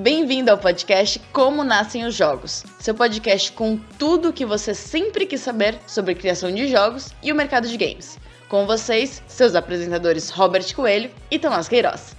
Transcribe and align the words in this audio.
Bem-vindo 0.00 0.50
ao 0.50 0.56
podcast 0.56 1.20
Como 1.30 1.62
Nascem 1.62 2.06
os 2.06 2.14
Jogos, 2.14 2.64
seu 2.78 2.94
podcast 2.94 3.52
com 3.52 3.76
tudo 3.98 4.30
o 4.30 4.32
que 4.32 4.46
você 4.46 4.72
sempre 4.72 5.26
quis 5.26 5.42
saber 5.42 5.78
sobre 5.86 6.14
criação 6.14 6.50
de 6.50 6.68
jogos 6.68 7.14
e 7.22 7.30
o 7.30 7.34
mercado 7.34 7.68
de 7.68 7.76
games. 7.76 8.18
Com 8.48 8.66
vocês, 8.66 9.22
seus 9.28 9.54
apresentadores 9.54 10.30
Robert 10.30 10.74
Coelho 10.74 11.10
e 11.30 11.38
Tomás 11.38 11.68
Queiroz. 11.68 12.16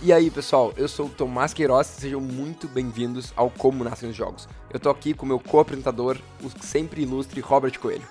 E 0.00 0.12
aí, 0.12 0.30
pessoal, 0.30 0.72
eu 0.76 0.86
sou 0.86 1.06
o 1.06 1.10
Tomás 1.10 1.52
Queiroz, 1.52 1.88
sejam 1.88 2.20
muito 2.20 2.68
bem-vindos 2.68 3.32
ao 3.34 3.50
Como 3.50 3.82
Nascem 3.82 4.10
os 4.10 4.14
Jogos. 4.14 4.48
Eu 4.72 4.78
tô 4.78 4.88
aqui 4.88 5.12
com 5.12 5.26
o 5.26 5.28
meu 5.28 5.40
co-apresentador, 5.40 6.16
o 6.40 6.48
sempre 6.64 7.02
ilustre 7.02 7.40
Robert 7.40 7.80
Coelho. 7.80 8.06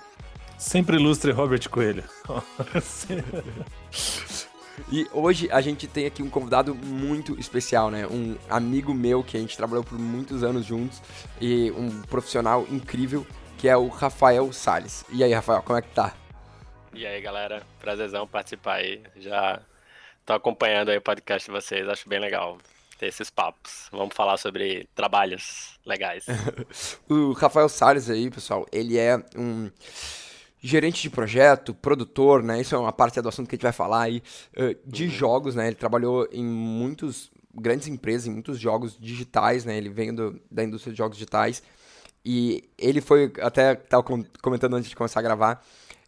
Sempre 0.58 0.96
ilustre 0.96 1.32
Robert 1.32 1.66
Coelho. 1.70 2.04
E 4.90 5.06
hoje 5.12 5.48
a 5.50 5.60
gente 5.60 5.86
tem 5.86 6.06
aqui 6.06 6.22
um 6.22 6.30
convidado 6.30 6.74
muito 6.74 7.38
especial, 7.38 7.90
né? 7.90 8.06
Um 8.06 8.36
amigo 8.48 8.92
meu 8.94 9.22
que 9.22 9.36
a 9.36 9.40
gente 9.40 9.56
trabalhou 9.56 9.84
por 9.84 9.98
muitos 9.98 10.42
anos 10.42 10.64
juntos 10.64 11.02
e 11.40 11.70
um 11.72 12.02
profissional 12.02 12.66
incrível 12.70 13.26
que 13.58 13.68
é 13.68 13.76
o 13.76 13.86
Rafael 13.86 14.52
Sales. 14.52 15.04
E 15.08 15.22
aí, 15.22 15.32
Rafael, 15.32 15.62
como 15.62 15.78
é 15.78 15.82
que 15.82 15.90
tá? 15.90 16.14
E 16.92 17.06
aí, 17.06 17.20
galera, 17.20 17.62
prazerzão 17.78 18.26
participar 18.26 18.74
aí. 18.74 19.02
Já 19.16 19.62
tô 20.26 20.32
acompanhando 20.32 20.90
aí 20.90 20.98
o 20.98 21.02
podcast 21.02 21.48
de 21.48 21.52
vocês, 21.52 21.88
acho 21.88 22.08
bem 22.08 22.18
legal 22.18 22.58
ter 22.98 23.06
esses 23.06 23.30
papos. 23.30 23.88
Vamos 23.90 24.14
falar 24.14 24.36
sobre 24.36 24.88
trabalhos 24.94 25.78
legais. 25.86 26.26
o 27.08 27.32
Rafael 27.32 27.68
Sales 27.68 28.10
aí, 28.10 28.30
pessoal, 28.30 28.66
ele 28.72 28.98
é 28.98 29.16
um 29.36 29.70
gerente 30.62 31.02
de 31.02 31.10
projeto, 31.10 31.74
produtor, 31.74 32.42
né? 32.42 32.60
Isso 32.60 32.74
é 32.74 32.78
uma 32.78 32.92
parte 32.92 33.20
do 33.20 33.28
assunto 33.28 33.48
que 33.48 33.56
a 33.56 33.56
gente 33.56 33.64
vai 33.64 33.72
falar 33.72 34.02
aí, 34.02 34.22
uh, 34.56 34.76
de 34.86 35.04
uhum. 35.04 35.10
jogos, 35.10 35.54
né? 35.56 35.66
Ele 35.66 35.76
trabalhou 35.76 36.28
em 36.32 36.44
muitos 36.44 37.30
grandes 37.52 37.88
empresas, 37.88 38.28
em 38.28 38.30
muitos 38.30 38.58
jogos 38.58 38.96
digitais, 38.98 39.64
né? 39.64 39.76
Ele 39.76 39.88
vem 39.88 40.14
do, 40.14 40.40
da 40.50 40.62
indústria 40.62 40.92
de 40.92 40.98
jogos 40.98 41.18
digitais. 41.18 41.62
E 42.24 42.70
ele 42.78 43.00
foi, 43.00 43.32
até 43.40 43.72
estava 43.72 44.04
comentando 44.40 44.76
antes 44.76 44.88
de 44.88 44.94
começar 44.94 45.18
a 45.18 45.22
gravar, 45.22 45.64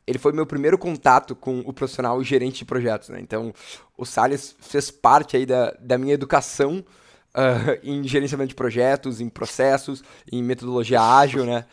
ele 0.07 0.19
foi 0.19 0.33
meu 0.33 0.47
primeiro 0.47 0.79
contato 0.79 1.35
com 1.35 1.61
o 1.61 1.73
profissional 1.73 2.23
gerente 2.23 2.59
de 2.59 2.65
projetos, 2.65 3.09
né? 3.09 3.19
Então, 3.21 3.53
o 3.97 4.05
Salles 4.05 4.55
fez 4.61 4.91
parte 4.91 5.37
aí 5.37 5.45
da, 5.45 5.75
da 5.81 5.99
minha 5.99 6.15
educação 6.15 6.85
uh, 7.35 7.81
em 7.83 8.07
gerenciamento 8.07 8.51
de 8.51 8.55
projetos, 8.55 9.21
em 9.21 9.29
processos, 9.29 10.05
em 10.31 10.43
metodologia 10.43 11.01
ágil, 11.01 11.45
né? 11.45 11.65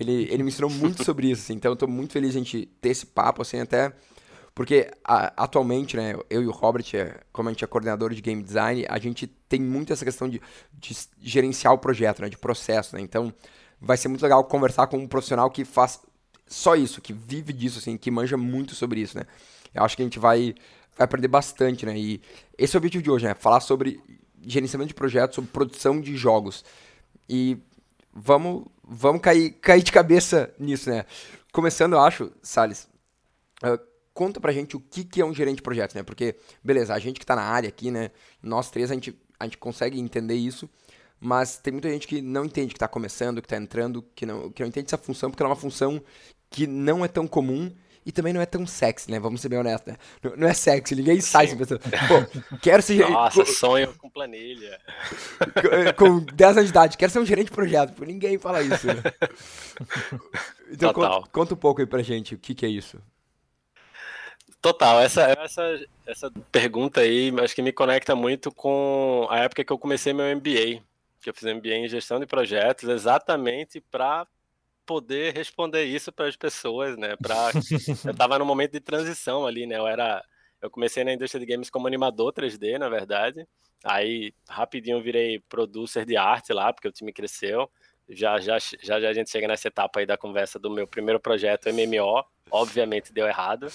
Ele, 0.00 0.26
ele 0.30 0.42
me 0.42 0.48
ensinou 0.48 0.70
muito 0.70 1.04
sobre 1.04 1.30
isso, 1.30 1.42
assim, 1.42 1.52
então 1.52 1.70
eu 1.70 1.76
tô 1.76 1.86
muito 1.86 2.14
feliz 2.14 2.32
de 2.32 2.38
a 2.38 2.42
gente 2.42 2.66
ter 2.80 2.88
esse 2.88 3.04
papo, 3.04 3.42
assim, 3.42 3.60
até 3.60 3.92
porque 4.54 4.90
a, 5.04 5.44
atualmente, 5.44 5.94
né, 5.94 6.14
eu 6.30 6.42
e 6.42 6.46
o 6.46 6.50
Robert, 6.50 6.86
é, 6.94 7.20
como 7.30 7.50
a 7.50 7.52
gente 7.52 7.62
é 7.62 7.66
coordenador 7.66 8.14
de 8.14 8.22
game 8.22 8.42
design, 8.42 8.86
a 8.88 8.98
gente 8.98 9.26
tem 9.26 9.60
muito 9.60 9.92
essa 9.92 10.02
questão 10.02 10.26
de, 10.26 10.40
de 10.72 10.96
gerenciar 11.20 11.74
o 11.74 11.78
projeto, 11.78 12.22
né, 12.22 12.30
de 12.30 12.38
processo, 12.38 12.96
né, 12.96 13.02
então 13.02 13.32
vai 13.78 13.98
ser 13.98 14.08
muito 14.08 14.22
legal 14.22 14.42
conversar 14.44 14.86
com 14.86 14.96
um 14.96 15.06
profissional 15.06 15.50
que 15.50 15.66
faz 15.66 16.00
só 16.46 16.74
isso, 16.74 17.02
que 17.02 17.12
vive 17.12 17.52
disso, 17.52 17.78
assim, 17.78 17.98
que 17.98 18.10
manja 18.10 18.38
muito 18.38 18.74
sobre 18.74 19.00
isso, 19.00 19.18
né. 19.18 19.24
Eu 19.74 19.84
acho 19.84 19.94
que 19.96 20.02
a 20.02 20.06
gente 20.06 20.18
vai, 20.18 20.54
vai 20.96 21.04
aprender 21.04 21.28
bastante, 21.28 21.84
né, 21.84 21.96
e 21.98 22.22
esse 22.56 22.74
é 22.74 22.78
o 22.78 22.80
objetivo 22.80 23.04
de 23.04 23.10
hoje, 23.10 23.26
né, 23.26 23.34
falar 23.34 23.60
sobre 23.60 24.00
gerenciamento 24.42 24.88
de 24.88 24.94
projetos, 24.94 25.34
sobre 25.34 25.50
produção 25.50 26.00
de 26.00 26.16
jogos. 26.16 26.64
E 27.32 27.58
vamos, 28.12 28.66
vamos 28.82 29.20
cair, 29.20 29.52
cair 29.52 29.82
de 29.82 29.92
cabeça 29.92 30.52
nisso, 30.58 30.90
né? 30.90 31.04
Começando, 31.52 31.94
eu 31.94 32.00
acho, 32.00 32.32
Salles, 32.42 32.88
uh, 33.62 33.78
conta 34.12 34.40
pra 34.40 34.52
gente 34.52 34.76
o 34.76 34.80
que, 34.80 35.04
que 35.04 35.20
é 35.20 35.24
um 35.24 35.34
gerente 35.34 35.56
de 35.56 35.62
projetos, 35.62 35.94
né? 35.94 36.02
Porque, 36.02 36.36
beleza, 36.62 36.94
a 36.94 36.98
gente 36.98 37.18
que 37.18 37.26
tá 37.26 37.36
na 37.36 37.42
área 37.42 37.68
aqui, 37.68 37.90
né? 37.90 38.10
Nós 38.42 38.70
três, 38.70 38.90
a 38.90 38.94
gente, 38.94 39.18
a 39.38 39.44
gente 39.44 39.58
consegue 39.58 39.98
entender 39.98 40.34
isso, 40.34 40.68
mas 41.18 41.58
tem 41.58 41.72
muita 41.72 41.88
gente 41.88 42.06
que 42.06 42.20
não 42.20 42.44
entende 42.44 42.72
que 42.74 42.80
tá 42.80 42.88
começando, 42.88 43.42
que 43.42 43.48
tá 43.48 43.56
entrando, 43.56 44.02
que 44.14 44.24
não, 44.26 44.50
que 44.50 44.62
não 44.62 44.68
entende 44.68 44.86
essa 44.86 44.98
função, 44.98 45.30
porque 45.30 45.42
ela 45.42 45.50
é 45.50 45.54
uma 45.54 45.60
função 45.60 46.02
que 46.48 46.66
não 46.66 47.04
é 47.04 47.08
tão 47.08 47.26
comum 47.26 47.72
e 48.10 48.12
também 48.12 48.32
não 48.32 48.40
é 48.40 48.46
tão 48.46 48.66
sexy, 48.66 49.10
né? 49.10 49.18
Vamos 49.18 49.40
ser 49.40 49.48
bem 49.48 49.58
honestos, 49.58 49.92
né? 49.92 49.98
Não, 50.22 50.36
não 50.36 50.48
é 50.48 50.52
sexy, 50.52 50.96
ninguém 50.96 51.20
sai 51.20 51.46
pensando, 51.56 51.80
pô, 51.80 52.58
quero 52.58 52.82
ser 52.82 52.96
gerente. 52.96 53.12
Nossa, 53.12 53.44
sonho 53.44 53.94
com 53.94 54.10
planilha. 54.10 54.78
Com 55.96 56.20
10 56.20 56.56
anos 56.56 56.64
de 56.64 56.70
idade, 56.70 56.98
quero 56.98 57.12
ser 57.12 57.20
um 57.20 57.24
gerente 57.24 57.46
de 57.46 57.52
projeto. 57.52 57.92
Pô, 57.94 58.04
ninguém 58.04 58.38
fala 58.38 58.62
isso, 58.62 58.86
né? 58.86 58.94
Então 60.72 60.92
conta, 60.92 61.28
conta, 61.32 61.54
um 61.54 61.56
pouco 61.56 61.80
aí 61.80 61.86
pra 61.86 62.00
gente 62.00 62.36
o 62.36 62.38
que, 62.38 62.54
que 62.54 62.64
é 62.64 62.68
isso. 62.68 63.02
Total, 64.62 65.00
essa, 65.00 65.22
essa, 65.22 65.80
essa 66.06 66.30
pergunta 66.52 67.00
aí 67.00 67.32
acho 67.42 67.56
que 67.56 67.62
me 67.62 67.72
conecta 67.72 68.14
muito 68.14 68.52
com 68.52 69.26
a 69.28 69.40
época 69.40 69.64
que 69.64 69.72
eu 69.72 69.78
comecei 69.78 70.12
meu 70.12 70.36
MBA. 70.36 70.80
Que 71.20 71.28
eu 71.28 71.34
fiz 71.34 71.52
MBA 71.52 71.74
em 71.74 71.88
gestão 71.88 72.20
de 72.20 72.26
projetos 72.26 72.88
exatamente 72.88 73.80
para 73.80 74.28
poder 74.90 75.32
responder 75.32 75.84
isso 75.84 76.10
para 76.10 76.26
as 76.26 76.34
pessoas, 76.34 76.96
né? 76.96 77.14
Pra... 77.14 77.52
eu 78.04 78.10
estava 78.10 78.36
no 78.40 78.44
momento 78.44 78.72
de 78.72 78.80
transição 78.80 79.46
ali, 79.46 79.64
né? 79.64 79.78
Eu 79.78 79.86
era, 79.86 80.20
eu 80.60 80.68
comecei 80.68 81.04
na 81.04 81.12
indústria 81.12 81.38
de 81.38 81.46
games 81.46 81.70
como 81.70 81.86
animador 81.86 82.32
3D, 82.32 82.76
na 82.76 82.88
verdade. 82.88 83.46
Aí 83.84 84.34
rapidinho 84.48 85.00
virei 85.00 85.38
producer 85.48 86.04
de 86.04 86.16
arte 86.16 86.52
lá, 86.52 86.72
porque 86.72 86.88
o 86.88 86.92
time 86.92 87.12
cresceu. 87.12 87.70
Já, 88.08 88.40
já, 88.40 88.58
já, 88.58 88.98
já 88.98 89.08
a 89.08 89.12
gente 89.12 89.30
chega 89.30 89.46
nessa 89.46 89.68
etapa 89.68 90.00
aí 90.00 90.06
da 90.06 90.16
conversa 90.16 90.58
do 90.58 90.68
meu 90.68 90.88
primeiro 90.88 91.20
projeto 91.20 91.72
MMO, 91.72 92.24
obviamente 92.50 93.12
deu 93.12 93.28
errado. 93.28 93.68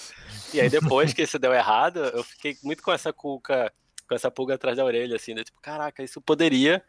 E 0.52 0.60
aí 0.60 0.68
depois 0.68 1.14
que 1.14 1.22
isso 1.22 1.38
deu 1.38 1.54
errado, 1.54 2.00
eu 2.00 2.22
fiquei 2.22 2.58
muito 2.62 2.82
com 2.82 2.92
essa 2.92 3.10
cuca, 3.10 3.72
com 4.06 4.14
essa 4.14 4.30
pulga 4.30 4.56
atrás 4.56 4.76
da 4.76 4.84
orelha, 4.84 5.16
assim, 5.16 5.34
de, 5.34 5.44
tipo, 5.44 5.58
caraca, 5.62 6.02
isso 6.02 6.20
poderia, 6.20 6.84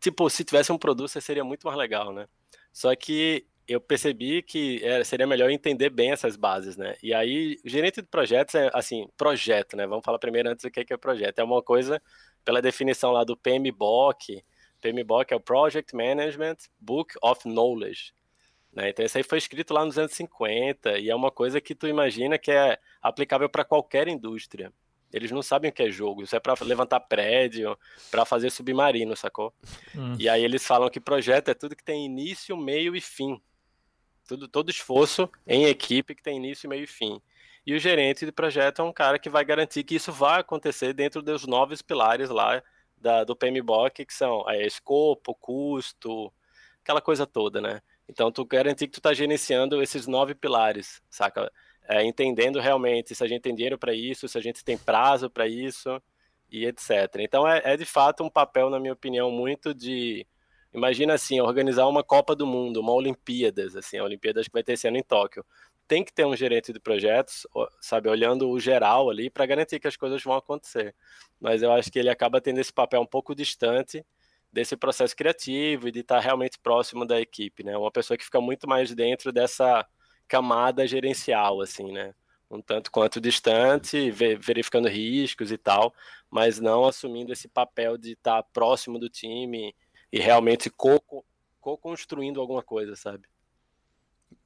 tipo, 0.00 0.28
se 0.28 0.42
tivesse 0.42 0.72
um 0.72 0.78
producer 0.78 1.20
seria 1.20 1.44
muito 1.44 1.64
mais 1.64 1.78
legal, 1.78 2.12
né? 2.12 2.26
Só 2.72 2.94
que 2.94 3.46
eu 3.66 3.80
percebi 3.80 4.42
que 4.42 4.84
era, 4.84 5.04
seria 5.04 5.26
melhor 5.26 5.50
entender 5.50 5.90
bem 5.90 6.12
essas 6.12 6.36
bases, 6.36 6.76
né? 6.76 6.96
E 7.02 7.14
aí, 7.14 7.58
gerente 7.64 8.02
de 8.02 8.08
projetos 8.08 8.54
é, 8.54 8.70
assim, 8.74 9.08
projeto, 9.16 9.76
né? 9.76 9.86
Vamos 9.86 10.04
falar 10.04 10.18
primeiro 10.18 10.50
antes 10.50 10.64
do 10.64 10.70
que 10.70 10.92
é 10.92 10.96
projeto. 10.96 11.38
É 11.38 11.44
uma 11.44 11.62
coisa, 11.62 12.02
pela 12.44 12.60
definição 12.60 13.12
lá 13.12 13.24
do 13.24 13.36
PMBOK, 13.36 14.42
PMBOK 14.80 15.32
é 15.32 15.36
o 15.36 15.40
Project 15.40 15.94
Management 15.94 16.56
Book 16.80 17.14
of 17.22 17.46
Knowledge. 17.46 18.12
Né? 18.72 18.90
Então, 18.90 19.04
isso 19.04 19.18
aí 19.18 19.24
foi 19.24 19.38
escrito 19.38 19.74
lá 19.74 19.84
nos 19.84 19.98
anos 19.98 20.12
50 20.12 20.98
e 20.98 21.10
é 21.10 21.14
uma 21.14 21.30
coisa 21.30 21.60
que 21.60 21.74
tu 21.74 21.86
imagina 21.86 22.38
que 22.38 22.50
é 22.50 22.78
aplicável 23.02 23.48
para 23.48 23.64
qualquer 23.64 24.08
indústria. 24.08 24.72
Eles 25.12 25.30
não 25.30 25.42
sabem 25.42 25.70
o 25.70 25.72
que 25.72 25.82
é 25.82 25.90
jogo. 25.90 26.22
Isso 26.22 26.36
é 26.36 26.40
para 26.40 26.54
levantar 26.64 27.00
prédio, 27.00 27.76
para 28.10 28.24
fazer 28.24 28.50
submarino, 28.50 29.16
sacou? 29.16 29.52
Hum. 29.96 30.14
E 30.18 30.28
aí 30.28 30.44
eles 30.44 30.66
falam 30.66 30.88
que 30.88 31.00
projeto 31.00 31.48
é 31.48 31.54
tudo 31.54 31.76
que 31.76 31.84
tem 31.84 32.04
início, 32.04 32.56
meio 32.56 32.94
e 32.94 33.00
fim. 33.00 33.40
Tudo, 34.26 34.46
todo 34.46 34.70
esforço 34.70 35.28
em 35.46 35.64
equipe 35.64 36.14
que 36.14 36.22
tem 36.22 36.36
início, 36.36 36.68
meio 36.68 36.84
e 36.84 36.86
fim. 36.86 37.20
E 37.66 37.74
o 37.74 37.78
gerente 37.78 38.24
de 38.24 38.32
projeto 38.32 38.80
é 38.80 38.84
um 38.84 38.92
cara 38.92 39.18
que 39.18 39.28
vai 39.28 39.44
garantir 39.44 39.84
que 39.84 39.94
isso 39.94 40.12
vai 40.12 40.40
acontecer 40.40 40.92
dentro 40.92 41.20
dos 41.22 41.46
nove 41.46 41.76
pilares 41.82 42.30
lá 42.30 42.62
da, 42.96 43.24
do 43.24 43.34
PMBOK, 43.36 44.04
que 44.04 44.14
são 44.14 44.48
é, 44.48 44.66
escopo, 44.66 45.34
custo, 45.34 46.32
aquela 46.82 47.00
coisa 47.00 47.26
toda, 47.26 47.60
né? 47.60 47.80
Então, 48.08 48.32
tu 48.32 48.44
garantir 48.44 48.88
que 48.88 48.94
tu 48.94 49.00
tá 49.00 49.14
gerenciando 49.14 49.80
esses 49.82 50.06
nove 50.06 50.34
pilares, 50.34 51.00
saca? 51.08 51.50
É, 51.90 52.04
entendendo 52.04 52.60
realmente 52.60 53.16
se 53.16 53.24
a 53.24 53.26
gente 53.26 53.42
tem 53.42 53.52
dinheiro 53.52 53.76
para 53.76 53.92
isso, 53.92 54.28
se 54.28 54.38
a 54.38 54.40
gente 54.40 54.64
tem 54.64 54.78
prazo 54.78 55.28
para 55.28 55.48
isso 55.48 56.00
e 56.48 56.64
etc. 56.64 57.16
Então 57.18 57.46
é, 57.46 57.60
é, 57.64 57.76
de 57.76 57.84
fato 57.84 58.22
um 58.22 58.30
papel, 58.30 58.70
na 58.70 58.78
minha 58.78 58.92
opinião, 58.92 59.28
muito 59.28 59.74
de 59.74 60.24
imagina 60.72 61.14
assim, 61.14 61.40
organizar 61.40 61.88
uma 61.88 62.04
Copa 62.04 62.36
do 62.36 62.46
Mundo, 62.46 62.78
uma 62.80 62.92
Olimpíadas, 62.92 63.74
assim, 63.74 63.98
a 63.98 64.04
Olimpíadas 64.04 64.46
que 64.46 64.52
vai 64.52 64.62
ter 64.62 64.74
esse 64.74 64.86
ano 64.86 64.98
em 64.98 65.02
Tóquio. 65.02 65.44
Tem 65.88 66.04
que 66.04 66.12
ter 66.12 66.24
um 66.24 66.36
gerente 66.36 66.72
de 66.72 66.78
projetos, 66.78 67.44
sabe, 67.80 68.08
olhando 68.08 68.48
o 68.48 68.60
geral 68.60 69.10
ali 69.10 69.28
para 69.28 69.44
garantir 69.44 69.80
que 69.80 69.88
as 69.88 69.96
coisas 69.96 70.22
vão 70.22 70.36
acontecer. 70.36 70.94
Mas 71.40 71.60
eu 71.60 71.72
acho 71.72 71.90
que 71.90 71.98
ele 71.98 72.08
acaba 72.08 72.40
tendo 72.40 72.60
esse 72.60 72.72
papel 72.72 73.00
um 73.00 73.06
pouco 73.06 73.34
distante 73.34 74.06
desse 74.52 74.76
processo 74.76 75.16
criativo 75.16 75.88
e 75.88 75.92
de 75.92 76.00
estar 76.00 76.20
realmente 76.20 76.56
próximo 76.60 77.04
da 77.04 77.20
equipe, 77.20 77.64
né? 77.64 77.76
Uma 77.76 77.90
pessoa 77.90 78.16
que 78.16 78.24
fica 78.24 78.40
muito 78.40 78.68
mais 78.68 78.94
dentro 78.94 79.32
dessa 79.32 79.84
camada 80.30 80.86
gerencial, 80.86 81.60
assim, 81.60 81.90
né? 81.90 82.14
Um 82.48 82.62
tanto 82.62 82.90
quanto 82.90 83.20
distante, 83.20 84.10
verificando 84.10 84.88
riscos 84.88 85.50
e 85.50 85.58
tal, 85.58 85.92
mas 86.30 86.60
não 86.60 86.84
assumindo 86.84 87.32
esse 87.32 87.48
papel 87.48 87.98
de 87.98 88.12
estar 88.12 88.40
próximo 88.44 88.96
do 88.96 89.08
time 89.08 89.74
e 90.12 90.20
realmente 90.20 90.70
co-construindo 90.70 92.36
co 92.36 92.40
alguma 92.40 92.62
coisa, 92.62 92.94
sabe? 92.94 93.24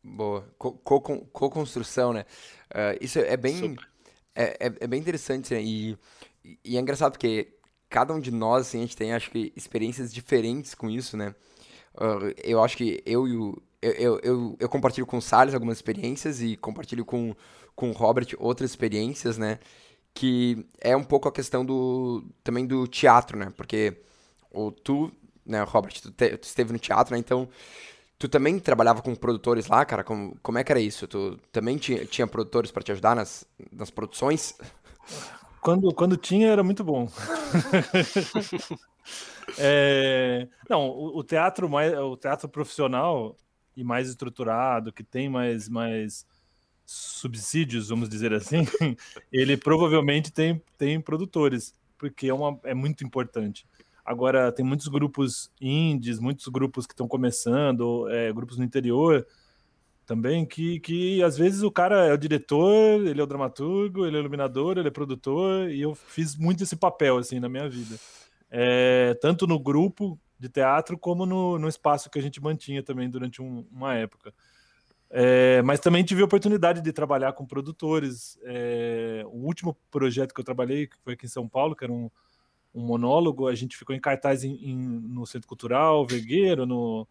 Boa. 0.02 0.42
Co-construção, 0.58 2.08
co 2.08 2.14
né? 2.14 2.24
Uh, 2.70 2.98
isso 3.04 3.18
é 3.18 3.36
bem, 3.36 3.76
é, 4.34 4.66
é, 4.66 4.72
é, 4.80 4.86
bem 4.86 5.00
interessante, 5.00 5.52
né? 5.52 5.62
E, 5.62 5.98
e 6.64 6.76
é 6.76 6.80
engraçado 6.80 7.12
porque 7.12 7.58
cada 7.90 8.12
um 8.14 8.20
de 8.20 8.30
nós, 8.30 8.68
assim, 8.68 8.78
a 8.78 8.82
gente 8.82 8.96
tem, 8.96 9.12
acho 9.12 9.30
que, 9.30 9.52
experiências 9.54 10.12
diferentes 10.12 10.74
com 10.74 10.88
isso, 10.90 11.16
né? 11.16 11.34
Uh, 11.94 12.34
eu 12.42 12.62
acho 12.62 12.76
que 12.76 13.02
eu 13.06 13.28
e 13.28 13.36
o, 13.36 13.62
eu, 13.92 14.20
eu, 14.22 14.56
eu, 14.58 14.68
compartilho 14.68 15.06
com 15.06 15.18
o 15.18 15.22
Salles 15.22 15.54
algumas 15.54 15.78
experiências 15.78 16.40
e 16.40 16.56
compartilho 16.56 17.04
com, 17.04 17.34
com 17.74 17.90
o 17.90 17.92
Robert 17.92 18.28
outras 18.38 18.70
experiências, 18.70 19.38
né? 19.38 19.58
Que 20.12 20.66
é 20.80 20.96
um 20.96 21.04
pouco 21.04 21.28
a 21.28 21.32
questão 21.32 21.64
do 21.64 22.24
também 22.42 22.66
do 22.66 22.86
teatro, 22.86 23.38
né? 23.38 23.52
Porque 23.56 24.00
ou 24.50 24.70
tu, 24.70 25.10
né, 25.44 25.62
Robert, 25.62 26.00
tu, 26.00 26.10
te, 26.10 26.36
tu 26.36 26.44
esteve 26.44 26.72
no 26.72 26.78
teatro, 26.78 27.14
né? 27.14 27.18
Então, 27.18 27.48
tu 28.18 28.28
também 28.28 28.58
trabalhava 28.58 29.02
com 29.02 29.14
produtores 29.14 29.66
lá, 29.66 29.84
cara? 29.84 30.04
Como, 30.04 30.36
como 30.42 30.58
é 30.58 30.64
que 30.64 30.72
era 30.72 30.80
isso? 30.80 31.06
Tu 31.08 31.38
também 31.52 31.76
tinha, 31.76 32.06
tinha 32.06 32.26
produtores 32.26 32.70
para 32.70 32.82
te 32.82 32.92
ajudar 32.92 33.16
nas, 33.16 33.44
nas 33.72 33.90
produções? 33.90 34.56
Quando, 35.60 35.92
quando 35.94 36.16
tinha, 36.16 36.48
era 36.48 36.62
muito 36.62 36.84
bom. 36.84 37.08
é, 39.58 40.48
não, 40.68 40.88
o, 40.88 41.18
o, 41.18 41.24
teatro 41.24 41.68
mais, 41.68 41.92
o 41.98 42.16
teatro 42.16 42.48
profissional 42.48 43.36
e 43.76 43.84
mais 43.84 44.08
estruturado, 44.08 44.92
que 44.92 45.02
tem 45.02 45.28
mais, 45.28 45.68
mais 45.68 46.26
subsídios, 46.86 47.88
vamos 47.88 48.08
dizer 48.08 48.32
assim, 48.32 48.66
ele 49.32 49.56
provavelmente 49.56 50.30
tem, 50.30 50.60
tem 50.76 51.00
produtores, 51.00 51.74
porque 51.98 52.28
é, 52.28 52.34
uma, 52.34 52.58
é 52.64 52.74
muito 52.74 53.04
importante. 53.04 53.66
Agora, 54.04 54.52
tem 54.52 54.64
muitos 54.64 54.86
grupos 54.88 55.50
indies, 55.58 56.18
muitos 56.18 56.46
grupos 56.48 56.86
que 56.86 56.92
estão 56.92 57.08
começando, 57.08 58.06
é, 58.10 58.30
grupos 58.32 58.58
no 58.58 58.64
interior 58.64 59.26
também, 60.04 60.44
que, 60.44 60.78
que 60.80 61.22
às 61.22 61.38
vezes 61.38 61.62
o 61.62 61.70
cara 61.70 62.06
é 62.06 62.12
o 62.12 62.18
diretor, 62.18 63.00
ele 63.06 63.18
é 63.18 63.24
o 63.24 63.26
dramaturgo, 63.26 64.04
ele 64.04 64.16
é 64.16 64.18
o 64.18 64.22
iluminador, 64.22 64.76
ele 64.76 64.88
é 64.88 64.90
produtor, 64.90 65.70
e 65.70 65.80
eu 65.80 65.94
fiz 65.94 66.36
muito 66.36 66.62
esse 66.62 66.76
papel, 66.76 67.16
assim, 67.16 67.40
na 67.40 67.48
minha 67.48 67.66
vida. 67.68 67.98
É, 68.50 69.14
tanto 69.22 69.46
no 69.46 69.58
grupo 69.58 70.18
de 70.44 70.48
teatro, 70.50 70.98
como 70.98 71.24
no, 71.24 71.58
no 71.58 71.68
espaço 71.68 72.10
que 72.10 72.18
a 72.18 72.22
gente 72.22 72.42
mantinha 72.42 72.82
também 72.82 73.08
durante 73.08 73.40
um, 73.40 73.66
uma 73.72 73.94
época. 73.94 74.32
É, 75.10 75.62
mas 75.62 75.80
também 75.80 76.04
tive 76.04 76.22
a 76.22 76.24
oportunidade 76.24 76.80
de 76.80 76.92
trabalhar 76.92 77.32
com 77.32 77.46
produtores. 77.46 78.38
É, 78.44 79.22
o 79.26 79.38
último 79.38 79.76
projeto 79.90 80.34
que 80.34 80.40
eu 80.40 80.44
trabalhei, 80.44 80.86
que 80.86 80.96
foi 81.02 81.14
aqui 81.14 81.26
em 81.26 81.28
São 81.28 81.48
Paulo, 81.48 81.74
que 81.74 81.84
era 81.84 81.92
um, 81.92 82.10
um 82.74 82.82
monólogo, 82.82 83.48
a 83.48 83.54
gente 83.54 83.76
ficou 83.76 83.94
em 83.94 84.00
cartaz 84.00 84.44
em, 84.44 84.54
em, 84.54 84.76
no 84.76 85.24
Centro 85.24 85.48
Cultural, 85.48 86.06
Vergueiro, 86.06 86.66
no, 86.66 87.06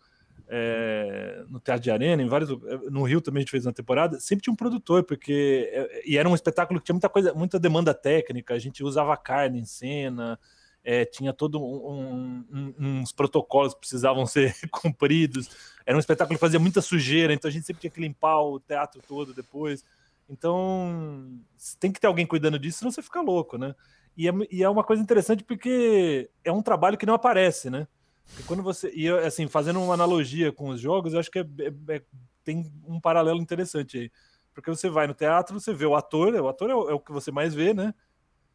é, 0.48 1.44
no 1.50 1.60
Teatro 1.60 1.84
de 1.84 1.92
Arena, 1.92 2.22
em 2.22 2.28
vários 2.28 2.50
no 2.92 3.04
Rio 3.04 3.22
também 3.22 3.40
a 3.40 3.44
gente 3.44 3.52
fez 3.52 3.66
uma 3.66 3.74
temporada, 3.74 4.20
sempre 4.20 4.44
tinha 4.44 4.54
um 4.54 4.58
produtor, 4.58 5.04
porque 5.04 5.70
é, 5.72 6.02
e 6.06 6.18
era 6.18 6.28
um 6.28 6.36
espetáculo 6.36 6.80
que 6.80 6.86
tinha 6.86 6.94
muita 6.94 7.10
coisa, 7.10 7.34
muita 7.34 7.60
demanda 7.60 7.94
técnica, 7.94 8.54
a 8.54 8.60
gente 8.60 8.84
usava 8.84 9.16
carne 9.16 9.60
em 9.60 9.66
cena, 9.66 10.38
é, 10.84 11.06
tinha 11.06 11.32
todo 11.32 11.64
um, 11.64 12.44
um, 12.52 12.74
uns 12.78 13.12
protocolos 13.12 13.74
que 13.74 13.80
precisavam 13.80 14.26
ser 14.28 14.56
cumpridos. 14.70 15.50
Era 15.86 15.96
um 15.96 16.00
espetáculo 16.00 16.38
que 16.38 16.42
fazia 16.42 16.60
muita 16.60 16.82
sujeira, 16.82 17.34
então 17.34 17.48
a 17.48 17.52
gente 17.52 17.66
sempre 17.66 17.82
tinha 17.82 17.92
que 17.92 18.02
limpar 18.02 18.42
o 18.42 18.60
teatro 18.60 19.02
todo 19.08 19.34
depois. 19.34 19.84
Então 20.30 21.40
tem 21.80 21.92
que 21.92 22.00
ter 22.00 22.08
alguém 22.08 22.26
cuidando 22.26 22.60
disso, 22.60 22.80
senão 22.80 22.92
você 22.92 23.02
fica 23.02 23.22
louco, 23.22 23.58
né? 23.58 23.76
E 24.16 24.28
é, 24.28 24.32
e 24.52 24.64
é 24.64 24.70
uma 24.70 24.84
coisa 24.84 25.02
interessante 25.02 25.44
porque 25.44 26.30
é 26.44 26.52
um 26.52 26.62
trabalho 26.62 26.98
que 26.98 27.06
não 27.06 27.14
aparece, 27.14 27.70
né? 27.70 27.88
Porque 28.26 28.44
quando 28.44 28.64
você. 28.64 28.92
E 28.94 29.10
assim, 29.10 29.48
fazendo 29.48 29.82
uma 29.82 29.94
analogia 29.94 30.52
com 30.52 30.70
os 30.70 30.80
jogos, 30.80 31.14
eu 31.14 31.20
acho 31.20 31.32
que 31.32 31.40
é, 31.40 31.46
é, 31.60 31.96
é, 31.96 32.02
tem 32.44 32.72
um 32.86 33.00
paralelo 33.00 33.42
interessante 33.42 33.98
aí. 33.98 34.12
Porque 34.54 34.70
você 34.70 34.90
vai 34.90 35.08
no 35.08 35.14
teatro, 35.14 35.60
você 35.60 35.74
vê 35.74 35.86
o 35.86 35.96
ator, 35.96 36.34
o 36.36 36.48
ator 36.48 36.70
é 36.70 36.76
o, 36.76 36.90
é 36.90 36.94
o 36.94 37.00
que 37.00 37.12
você 37.12 37.32
mais 37.32 37.54
vê, 37.54 37.74
né? 37.74 37.94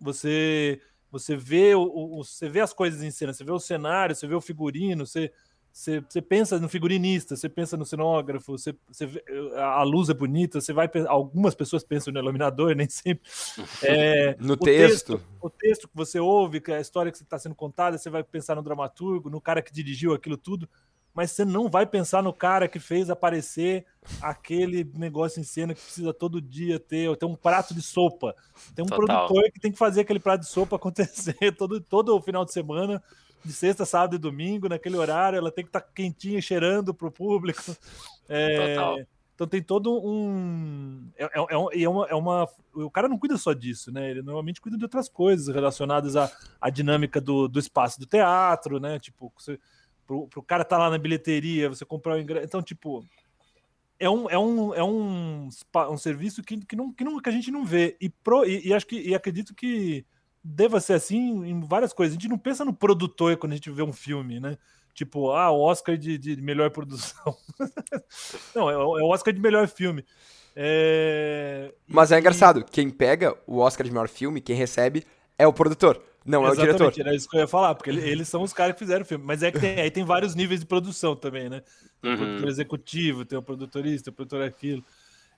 Você 0.01 0.81
você 1.11 1.37
vê, 1.37 1.75
o, 1.75 1.83
o, 1.83 2.25
você 2.25 2.49
vê 2.49 2.61
as 2.61 2.73
coisas 2.73 3.03
em 3.03 3.11
cena, 3.11 3.33
você 3.33 3.45
vê 3.45 3.53
o 3.53 3.59
cenário, 3.59 4.15
você 4.15 4.27
vê 4.27 4.35
o 4.35 4.41
figurino, 4.41 5.07
você, 5.07 5.33
você, 5.73 6.01
você 6.01 6.21
pensa 6.21 6.59
no 6.59 6.69
figurinista, 6.69 7.37
você 7.37 7.49
pensa 7.49 7.77
no 7.77 7.87
cenógrafo, 7.87 8.59
você, 8.59 8.75
você 8.91 9.07
vê, 9.07 9.25
a 9.57 9.83
luz 9.83 10.09
é 10.09 10.15
bonita, 10.15 10.61
você 10.61 10.73
vai 10.73 10.91
algumas 11.07 11.55
pessoas 11.55 11.85
pensam 11.85 12.13
no 12.13 12.19
iluminador, 12.19 12.75
nem 12.77 12.89
sempre. 12.89 13.29
É, 13.83 14.37
no 14.41 14.57
texto. 14.57 15.19
texto. 15.19 15.27
O 15.41 15.49
texto 15.49 15.89
que 15.89 15.97
você 15.97 16.19
ouve, 16.19 16.61
que 16.61 16.73
é 16.73 16.77
a 16.77 16.81
história 16.81 17.13
que 17.13 17.19
está 17.19 17.39
sendo 17.39 17.55
contada, 17.55 17.97
você 17.97 18.11
vai 18.11 18.23
pensar 18.23 18.55
no 18.55 18.63
dramaturgo, 18.63 19.31
no 19.31 19.41
cara 19.41 19.63
que 19.63 19.73
dirigiu 19.73 20.13
aquilo 20.13 20.37
tudo 20.37 20.69
mas 21.19 21.33
você 21.33 21.45
não 21.45 21.69
vai 21.69 21.85
pensar 21.85 22.23
no 22.23 22.33
cara 22.33 22.69
que 22.69 22.79
fez 22.79 23.11
aparecer 23.11 23.85
aquele 24.23 24.89
negócio 24.95 25.41
em 25.41 25.43
cena 25.43 25.75
que 25.75 25.81
precisa 25.81 26.15
todo 26.15 26.41
dia 26.41 26.79
ter, 26.79 27.17
ter 27.17 27.27
um 27.27 27.35
prato 27.35 27.75
de 27.75 27.83
sopa. 27.83 28.37
Tem 28.73 28.85
um 28.85 28.89
Total. 28.89 29.27
produtor 29.27 29.51
que 29.51 29.59
tem 29.59 29.73
que 29.73 29.79
fazer 29.79 30.03
aquele 30.03 30.21
prato 30.21 30.43
de 30.43 30.47
sopa 30.47 30.77
acontecer 30.79 31.57
todo, 31.57 31.81
todo 31.81 32.15
o 32.15 32.23
final 32.23 32.45
de 32.45 32.53
semana, 32.53 33.03
de 33.45 33.53
sexta, 33.53 33.85
sábado 33.85 34.15
e 34.15 34.19
domingo, 34.19 34.69
naquele 34.69 34.97
horário, 34.97 35.37
ela 35.37 35.51
tem 35.51 35.65
que 35.65 35.71
estar 35.71 35.81
tá 35.81 35.89
quentinha, 35.93 36.41
cheirando 36.41 36.95
para 36.95 37.09
o 37.09 37.11
público. 37.11 37.65
É, 38.31 38.77
então 39.35 39.47
tem 39.47 39.63
todo 39.63 39.91
um. 40.07 41.09
É, 41.17 41.25
é, 41.25 41.41
é, 41.41 41.83
é, 41.83 41.89
uma, 41.89 42.07
é 42.09 42.15
uma. 42.15 42.47
O 42.75 42.91
cara 42.91 43.09
não 43.09 43.17
cuida 43.17 43.39
só 43.39 43.55
disso, 43.55 43.91
né? 43.91 44.11
Ele 44.11 44.21
normalmente 44.21 44.61
cuida 44.61 44.77
de 44.77 44.85
outras 44.85 45.09
coisas 45.09 45.49
relacionadas 45.49 46.15
à, 46.15 46.31
à 46.61 46.69
dinâmica 46.69 47.23
do, 47.23 47.49
do 47.49 47.59
espaço 47.59 47.99
do 47.99 48.05
teatro, 48.05 48.79
né? 48.79 48.99
Tipo, 48.99 49.33
você 49.35 49.59
pro, 50.09 50.27
pro 50.27 50.43
cara 50.43 50.63
estar 50.63 50.77
tá 50.77 50.83
lá 50.83 50.91
na 50.91 50.97
bilheteria, 50.97 51.69
você 51.69 51.85
comprar 51.85 52.17
o 52.17 52.19
ingresso. 52.19 52.47
Então, 52.47 52.63
tipo, 52.63 53.05
é 54.01 54.09
um, 54.09 54.31
é 54.31 54.39
um, 54.39 54.75
é 54.75 54.83
um, 54.83 55.49
um 55.91 55.99
serviço 55.99 56.43
que, 56.43 56.57
que, 56.65 56.75
não, 56.75 56.93
que, 56.93 57.05
não, 57.05 57.21
que 57.21 57.29
a 57.29 57.33
gente 57.33 57.51
não 57.51 57.65
vê. 57.65 57.95
E, 58.01 58.09
pro, 58.09 58.45
e, 58.47 58.69
e 58.69 58.75
acho 58.75 58.87
que 58.87 58.99
e 58.99 59.15
acredito 59.15 59.55
que 59.55 60.05
deva 60.43 60.81
ser 60.81 60.95
assim 60.95 61.45
em 61.45 61.61
várias 61.61 61.93
coisas. 61.93 62.17
A 62.17 62.19
gente 62.19 62.31
não 62.31 62.39
pensa 62.39 62.65
no 62.65 62.73
produtor 62.73 63.37
quando 63.37 63.53
a 63.53 63.57
gente 63.57 63.71
vê 63.71 63.83
um 63.83 63.93
filme, 63.93 64.41
né? 64.41 64.57
Tipo, 64.95 65.31
ah, 65.31 65.51
o 65.51 65.61
Oscar 65.61 65.97
de, 65.97 66.17
de 66.17 66.41
melhor 66.41 66.71
produção. 66.71 67.37
não, 68.57 68.71
é, 68.71 68.73
é, 68.73 68.77
o 68.77 69.09
Oscar 69.09 69.33
de 69.33 69.41
melhor 69.41 69.69
filme. 69.69 70.05
É... 70.57 71.73
Mas 71.87 72.11
é 72.11 72.19
engraçado, 72.19 72.65
quem 72.65 72.91
pega 72.91 73.37
o 73.47 73.59
Oscar 73.59 73.87
de 73.87 73.93
melhor 73.93 74.09
filme, 74.09 74.41
quem 74.41 74.57
recebe 74.57 75.05
é 75.39 75.47
o 75.47 75.53
produtor. 75.53 76.03
Não, 76.29 76.47
é 76.47 76.51
o 76.51 76.55
diretor. 76.55 76.93
Era 76.99 77.15
isso 77.15 77.29
que 77.29 77.37
eu 77.37 77.41
ia 77.41 77.47
falar, 77.49 77.75
porque 77.75 77.91
eles 77.91 78.29
são 78.29 78.43
os 78.43 78.53
caras 78.53 78.75
que 78.75 78.79
fizeram 78.79 79.03
o 79.03 79.05
filme. 79.05 79.25
Mas 79.25 79.43
é 79.43 79.51
que 79.51 79.59
tem, 79.59 79.81
aí 79.81 79.91
tem 79.91 80.05
vários 80.05 80.35
níveis 80.35 80.61
de 80.61 80.67
produção 80.67 81.17
também, 81.17 81.49
né? 81.49 81.63
Tem 82.01 82.11
o 82.11 82.15
uhum. 82.15 82.19
produtor 82.19 82.49
executivo, 82.49 83.25
tem 83.25 83.39
o 83.39 83.43
produtorista, 83.43 84.11
o 84.11 84.13
produtor 84.13 84.43
aquilo. 84.43 84.85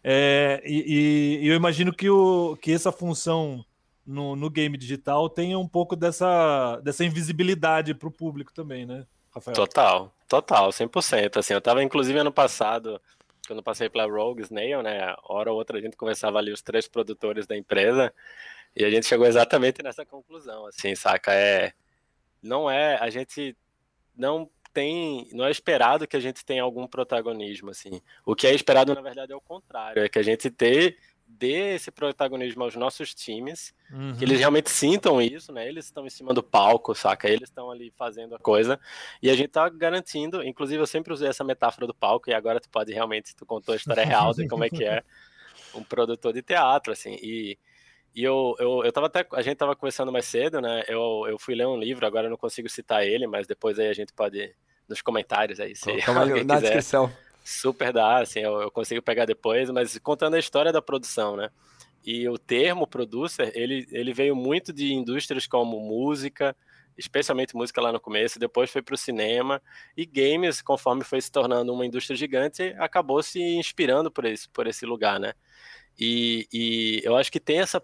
É, 0.02 0.62
e, 0.64 1.38
e, 1.42 1.48
eu 1.48 1.54
imagino 1.54 1.92
que, 1.92 2.08
o, 2.08 2.56
que 2.60 2.72
essa 2.72 2.90
função 2.90 3.64
no, 4.06 4.34
no 4.34 4.50
game 4.50 4.76
digital 4.76 5.28
tenha 5.28 5.58
um 5.58 5.69
pouco 5.69 5.94
dessa, 5.94 6.81
dessa 6.82 7.04
invisibilidade 7.04 7.94
para 7.94 8.08
o 8.08 8.12
público 8.12 8.52
também, 8.52 8.87
né, 8.87 9.06
Rafael? 9.32 9.54
Total, 9.54 10.12
total, 10.28 10.70
100%. 10.70 11.37
Assim, 11.37 11.52
eu 11.52 11.58
estava, 11.58 11.82
inclusive, 11.82 12.19
ano 12.19 12.32
passado, 12.32 13.00
quando 13.46 13.62
passei 13.62 13.88
pela 13.88 14.06
Rogue 14.06 14.42
Snail, 14.42 14.82
né? 14.82 15.14
Hora 15.25 15.52
ou 15.52 15.59
outra 15.59 15.78
a 15.78 15.80
gente 15.80 15.97
conversava 15.97 16.38
ali, 16.38 16.52
os 16.52 16.62
três 16.62 16.88
produtores 16.88 17.47
da 17.47 17.56
empresa. 17.56 18.12
E 18.75 18.85
a 18.85 18.91
gente 18.91 19.07
chegou 19.07 19.27
exatamente 19.27 19.83
nessa 19.83 20.05
conclusão, 20.05 20.67
assim, 20.67 20.95
saca? 20.95 21.33
É, 21.33 21.73
não 22.43 22.71
é, 22.71 22.97
a 22.97 23.11
gente 23.11 23.57
não 24.17 24.49
tem, 24.73 25.29
não 25.33 25.45
é 25.45 25.50
esperado 25.50 26.07
que 26.07 26.17
a 26.17 26.21
gente 26.21 26.45
tenha 26.45 26.62
algum 26.62 26.87
protagonismo, 26.87 27.71
assim. 27.71 28.00
O 28.25 28.35
que 28.35 28.47
é 28.47 28.55
esperado, 28.55 28.95
na 28.95 29.00
verdade, 29.00 29.33
é 29.33 29.37
o 29.37 29.41
contrário, 29.41 30.03
é 30.03 30.09
que 30.09 30.19
a 30.19 30.23
gente 30.23 30.50
ter, 30.50 30.97
dê 31.27 31.75
esse 31.75 31.91
protagonismo 31.91 32.62
aos 32.62 32.77
nossos 32.77 33.15
times, 33.15 33.75
uhum. 33.91 34.17
que 34.17 34.25
eles 34.25 34.39
realmente 34.39 34.71
sintam 34.71 35.21
isso, 35.21 35.53
né? 35.53 35.67
Eles 35.69 35.87
estão 35.87 36.07
em 36.07 36.11
cima 36.11 36.33
do 36.33 36.43
palco, 36.43 36.95
saca? 36.95 37.29
Eles 37.29 37.49
estão 37.49 37.71
ali 37.71 37.93
fazendo 37.97 38.35
a 38.35 38.39
coisa, 38.39 38.79
e 39.23 39.31
a 39.31 39.35
gente 39.35 39.49
tá 39.49 39.69
garantindo, 39.69 40.43
inclusive 40.45 40.81
eu 40.81 40.87
sempre 40.87 41.12
usei 41.12 41.29
essa 41.29 41.45
metáfora 41.45 41.87
do 41.87 41.95
palco, 41.95 42.31
e 42.31 42.35
agora 42.35 42.61
tu 42.61 42.69
pode 42.69 42.93
realmente, 42.93 43.35
tu 43.35 43.45
contou 43.45 43.73
a 43.73 43.77
história 43.77 44.05
real 44.05 44.33
de 44.33 44.47
como 44.47 44.65
é 44.65 44.71
que 44.71 44.85
é 44.85 45.03
um 45.75 45.83
produtor 45.83 46.33
de 46.33 46.43
teatro, 46.43 46.93
assim, 46.93 47.19
e 47.23 47.59
e 48.14 48.25
eu, 48.25 48.57
eu, 48.59 48.85
eu 48.85 48.93
tava 48.93 49.07
até. 49.07 49.26
A 49.33 49.43
gente 49.43 49.57
tava 49.57 49.76
conversando 49.76 50.11
mais 50.11 50.25
cedo, 50.25 50.61
né? 50.61 50.83
Eu, 50.88 51.25
eu 51.29 51.38
fui 51.38 51.55
ler 51.55 51.67
um 51.67 51.79
livro, 51.79 52.05
agora 52.07 52.26
eu 52.26 52.31
não 52.31 52.37
consigo 52.37 52.69
citar 52.69 53.07
ele, 53.07 53.26
mas 53.26 53.47
depois 53.47 53.79
aí 53.79 53.88
a 53.88 53.95
gente 53.95 54.12
pode. 54.12 54.55
Nos 54.88 55.00
comentários 55.00 55.61
aí, 55.61 55.76
se 55.76 55.88
alguém 56.11 56.43
na 56.43 56.57
quiser, 56.57 56.61
descrição. 56.61 57.12
Super 57.45 57.93
dá, 57.93 58.19
assim, 58.19 58.40
eu, 58.40 58.61
eu 58.61 58.71
consigo 58.73 59.00
pegar 59.00 59.25
depois, 59.25 59.71
mas 59.71 59.97
contando 59.99 60.35
a 60.35 60.38
história 60.38 60.73
da 60.73 60.83
produção, 60.83 61.37
né? 61.37 61.49
E 62.05 62.29
o 62.29 62.37
termo 62.37 62.87
producer, 62.87 63.52
ele, 63.55 63.87
ele 63.93 64.12
veio 64.12 64.35
muito 64.35 64.73
de 64.73 64.93
indústrias 64.93 65.47
como 65.47 65.79
música, 65.79 66.57
especialmente 66.99 67.55
música 67.55 67.81
lá 67.81 67.93
no 67.93 68.00
começo, 68.00 68.38
depois 68.38 68.71
foi 68.71 68.83
para 68.83 68.95
o 68.95 68.99
cinema 68.99 69.62
e 69.97 70.05
games, 70.05 70.61
conforme 70.61 71.05
foi 71.05 71.21
se 71.21 71.31
tornando 71.31 71.73
uma 71.73 71.87
indústria 71.87 72.17
gigante, 72.17 72.75
acabou 72.79 73.23
se 73.23 73.40
inspirando 73.40 74.11
por 74.11 74.25
esse, 74.25 74.49
por 74.49 74.67
esse 74.67 74.85
lugar, 74.85 75.21
né? 75.21 75.35
E, 75.99 76.49
e 76.52 77.00
eu 77.05 77.17
acho 77.17 77.31
que 77.31 77.38
tem 77.38 77.61
essa 77.61 77.83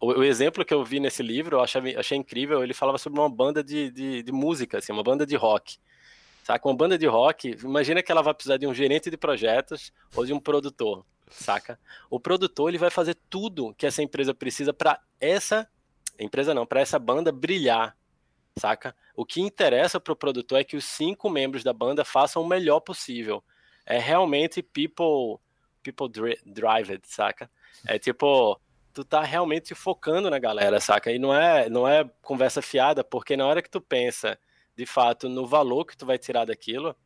o, 0.00 0.20
o, 0.20 0.24
exemplo 0.24 0.64
que 0.64 0.74
eu 0.74 0.84
vi 0.84 1.00
nesse 1.00 1.22
livro, 1.22 1.56
eu 1.56 1.60
achei, 1.60 1.96
achei 1.96 2.18
incrível, 2.18 2.62
ele 2.62 2.74
falava 2.74 2.98
sobre 2.98 3.18
uma 3.18 3.30
banda 3.30 3.62
de, 3.62 3.90
de, 3.90 4.22
de, 4.22 4.32
música, 4.32 4.78
assim, 4.78 4.92
uma 4.92 5.02
banda 5.02 5.26
de 5.26 5.36
rock. 5.36 5.78
Saca? 6.44 6.68
Uma 6.68 6.76
banda 6.76 6.96
de 6.96 7.06
rock, 7.06 7.56
imagina 7.64 8.02
que 8.02 8.12
ela 8.12 8.22
vai 8.22 8.32
precisar 8.32 8.56
de 8.56 8.66
um 8.66 8.74
gerente 8.74 9.10
de 9.10 9.16
projetos 9.16 9.92
ou 10.14 10.24
de 10.24 10.32
um 10.32 10.38
produtor, 10.38 11.04
saca? 11.28 11.78
O 12.08 12.20
produtor, 12.20 12.68
ele 12.68 12.78
vai 12.78 12.90
fazer 12.90 13.16
tudo 13.28 13.74
que 13.74 13.84
essa 13.84 14.00
empresa 14.00 14.32
precisa 14.32 14.72
para 14.72 15.00
essa, 15.20 15.68
empresa 16.18 16.54
não, 16.54 16.64
para 16.64 16.80
essa 16.80 17.00
banda 17.00 17.32
brilhar, 17.32 17.96
saca? 18.56 18.94
O 19.16 19.24
que 19.24 19.40
interessa 19.40 19.98
para 19.98 20.12
o 20.12 20.16
produtor 20.16 20.60
é 20.60 20.64
que 20.64 20.76
os 20.76 20.84
cinco 20.84 21.28
membros 21.28 21.64
da 21.64 21.72
banda 21.72 22.04
façam 22.04 22.42
o 22.42 22.46
melhor 22.46 22.78
possível. 22.80 23.42
É 23.84 23.98
realmente 23.98 24.62
people, 24.62 25.40
people 25.82 26.08
driven, 26.44 27.00
saca? 27.02 27.50
É 27.86 27.98
tipo, 27.98 28.60
tu 28.96 29.04
tá 29.04 29.22
realmente 29.22 29.74
focando 29.74 30.30
na 30.30 30.38
galera, 30.38 30.80
saca? 30.80 31.12
E 31.12 31.18
não 31.18 31.34
é, 31.34 31.68
não 31.68 31.86
é 31.86 32.08
conversa 32.22 32.62
fiada, 32.62 33.04
porque 33.04 33.36
na 33.36 33.46
hora 33.46 33.60
que 33.60 33.68
tu 33.68 33.78
pensa 33.78 34.38
de 34.74 34.86
fato, 34.86 35.28
no 35.28 35.46
valor 35.46 35.84
que 35.84 35.94
tu 35.96 36.06
vai 36.06 36.18
tirar 36.18 36.46
daquilo, 36.46 36.96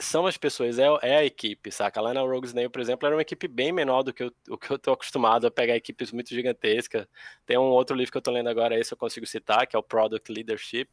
são 0.00 0.26
as 0.26 0.36
pessoas, 0.36 0.76
é, 0.80 0.86
é 1.02 1.16
a 1.18 1.24
equipe, 1.24 1.70
saca? 1.70 2.00
Lá 2.00 2.12
na 2.12 2.22
Rogue 2.22 2.48
Snail, 2.48 2.68
por 2.70 2.80
exemplo, 2.80 3.06
era 3.06 3.14
uma 3.14 3.22
equipe 3.22 3.46
bem 3.46 3.70
menor 3.70 4.02
do 4.02 4.12
que 4.12 4.24
eu, 4.24 4.32
o 4.50 4.58
que 4.58 4.68
eu 4.68 4.78
tô 4.78 4.92
acostumado 4.92 5.46
a 5.46 5.50
pegar 5.50 5.76
equipes 5.76 6.10
muito 6.10 6.30
gigantescas. 6.30 7.06
Tem 7.46 7.56
um 7.56 7.62
outro 7.62 7.96
livro 7.96 8.10
que 8.10 8.18
eu 8.18 8.22
tô 8.22 8.32
lendo 8.32 8.48
agora, 8.48 8.78
esse 8.78 8.92
eu 8.92 8.98
consigo 8.98 9.26
citar, 9.26 9.64
que 9.68 9.76
é 9.76 9.78
o 9.78 9.82
Product 9.82 10.32
Leadership. 10.32 10.88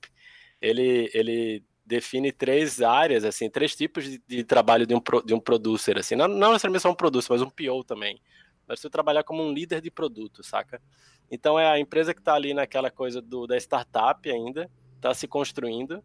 Ele, 0.61 1.09
ele 1.15 1.63
define 1.83 2.31
três 2.31 2.81
áreas, 2.83 3.25
assim, 3.25 3.49
três 3.49 3.75
tipos 3.75 4.03
de, 4.03 4.21
de 4.27 4.43
trabalho 4.43 4.85
de 4.85 4.93
um, 4.93 4.99
pro, 4.99 5.23
de 5.23 5.33
um 5.33 5.39
producer, 5.39 5.97
assim, 5.97 6.15
não, 6.15 6.27
não 6.27 6.51
necessariamente 6.51 6.83
só 6.83 6.91
um 6.91 6.95
producer, 6.95 7.31
mas 7.31 7.41
um 7.41 7.49
PO 7.49 7.83
também. 7.83 8.21
Mas 8.67 8.79
você 8.79 8.89
trabalhar 8.89 9.23
como 9.23 9.43
um 9.43 9.53
líder 9.53 9.81
de 9.81 9.91
produto, 9.91 10.43
saca? 10.43 10.81
Então 11.29 11.59
é 11.59 11.67
a 11.67 11.79
empresa 11.79 12.13
que 12.13 12.19
está 12.21 12.33
ali 12.33 12.53
naquela 12.53 12.91
coisa 12.91 13.21
do, 13.21 13.47
da 13.47 13.57
startup 13.57 14.29
ainda, 14.29 14.69
está 14.95 15.13
se 15.13 15.27
construindo. 15.27 16.03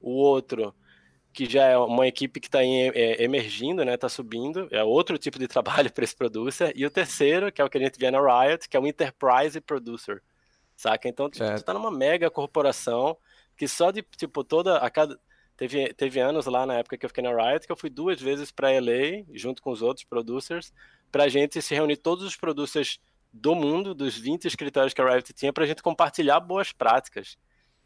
O 0.00 0.10
outro 0.10 0.74
que 1.36 1.44
já 1.44 1.66
é 1.66 1.76
uma 1.76 2.06
equipe 2.06 2.40
que 2.40 2.48
está 2.48 2.64
é, 2.64 3.22
emergindo, 3.22 3.84
né, 3.84 3.92
está 3.92 4.08
subindo, 4.08 4.68
é 4.70 4.82
outro 4.82 5.18
tipo 5.18 5.38
de 5.38 5.46
trabalho 5.46 5.92
para 5.92 6.02
esse 6.02 6.16
producer, 6.16 6.72
e 6.74 6.86
o 6.86 6.90
terceiro, 6.90 7.52
que 7.52 7.60
é 7.60 7.64
o 7.64 7.68
que 7.68 7.76
a 7.76 7.80
gente 7.80 7.98
vê 7.98 8.10
na 8.10 8.18
Riot, 8.18 8.66
que 8.66 8.74
é 8.74 8.80
o 8.80 8.86
Enterprise 8.86 9.60
Producer, 9.60 10.22
saca? 10.74 11.06
Então, 11.06 11.28
tipo, 11.28 11.44
tu 11.44 11.52
está 11.56 11.74
numa 11.74 11.90
mega 11.90 12.30
corporação 12.30 13.18
que 13.54 13.68
só 13.68 13.90
de, 13.90 14.02
tipo, 14.16 14.42
toda, 14.42 14.78
a 14.78 14.88
cada, 14.88 15.20
teve, 15.58 15.92
teve 15.92 16.20
anos 16.20 16.46
lá 16.46 16.64
na 16.64 16.78
época 16.78 16.96
que 16.96 17.04
eu 17.04 17.10
fiquei 17.10 17.22
na 17.22 17.34
Riot, 17.34 17.66
que 17.66 17.72
eu 17.72 17.76
fui 17.76 17.90
duas 17.90 18.18
vezes 18.18 18.50
para 18.50 18.70
LA, 18.70 19.24
junto 19.34 19.60
com 19.60 19.70
os 19.70 19.82
outros 19.82 20.06
producers, 20.06 20.72
para 21.10 21.24
a 21.24 21.28
gente 21.28 21.60
se 21.60 21.74
reunir 21.74 21.96
todos 21.96 22.24
os 22.24 22.36
producers 22.36 23.00
do 23.32 23.54
mundo, 23.54 23.94
dos 23.94 24.16
20 24.16 24.46
escritórios 24.46 24.94
que 24.94 25.00
a 25.00 25.08
Riot 25.08 25.32
tinha, 25.32 25.52
para 25.52 25.64
a 25.64 25.66
gente 25.66 25.82
compartilhar 25.82 26.40
boas 26.40 26.72
práticas. 26.72 27.36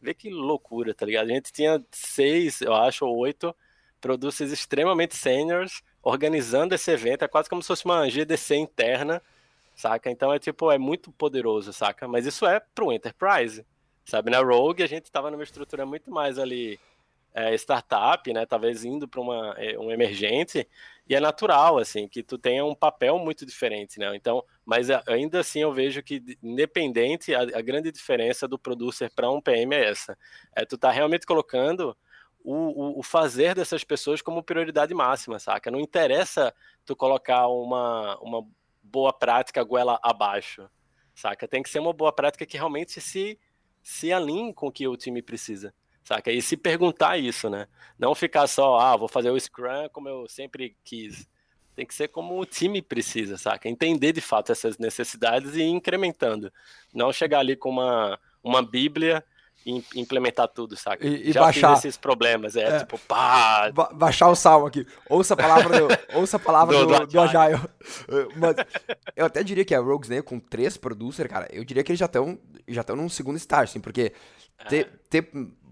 Vê 0.00 0.14
que 0.14 0.30
loucura, 0.30 0.94
tá 0.94 1.04
ligado? 1.04 1.30
A 1.30 1.34
gente 1.34 1.52
tinha 1.52 1.84
seis, 1.90 2.60
eu 2.60 2.74
acho, 2.74 3.04
ou 3.04 3.16
oito 3.18 3.54
producers 4.00 4.50
extremamente 4.50 5.14
seniors 5.14 5.82
organizando 6.02 6.74
esse 6.74 6.90
evento. 6.90 7.24
É 7.24 7.28
quase 7.28 7.50
como 7.50 7.62
se 7.62 7.68
fosse 7.68 7.84
uma 7.84 8.08
GDC 8.08 8.56
interna, 8.56 9.22
saca? 9.74 10.10
Então 10.10 10.32
é 10.32 10.38
tipo, 10.38 10.70
é 10.70 10.78
muito 10.78 11.12
poderoso, 11.12 11.72
saca? 11.72 12.08
Mas 12.08 12.26
isso 12.26 12.46
é 12.46 12.60
pro 12.74 12.92
Enterprise, 12.92 13.64
sabe? 14.04 14.30
Na 14.30 14.40
Rogue 14.40 14.82
a 14.82 14.86
gente 14.86 15.10
tava 15.10 15.30
numa 15.30 15.42
estrutura 15.44 15.84
muito 15.84 16.10
mais 16.10 16.38
ali 16.38 16.80
é, 17.34 17.54
startup, 17.54 18.32
né? 18.32 18.44
Talvez 18.46 18.84
indo 18.84 19.08
para 19.08 19.20
uma 19.20 19.54
é, 19.56 19.78
um 19.78 19.90
emergente 19.90 20.66
e 21.08 21.14
é 21.14 21.20
natural 21.20 21.78
assim 21.78 22.08
que 22.08 22.22
tu 22.22 22.38
tenha 22.38 22.64
um 22.64 22.74
papel 22.74 23.18
muito 23.18 23.46
diferente, 23.46 23.98
né? 23.98 24.14
Então, 24.14 24.44
mas 24.64 24.88
ainda 25.06 25.40
assim 25.40 25.60
eu 25.60 25.72
vejo 25.72 26.02
que 26.02 26.22
independente 26.42 27.34
a, 27.34 27.40
a 27.40 27.60
grande 27.60 27.92
diferença 27.92 28.48
do 28.48 28.58
producer 28.58 29.10
para 29.14 29.30
um 29.30 29.40
PM 29.40 29.74
é 29.74 29.88
essa, 29.90 30.18
é 30.54 30.64
tu 30.64 30.76
tá 30.76 30.90
realmente 30.90 31.26
colocando 31.26 31.96
o, 32.42 32.54
o, 32.54 32.98
o, 33.00 33.02
fazer 33.02 33.54
dessas 33.54 33.84
pessoas 33.84 34.22
como 34.22 34.42
prioridade 34.42 34.94
máxima, 34.94 35.38
saca? 35.38 35.70
Não 35.70 35.78
interessa 35.80 36.54
tu 36.86 36.96
colocar 36.96 37.46
uma, 37.48 38.18
uma 38.20 38.46
boa 38.82 39.12
prática 39.12 39.62
goela 39.62 40.00
abaixo, 40.02 40.68
saca? 41.14 41.46
Tem 41.46 41.62
que 41.62 41.68
ser 41.68 41.80
uma 41.80 41.92
boa 41.92 42.12
prática 42.12 42.46
que 42.46 42.56
realmente 42.56 43.00
se 43.00 43.38
se 43.82 44.12
alinhe 44.12 44.52
com 44.52 44.66
o 44.66 44.72
que 44.72 44.86
o 44.86 44.96
time 44.96 45.22
precisa 45.22 45.72
saca? 46.02 46.30
E 46.30 46.40
se 46.42 46.56
perguntar 46.56 47.18
isso, 47.18 47.48
né? 47.48 47.66
Não 47.98 48.14
ficar 48.14 48.46
só, 48.46 48.78
ah, 48.78 48.96
vou 48.96 49.08
fazer 49.08 49.30
o 49.30 49.38
Scrum 49.38 49.88
como 49.92 50.08
eu 50.08 50.26
sempre 50.28 50.76
quis. 50.84 51.28
Tem 51.76 51.86
que 51.86 51.94
ser 51.94 52.08
como 52.08 52.38
o 52.38 52.44
time 52.44 52.82
precisa, 52.82 53.38
saca? 53.38 53.68
Entender 53.68 54.12
de 54.12 54.20
fato 54.20 54.52
essas 54.52 54.78
necessidades 54.78 55.54
e 55.54 55.60
ir 55.60 55.68
incrementando. 55.68 56.52
Não 56.92 57.12
chegar 57.12 57.40
ali 57.40 57.56
com 57.56 57.70
uma, 57.70 58.18
uma 58.42 58.62
bíblia 58.62 59.24
e 59.64 59.82
implementar 59.94 60.48
tudo, 60.48 60.76
saca? 60.76 61.06
E, 61.06 61.28
e 61.28 61.32
Já 61.32 61.40
baixar 61.40 61.74
esses 61.74 61.96
problemas, 61.96 62.56
é, 62.56 62.62
é, 62.62 62.78
tipo, 62.78 62.98
pá. 62.98 63.70
Ba 63.70 63.90
baixar 63.92 64.28
o 64.28 64.34
salmo 64.34 64.66
aqui. 64.66 64.86
Ouça 65.08 65.34
a 65.34 65.36
palavra 65.36 65.78
do, 65.78 65.88
ouça 66.18 66.36
a 66.36 66.40
palavra 66.40 66.78
do, 66.78 66.86
do, 66.86 67.06
do 67.06 67.20
Agile. 67.20 67.60
Mas 68.36 68.56
eu 69.14 69.26
até 69.26 69.42
diria 69.42 69.64
que 69.64 69.74
a 69.74 69.80
Rogues 69.80 70.08
né, 70.08 70.22
com 70.22 70.40
três 70.40 70.76
producer, 70.76 71.28
cara, 71.28 71.46
eu 71.52 71.64
diria 71.64 71.84
que 71.84 71.92
eles 71.92 72.00
já 72.00 72.06
estão 72.06 72.38
já 72.66 72.80
estão 72.80 72.96
num 72.96 73.08
segundo 73.08 73.36
estágio, 73.36 73.64
assim, 73.64 73.80
porque 73.80 74.12
ter, 74.68 74.86
é. 74.86 74.90
ter 75.08 75.30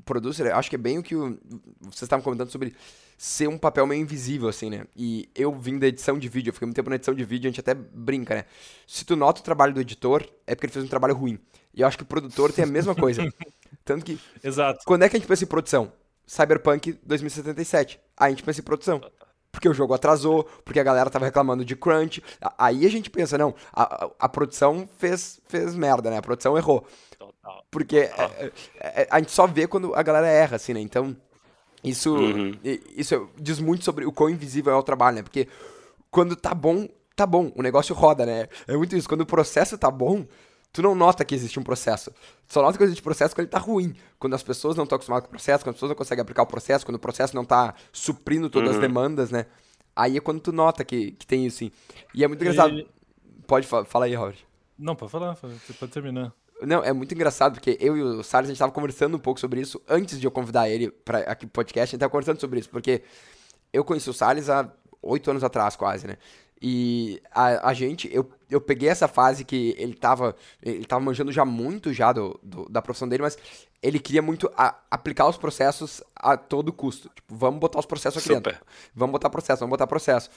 producer, 0.08 0.50
acho 0.52 0.70
que 0.70 0.76
é 0.76 0.78
bem 0.78 0.98
o 0.98 1.02
que 1.02 1.14
o, 1.14 1.38
vocês 1.80 2.02
estavam 2.02 2.22
comentando 2.22 2.50
sobre 2.50 2.74
ser 3.18 3.48
um 3.48 3.58
papel 3.58 3.86
meio 3.86 4.00
invisível, 4.00 4.48
assim, 4.48 4.70
né? 4.70 4.84
E 4.96 5.28
eu 5.34 5.52
vim 5.54 5.78
da 5.78 5.86
edição 5.86 6.18
de 6.18 6.28
vídeo, 6.28 6.48
eu 6.50 6.54
fiquei 6.54 6.66
muito 6.66 6.76
tempo 6.76 6.88
na 6.88 6.96
edição 6.96 7.14
de 7.14 7.24
vídeo, 7.24 7.48
a 7.48 7.50
gente 7.50 7.60
até 7.60 7.74
brinca, 7.74 8.34
né? 8.34 8.44
Se 8.86 9.04
tu 9.04 9.14
nota 9.14 9.40
o 9.40 9.44
trabalho 9.44 9.74
do 9.74 9.80
editor, 9.80 10.26
é 10.46 10.54
porque 10.54 10.66
ele 10.66 10.72
fez 10.72 10.84
um 10.84 10.88
trabalho 10.88 11.14
ruim. 11.14 11.38
E 11.74 11.82
eu 11.82 11.86
acho 11.86 11.98
que 11.98 12.04
o 12.04 12.06
produtor 12.06 12.52
tem 12.52 12.64
a 12.64 12.66
mesma 12.66 12.94
coisa. 12.94 13.22
Tanto 13.84 14.04
que. 14.04 14.18
Exato. 14.42 14.80
Quando 14.86 15.02
é 15.02 15.08
que 15.08 15.16
a 15.16 15.18
gente 15.18 15.28
pensa 15.28 15.44
em 15.44 15.46
produção? 15.46 15.92
Cyberpunk 16.26 16.98
2077. 17.04 18.00
Aí 18.16 18.28
a 18.28 18.30
gente 18.30 18.42
pensa 18.42 18.60
em 18.60 18.64
produção. 18.64 19.00
Porque 19.50 19.68
o 19.68 19.74
jogo 19.74 19.94
atrasou, 19.94 20.44
porque 20.64 20.78
a 20.78 20.84
galera 20.84 21.08
tava 21.10 21.24
reclamando 21.24 21.64
de 21.64 21.74
crunch. 21.74 22.22
Aí 22.58 22.84
a 22.84 22.90
gente 22.90 23.10
pensa, 23.10 23.38
não, 23.38 23.54
a, 23.72 24.04
a, 24.04 24.10
a 24.20 24.28
produção 24.28 24.88
fez, 24.98 25.40
fez 25.48 25.74
merda, 25.74 26.10
né? 26.10 26.18
A 26.18 26.22
produção 26.22 26.56
errou. 26.56 26.86
Porque 27.71 27.97
é, 27.99 28.52
é, 28.81 29.02
é, 29.02 29.09
a 29.11 29.19
gente 29.19 29.33
só 29.33 29.47
vê 29.47 29.67
quando 29.67 29.95
a 29.95 30.02
galera 30.02 30.26
erra, 30.26 30.57
assim, 30.57 30.75
né? 30.75 30.81
Então, 30.81 31.17
isso, 31.83 32.14
uhum. 32.14 32.52
isso 32.97 33.28
diz 33.37 33.59
muito 33.61 33.85
sobre 33.85 34.05
o 34.05 34.12
quão 34.12 34.31
invisível 34.31 34.73
é 34.73 34.76
o 34.76 34.83
trabalho, 34.83 35.17
né? 35.17 35.23
Porque 35.23 35.49
quando 36.11 36.35
tá 36.35 36.55
bom, 36.55 36.88
tá 37.14 37.26
bom, 37.26 37.52
o 37.55 37.62
negócio 37.62 37.95
roda, 37.95 38.26
né? 38.26 38.49
É 38.67 38.76
muito 38.76 38.97
isso. 38.97 39.09
Quando 39.09 39.23
o 39.23 39.26
processo 39.26 39.78
tá 39.78 39.90
bom, 39.90 40.26
tu 40.73 40.83
não 40.83 40.95
nota 40.95 41.25
que 41.25 41.35
existe 41.35 41.59
um 41.59 41.62
processo. 41.62 42.11
Tu 42.47 42.55
só 42.55 42.62
nota 42.62 42.76
que 42.76 42.85
existe 42.85 43.02
processo 43.02 43.35
quando 43.35 43.47
ele 43.47 43.50
tá 43.50 43.59
ruim. 43.59 43.95
Quando 44.19 44.35
as 44.35 44.43
pessoas 44.43 44.76
não 44.76 44.85
estão 44.85 44.97
acostumadas 44.97 45.25
com 45.25 45.28
o 45.28 45.31
processo, 45.31 45.64
quando 45.64 45.75
as 45.75 45.76
pessoas 45.76 45.90
não 45.90 45.97
conseguem 45.97 46.23
aplicar 46.23 46.43
o 46.43 46.47
processo, 46.47 46.85
quando 46.85 46.97
o 46.97 47.00
processo 47.00 47.35
não 47.35 47.45
tá 47.45 47.75
suprindo 47.93 48.50
todas 48.50 48.71
uhum. 48.71 48.75
as 48.76 48.81
demandas, 48.81 49.31
né? 49.31 49.47
Aí 49.95 50.17
é 50.17 50.21
quando 50.21 50.40
tu 50.40 50.52
nota 50.52 50.85
que, 50.85 51.12
que 51.12 51.26
tem 51.26 51.47
isso, 51.47 51.59
sim. 51.59 51.73
E 52.14 52.23
é 52.23 52.28
muito 52.28 52.40
engraçado. 52.40 52.78
E... 52.78 52.88
Pode 53.47 53.67
falar 53.67 54.05
aí, 54.05 54.14
Robert. 54.14 54.38
Não, 54.78 54.95
pode 54.95 55.11
falar, 55.11 55.35
você 55.35 55.73
pode 55.73 55.90
terminar. 55.90 56.33
Não, 56.62 56.82
é 56.82 56.92
muito 56.92 57.14
engraçado, 57.14 57.54
porque 57.54 57.76
eu 57.80 57.96
e 57.96 58.02
o 58.02 58.22
Salles, 58.22 58.48
a 58.48 58.52
gente 58.52 58.58
tava 58.58 58.72
conversando 58.72 59.16
um 59.16 59.20
pouco 59.20 59.38
sobre 59.38 59.60
isso 59.60 59.80
antes 59.88 60.18
de 60.18 60.26
eu 60.26 60.30
convidar 60.30 60.68
ele 60.68 60.90
para 60.90 61.18
aqui 61.20 61.46
pro 61.46 61.52
podcast, 61.52 61.90
a 61.90 61.96
gente 61.96 62.00
tava 62.00 62.10
conversando 62.10 62.40
sobre 62.40 62.60
isso, 62.60 62.68
porque 62.68 63.02
eu 63.72 63.84
conheci 63.84 64.10
o 64.10 64.12
Salles 64.14 64.48
há 64.48 64.70
oito 65.02 65.30
anos 65.30 65.44
atrás, 65.44 65.76
quase, 65.76 66.06
né? 66.06 66.16
E 66.60 67.22
a, 67.30 67.68
a, 67.68 67.72
gente, 67.72 68.12
eu, 68.12 68.28
eu 68.50 68.60
peguei 68.60 68.88
essa 68.88 69.06
fase 69.06 69.44
que 69.44 69.76
ele 69.78 69.94
tava, 69.94 70.34
ele 70.60 70.84
tava 70.84 71.04
manjando 71.04 71.30
já 71.30 71.44
muito 71.44 71.92
já 71.92 72.12
do, 72.12 72.38
do 72.42 72.68
da 72.68 72.82
profissão 72.82 73.08
dele, 73.08 73.22
mas 73.22 73.38
ele 73.80 74.00
queria 74.00 74.20
muito 74.20 74.50
a, 74.56 74.76
aplicar 74.90 75.28
os 75.28 75.36
processos 75.36 76.02
a 76.16 76.36
todo 76.36 76.72
custo. 76.72 77.08
Tipo, 77.14 77.36
vamos 77.36 77.60
botar 77.60 77.78
os 77.78 77.86
processos 77.86 78.18
aqui 78.18 78.34
Super. 78.34 78.54
dentro. 78.54 78.66
Vamos 78.92 79.12
botar 79.12 79.30
processo, 79.30 79.60
vamos 79.60 79.70
botar 79.70 79.86
processo. 79.86 80.30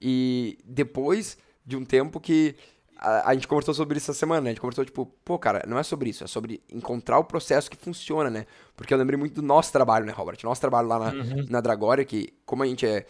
E 0.00 0.58
depois 0.64 1.36
de 1.66 1.76
um 1.76 1.84
tempo 1.84 2.20
que 2.20 2.54
a, 2.96 3.30
a, 3.30 3.34
gente 3.34 3.48
conversou 3.48 3.74
sobre 3.74 3.98
isso 3.98 4.10
essa 4.10 4.18
semana, 4.18 4.40
né? 4.40 4.50
A 4.50 4.52
gente 4.52 4.60
conversou, 4.60 4.84
tipo, 4.84 5.06
pô, 5.24 5.38
cara, 5.38 5.64
não 5.66 5.78
é 5.78 5.82
sobre 5.82 6.10
isso, 6.10 6.24
é 6.24 6.26
sobre 6.26 6.62
encontrar 6.72 7.18
o 7.18 7.24
processo 7.24 7.70
que 7.70 7.76
funciona, 7.76 8.30
né? 8.30 8.46
Porque 8.76 8.92
eu 8.92 8.98
lembrei 8.98 9.18
muito 9.18 9.34
do 9.34 9.42
nosso 9.42 9.72
trabalho, 9.72 10.06
né, 10.06 10.12
Robert? 10.12 10.38
Nosso 10.44 10.60
trabalho 10.60 10.88
lá 10.88 10.98
na, 10.98 11.12
uhum. 11.12 11.46
na 11.48 11.60
Dragória, 11.60 12.04
que 12.04 12.34
como 12.44 12.62
a 12.62 12.66
gente 12.66 12.86
é 12.86 13.06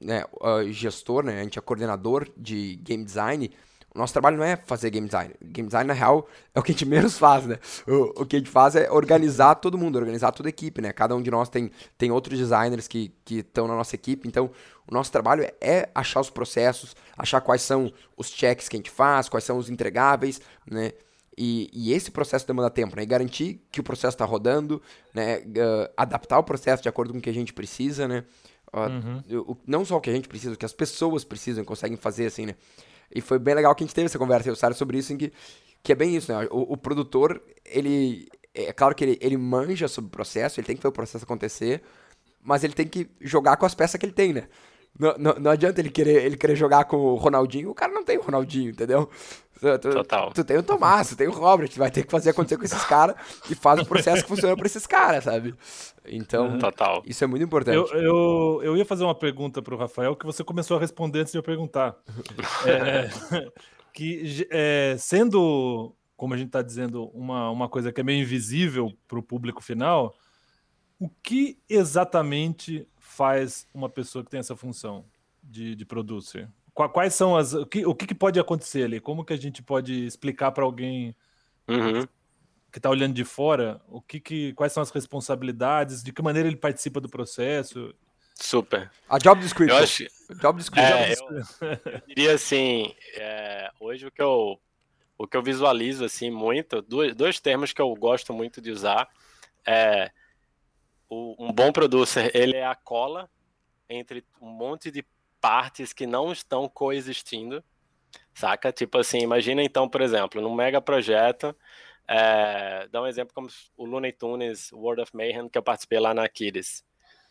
né, 0.00 0.24
gestor, 0.70 1.24
né? 1.24 1.40
A 1.40 1.42
gente 1.42 1.58
é 1.58 1.62
coordenador 1.62 2.28
de 2.36 2.76
game 2.76 3.04
design, 3.04 3.50
o 3.94 3.98
nosso 3.98 4.12
trabalho 4.12 4.36
não 4.36 4.44
é 4.44 4.56
fazer 4.56 4.90
game 4.90 5.06
design. 5.06 5.32
Game 5.40 5.68
design, 5.68 5.86
na 5.86 5.94
real, 5.94 6.26
é 6.52 6.58
o 6.58 6.62
que 6.62 6.72
a 6.72 6.74
gente 6.74 6.84
menos 6.84 7.16
faz, 7.16 7.46
né? 7.46 7.58
O, 7.86 8.22
o 8.22 8.26
que 8.26 8.34
a 8.34 8.38
gente 8.40 8.50
faz 8.50 8.74
é 8.74 8.90
organizar 8.90 9.54
todo 9.54 9.78
mundo, 9.78 9.96
organizar 9.96 10.32
toda 10.32 10.48
a 10.48 10.50
equipe, 10.50 10.82
né? 10.82 10.92
Cada 10.92 11.14
um 11.14 11.22
de 11.22 11.30
nós 11.30 11.48
tem, 11.48 11.70
tem 11.96 12.10
outros 12.10 12.36
designers 12.38 12.88
que 12.88 13.14
estão 13.30 13.68
na 13.68 13.76
nossa 13.76 13.94
equipe, 13.94 14.26
então 14.26 14.50
o 14.86 14.92
nosso 14.92 15.12
trabalho 15.12 15.48
é 15.60 15.88
achar 15.94 16.20
os 16.20 16.28
processos, 16.28 16.96
achar 17.16 17.40
quais 17.40 17.62
são 17.62 17.92
os 18.16 18.28
checks 18.28 18.68
que 18.68 18.76
a 18.76 18.78
gente 18.78 18.90
faz, 18.90 19.28
quais 19.28 19.44
são 19.44 19.58
os 19.58 19.70
entregáveis, 19.70 20.40
né? 20.68 20.92
E, 21.36 21.70
e 21.72 21.92
esse 21.92 22.10
processo 22.10 22.46
demanda 22.46 22.70
tempo, 22.70 22.96
né? 22.96 23.02
E 23.02 23.06
garantir 23.06 23.60
que 23.70 23.80
o 23.80 23.84
processo 23.84 24.14
está 24.14 24.24
rodando, 24.24 24.82
né? 25.12 25.38
Uh, 25.38 25.92
adaptar 25.96 26.38
o 26.38 26.44
processo 26.44 26.82
de 26.82 26.88
acordo 26.88 27.12
com 27.12 27.18
o 27.20 27.22
que 27.22 27.30
a 27.30 27.34
gente 27.34 27.52
precisa, 27.52 28.08
né? 28.08 28.24
Uh, 28.72 29.34
uhum. 29.36 29.42
o, 29.50 29.56
não 29.64 29.84
só 29.84 29.96
o 29.96 30.00
que 30.00 30.10
a 30.10 30.12
gente 30.12 30.28
precisa, 30.28 30.54
o 30.54 30.56
que 30.56 30.66
as 30.66 30.72
pessoas 30.72 31.22
precisam 31.22 31.62
e 31.62 31.66
conseguem 31.66 31.96
fazer, 31.96 32.26
assim, 32.26 32.46
né? 32.46 32.56
E 33.12 33.20
foi 33.20 33.38
bem 33.38 33.54
legal 33.54 33.74
que 33.74 33.82
a 33.82 33.86
gente 33.86 33.94
teve 33.94 34.06
essa 34.06 34.18
conversa, 34.18 34.48
eu 34.48 34.56
Sário, 34.56 34.76
sobre 34.76 34.98
isso, 34.98 35.12
em 35.12 35.16
que, 35.16 35.32
que 35.82 35.92
é 35.92 35.94
bem 35.94 36.16
isso, 36.16 36.32
né? 36.32 36.46
O, 36.50 36.74
o, 36.74 36.76
produtor, 36.76 37.42
ele. 37.64 38.28
É 38.54 38.72
claro 38.72 38.94
que 38.94 39.04
ele, 39.04 39.18
ele 39.20 39.36
manja 39.36 39.88
sobre 39.88 40.08
o 40.08 40.10
processo, 40.10 40.60
ele 40.60 40.66
tem 40.66 40.76
que 40.76 40.82
fazer 40.82 40.90
o 40.90 40.92
processo 40.92 41.24
acontecer, 41.24 41.82
mas 42.42 42.62
ele 42.62 42.72
tem 42.72 42.86
que 42.86 43.10
jogar 43.20 43.56
com 43.56 43.66
as 43.66 43.74
peças 43.74 43.98
que 43.98 44.06
ele 44.06 44.12
tem, 44.12 44.32
né? 44.32 44.48
Não, 44.96 45.14
não, 45.18 45.34
não, 45.34 45.50
adianta 45.50 45.80
ele 45.80 45.90
querer, 45.90 46.24
ele 46.24 46.36
querer 46.36 46.54
jogar 46.54 46.84
com 46.84 46.96
o 46.96 47.16
Ronaldinho, 47.16 47.70
o 47.70 47.74
cara 47.74 47.92
não 47.92 48.04
tem 48.04 48.16
o 48.16 48.22
Ronaldinho, 48.22 48.70
entendeu? 48.70 49.10
Tu, 49.78 49.90
Total. 49.90 50.32
Tu 50.32 50.44
tem 50.44 50.58
o 50.58 50.62
Tomás, 50.62 51.08
tu 51.08 51.16
tem 51.16 51.26
o 51.26 51.32
Robert, 51.32 51.68
tu 51.68 51.78
vai 51.78 51.90
ter 51.90 52.04
que 52.04 52.10
fazer 52.10 52.30
acontecer 52.30 52.56
com 52.56 52.64
esses 52.64 52.84
caras 52.84 53.16
e 53.50 53.54
faz 53.54 53.80
o 53.80 53.86
processo 53.86 54.22
que 54.22 54.28
funciona 54.28 54.56
pra 54.56 54.66
esses 54.66 54.86
caras, 54.86 55.24
sabe? 55.24 55.54
Então, 56.06 56.58
Total. 56.58 57.02
isso 57.06 57.24
é 57.24 57.26
muito 57.26 57.44
importante. 57.44 57.76
Eu, 57.76 58.00
eu, 58.00 58.60
eu 58.62 58.76
ia 58.76 58.84
fazer 58.84 59.04
uma 59.04 59.14
pergunta 59.14 59.62
pro 59.62 59.76
Rafael 59.76 60.14
que 60.14 60.26
você 60.26 60.44
começou 60.44 60.76
a 60.76 60.80
responder 60.80 61.20
antes 61.20 61.32
de 61.32 61.38
eu 61.38 61.42
perguntar. 61.42 61.96
é, 62.66 63.08
que 63.92 64.46
é, 64.50 64.96
sendo, 64.98 65.94
como 66.16 66.34
a 66.34 66.36
gente 66.36 66.50
tá 66.50 66.60
dizendo, 66.62 67.06
uma, 67.14 67.50
uma 67.50 67.68
coisa 67.68 67.92
que 67.92 68.00
é 68.00 68.04
meio 68.04 68.20
invisível 68.20 68.92
pro 69.08 69.22
público 69.22 69.62
final, 69.62 70.14
O 70.98 71.08
que 71.08 71.58
exatamente 71.68 72.86
faz 72.98 73.66
uma 73.72 73.88
pessoa 73.88 74.24
que 74.24 74.30
tem 74.30 74.40
essa 74.40 74.56
função 74.56 75.04
de, 75.42 75.74
de 75.74 75.84
producer? 75.84 76.48
Quais 76.74 77.14
são 77.14 77.36
as. 77.36 77.54
O 77.54 77.64
que, 77.64 77.86
o 77.86 77.94
que 77.94 78.12
pode 78.14 78.38
acontecer 78.40 78.84
ali? 78.84 79.00
Como 79.00 79.24
que 79.24 79.32
a 79.32 79.36
gente 79.36 79.62
pode 79.62 80.04
explicar 80.06 80.50
para 80.52 80.64
alguém 80.64 81.14
Uhum. 81.68 82.06
que 82.70 82.78
está 82.78 82.90
olhando 82.90 83.14
de 83.14 83.24
fora 83.24 83.80
o 83.88 84.02
que, 84.02 84.20
que 84.20 84.52
quais 84.52 84.72
são 84.72 84.82
as 84.82 84.90
responsabilidades, 84.90 86.02
de 86.02 86.12
que 86.12 86.20
maneira 86.20 86.46
ele 86.48 86.56
participa 86.56 87.00
do 87.00 87.08
processo? 87.08 87.94
Super. 88.34 88.90
A 89.08 89.16
job 89.18 89.38
Eu 89.40 89.44
description. 89.44 89.78
acho, 89.78 90.06
Job 90.40 90.58
description. 90.58 90.94
É, 90.94 91.12
eu, 91.12 91.78
eu 91.92 92.02
diria 92.08 92.34
assim, 92.34 92.92
é, 93.14 93.70
hoje 93.80 94.06
o 94.06 94.10
que 94.10 94.20
eu 94.20 94.60
o 95.16 95.28
que 95.28 95.36
eu 95.36 95.42
visualizo 95.44 96.04
assim 96.04 96.28
muito, 96.28 96.82
dois, 96.82 97.14
dois 97.14 97.38
termos 97.38 97.72
que 97.72 97.80
eu 97.80 97.94
gosto 97.94 98.34
muito 98.34 98.60
de 98.60 98.72
usar 98.72 99.08
é 99.64 100.10
o, 101.08 101.36
um 101.38 101.52
bom 101.52 101.70
producer, 101.70 102.34
ele 102.34 102.56
é 102.56 102.66
a 102.66 102.74
cola 102.74 103.30
entre 103.88 104.24
um 104.40 104.50
monte 104.50 104.90
de 104.90 105.04
partes 105.44 105.92
que 105.92 106.06
não 106.06 106.32
estão 106.32 106.66
coexistindo, 106.66 107.62
saca? 108.32 108.72
Tipo 108.72 108.96
assim, 108.96 109.18
imagina 109.18 109.62
então, 109.62 109.86
por 109.86 110.00
exemplo, 110.00 110.40
num 110.40 110.54
mega 110.54 110.80
projeto, 110.80 111.54
é, 112.08 112.88
dá 112.90 113.02
um 113.02 113.06
exemplo 113.06 113.34
como 113.34 113.48
o 113.76 113.84
Looney 113.84 114.10
Tunes 114.10 114.72
World 114.72 115.02
of 115.02 115.14
Mayhem 115.14 115.50
que 115.50 115.58
eu 115.58 115.62
participei 115.62 116.00
lá 116.00 116.14
na 116.14 116.24
Aquiles. 116.24 116.82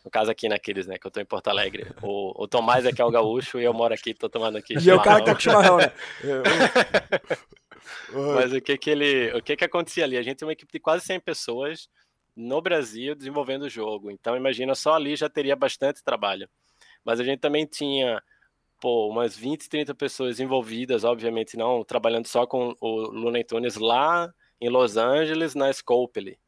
No 0.04 0.12
caso 0.12 0.30
aqui 0.30 0.48
na 0.48 0.54
Aquiles, 0.54 0.86
né? 0.86 0.96
Que 0.96 1.08
eu 1.08 1.10
tô 1.10 1.18
em 1.18 1.24
Porto 1.24 1.48
Alegre. 1.48 1.88
O, 2.02 2.44
o 2.44 2.46
Tomás 2.46 2.86
é 2.86 2.92
que 2.92 3.02
é 3.02 3.04
o 3.04 3.10
gaúcho 3.10 3.58
e 3.58 3.64
eu 3.64 3.74
moro 3.74 3.92
aqui, 3.92 4.14
tô 4.14 4.28
tomando 4.28 4.58
aqui. 4.58 4.74
E 4.78 4.90
é 4.90 4.94
o 4.94 5.02
cara 5.02 5.18
que 5.18 5.26
tá 5.26 5.34
com 5.34 5.40
chimarrão, 5.40 5.78
né? 5.78 5.92
Mas 8.36 8.52
o 8.52 8.60
que 8.60 8.78
que 8.78 8.90
ele, 8.90 9.32
o 9.32 9.42
que 9.42 9.56
que 9.56 9.64
acontecia 9.64 10.04
ali? 10.04 10.16
A 10.16 10.22
gente 10.22 10.36
tem 10.36 10.46
uma 10.46 10.52
equipe 10.52 10.72
de 10.72 10.78
quase 10.78 11.04
100 11.04 11.18
pessoas 11.18 11.88
no 12.36 12.62
Brasil 12.62 13.16
desenvolvendo 13.16 13.62
o 13.62 13.68
jogo. 13.68 14.08
Então 14.08 14.36
imagina 14.36 14.76
só 14.76 14.94
ali 14.94 15.16
já 15.16 15.28
teria 15.28 15.56
bastante 15.56 16.04
trabalho. 16.04 16.48
Mas 17.04 17.20
a 17.20 17.24
gente 17.24 17.40
também 17.40 17.66
tinha 17.66 18.22
pô, 18.80 19.08
umas 19.08 19.36
20, 19.36 19.68
30 19.68 19.94
pessoas 19.94 20.40
envolvidas, 20.40 21.04
obviamente 21.04 21.56
não 21.56 21.84
trabalhando 21.84 22.26
só 22.26 22.46
com 22.46 22.74
o 22.80 23.00
Looney 23.10 23.44
Tunes 23.44 23.76
lá 23.76 24.32
em 24.60 24.68
Los 24.68 24.96
Angeles, 24.96 25.54
na 25.54 25.72
Scopely. 25.72 26.38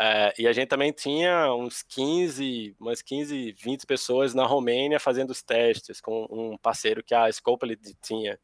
É, 0.00 0.32
e 0.38 0.48
a 0.48 0.52
gente 0.52 0.68
também 0.68 0.92
tinha 0.92 1.52
uns 1.54 1.82
15, 1.82 2.74
umas 2.80 3.02
15, 3.02 3.52
20 3.52 3.86
pessoas 3.86 4.34
na 4.34 4.46
Romênia 4.46 4.98
fazendo 4.98 5.30
os 5.30 5.42
testes 5.42 6.00
com 6.00 6.26
um 6.30 6.56
parceiro 6.56 7.04
que 7.04 7.14
a 7.14 7.30
Scopely 7.30 7.78
tinha. 8.00 8.38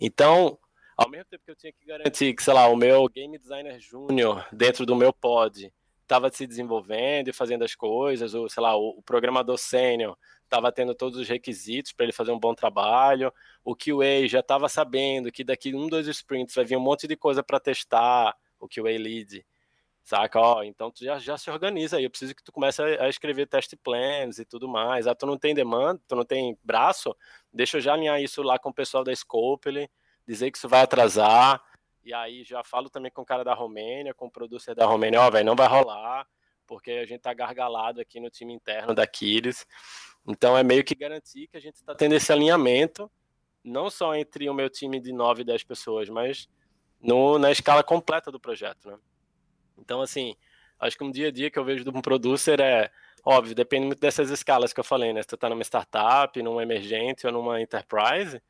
Então, 0.00 0.58
ao 0.96 1.08
mesmo 1.08 1.26
tempo 1.26 1.44
que 1.44 1.50
eu 1.50 1.56
tinha 1.56 1.72
que 1.72 1.84
garantir 1.84 2.34
que, 2.34 2.42
sei 2.42 2.54
lá, 2.54 2.66
o 2.68 2.76
meu 2.76 3.08
game 3.08 3.38
designer 3.38 3.78
júnior 3.78 4.46
dentro 4.50 4.84
do 4.84 4.96
meu 4.96 5.12
pod 5.12 5.72
estava 6.02 6.30
se 6.30 6.46
desenvolvendo 6.46 7.28
e 7.28 7.32
fazendo 7.32 7.64
as 7.64 7.74
coisas, 7.74 8.34
ou 8.34 8.48
sei 8.48 8.62
lá, 8.62 8.76
o 8.76 9.00
programador 9.02 9.56
sênior 9.58 10.18
estava 10.50 10.72
tendo 10.72 10.94
todos 10.94 11.18
os 11.20 11.28
requisitos 11.28 11.92
para 11.92 12.04
ele 12.04 12.12
fazer 12.12 12.32
um 12.32 12.38
bom 12.38 12.52
trabalho, 12.54 13.32
o 13.64 13.76
QA 13.76 14.26
já 14.26 14.40
estava 14.40 14.68
sabendo 14.68 15.30
que 15.30 15.44
daqui 15.44 15.72
um, 15.74 15.88
dois 15.88 16.08
sprints 16.08 16.56
vai 16.56 16.64
vir 16.64 16.76
um 16.76 16.80
monte 16.80 17.06
de 17.06 17.16
coisa 17.16 17.40
para 17.40 17.60
testar, 17.60 18.36
o 18.58 18.68
QA 18.68 18.98
lead, 18.98 19.46
saca? 20.02 20.40
Ó, 20.40 20.62
então 20.64 20.90
tu 20.90 21.04
já, 21.04 21.18
já 21.20 21.38
se 21.38 21.48
organiza 21.50 21.96
aí, 21.96 22.04
eu 22.04 22.10
preciso 22.10 22.34
que 22.34 22.42
tu 22.42 22.50
comece 22.50 22.82
a, 22.82 23.04
a 23.04 23.08
escrever 23.08 23.46
test 23.46 23.74
plans 23.82 24.40
e 24.40 24.44
tudo 24.44 24.68
mais. 24.68 25.06
Ah, 25.06 25.14
tu 25.14 25.24
não 25.24 25.38
tem 25.38 25.54
demanda, 25.54 26.00
tu 26.08 26.16
não 26.16 26.24
tem 26.24 26.58
braço, 26.64 27.16
deixa 27.52 27.76
eu 27.76 27.80
já 27.80 27.94
alinhar 27.94 28.20
isso 28.20 28.42
lá 28.42 28.58
com 28.58 28.70
o 28.70 28.74
pessoal 28.74 29.04
da 29.04 29.14
Scopely, 29.14 29.88
dizer 30.26 30.50
que 30.50 30.58
isso 30.58 30.68
vai 30.68 30.82
atrasar, 30.82 31.62
e 32.04 32.12
aí 32.12 32.42
já 32.42 32.64
falo 32.64 32.90
também 32.90 33.12
com 33.12 33.22
o 33.22 33.26
cara 33.26 33.44
da 33.44 33.54
Romênia, 33.54 34.12
com 34.12 34.26
o 34.26 34.30
producer 34.30 34.74
da 34.74 34.84
Romênia, 34.84 35.20
ó, 35.20 35.30
velho, 35.30 35.46
não 35.46 35.54
vai 35.54 35.68
rolar, 35.68 36.26
porque 36.66 36.90
a 36.92 37.06
gente 37.06 37.20
tá 37.20 37.32
gargalado 37.34 38.00
aqui 38.00 38.20
no 38.20 38.30
time 38.30 38.52
interno 38.52 38.94
da 38.94 39.02
Aquiles. 39.02 39.66
Então 40.26 40.56
é 40.56 40.62
meio 40.62 40.84
que 40.84 40.94
garantir 40.94 41.48
que 41.48 41.56
a 41.56 41.60
gente 41.60 41.76
está 41.76 41.94
tendo 41.94 42.14
esse 42.14 42.32
alinhamento, 42.32 43.10
não 43.64 43.90
só 43.90 44.14
entre 44.14 44.48
o 44.48 44.54
meu 44.54 44.68
time 44.68 45.00
de 45.00 45.12
9 45.12 45.42
e 45.42 45.44
10 45.44 45.64
pessoas, 45.64 46.08
mas 46.08 46.48
no, 47.00 47.38
na 47.38 47.50
escala 47.50 47.82
completa 47.82 48.30
do 48.30 48.40
projeto, 48.40 48.90
né? 48.90 48.98
Então, 49.78 50.02
assim, 50.02 50.36
acho 50.78 50.96
que 50.96 51.04
um 51.04 51.10
dia 51.10 51.28
a 51.28 51.30
dia 51.30 51.50
que 51.50 51.58
eu 51.58 51.64
vejo 51.64 51.82
de 51.82 51.90
um 51.90 52.02
producer 52.02 52.60
é, 52.60 52.90
óbvio, 53.24 53.54
depende 53.54 53.86
muito 53.86 54.00
dessas 54.00 54.30
escalas 54.30 54.72
que 54.72 54.80
eu 54.80 54.84
falei, 54.84 55.12
né? 55.12 55.22
Se 55.22 55.28
tu 55.28 55.36
tá 55.36 55.48
numa 55.48 55.62
startup, 55.62 56.42
numa 56.42 56.62
emergente 56.62 57.26
ou 57.26 57.32
numa 57.32 57.60
enterprise, 57.60 58.40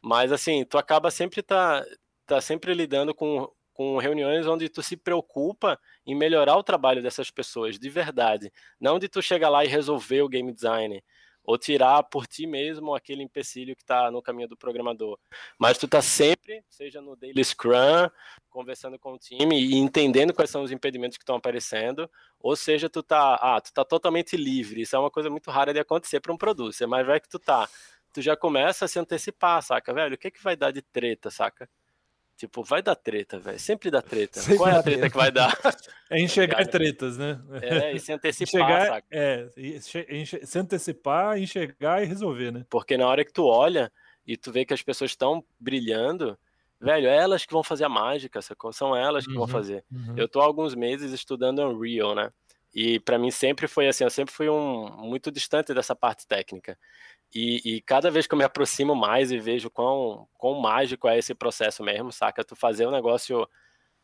mas 0.00 0.32
assim, 0.32 0.64
tu 0.64 0.78
acaba 0.78 1.10
sempre 1.10 1.42
tá, 1.42 1.84
tá 2.26 2.40
sempre 2.40 2.72
lidando 2.74 3.14
com, 3.14 3.50
com 3.80 3.96
reuniões 3.96 4.46
onde 4.46 4.68
tu 4.68 4.82
se 4.82 4.94
preocupa 4.94 5.80
em 6.04 6.14
melhorar 6.14 6.54
o 6.54 6.62
trabalho 6.62 7.02
dessas 7.02 7.30
pessoas 7.30 7.78
de 7.78 7.88
verdade, 7.88 8.52
não 8.78 8.98
de 8.98 9.08
tu 9.08 9.22
chegar 9.22 9.48
lá 9.48 9.64
e 9.64 9.68
resolver 9.68 10.20
o 10.20 10.28
game 10.28 10.52
design 10.52 11.02
ou 11.42 11.56
tirar 11.56 12.02
por 12.02 12.26
ti 12.26 12.46
mesmo 12.46 12.94
aquele 12.94 13.22
empecilho 13.22 13.74
que 13.74 13.80
está 13.80 14.10
no 14.10 14.20
caminho 14.20 14.48
do 14.48 14.54
programador. 14.54 15.18
Mas 15.58 15.78
tu 15.78 15.88
tá 15.88 16.02
sempre, 16.02 16.62
seja 16.68 17.00
no 17.00 17.16
daily 17.16 17.42
scrum, 17.42 18.10
conversando 18.50 18.98
com 18.98 19.14
o 19.14 19.18
time 19.18 19.58
e 19.58 19.74
entendendo 19.76 20.34
quais 20.34 20.50
são 20.50 20.62
os 20.62 20.70
impedimentos 20.70 21.16
que 21.16 21.22
estão 21.22 21.36
aparecendo, 21.36 22.06
ou 22.38 22.54
seja, 22.56 22.86
tu 22.90 23.02
tá, 23.02 23.36
ah, 23.36 23.62
tu 23.62 23.72
tá 23.72 23.82
totalmente 23.82 24.36
livre. 24.36 24.82
Isso 24.82 24.94
é 24.94 24.98
uma 24.98 25.10
coisa 25.10 25.30
muito 25.30 25.50
rara 25.50 25.72
de 25.72 25.80
acontecer 25.80 26.20
para 26.20 26.34
um 26.34 26.36
producer, 26.36 26.86
mas 26.86 27.06
vai 27.06 27.18
que 27.18 27.30
tu 27.30 27.38
tá, 27.38 27.66
tu 28.12 28.20
já 28.20 28.36
começa 28.36 28.84
a 28.84 28.88
se 28.88 28.98
antecipar, 28.98 29.62
saca, 29.62 29.94
velho? 29.94 30.16
O 30.16 30.18
que 30.18 30.28
é 30.28 30.30
que 30.30 30.42
vai 30.42 30.54
dar 30.54 30.70
de 30.70 30.82
treta, 30.82 31.30
saca? 31.30 31.66
Tipo, 32.40 32.62
vai 32.64 32.80
dar 32.80 32.94
treta, 32.96 33.38
velho. 33.38 33.58
Sempre 33.58 33.90
dá 33.90 34.00
treta. 34.00 34.40
Sempre 34.40 34.56
Qual 34.56 34.68
é 34.70 34.72
a 34.78 34.82
treta 34.82 34.98
treta. 35.00 35.10
que 35.10 35.16
vai 35.18 35.30
dar? 35.30 35.54
É 36.08 36.18
enxergar 36.18 36.56
Cara. 36.56 36.68
tretas, 36.68 37.18
né? 37.18 37.38
É, 37.60 37.92
e 37.92 38.00
se 38.00 38.10
antecipar, 38.12 38.62
Enxergar, 38.62 38.86
saca? 38.86 39.06
é, 39.10 39.48
e 39.58 39.76
enxe- 39.76 40.06
enxe- 40.08 40.46
se 40.46 40.58
antecipar, 40.58 41.38
enxergar 41.38 42.02
e 42.02 42.06
resolver, 42.06 42.50
né? 42.50 42.64
Porque 42.70 42.96
na 42.96 43.06
hora 43.06 43.26
que 43.26 43.32
tu 43.32 43.44
olha 43.44 43.92
e 44.26 44.38
tu 44.38 44.50
vê 44.50 44.64
que 44.64 44.72
as 44.72 44.80
pessoas 44.82 45.10
estão 45.10 45.44
brilhando, 45.60 46.38
velho, 46.80 47.08
é 47.08 47.16
elas 47.18 47.44
que 47.44 47.52
vão 47.52 47.62
fazer 47.62 47.84
a 47.84 47.90
mágica, 47.90 48.40
sacou? 48.40 48.72
São 48.72 48.96
elas 48.96 49.26
que 49.26 49.34
vão 49.34 49.42
Uhum. 49.42 49.48
fazer. 49.48 49.84
Uhum. 49.92 50.14
Eu 50.16 50.26
tô 50.26 50.40
há 50.40 50.44
alguns 50.44 50.74
meses 50.74 51.12
estudando 51.12 51.60
Unreal, 51.62 52.14
né? 52.14 52.32
E 52.74 52.98
para 53.00 53.18
mim 53.18 53.30
sempre 53.30 53.68
foi 53.68 53.86
assim, 53.88 54.04
eu 54.04 54.10
sempre 54.10 54.32
fui 54.32 54.48
um 54.48 54.88
muito 55.02 55.30
distante 55.30 55.74
dessa 55.74 55.94
parte 55.94 56.26
técnica. 56.26 56.78
E, 57.34 57.76
e 57.76 57.80
cada 57.82 58.10
vez 58.10 58.26
que 58.26 58.34
eu 58.34 58.38
me 58.38 58.44
aproximo 58.44 58.94
mais 58.94 59.30
e 59.30 59.38
vejo 59.38 59.70
quão, 59.70 60.28
quão 60.36 60.60
mágico 60.60 61.06
é 61.08 61.16
esse 61.18 61.34
processo 61.34 61.82
mesmo, 61.82 62.10
saca? 62.12 62.42
Tu 62.44 62.56
fazer 62.56 62.86
o 62.86 62.90
negócio 62.90 63.48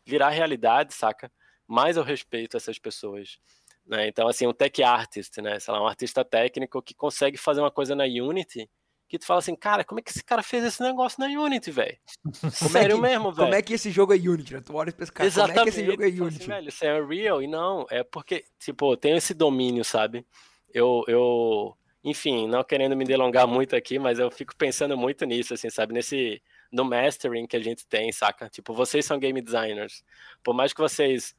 virar 0.05 0.31
realidade, 0.31 0.95
saca? 0.95 1.31
Mais 1.67 1.97
eu 1.97 2.05
respeito 2.05 2.57
essas 2.57 2.79
pessoas. 2.79 3.39
Né? 3.85 4.07
Então, 4.09 4.29
assim, 4.29 4.47
um 4.47 4.53
tech 4.53 4.81
artist, 4.83 5.39
né? 5.41 5.59
Sei 5.59 5.73
lá, 5.75 5.83
um 5.83 5.87
artista 5.87 6.25
técnico 6.25 6.81
que 6.81 6.95
consegue 6.95 7.37
fazer 7.37 7.61
uma 7.61 7.71
coisa 7.71 7.95
na 7.97 8.05
Unity 8.05 8.71
que 9.09 9.19
tu 9.21 9.25
fala 9.25 9.39
assim, 9.39 9.55
cara, 9.55 9.85
como 9.85 10.01
é 10.01 10.03
que 10.03 10.11
esse 10.11 10.25
cara 10.25 10.43
fez 10.43 10.65
esse 10.65 10.83
negócio 10.83 11.21
na 11.21 11.27
Unity, 11.27 11.71
velho? 11.71 11.97
Como 12.25 12.47
é 12.49 12.51
Sério 12.51 12.97
que- 12.97 13.03
mesmo, 13.03 13.25
velho? 13.33 13.37
Como 13.47 13.55
é 13.55 13.63
que 13.63 13.75
esse 13.75 13.89
jogo 13.93 14.13
é 14.13 14.17
Unity? 14.17 14.55
né? 14.55 14.61
Tu 14.61 14.75
olha 14.75 14.91
e 14.91 14.93
pensa, 14.93 15.13
cara, 15.13 15.31
como 15.31 15.47
é 15.53 15.63
que 15.63 15.69
esse 15.69 15.87
jogo 15.87 16.03
é 16.03 16.07
assim, 16.09 16.21
Unity? 16.21 16.47
velho, 16.49 16.69
isso 16.69 16.85
é 16.85 17.01
Unreal? 17.01 17.41
E 17.41 17.47
não, 17.47 17.87
é 17.89 18.03
porque, 18.03 18.45
tipo, 18.59 18.93
eu 18.93 18.97
tenho 18.97 19.17
esse 19.17 19.33
domínio, 19.33 19.85
sabe? 19.85 20.27
Eu, 20.75 21.05
eu, 21.07 21.77
enfim, 22.07 22.47
não 22.47 22.63
querendo 22.63 22.97
me 22.97 23.05
delongar 23.05 23.49
muito 23.49 23.75
aqui, 23.75 23.99
mas 23.99 24.21
eu 24.21 24.31
fico 24.31 24.55
pensando 24.55 24.97
muito 24.97 25.25
nisso, 25.25 25.55
assim, 25.55 25.69
sabe? 25.69 25.93
Nesse, 25.93 26.41
no 26.71 26.85
mastering 26.85 27.49
que 27.49 27.57
a 27.57 27.61
gente 27.61 27.85
tem, 27.85 28.13
saca? 28.13 28.49
Tipo, 28.49 28.73
vocês 28.73 29.05
são 29.05 29.19
game 29.19 29.43
designers. 29.43 30.05
Por 30.41 30.55
mais 30.55 30.73
que 30.73 30.81
vocês 30.81 31.35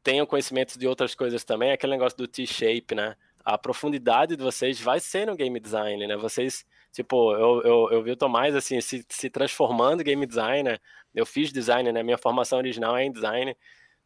tenham 0.00 0.24
conhecimentos 0.24 0.76
de 0.76 0.86
outras 0.86 1.12
coisas 1.12 1.42
também, 1.42 1.72
aquele 1.72 1.90
negócio 1.90 2.16
do 2.16 2.28
T-shape, 2.28 2.94
né? 2.94 3.16
A 3.44 3.58
profundidade 3.58 4.36
de 4.36 4.44
vocês 4.44 4.80
vai 4.80 5.00
ser 5.00 5.26
no 5.26 5.34
game 5.34 5.58
design, 5.58 6.06
né? 6.06 6.16
Vocês, 6.16 6.64
tipo, 6.92 7.34
eu, 7.34 7.60
eu, 7.62 7.88
eu 7.90 8.02
vi 8.04 8.12
o 8.12 8.16
Tomás, 8.16 8.54
assim, 8.54 8.80
se, 8.80 9.04
se 9.08 9.28
transformando 9.28 10.02
em 10.02 10.04
game 10.04 10.24
designer. 10.24 10.80
Eu 11.12 11.26
fiz 11.26 11.52
design, 11.52 11.90
né? 11.90 12.00
Minha 12.04 12.18
formação 12.18 12.58
original 12.58 12.96
é 12.96 13.04
em 13.04 13.10
design. 13.10 13.56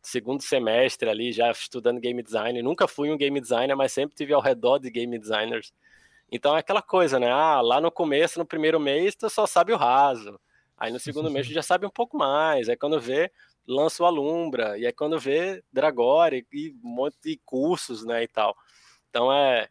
Segundo 0.04 0.42
semestre 0.42 1.08
ali, 1.08 1.32
já 1.32 1.50
estudando 1.50 1.98
game 1.98 2.22
design. 2.22 2.60
Nunca 2.60 2.86
fui 2.86 3.10
um 3.10 3.16
game 3.16 3.40
designer, 3.40 3.74
mas 3.74 3.90
sempre 3.90 4.14
tive 4.14 4.34
ao 4.34 4.40
redor 4.42 4.78
de 4.78 4.90
game 4.90 5.18
designers. 5.18 5.72
Então 6.30 6.54
é 6.54 6.60
aquela 6.60 6.82
coisa, 6.82 7.18
né? 7.18 7.30
Ah, 7.30 7.62
lá 7.62 7.80
no 7.80 7.90
começo, 7.90 8.38
no 8.38 8.44
primeiro 8.44 8.78
mês, 8.78 9.14
tu 9.14 9.30
só 9.30 9.46
sabe 9.46 9.72
o 9.72 9.76
raso. 9.76 10.38
Aí 10.76 10.92
no 10.92 11.00
segundo 11.00 11.30
mês 11.30 11.46
tu 11.46 11.54
já 11.54 11.62
sabe 11.62 11.86
um 11.86 11.90
pouco 11.90 12.18
mais. 12.18 12.68
Aí 12.68 12.76
quando 12.76 13.00
vê, 13.00 13.32
lança 13.66 14.02
o 14.02 14.06
Alumbra. 14.06 14.76
E 14.78 14.84
aí 14.84 14.92
quando 14.92 15.18
vê, 15.18 15.64
Dragore 15.72 16.46
e 16.52 16.70
um 16.84 16.88
monte 16.88 17.16
de 17.22 17.40
cursos, 17.42 18.04
né, 18.04 18.24
e 18.24 18.28
tal. 18.28 18.54
Então 19.08 19.32
é, 19.32 19.68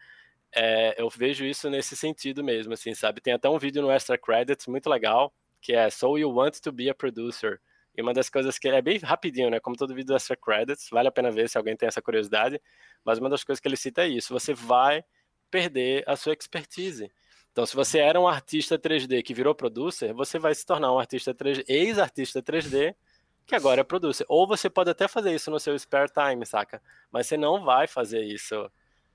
é, 0.56 0.96
eu 1.00 1.12
vejo 1.12 1.46
isso 1.46 1.70
nesse 1.70 1.96
sentido 1.96 2.44
mesmo, 2.44 2.74
assim, 2.74 2.96
sabe? 2.96 3.22
Tem 3.22 3.34
até 3.34 3.48
um 3.48 3.60
vídeo 3.60 3.84
no 3.84 3.92
Extra 3.92 4.18
Credits 4.18 4.66
muito 4.66 4.90
legal, 4.90 5.32
que 5.62 5.74
é 5.74 5.92
So 5.92 6.18
You 6.18 6.32
Want 6.32 6.60
to 6.60 6.72
Be 6.72 6.90
a 6.90 6.96
Producer. 6.96 7.62
E 7.96 8.02
uma 8.02 8.14
das 8.14 8.30
coisas 8.30 8.58
que 8.58 8.68
é 8.68 8.82
bem 8.82 8.98
rapidinho, 8.98 9.50
né? 9.50 9.60
Como 9.60 9.76
todo 9.76 9.94
vídeo 9.94 10.16
Extra 10.16 10.36
Credits, 10.36 10.90
vale 10.92 11.08
a 11.08 11.12
pena 11.12 11.30
ver 11.30 11.48
se 11.48 11.58
alguém 11.58 11.76
tem 11.76 11.88
essa 11.88 12.02
curiosidade. 12.02 12.60
Mas 13.06 13.20
uma 13.20 13.30
das 13.30 13.44
coisas 13.44 13.60
que 13.60 13.68
ele 13.68 13.78
cita 13.78 14.04
é 14.04 14.08
isso: 14.08 14.34
você 14.34 14.54
vai 14.54 15.04
perder 15.52 16.04
a 16.08 16.16
sua 16.16 16.34
expertise. 16.34 17.12
Então, 17.52 17.66
se 17.68 17.76
você 17.76 18.00
era 18.00 18.20
um 18.20 18.28
artista 18.28 18.80
3D 18.80 19.22
que 19.22 19.34
virou 19.34 19.54
producer, 19.54 20.12
você 20.12 20.40
vai 20.40 20.56
se 20.56 20.66
tornar 20.66 20.92
um 20.92 20.98
artista 20.98 21.36
3D, 21.36 21.64
ex-artista 21.68 22.42
3D 22.42 22.96
que 23.46 23.56
agora 23.56 23.82
é 23.82 23.84
producer. 23.84 24.26
Ou 24.28 24.48
você 24.48 24.70
pode 24.70 24.90
até 24.90 25.08
fazer 25.08 25.34
isso 25.36 25.52
no 25.52 25.60
seu 25.60 25.78
spare 25.78 26.12
time, 26.12 26.46
saca? 26.46 26.82
Mas 27.12 27.28
você 27.28 27.38
não 27.38 27.64
vai 27.64 27.88
fazer 27.88 28.24
isso 28.24 28.70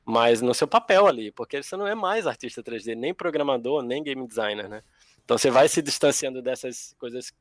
mais 0.04 0.40
no 0.40 0.54
seu 0.54 0.66
papel 0.68 1.06
ali, 1.06 1.30
porque 1.32 1.62
você 1.62 1.76
não 1.76 1.86
é 1.86 1.94
mais 1.94 2.26
artista 2.26 2.62
3D, 2.62 2.94
nem 2.94 3.12
programador, 3.12 3.82
nem 3.82 4.02
game 4.02 4.26
designer, 4.26 4.68
né? 4.68 4.82
Então 5.24 5.36
você 5.36 5.50
vai 5.50 5.68
se 5.68 5.82
distanciando 5.82 6.40
dessas 6.40 6.94
coisas 6.98 7.32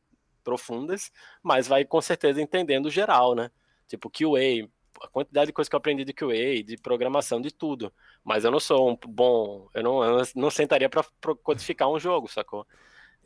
profundas, 0.47 1.11
mas 1.43 1.67
vai 1.67 1.83
com 1.83 1.99
certeza 1.99 2.41
entendendo 2.41 2.89
geral, 2.89 3.35
né? 3.35 3.51
Tipo 3.85 4.09
QA, 4.09 4.65
a 5.01 5.07
quantidade 5.09 5.47
de 5.47 5.51
coisas 5.53 5.67
que 5.67 5.75
eu 5.75 5.77
aprendi 5.77 6.05
de 6.05 6.13
QA, 6.13 6.63
de 6.63 6.77
programação, 6.81 7.41
de 7.41 7.51
tudo. 7.51 7.93
Mas 8.23 8.45
eu 8.45 8.51
não 8.51 8.59
sou 8.59 8.89
um 8.89 8.97
bom, 9.09 9.67
eu 9.73 9.83
não, 9.83 10.01
eu 10.01 10.25
não 10.37 10.49
sentaria 10.49 10.87
para 10.89 11.03
codificar 11.43 11.89
um 11.89 11.99
jogo, 11.99 12.29
sacou? 12.29 12.65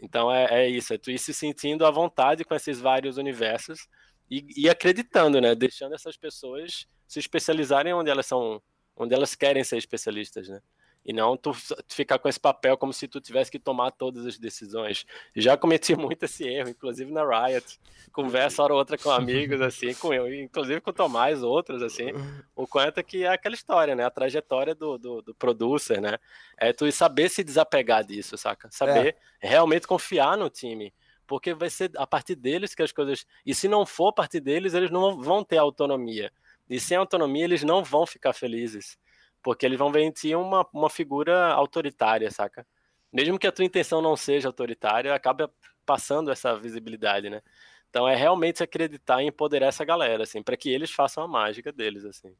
Então 0.01 0.31
é, 0.31 0.63
é, 0.63 0.67
isso, 0.67 0.95
é 0.95 0.97
tu 0.97 1.11
ir 1.11 1.19
se 1.19 1.31
sentindo 1.31 1.85
à 1.85 1.91
vontade 1.91 2.43
com 2.43 2.55
esses 2.55 2.79
vários 2.79 3.17
universos 3.17 3.87
e, 4.27 4.63
e 4.63 4.67
acreditando, 4.67 5.39
né? 5.39 5.53
Deixando 5.53 5.93
essas 5.93 6.17
pessoas 6.17 6.87
se 7.07 7.19
especializarem 7.19 7.93
onde 7.93 8.09
elas 8.09 8.25
são, 8.25 8.59
onde 8.95 9.13
elas 9.13 9.35
querem 9.35 9.63
ser 9.63 9.77
especialistas, 9.77 10.49
né? 10.49 10.59
E 11.03 11.11
não 11.11 11.35
tu, 11.35 11.51
ficar 11.87 12.19
com 12.19 12.29
esse 12.29 12.39
papel 12.39 12.77
como 12.77 12.93
se 12.93 13.07
tu 13.07 13.19
tivesse 13.19 13.49
que 13.49 13.57
tomar 13.57 13.91
todas 13.91 14.25
as 14.25 14.37
decisões. 14.37 15.05
Já 15.35 15.57
cometi 15.57 15.95
muito 15.97 16.23
esse 16.23 16.47
erro, 16.47 16.69
inclusive 16.69 17.11
na 17.11 17.23
Riot. 17.23 17.79
Conversa 18.11 18.61
hora 18.61 18.73
ou 18.73 18.79
outra 18.79 18.97
com 18.97 19.09
amigos, 19.09 19.61
assim, 19.61 19.93
com 19.95 20.13
eu, 20.13 20.31
inclusive 20.33 20.79
com 20.79 20.91
o 20.91 20.93
Tomás, 20.93 21.41
outros, 21.41 21.81
assim. 21.81 22.11
O 22.55 22.67
quanto 22.67 22.99
é 22.99 23.03
que 23.03 23.23
é 23.23 23.29
aquela 23.29 23.55
história, 23.55 23.95
né? 23.95 24.05
A 24.05 24.11
trajetória 24.11 24.75
do, 24.75 24.97
do, 24.97 25.21
do 25.21 25.33
producer, 25.33 25.99
né? 25.99 26.19
É 26.57 26.71
tu 26.71 26.91
saber 26.91 27.29
se 27.29 27.43
desapegar 27.43 28.03
disso, 28.03 28.37
saca? 28.37 28.69
Saber 28.69 29.15
é. 29.41 29.47
realmente 29.47 29.87
confiar 29.87 30.37
no 30.37 30.49
time. 30.49 30.93
Porque 31.25 31.53
vai 31.53 31.69
ser 31.69 31.89
a 31.95 32.05
partir 32.05 32.35
deles 32.35 32.75
que 32.75 32.83
as 32.83 32.91
coisas. 32.91 33.25
E 33.45 33.55
se 33.55 33.67
não 33.67 33.85
for 33.85 34.09
a 34.09 34.13
partir 34.13 34.41
deles, 34.41 34.73
eles 34.73 34.91
não 34.91 35.19
vão 35.19 35.43
ter 35.43 35.57
autonomia. 35.57 36.31
E 36.69 36.79
sem 36.79 36.97
autonomia, 36.97 37.45
eles 37.45 37.63
não 37.63 37.83
vão 37.83 38.05
ficar 38.05 38.33
felizes. 38.33 38.97
Porque 39.43 39.65
eles 39.65 39.77
vão 39.77 39.91
ver 39.91 40.01
em 40.01 40.11
ti 40.11 40.35
uma, 40.35 40.67
uma 40.73 40.89
figura 40.89 41.53
autoritária, 41.53 42.29
saca? 42.29 42.65
Mesmo 43.11 43.39
que 43.39 43.47
a 43.47 43.51
tua 43.51 43.65
intenção 43.65 44.01
não 44.01 44.15
seja 44.15 44.47
autoritária, 44.47 45.13
acaba 45.13 45.51
passando 45.85 46.31
essa 46.31 46.55
visibilidade, 46.55 47.29
né? 47.29 47.41
Então 47.89 48.07
é 48.07 48.15
realmente 48.15 48.63
acreditar 48.63 49.21
e 49.21 49.27
empoderar 49.27 49.67
essa 49.67 49.83
galera, 49.83 50.23
assim, 50.23 50.41
para 50.41 50.55
que 50.55 50.69
eles 50.69 50.91
façam 50.91 51.23
a 51.23 51.27
mágica 51.27 51.71
deles, 51.71 52.05
assim. 52.05 52.33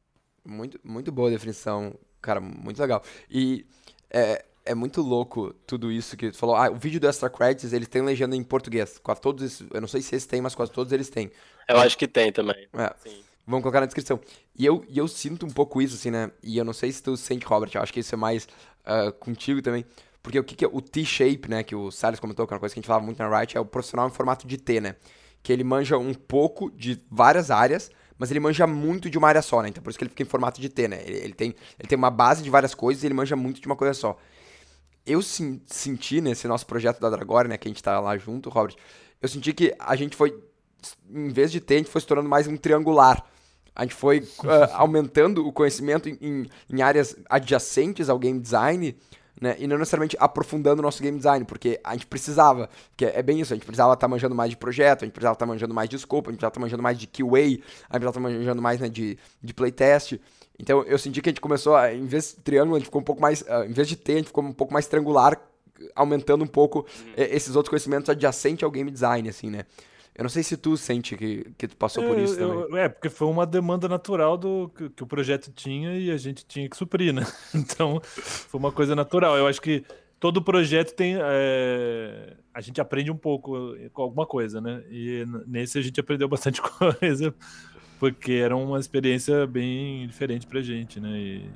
Muito, 0.44 0.80
muito 0.82 1.12
boa 1.12 1.30
definição, 1.30 1.94
cara, 2.20 2.40
muito 2.40 2.80
legal. 2.80 3.02
E 3.30 3.66
é, 4.10 4.44
é 4.64 4.74
muito 4.74 5.02
louco 5.02 5.52
tudo 5.66 5.92
isso 5.92 6.16
que 6.16 6.30
tu 6.30 6.38
falou. 6.38 6.56
Ah, 6.56 6.70
o 6.70 6.76
vídeo 6.76 6.98
do 6.98 7.06
Extra 7.06 7.28
Credits, 7.28 7.72
ele 7.72 7.86
tem 7.86 8.02
legenda 8.02 8.34
em 8.34 8.42
português. 8.42 8.98
Quase 8.98 9.20
todos, 9.20 9.60
eu 9.60 9.80
não 9.80 9.88
sei 9.88 10.00
se 10.00 10.14
eles 10.14 10.26
têm, 10.26 10.40
mas 10.40 10.54
quase 10.54 10.72
todos 10.72 10.92
eles 10.92 11.10
têm. 11.10 11.30
Eu 11.68 11.76
acho 11.78 11.98
que 11.98 12.08
tem 12.08 12.32
também. 12.32 12.68
É. 12.72 12.94
Sim. 12.96 13.22
Vamos 13.46 13.62
colocar 13.62 13.80
na 13.80 13.86
descrição. 13.86 14.20
E 14.56 14.64
eu, 14.64 14.84
e 14.88 14.98
eu 14.98 15.08
sinto 15.08 15.44
um 15.44 15.50
pouco 15.50 15.82
isso, 15.82 15.96
assim, 15.96 16.10
né? 16.10 16.30
E 16.42 16.56
eu 16.56 16.64
não 16.64 16.72
sei 16.72 16.92
se 16.92 17.02
tu 17.02 17.16
sente, 17.16 17.44
Robert, 17.44 17.70
eu 17.74 17.82
acho 17.82 17.92
que 17.92 18.00
isso 18.00 18.14
é 18.14 18.18
mais 18.18 18.46
uh, 18.86 19.12
contigo 19.18 19.60
também. 19.60 19.84
Porque 20.22 20.38
o 20.38 20.44
que, 20.44 20.54
que 20.54 20.64
é 20.64 20.68
o 20.70 20.80
T-shape, 20.80 21.50
né? 21.50 21.64
Que 21.64 21.74
o 21.74 21.90
Salles 21.90 22.20
comentou, 22.20 22.46
que 22.46 22.52
é 22.52 22.54
uma 22.54 22.60
coisa 22.60 22.72
que 22.72 22.78
a 22.78 22.80
gente 22.80 22.86
falava 22.86 23.04
muito 23.04 23.18
na 23.18 23.38
Riot, 23.38 23.56
é 23.56 23.60
o 23.60 23.64
profissional 23.64 24.06
em 24.06 24.12
formato 24.12 24.46
de 24.46 24.56
T, 24.56 24.80
né? 24.80 24.94
Que 25.42 25.52
ele 25.52 25.64
manja 25.64 25.98
um 25.98 26.14
pouco 26.14 26.70
de 26.70 27.02
várias 27.10 27.50
áreas, 27.50 27.90
mas 28.16 28.30
ele 28.30 28.38
manja 28.38 28.64
muito 28.64 29.10
de 29.10 29.18
uma 29.18 29.26
área 29.26 29.42
só, 29.42 29.60
né? 29.60 29.68
Então 29.68 29.82
por 29.82 29.90
isso 29.90 29.98
que 29.98 30.04
ele 30.04 30.10
fica 30.10 30.22
em 30.22 30.26
formato 30.26 30.60
de 30.60 30.68
T, 30.68 30.86
né? 30.86 31.02
Ele, 31.04 31.16
ele 31.16 31.34
tem, 31.34 31.54
ele 31.78 31.88
tem 31.88 31.98
uma 31.98 32.10
base 32.10 32.44
de 32.44 32.50
várias 32.50 32.74
coisas 32.74 33.02
e 33.02 33.06
ele 33.08 33.14
manja 33.14 33.34
muito 33.34 33.60
de 33.60 33.66
uma 33.66 33.74
coisa 33.74 33.92
só. 33.92 34.16
Eu 35.04 35.20
sim, 35.20 35.60
senti 35.66 36.20
nesse 36.20 36.46
nosso 36.46 36.64
projeto 36.64 37.00
da 37.00 37.10
Dragore, 37.10 37.48
né? 37.48 37.58
Que 37.58 37.66
a 37.66 37.70
gente 37.70 37.82
tá 37.82 37.98
lá 37.98 38.16
junto, 38.16 38.48
Robert. 38.48 38.76
Eu 39.20 39.28
senti 39.28 39.52
que 39.52 39.74
a 39.76 39.96
gente 39.96 40.14
foi, 40.14 40.40
em 41.10 41.30
vez 41.30 41.50
de 41.50 41.60
T, 41.60 41.74
a 41.74 41.78
gente 41.78 41.90
foi 41.90 42.00
se 42.00 42.06
tornando 42.06 42.28
mais 42.28 42.46
um 42.46 42.56
triangular 42.56 43.31
a 43.74 43.82
gente 43.82 43.94
foi 43.94 44.20
uh, 44.20 44.72
aumentando 44.74 45.46
o 45.46 45.52
conhecimento 45.52 46.08
em, 46.08 46.46
em, 46.70 46.82
áreas 46.82 47.16
adjacentes 47.28 48.08
ao 48.08 48.18
game 48.18 48.38
design, 48.38 48.96
né? 49.40 49.56
E 49.58 49.66
não 49.66 49.78
necessariamente 49.78 50.16
aprofundando 50.20 50.80
o 50.80 50.82
nosso 50.82 51.02
game 51.02 51.16
design, 51.16 51.44
porque 51.44 51.80
a 51.82 51.94
gente 51.94 52.06
precisava, 52.06 52.68
que 52.96 53.04
é 53.04 53.22
bem 53.22 53.40
isso, 53.40 53.52
a 53.52 53.56
gente 53.56 53.64
precisava 53.64 53.94
estar 53.94 54.06
tá 54.06 54.08
manjando 54.08 54.34
mais 54.34 54.50
de 54.50 54.56
projeto, 54.56 55.02
a 55.02 55.06
gente 55.06 55.14
precisava 55.14 55.34
estar 55.34 55.46
tá 55.46 55.52
manjando 55.52 55.74
mais 55.74 55.88
de 55.88 55.98
scope, 55.98 56.28
a 56.28 56.32
gente 56.32 56.38
precisava 56.38 56.50
estar 56.50 56.60
tá 56.60 56.64
manjando 56.64 56.82
mais 56.82 56.98
de 56.98 57.06
QA, 57.06 57.38
a 57.38 57.48
gente 57.48 57.62
precisava 57.88 58.10
estar 58.10 58.20
manjando 58.20 58.62
mais 58.62 58.80
né, 58.80 58.88
de, 58.88 59.18
de 59.42 59.54
playtest. 59.54 60.20
Então 60.58 60.82
eu 60.82 60.98
senti 60.98 61.20
que 61.20 61.30
a 61.30 61.32
gente 61.32 61.40
começou, 61.40 61.74
a, 61.74 61.92
em 61.92 62.06
vez 62.06 62.34
de 62.36 62.42
triângulo, 62.42 62.76
a 62.76 62.78
gente 62.78 62.86
ficou 62.86 63.00
um 63.00 63.04
pouco 63.04 63.22
mais, 63.22 63.40
uh, 63.42 63.64
em 63.66 63.72
vez 63.72 63.88
de 63.88 63.96
T, 63.96 64.12
a 64.12 64.16
gente 64.16 64.26
ficou 64.26 64.44
um 64.44 64.52
pouco 64.52 64.72
mais 64.72 64.86
triangular, 64.86 65.40
aumentando 65.96 66.44
um 66.44 66.46
pouco 66.46 66.80
uhum. 66.80 67.12
esses 67.16 67.56
outros 67.56 67.70
conhecimentos 67.70 68.08
adjacentes 68.08 68.62
ao 68.62 68.70
game 68.70 68.90
design, 68.90 69.28
assim, 69.28 69.50
né? 69.50 69.64
Eu 70.14 70.24
não 70.24 70.28
sei 70.28 70.42
se 70.42 70.56
tu 70.58 70.76
sente 70.76 71.16
que, 71.16 71.52
que 71.56 71.66
tu 71.66 71.76
passou 71.76 72.04
por 72.04 72.18
isso 72.18 72.36
também. 72.36 72.58
Eu, 72.58 72.76
é, 72.76 72.88
porque 72.88 73.08
foi 73.08 73.26
uma 73.28 73.46
demanda 73.46 73.88
natural 73.88 74.36
do 74.36 74.70
que, 74.76 74.90
que, 74.90 75.02
o 75.02 75.06
projeto 75.06 75.50
tinha 75.50 75.96
e 75.96 76.10
a 76.10 76.18
gente 76.18 76.44
tinha 76.44 76.68
que 76.68 76.76
suprir, 76.76 77.14
né? 77.14 77.22
Então, 77.54 78.00
foi 78.02 78.58
uma 78.58 78.70
coisa 78.70 78.94
natural. 78.94 79.38
Eu 79.38 79.46
acho 79.46 79.60
que 79.60 79.84
todo 80.20 80.42
projeto 80.42 80.94
tem. 80.94 81.16
É... 81.18 82.36
A 82.52 82.60
gente 82.60 82.80
aprende 82.80 83.10
um 83.10 83.16
pouco 83.16 83.74
com 83.92 84.02
alguma 84.02 84.26
coisa, 84.26 84.60
né? 84.60 84.82
E 84.90 85.24
nesse 85.46 85.78
a 85.78 85.82
gente 85.82 85.98
aprendeu 85.98 86.28
bastante 86.28 86.60
coisa, 86.62 87.34
porque 87.98 88.32
era 88.32 88.54
uma 88.54 88.78
experiência 88.78 89.46
bem 89.46 90.06
diferente 90.06 90.46
pra 90.46 90.60
gente, 90.60 91.00
né? 91.00 91.18
E 91.18 91.50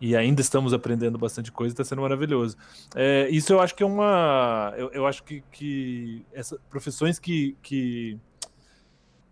e 0.00 0.14
ainda 0.14 0.40
estamos 0.40 0.72
aprendendo 0.72 1.18
bastante 1.18 1.50
coisa, 1.50 1.72
está 1.72 1.84
sendo 1.84 2.02
maravilhoso. 2.02 2.56
É, 2.94 3.28
isso 3.30 3.52
eu 3.52 3.60
acho 3.60 3.74
que 3.74 3.82
é 3.82 3.86
uma. 3.86 4.74
Eu, 4.76 4.90
eu 4.92 5.06
acho 5.06 5.22
que, 5.24 5.42
que 5.50 6.24
profissões 6.68 7.18
que, 7.18 7.56
que, 7.62 8.18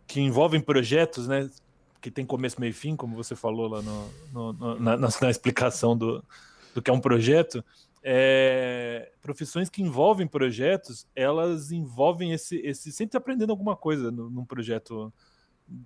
que 0.07 0.21
envolvem 0.21 0.61
projetos, 0.61 1.29
né? 1.29 1.51
Que 2.01 2.11
tem 2.11 2.25
começo, 2.25 2.61
meio 2.61 2.71
e 2.71 2.75
fim, 2.75 2.97
como 2.97 3.17
você 3.17 3.35
falou 3.35 3.69
lá 3.69 3.83
no, 3.83 4.11
no, 4.33 4.53
no, 4.53 4.81
na, 4.81 4.97
na, 4.97 5.31
explicação 5.31 5.97
do, 5.97 6.25
do 6.75 6.83
que 6.83 6.91
é 6.91 6.95
um 6.95 7.01
projeto. 7.01 7.65
É, 8.07 9.11
profissões 9.23 9.71
que 9.71 9.83
envolvem 9.83 10.27
projetos, 10.27 11.07
elas 11.17 11.73
envolvem 11.73 12.33
esse, 12.33 12.57
esse 12.59 12.93
sempre 12.93 13.17
aprendendo 13.17 13.51
alguma 13.51 13.75
coisa 13.75 14.11
num 14.11 14.45
projeto 14.45 15.11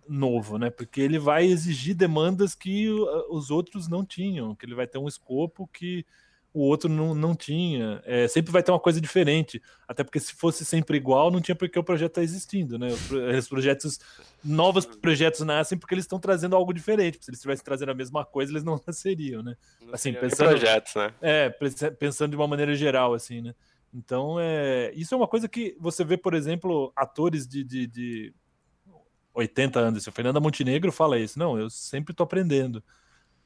novo, 0.08 0.58
né? 0.58 0.70
Porque 0.70 1.00
ele 1.00 1.18
vai 1.18 1.46
exigir 1.46 1.94
demandas 1.94 2.54
que 2.54 2.88
os 3.30 3.50
outros 3.50 3.88
não 3.88 4.04
tinham, 4.04 4.54
que 4.54 4.66
ele 4.66 4.74
vai 4.74 4.86
ter 4.86 4.98
um 4.98 5.08
escopo 5.08 5.68
que 5.72 6.04
o 6.52 6.60
outro 6.60 6.88
não, 6.88 7.14
não 7.14 7.34
tinha. 7.34 8.02
É, 8.04 8.26
sempre 8.26 8.50
vai 8.50 8.62
ter 8.62 8.72
uma 8.72 8.80
coisa 8.80 9.00
diferente. 9.00 9.62
Até 9.86 10.02
porque 10.02 10.18
se 10.18 10.32
fosse 10.34 10.64
sempre 10.64 10.96
igual, 10.96 11.30
não 11.30 11.40
tinha 11.40 11.54
por 11.54 11.68
que 11.68 11.78
o 11.78 11.84
projeto 11.84 12.12
estar 12.12 12.20
tá 12.20 12.24
existindo, 12.24 12.78
né? 12.78 12.88
Os 12.88 13.48
projetos, 13.48 14.00
novos 14.42 14.84
projetos 14.84 15.40
nascem 15.40 15.78
porque 15.78 15.94
eles 15.94 16.04
estão 16.04 16.18
trazendo 16.18 16.56
algo 16.56 16.72
diferente. 16.72 17.18
Se 17.20 17.30
eles 17.30 17.38
estivessem 17.38 17.64
trazendo 17.64 17.90
a 17.90 17.94
mesma 17.94 18.24
coisa, 18.24 18.50
eles 18.50 18.64
não 18.64 18.80
nasceriam, 18.86 19.42
né? 19.42 19.56
assim, 19.92 20.12
pensando, 20.12 20.48
projetos, 20.48 20.94
né? 20.94 21.14
É, 21.20 21.50
pensando 21.98 22.30
de 22.30 22.36
uma 22.36 22.48
maneira 22.48 22.74
geral, 22.74 23.14
assim, 23.14 23.40
né? 23.40 23.54
Então, 23.92 24.38
é, 24.38 24.92
isso 24.94 25.14
é 25.14 25.16
uma 25.16 25.28
coisa 25.28 25.48
que 25.48 25.76
você 25.80 26.04
vê, 26.04 26.16
por 26.16 26.34
exemplo, 26.34 26.92
atores 26.94 27.46
de, 27.46 27.64
de, 27.64 27.86
de 27.86 28.34
80 29.38 29.78
anos. 29.78 30.06
O 30.06 30.12
Fernanda 30.12 30.40
Montenegro 30.40 30.90
fala 30.90 31.18
isso. 31.18 31.38
Não, 31.38 31.58
eu 31.58 31.70
sempre 31.70 32.12
estou 32.12 32.24
aprendendo. 32.24 32.82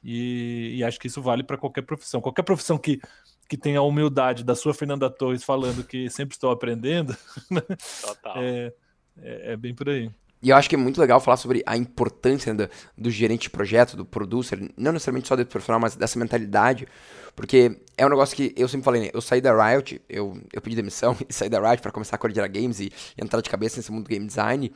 E, 0.03 0.75
e, 0.77 0.83
acho 0.83 0.99
que 0.99 1.07
isso 1.07 1.21
vale 1.21 1.43
para 1.43 1.57
qualquer 1.57 1.83
profissão. 1.83 2.19
Qualquer 2.19 2.43
profissão 2.43 2.77
que, 2.77 2.99
que 3.47 3.55
tenha 3.55 3.79
a 3.79 3.83
humildade 3.83 4.43
da 4.43 4.55
sua 4.55 4.73
Fernanda 4.73 5.09
Torres 5.09 5.43
falando 5.43 5.83
que 5.83 6.09
sempre 6.09 6.35
estou 6.35 6.51
aprendendo, 6.51 7.15
né? 7.49 7.61
é, 8.35 8.73
é, 9.21 9.53
é, 9.53 9.57
bem 9.57 9.73
por 9.73 9.87
aí. 9.87 10.11
E 10.41 10.49
eu 10.49 10.57
acho 10.57 10.67
que 10.67 10.75
é 10.75 10.77
muito 10.77 10.99
legal 10.99 11.21
falar 11.21 11.37
sobre 11.37 11.63
a 11.65 11.77
importância 11.77 12.53
do, 12.53 12.69
do 12.97 13.09
gerente 13.09 13.43
de 13.43 13.49
projeto, 13.49 13.95
do 13.95 14.03
producer, 14.03 14.59
não 14.75 14.91
necessariamente 14.91 15.29
só 15.29 15.37
do 15.37 15.45
profissional, 15.45 15.79
mas 15.79 15.95
dessa 15.95 16.19
mentalidade, 16.19 16.85
porque 17.33 17.79
é 17.97 18.05
um 18.05 18.09
negócio 18.09 18.35
que 18.35 18.53
eu 18.57 18.67
sempre 18.67 18.83
falei, 18.83 19.03
né? 19.03 19.09
Eu 19.13 19.21
saí 19.21 19.39
da 19.39 19.53
Riot, 19.53 20.01
eu, 20.09 20.37
eu 20.51 20.61
pedi 20.61 20.75
demissão 20.75 21.15
e 21.29 21.31
saí 21.31 21.47
da 21.47 21.65
Riot 21.65 21.81
para 21.81 21.93
começar 21.93 22.17
a 22.17 22.19
coordenar 22.19 22.51
games 22.51 22.81
e, 22.81 22.91
e 23.17 23.23
entrar 23.23 23.39
de 23.39 23.49
cabeça 23.49 23.77
nesse 23.77 23.89
mundo 23.89 24.03
do 24.03 24.09
game 24.09 24.27
design. 24.27 24.69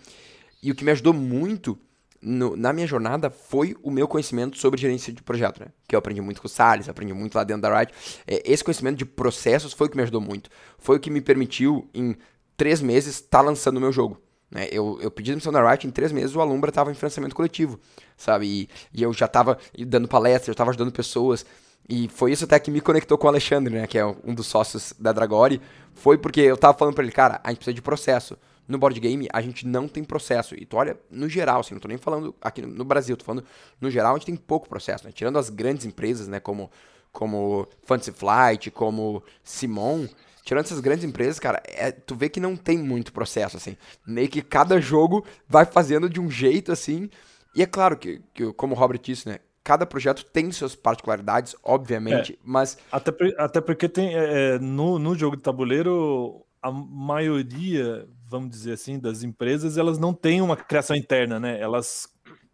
E 0.61 0.71
o 0.71 0.75
que 0.75 0.83
me 0.83 0.91
ajudou 0.91 1.13
muito 1.13 1.77
no, 2.21 2.55
na 2.55 2.73
minha 2.73 2.87
jornada 2.87 3.29
foi 3.29 3.75
o 3.83 3.91
meu 3.91 4.07
conhecimento 4.07 4.57
sobre 4.57 4.79
gerência 4.79 5.13
de 5.13 5.21
projeto, 5.21 5.59
né? 5.59 5.67
Que 5.87 5.95
eu 5.95 5.99
aprendi 5.99 6.21
muito 6.21 6.41
com 6.41 6.47
o 6.47 6.49
Salles, 6.49 6.89
aprendi 6.89 7.13
muito 7.13 7.35
lá 7.35 7.43
dentro 7.43 7.61
da 7.61 7.77
Riot. 7.77 7.93
É, 8.25 8.41
esse 8.45 8.63
conhecimento 8.63 8.97
de 8.97 9.05
processos 9.05 9.73
foi 9.73 9.87
o 9.87 9.89
que 9.89 9.95
me 9.95 10.03
ajudou 10.03 10.21
muito. 10.21 10.49
Foi 10.77 10.97
o 10.97 10.99
que 10.99 11.09
me 11.09 11.21
permitiu, 11.21 11.87
em 11.93 12.15
três 12.55 12.81
meses, 12.81 13.15
estar 13.15 13.39
tá 13.39 13.43
lançando 13.43 13.77
o 13.77 13.81
meu 13.81 13.91
jogo. 13.91 14.19
Né? 14.49 14.67
Eu, 14.71 14.97
eu 15.01 15.11
pedi 15.11 15.31
demissão 15.31 15.51
da 15.51 15.69
Riot, 15.69 15.85
em 15.85 15.91
três 15.91 16.11
meses 16.11 16.35
o 16.35 16.41
Alumbra 16.41 16.69
estava 16.69 16.91
em 16.91 16.95
financiamento 16.95 17.35
coletivo, 17.35 17.79
sabe? 18.15 18.47
E, 18.47 18.69
e 18.93 19.03
eu 19.03 19.13
já 19.13 19.25
estava 19.25 19.57
dando 19.85 20.07
palestras, 20.07 20.47
eu 20.47 20.53
estava 20.53 20.71
ajudando 20.71 20.91
pessoas. 20.91 21.45
E 21.87 22.09
foi 22.09 22.31
isso 22.31 22.45
até 22.45 22.59
que 22.59 22.71
me 22.71 22.81
conectou 22.81 23.17
com 23.17 23.27
o 23.27 23.29
Alexandre, 23.29 23.73
né? 23.73 23.87
Que 23.87 23.97
é 23.97 24.05
um 24.05 24.33
dos 24.33 24.47
sócios 24.47 24.93
da 24.99 25.11
Dragori. 25.13 25.61
Foi 25.93 26.17
porque 26.17 26.41
eu 26.41 26.55
estava 26.55 26.77
falando 26.77 26.95
para 26.95 27.03
ele, 27.03 27.13
cara, 27.13 27.39
a 27.43 27.49
gente 27.49 27.59
precisa 27.59 27.73
de 27.73 27.81
processo 27.81 28.37
no 28.67 28.77
board 28.77 28.99
game 28.99 29.27
a 29.31 29.41
gente 29.41 29.65
não 29.65 29.87
tem 29.87 30.03
processo. 30.03 30.55
E 30.55 30.65
tu 30.65 30.77
olha, 30.77 30.99
no 31.09 31.29
geral, 31.29 31.61
assim, 31.61 31.73
não 31.73 31.81
tô 31.81 31.87
nem 31.87 31.97
falando 31.97 32.35
aqui 32.41 32.61
no 32.61 32.83
Brasil, 32.83 33.15
tô 33.15 33.23
falando 33.23 33.45
no 33.79 33.89
geral, 33.89 34.13
a 34.13 34.17
gente 34.17 34.25
tem 34.25 34.35
pouco 34.35 34.67
processo, 34.67 35.05
né? 35.05 35.11
Tirando 35.11 35.39
as 35.39 35.49
grandes 35.49 35.85
empresas, 35.85 36.27
né, 36.27 36.39
como, 36.39 36.69
como 37.11 37.67
Fantasy 37.83 38.11
Flight, 38.11 38.71
como 38.71 39.23
Simon, 39.43 40.07
tirando 40.43 40.65
essas 40.65 40.79
grandes 40.79 41.03
empresas, 41.03 41.39
cara, 41.39 41.61
é, 41.65 41.91
tu 41.91 42.15
vê 42.15 42.29
que 42.29 42.39
não 42.39 42.55
tem 42.55 42.77
muito 42.77 43.11
processo, 43.11 43.57
assim. 43.57 43.75
Meio 44.05 44.29
que 44.29 44.41
cada 44.41 44.79
jogo 44.79 45.25
vai 45.47 45.65
fazendo 45.65 46.09
de 46.09 46.21
um 46.21 46.29
jeito, 46.29 46.71
assim. 46.71 47.09
E 47.53 47.61
é 47.61 47.65
claro 47.65 47.97
que, 47.97 48.21
que 48.33 48.53
como 48.53 48.73
o 48.73 48.77
Robert 48.77 48.99
disse, 49.01 49.27
né? 49.27 49.39
Cada 49.63 49.85
projeto 49.85 50.23
tem 50.23 50.49
suas 50.53 50.73
particularidades, 50.75 51.53
obviamente, 51.61 52.33
é, 52.33 52.37
mas. 52.41 52.77
Até, 52.89 53.11
até 53.37 53.59
porque 53.59 53.89
tem. 53.89 54.15
É, 54.15 54.55
é, 54.55 54.59
no, 54.59 54.97
no 54.97 55.13
jogo 55.13 55.35
de 55.35 55.43
tabuleiro, 55.43 56.45
a 56.61 56.71
maioria, 56.71 58.07
vamos 58.27 58.49
dizer 58.49 58.73
assim, 58.73 58.99
das 58.99 59.23
empresas, 59.23 59.77
elas 59.77 59.97
não 59.97 60.13
têm 60.13 60.41
uma 60.41 60.55
criação 60.57 60.95
interna, 60.95 61.39
né? 61.39 61.59
Elas 61.59 62.09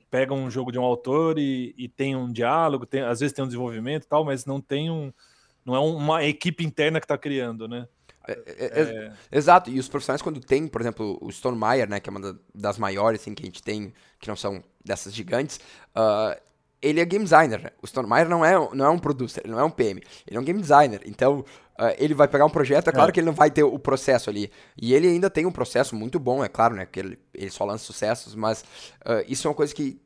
pegam 0.09 0.37
um 0.37 0.49
jogo 0.49 0.71
de 0.71 0.77
um 0.77 0.83
autor 0.83 1.39
e, 1.39 1.73
e 1.77 1.89
tem 1.89 2.15
um 2.15 2.31
diálogo, 2.31 2.85
tem, 2.85 3.01
às 3.01 3.19
vezes 3.19 3.33
tem 3.33 3.43
um 3.43 3.47
desenvolvimento 3.47 4.03
e 4.03 4.07
tal, 4.07 4.23
mas 4.23 4.45
não 4.45 4.61
tem 4.61 4.91
um. 4.91 5.11
Não 5.65 5.75
é 5.75 5.79
uma 5.79 6.23
equipe 6.23 6.63
interna 6.63 6.99
que 6.99 7.05
está 7.05 7.17
criando, 7.17 7.67
né? 7.67 7.87
É, 8.27 8.31
é, 8.31 8.65
é, 8.65 8.81
é... 8.81 9.13
Exato, 9.31 9.69
e 9.69 9.79
os 9.79 9.89
profissionais 9.89 10.21
quando 10.21 10.39
tem, 10.39 10.67
por 10.67 10.79
exemplo, 10.79 11.17
o 11.21 11.31
Stone 11.31 11.57
Meyer, 11.57 11.89
né, 11.89 11.99
que 11.99 12.09
é 12.09 12.11
uma 12.11 12.39
das 12.53 12.77
maiores 12.77 13.21
assim, 13.21 13.33
que 13.33 13.43
a 13.43 13.45
gente 13.45 13.61
tem, 13.61 13.93
que 14.19 14.27
não 14.27 14.35
são 14.35 14.63
dessas 14.83 15.13
gigantes, 15.13 15.59
uh, 15.95 16.39
ele 16.83 16.99
é 16.99 17.05
game 17.05 17.23
designer, 17.23 17.63
né? 17.63 17.69
O 17.81 17.87
Stone 17.87 18.07
Meyer 18.09 18.27
não 18.27 18.43
é, 18.43 18.53
não 18.73 18.85
é 18.85 18.89
um 18.89 18.99
producer, 18.99 19.41
ele 19.45 19.53
não 19.53 19.59
é 19.59 19.63
um 19.63 19.69
PM, 19.69 20.01
ele 20.27 20.37
é 20.37 20.39
um 20.39 20.43
game 20.43 20.59
designer, 20.59 21.01
então 21.05 21.39
uh, 21.39 21.95
ele 21.97 22.13
vai 22.13 22.27
pegar 22.27 22.45
um 22.45 22.49
projeto, 22.49 22.89
é 22.89 22.91
claro 22.91 23.11
que 23.13 23.21
ele 23.21 23.25
não 23.25 23.33
vai 23.33 23.49
ter 23.49 23.63
o 23.63 23.79
processo 23.79 24.29
ali, 24.29 24.51
e 24.79 24.93
ele 24.93 25.07
ainda 25.07 25.29
tem 25.29 25.45
um 25.45 25.51
processo 25.51 25.95
muito 25.95 26.19
bom, 26.19 26.43
é 26.43 26.49
claro, 26.49 26.75
né, 26.75 26.85
que 26.85 26.99
ele, 26.99 27.17
ele 27.33 27.49
só 27.49 27.63
lança 27.63 27.85
sucessos, 27.85 28.35
mas 28.35 28.63
uh, 29.05 29.23
isso 29.29 29.47
é 29.47 29.49
uma 29.49 29.55
coisa 29.55 29.73
que 29.73 29.97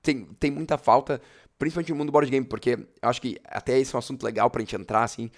tem, 0.00 0.24
tem 0.38 0.52
muita 0.52 0.78
falta, 0.78 1.20
principalmente 1.58 1.90
no 1.90 1.96
mundo 1.96 2.06
do 2.06 2.12
board 2.12 2.30
game, 2.30 2.46
porque 2.46 2.78
eu 3.02 3.08
acho 3.08 3.20
que 3.20 3.36
até 3.44 3.76
esse 3.78 3.92
é 3.92 3.96
um 3.96 3.98
assunto 3.98 4.22
legal 4.22 4.48
pra 4.48 4.60
gente 4.60 4.76
entrar, 4.76 5.02
assim, 5.02 5.32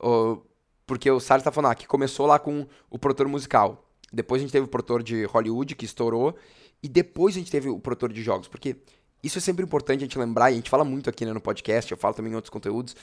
uh, 0.00 0.40
porque 0.86 1.10
o 1.10 1.18
Salles 1.18 1.42
tá 1.42 1.50
falando 1.50 1.72
ah, 1.72 1.74
que 1.74 1.86
começou 1.86 2.26
lá 2.26 2.38
com 2.38 2.64
o 2.88 2.96
produtor 2.96 3.26
musical, 3.26 3.84
depois 4.12 4.40
a 4.40 4.42
gente 4.44 4.52
teve 4.52 4.64
o 4.64 4.68
produtor 4.68 5.02
de 5.02 5.24
Hollywood, 5.24 5.74
que 5.74 5.84
estourou, 5.84 6.36
e 6.80 6.88
depois 6.88 7.34
a 7.34 7.40
gente 7.40 7.50
teve 7.50 7.68
o 7.68 7.80
produtor 7.80 8.12
de 8.12 8.22
jogos, 8.22 8.46
porque 8.46 8.76
isso 9.22 9.38
é 9.38 9.40
sempre 9.40 9.64
importante 9.64 9.98
a 9.98 10.06
gente 10.06 10.18
lembrar, 10.18 10.50
e 10.50 10.54
a 10.54 10.56
gente 10.56 10.70
fala 10.70 10.84
muito 10.84 11.10
aqui 11.10 11.24
né, 11.24 11.32
no 11.32 11.40
podcast, 11.40 11.90
eu 11.90 11.98
falo 11.98 12.14
também 12.14 12.32
em 12.32 12.36
outros 12.36 12.50
conteúdos, 12.50 12.94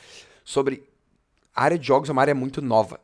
sobre 0.43 0.84
a 1.56 1.63
área 1.63 1.80
de 1.80 1.88
jogos 1.88 2.10
é 2.10 2.12
uma 2.12 2.21
área 2.21 2.36
muito 2.36 2.62
nova. 2.62 2.99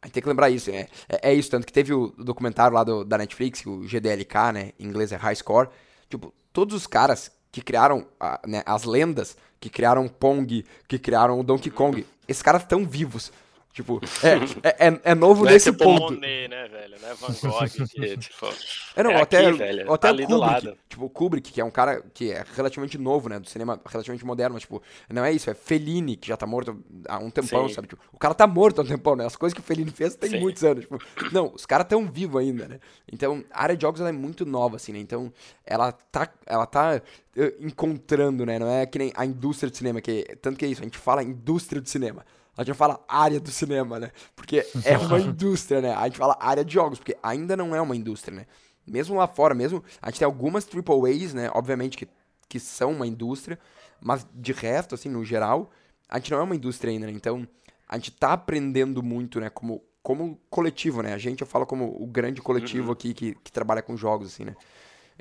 A 0.00 0.06
gente 0.06 0.14
tem 0.14 0.22
que 0.22 0.28
lembrar 0.28 0.50
isso, 0.50 0.70
né? 0.70 0.86
É, 1.08 1.30
é 1.30 1.34
isso, 1.34 1.50
tanto 1.50 1.66
que 1.66 1.72
teve 1.72 1.94
o 1.94 2.08
documentário 2.18 2.74
lá 2.74 2.84
do, 2.84 3.04
da 3.04 3.16
Netflix, 3.16 3.64
o 3.64 3.80
GDLK, 3.80 4.52
né? 4.52 4.72
Em 4.78 4.86
inglês 4.86 5.12
é 5.12 5.16
High 5.16 5.36
Score. 5.36 5.70
Tipo, 6.10 6.32
todos 6.52 6.76
os 6.76 6.86
caras 6.86 7.32
que 7.50 7.62
criaram 7.62 8.06
né, 8.46 8.62
as 8.66 8.84
lendas, 8.84 9.36
que 9.58 9.70
criaram 9.70 10.06
Pong, 10.06 10.64
que 10.86 10.98
criaram 10.98 11.40
o 11.40 11.42
Donkey 11.42 11.70
Kong, 11.70 12.04
esses 12.28 12.42
caras 12.42 12.62
estão 12.62 12.84
vivos. 12.84 13.32
Tipo, 13.74 14.00
é, 14.22 14.68
é, 14.68 14.88
é, 14.88 15.00
é 15.02 15.14
novo 15.16 15.44
não 15.44 15.50
nesse 15.50 15.68
é 15.68 15.72
tipo 15.72 15.82
ponto. 15.82 16.12
Monet, 16.12 16.46
né, 16.46 16.68
velho? 16.68 16.94
Não 17.02 17.08
é 17.08 17.14
Van 17.14 17.34
Gogh, 17.42 17.66
que, 17.90 18.16
tipo, 18.18 18.46
é, 18.94 19.02
não, 19.02 19.10
é 19.10 19.20
até, 19.20 19.46
aqui, 19.48 19.58
velho, 19.58 19.92
até 19.92 20.12
tá 20.12 20.26
Kubrick, 20.26 20.78
tipo, 20.88 21.10
Kubrick, 21.10 21.52
que 21.52 21.60
é 21.60 21.64
um 21.64 21.72
cara 21.72 22.00
que 22.14 22.30
é 22.30 22.44
relativamente 22.54 22.96
novo, 22.96 23.28
né, 23.28 23.40
do 23.40 23.48
cinema 23.48 23.80
relativamente 23.84 24.24
moderno, 24.24 24.54
mas, 24.54 24.62
tipo, 24.62 24.80
não 25.10 25.24
é 25.24 25.32
isso, 25.32 25.50
é 25.50 25.54
Fellini, 25.54 26.14
que 26.14 26.28
já 26.28 26.36
tá 26.36 26.46
morto 26.46 26.80
há 27.08 27.18
um 27.18 27.30
tempão, 27.30 27.66
Sim. 27.66 27.74
sabe? 27.74 27.88
Tipo, 27.88 28.00
o 28.12 28.16
cara 28.16 28.32
tá 28.32 28.46
morto 28.46 28.80
há 28.80 28.84
um 28.84 28.86
tempão, 28.86 29.16
né? 29.16 29.26
As 29.26 29.34
coisas 29.34 29.52
que 29.52 29.60
o 29.60 29.64
Fellini 29.64 29.90
fez 29.90 30.14
tem 30.14 30.30
Sim. 30.30 30.38
muitos 30.38 30.62
anos, 30.62 30.84
tipo, 30.84 30.96
não, 31.32 31.52
os 31.52 31.66
caras 31.66 31.88
tão 31.88 32.06
vivos 32.06 32.40
ainda, 32.40 32.68
né? 32.68 32.78
Então, 33.12 33.42
a 33.50 33.64
área 33.64 33.76
de 33.76 33.82
jogos, 33.82 34.00
ela 34.00 34.10
é 34.10 34.12
muito 34.12 34.46
nova, 34.46 34.76
assim, 34.76 34.92
né? 34.92 35.00
Então, 35.00 35.32
ela 35.66 35.90
tá, 35.90 36.28
ela 36.46 36.64
tá 36.64 37.02
eh, 37.36 37.54
encontrando, 37.58 38.46
né? 38.46 38.56
Não 38.56 38.70
é 38.70 38.86
que 38.86 39.00
nem 39.00 39.12
a 39.16 39.26
indústria 39.26 39.68
de 39.68 39.76
cinema, 39.76 40.00
que 40.00 40.36
tanto 40.40 40.56
que 40.56 40.64
é 40.64 40.68
isso, 40.68 40.80
a 40.80 40.84
gente 40.84 40.96
fala 40.96 41.24
indústria 41.24 41.82
de 41.82 41.90
cinema. 41.90 42.24
A 42.56 42.62
gente 42.62 42.76
fala 42.76 43.04
área 43.08 43.40
do 43.40 43.50
cinema, 43.50 43.98
né? 43.98 44.10
Porque 44.36 44.64
é 44.84 44.96
uma 44.96 45.18
indústria, 45.20 45.80
né? 45.80 45.92
A 45.92 46.04
gente 46.04 46.18
fala 46.18 46.36
área 46.40 46.64
de 46.64 46.72
jogos, 46.72 46.98
porque 46.98 47.16
ainda 47.22 47.56
não 47.56 47.74
é 47.74 47.80
uma 47.80 47.96
indústria, 47.96 48.36
né? 48.36 48.46
Mesmo 48.86 49.16
lá 49.16 49.26
fora, 49.26 49.54
mesmo. 49.54 49.82
A 50.00 50.10
gente 50.10 50.20
tem 50.20 50.26
algumas 50.26 50.66
AAAs, 50.66 51.34
né? 51.34 51.50
Obviamente 51.52 51.96
que, 51.96 52.08
que 52.48 52.60
são 52.60 52.92
uma 52.92 53.06
indústria, 53.06 53.58
mas 54.00 54.26
de 54.34 54.52
resto, 54.52 54.94
assim, 54.94 55.08
no 55.08 55.24
geral, 55.24 55.70
a 56.08 56.18
gente 56.18 56.30
não 56.30 56.38
é 56.38 56.42
uma 56.42 56.54
indústria 56.54 56.92
ainda, 56.92 57.06
né? 57.06 57.12
Então, 57.12 57.46
a 57.88 57.96
gente 57.96 58.12
tá 58.12 58.32
aprendendo 58.32 59.02
muito, 59.02 59.40
né? 59.40 59.50
Como, 59.50 59.82
como 60.02 60.38
coletivo, 60.48 61.02
né? 61.02 61.14
A 61.14 61.18
gente, 61.18 61.40
eu 61.40 61.46
falo 61.46 61.66
como 61.66 61.96
o 62.00 62.06
grande 62.06 62.40
coletivo 62.40 62.86
uhum. 62.86 62.92
aqui 62.92 63.14
que, 63.14 63.34
que 63.42 63.50
trabalha 63.50 63.82
com 63.82 63.96
jogos, 63.96 64.28
assim, 64.28 64.44
né? 64.44 64.54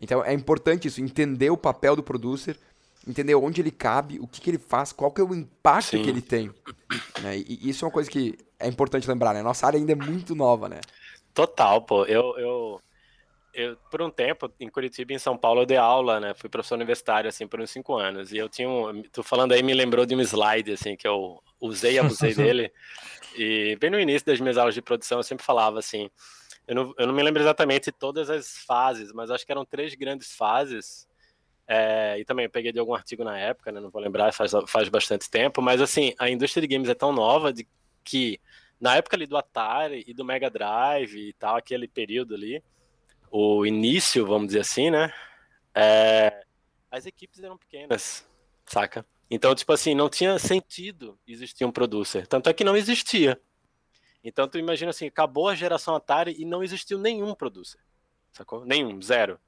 Então, 0.02 0.24
é 0.24 0.34
importante 0.34 0.88
isso, 0.88 1.02
entender 1.02 1.50
o 1.50 1.58
papel 1.58 1.96
do 1.96 2.04
producer 2.04 2.60
entender 3.08 3.36
onde 3.36 3.62
ele 3.62 3.72
cabe, 3.72 4.20
o 4.20 4.28
que, 4.28 4.40
que 4.40 4.50
ele 4.50 4.58
faz, 4.58 4.92
qual 4.92 5.12
que 5.12 5.22
é 5.22 5.24
o 5.24 5.36
impacto 5.36 5.98
Sim. 5.98 6.04
que 6.04 6.10
ele 6.10 6.22
tem. 6.22 6.52
Né? 7.22 7.38
E 7.38 7.70
isso 7.70 7.84
é 7.84 7.88
uma 7.88 7.94
coisa 7.94 8.10
que 8.10 8.38
é 8.60 8.68
importante 8.68 9.08
lembrar, 9.08 9.34
né? 9.34 9.42
Nossa 9.42 9.68
área 9.68 9.78
ainda 9.78 9.92
é 9.92 9.96
muito 9.96 10.34
nova, 10.34 10.70
né? 10.70 10.80
Total, 11.34 11.82
pô. 11.82 12.06
Eu, 12.06 12.38
eu, 12.38 12.82
eu, 13.54 13.78
por 13.92 14.02
um 14.02 14.10
tempo, 14.10 14.52
em 14.60 14.70
Curitiba 14.70 15.12
e 15.12 15.16
em 15.16 15.20
São 15.20 15.38
Paulo, 15.38 15.62
eu 15.62 15.66
dei 15.66 15.78
aula, 15.78 16.20
né? 16.20 16.34
Fui 16.34 16.50
professor 16.50 16.76
universitário, 16.76 17.28
assim, 17.28 17.46
por 17.46 17.60
uns 17.60 17.72
cinco 17.72 17.96
anos. 17.98 18.32
E 18.32 18.38
eu 18.38 18.48
tinha 18.48 18.70
um... 18.70 19.02
Tô 19.12 19.22
falando 19.22 19.52
aí, 19.52 19.62
me 19.62 19.74
lembrou 19.74 20.06
de 20.06 20.16
um 20.16 20.22
slide, 20.22 20.72
assim, 20.72 20.96
que 20.96 21.08
eu 21.08 21.42
usei 21.60 21.94
e 21.94 22.00
abusei 22.00 22.34
dele. 22.36 22.72
E 23.36 23.76
bem 23.80 23.90
no 23.90 24.00
início 24.00 24.26
das 24.26 24.40
minhas 24.40 24.58
aulas 24.58 24.74
de 24.74 24.82
produção, 24.82 25.20
eu 25.20 25.24
sempre 25.24 25.46
falava, 25.46 25.80
assim... 25.80 26.10
Eu 26.66 26.76
não, 26.76 26.94
eu 26.98 27.08
não 27.08 27.14
me 27.14 27.22
lembro 27.22 27.42
exatamente 27.42 27.92
todas 27.92 28.30
as 28.30 28.60
fases, 28.60 29.12
mas 29.12 29.30
acho 29.30 29.46
que 29.46 29.52
eram 29.52 29.66
três 29.66 29.94
grandes 29.96 30.34
fases 30.34 31.06
é, 31.68 32.20
e 32.20 32.26
também 32.26 32.50
peguei 32.50 32.72
de 32.72 32.80
algum 32.80 32.94
artigo 32.94 33.24
na 33.24 33.38
época, 33.38 33.72
né, 33.72 33.80
não 33.80 33.90
vou 33.90 34.02
lembrar, 34.02 34.34
faz, 34.34 34.52
faz 34.68 34.90
bastante 34.90 35.30
tempo, 35.30 35.62
mas 35.62 35.82
assim, 35.82 36.14
a 36.20 36.30
indústria 36.30 36.62
de 36.62 36.74
games 36.74 36.90
é 36.90 36.94
tão 36.94 37.12
nova 37.12 37.54
de 37.54 37.68
que 38.04 38.40
na 38.80 38.98
época 38.98 39.16
ali 39.16 39.26
do 39.26 39.38
Atari 39.38 40.04
e 40.06 40.14
do 40.14 40.26
Mega 40.26 40.50
Drive 40.50 41.16
e 41.16 41.34
tal, 41.34 41.56
aquele 41.56 41.88
período 41.88 42.36
ali, 42.36 42.62
o 43.32 43.66
início, 43.66 44.26
vamos 44.26 44.48
dizer 44.48 44.60
assim, 44.60 44.92
né, 44.92 45.14
é, 45.74 46.44
as 46.92 47.06
equipes 47.06 47.42
eram 47.42 47.58
pequenas, 47.58 48.28
saca? 48.66 49.06
Então, 49.32 49.56
tipo 49.56 49.72
assim, 49.72 49.96
não 49.96 50.10
tinha 50.10 50.38
sentido 50.38 51.18
existir 51.26 51.66
um 51.66 51.72
producer, 51.72 52.28
tanto 52.28 52.50
é 52.50 52.54
que 52.54 52.64
não 52.64 52.76
existia. 52.76 53.40
Então, 54.24 54.48
tu 54.48 54.58
imagina 54.58 54.92
assim, 54.92 55.08
acabou 55.08 55.48
a 55.48 55.56
geração 55.56 55.96
Atari 55.96 56.36
e 56.38 56.46
não 56.46 56.64
existiu 56.64 57.00
nenhum 57.00 57.34
producer, 57.34 57.80
sacou? 58.32 58.66
Nenhum, 58.66 59.02
zero. 59.02 59.40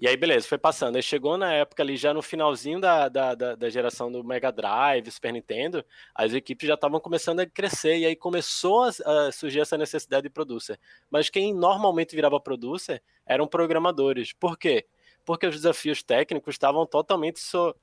E 0.00 0.08
aí, 0.08 0.16
beleza, 0.16 0.48
foi 0.48 0.56
passando. 0.56 0.96
Aí 0.96 1.02
chegou 1.02 1.36
na 1.36 1.52
época 1.52 1.82
ali, 1.82 1.94
já 1.94 2.14
no 2.14 2.22
finalzinho 2.22 2.80
da, 2.80 3.06
da, 3.06 3.34
da, 3.34 3.54
da 3.54 3.68
geração 3.68 4.10
do 4.10 4.24
Mega 4.24 4.50
Drive, 4.50 5.10
Super 5.10 5.30
Nintendo, 5.30 5.84
as 6.14 6.32
equipes 6.32 6.66
já 6.66 6.72
estavam 6.72 6.98
começando 6.98 7.40
a 7.40 7.46
crescer, 7.46 7.98
e 7.98 8.06
aí 8.06 8.16
começou 8.16 8.84
a, 8.84 8.88
a, 8.88 9.30
surgir 9.30 9.60
essa 9.60 9.76
necessidade 9.76 10.22
de 10.22 10.30
producer. 10.30 10.80
Mas 11.10 11.28
quem 11.28 11.52
normalmente 11.52 12.16
virava 12.16 12.40
producer 12.40 13.02
eram 13.26 13.46
programadores. 13.46 14.32
Por 14.32 14.56
quê? 14.56 14.86
Porque 15.22 15.46
os 15.46 15.54
desafios 15.54 16.02
técnicos 16.02 16.54
estavam 16.54 16.86
totalmente 16.86 17.38
so, 17.38 17.76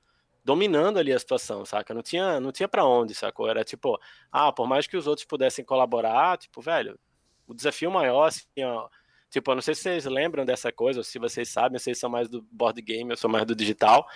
dominando 0.44 0.98
ali 0.98 1.12
a 1.12 1.18
situação, 1.20 1.64
saca? 1.64 1.94
Não 1.94 2.02
tinha, 2.02 2.40
não 2.40 2.50
tinha 2.50 2.68
para 2.68 2.84
onde, 2.84 3.14
sacou? 3.14 3.48
Era 3.48 3.62
tipo, 3.62 3.96
ah, 4.32 4.50
por 4.52 4.66
mais 4.66 4.88
que 4.88 4.96
os 4.96 5.06
outros 5.06 5.24
pudessem 5.24 5.64
colaborar, 5.64 6.36
tipo, 6.36 6.60
velho, 6.60 6.98
o 7.46 7.54
desafio 7.54 7.92
maior, 7.92 8.24
assim, 8.24 8.44
ó, 8.64 8.88
Tipo, 9.30 9.50
eu 9.50 9.56
não 9.56 9.62
sei 9.62 9.74
se 9.74 9.82
vocês 9.82 10.04
lembram 10.06 10.44
dessa 10.44 10.72
coisa, 10.72 11.00
ou 11.00 11.04
se 11.04 11.18
vocês 11.18 11.48
sabem, 11.48 11.78
vocês 11.78 11.98
são 11.98 12.08
mais 12.08 12.28
do 12.28 12.42
board 12.50 12.80
game, 12.80 13.10
eu 13.10 13.16
sou 13.16 13.28
mais 13.28 13.44
do 13.44 13.54
digital. 13.54 14.06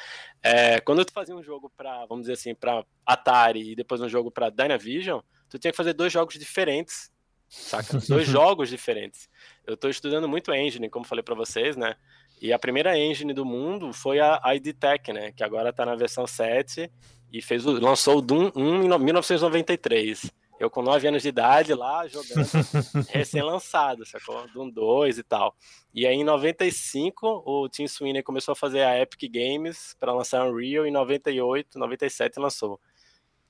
É, 0.43 0.81
quando 0.81 1.05
tu 1.05 1.13
fazia 1.13 1.35
um 1.35 1.43
jogo 1.43 1.71
para, 1.77 2.07
vamos 2.07 2.23
dizer 2.23 2.35
assim, 2.35 2.55
para 2.55 2.85
Atari 3.05 3.73
e 3.73 3.77
depois 3.77 4.01
um 4.01 4.09
jogo 4.09 4.31
para 4.31 4.49
Dynavision, 4.49 5.21
tu 5.51 5.59
tinha 5.59 5.71
que 5.71 5.77
fazer 5.77 5.93
dois 5.93 6.13
jogos 6.13 6.35
diferentes, 6.39 7.11
saca? 7.47 7.99
dois 8.09 8.27
jogos 8.27 8.71
diferentes. 8.71 9.29
Eu 9.67 9.75
estou 9.75 9.91
estudando 9.91 10.27
muito 10.27 10.53
engine, 10.53 10.89
como 10.89 11.05
falei 11.05 11.23
para 11.23 11.35
vocês, 11.35 11.77
né? 11.77 11.95
E 12.41 12.53
a 12.53 12.59
primeira 12.59 12.99
engine 12.99 13.35
do 13.35 13.45
mundo 13.45 13.93
foi 13.93 14.19
a 14.19 14.41
ID 14.55 14.75
Tech, 14.79 15.13
né? 15.13 15.31
Que 15.33 15.45
agora 15.45 15.71
está 15.71 15.85
na 15.85 15.95
versão 15.95 16.27
7 16.27 16.91
e 17.31 17.41
fez 17.41 17.67
o, 17.67 17.73
lançou 17.73 18.19
o 18.19 18.23
Doom 18.23 18.51
1 18.57 18.83
em 18.83 18.99
1993. 18.99 20.33
Eu 20.63 20.71
com 20.71 20.81
9 20.81 21.09
anos 21.09 21.23
de 21.25 21.29
idade 21.29 21.75
lá 21.75 22.07
jogando 22.07 22.47
recém-lançado, 23.11 24.07
sacou? 24.07 24.47
Doom 24.55 24.71
2 24.71 25.19
e 25.19 25.25
tal. 25.25 25.57
E 25.93 26.07
aí 26.07 26.15
em 26.15 26.23
95 26.23 27.43
o 27.45 27.69
Tim 27.69 27.89
Sweeney 27.89 28.23
começou 28.23 28.53
a 28.53 28.55
fazer 28.55 28.83
a 28.83 28.97
Epic 28.97 29.29
Games 29.29 29.97
para 29.99 30.13
lançar 30.13 30.47
Unreal, 30.47 30.87
em 30.87 30.93
98, 30.93 31.77
97 31.77 32.39
lançou. 32.39 32.81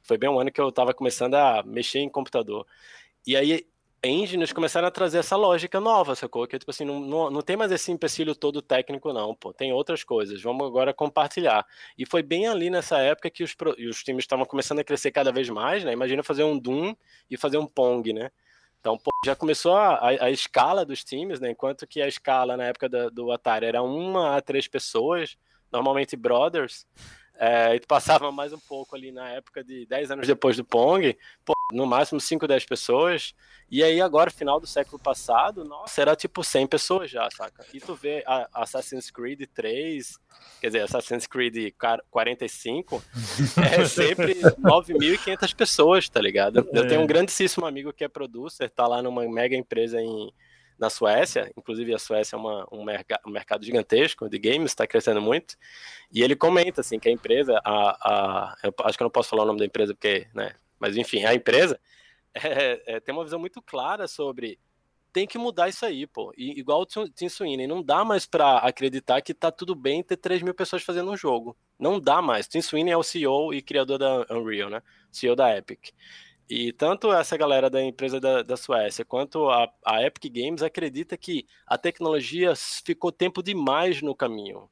Foi 0.01 0.17
bem 0.17 0.31
um 0.31 0.41
ano 0.41 0.51
que 0.51 0.59
eu 0.59 0.71
estava 0.71 0.95
começando 0.95 1.35
a 1.35 1.63
mexer 1.63 1.99
em 1.99 2.09
computador. 2.09 2.67
E 3.27 3.37
aí 3.37 3.67
engines 4.05 4.53
começaram 4.53 4.89
a 4.89 4.91
trazer 4.91 5.19
essa 5.19 5.37
lógica 5.37 5.81
nova, 5.81 6.15
sacou? 6.15 6.47
Que 6.47 6.59
tipo 6.59 6.71
assim, 6.71 6.85
não, 6.85 7.01
não, 7.01 7.31
não 7.31 7.43
tem 7.43 7.57
mais 7.57 7.71
esse 7.71 7.93
empecilho 7.93 8.35
todo 8.35 8.61
técnico, 8.61 9.13
não, 9.13 9.35
pô. 9.35 9.53
Tem 9.53 9.73
outras 9.73 10.03
coisas. 10.03 10.43
Vamos 10.43 10.67
agora 10.67 10.93
compartilhar. 10.93 11.65
E 11.97 12.05
foi 12.05 12.23
bem 12.23 12.49
ali 12.49 12.69
nessa 12.69 12.99
época 12.99 13.31
que 13.31 13.45
os, 13.45 13.55
os 13.89 14.03
times 14.03 14.25
estavam 14.25 14.45
começando 14.45 14.81
a 14.81 14.85
crescer 14.85 15.11
cada 15.13 15.31
vez 15.31 15.49
mais, 15.49 15.85
né? 15.85 15.93
Imagina 15.93 16.23
fazer 16.23 16.45
um 16.45 16.59
Doom 16.59 16.95
e 17.31 17.37
fazer 17.37 17.59
um 17.59 17.67
Pong, 17.67 18.13
né? 18.13 18.31
Então, 18.81 18.99
pô, 18.99 19.11
já 19.25 19.37
começou 19.37 19.77
a, 19.77 19.95
a, 19.95 20.09
a, 20.25 20.31
escala 20.31 20.85
dos 20.85 21.05
times, 21.05 21.39
né? 21.39 21.51
Enquanto 21.51 21.87
que 21.87 22.03
a 22.03 22.09
escala 22.09 22.57
na 22.57 22.65
época 22.65 22.89
da, 22.89 23.09
do 23.09 23.31
Atari 23.31 23.67
era 23.67 23.83
uma 23.83 24.37
a 24.37 24.41
três 24.41 24.67
pessoas, 24.67 25.37
normalmente 25.71 26.17
brothers, 26.17 26.85
é, 27.39 27.77
e 27.77 27.81
tu 27.81 27.87
passava 27.87 28.31
mais 28.33 28.53
um 28.53 28.59
pouco 28.59 28.97
ali 28.97 29.13
na 29.13 29.31
época 29.31 29.63
de 29.65 29.87
10 29.87 30.11
anos 30.11 30.27
depois 30.27 30.57
do 30.57 30.65
Pong, 30.65 31.17
pô, 31.45 31.55
no 31.71 31.87
máximo 31.87 32.21
5, 32.21 32.47
10 32.47 32.65
pessoas, 32.65 33.35
e 33.71 33.83
aí 33.83 34.01
agora, 34.03 34.31
final 34.31 34.61
do 34.61 34.67
século 34.67 34.99
passado, 34.99 35.65
nossa, 35.65 36.01
era 36.01 36.15
tipo 36.15 36.45
100 36.45 36.67
pessoas 36.67 37.11
já, 37.11 37.29
saca? 37.31 37.65
E 37.73 37.81
tu 37.81 37.95
vê 37.95 38.23
a 38.27 38.47
Assassin's 38.53 39.11
Creed 39.11 39.45
3, 39.55 40.19
quer 40.61 40.67
dizer, 40.67 40.81
Assassin's 40.83 41.27
Creed 41.27 41.73
45, 42.11 43.03
é 43.57 43.85
sempre 43.89 44.35
9.500 44.35 45.55
pessoas, 45.55 46.09
tá 46.09 46.21
ligado? 46.21 46.69
Eu 46.73 46.87
tenho 46.87 47.01
um 47.01 47.05
é. 47.05 47.07
grandíssimo 47.07 47.65
amigo 47.65 47.93
que 47.93 48.05
é 48.05 48.09
producer, 48.09 48.69
tá 48.69 48.87
lá 48.87 49.01
numa 49.01 49.27
mega 49.27 49.57
empresa 49.57 50.01
em 50.01 50.31
na 50.79 50.91
Suécia, 50.91 51.51
inclusive 51.57 51.95
a 51.95 51.99
Suécia 51.99 52.35
é 52.35 52.39
uma, 52.39 52.67
um, 52.73 52.83
merc 52.83 53.07
um 53.25 53.31
mercado 53.31 53.65
gigantesco 53.65 54.29
de 54.29 54.37
games, 54.37 54.73
está 54.73 54.85
crescendo 54.85 55.23
muito, 55.23 55.57
e 56.13 56.23
ele 56.23 56.35
comenta 56.35 56.81
assim 56.81 56.99
que 56.99 57.09
a 57.09 57.13
empresa, 57.13 57.61
a, 57.65 57.91
a, 58.03 58.57
eu 58.65 58.75
acho 58.85 58.99
que 58.99 59.03
eu 59.03 59.07
não 59.07 59.11
posso 59.11 59.29
falar 59.29 59.45
o 59.45 59.47
nome 59.47 59.61
da 59.61 59.65
empresa 59.65 59.95
porque, 59.95 60.27
né, 60.35 60.53
mas 60.83 60.97
enfim, 60.97 61.25
a 61.25 61.33
empresa 61.33 61.81
é, 62.35 62.97
é, 62.97 63.01
tem 63.01 63.15
uma 63.15 63.23
visão 63.23 63.39
muito 63.39 63.63
clara 63.63 64.09
sobre 64.09 64.59
tem 65.13 65.27
que 65.27 65.39
mudar 65.39 65.69
isso 65.69 65.85
aí, 65.87 66.07
pô. 66.07 66.33
E, 66.37 66.59
igual 66.59 66.81
o 66.81 66.87
Tim 66.87 67.29
Sweeney, 67.29 67.67
não 67.67 67.83
dá 67.83 68.05
mais 68.05 68.27
para 68.27 68.59
acreditar 68.59 69.21
que 69.21 69.35
tá 69.35 69.53
tudo 69.53 69.75
bem 69.75 70.03
ter 70.03 70.17
3 70.17 70.43
mil 70.43 70.55
pessoas 70.55 70.83
fazendo 70.83 71.11
um 71.11 71.17
jogo. 71.17 71.57
Não 71.79 72.01
dá 72.01 72.23
mais. 72.23 72.49
Tim 72.49 72.63
Sweeney 72.63 72.93
é 72.93 72.97
o 72.97 73.03
CEO 73.03 73.53
e 73.53 73.61
criador 73.61 73.99
da 73.99 74.27
Unreal, 74.31 74.71
né? 74.71 74.83
CEO 75.11 75.37
da 75.37 75.55
Epic. 75.57 75.91
E 76.49 76.73
tanto 76.73 77.13
essa 77.13 77.37
galera 77.37 77.69
da 77.69 77.83
empresa 77.83 78.19
da, 78.19 78.43
da 78.43 78.57
Suécia 78.57 79.05
quanto 79.05 79.51
a, 79.51 79.71
a 79.85 80.03
Epic 80.03 80.33
Games 80.33 80.63
acredita 80.63 81.17
que 81.17 81.47
a 81.67 81.77
tecnologia 81.77 82.55
ficou 82.57 83.13
tempo 83.13 83.43
demais 83.43 84.01
no 84.01 84.15
caminho. 84.15 84.69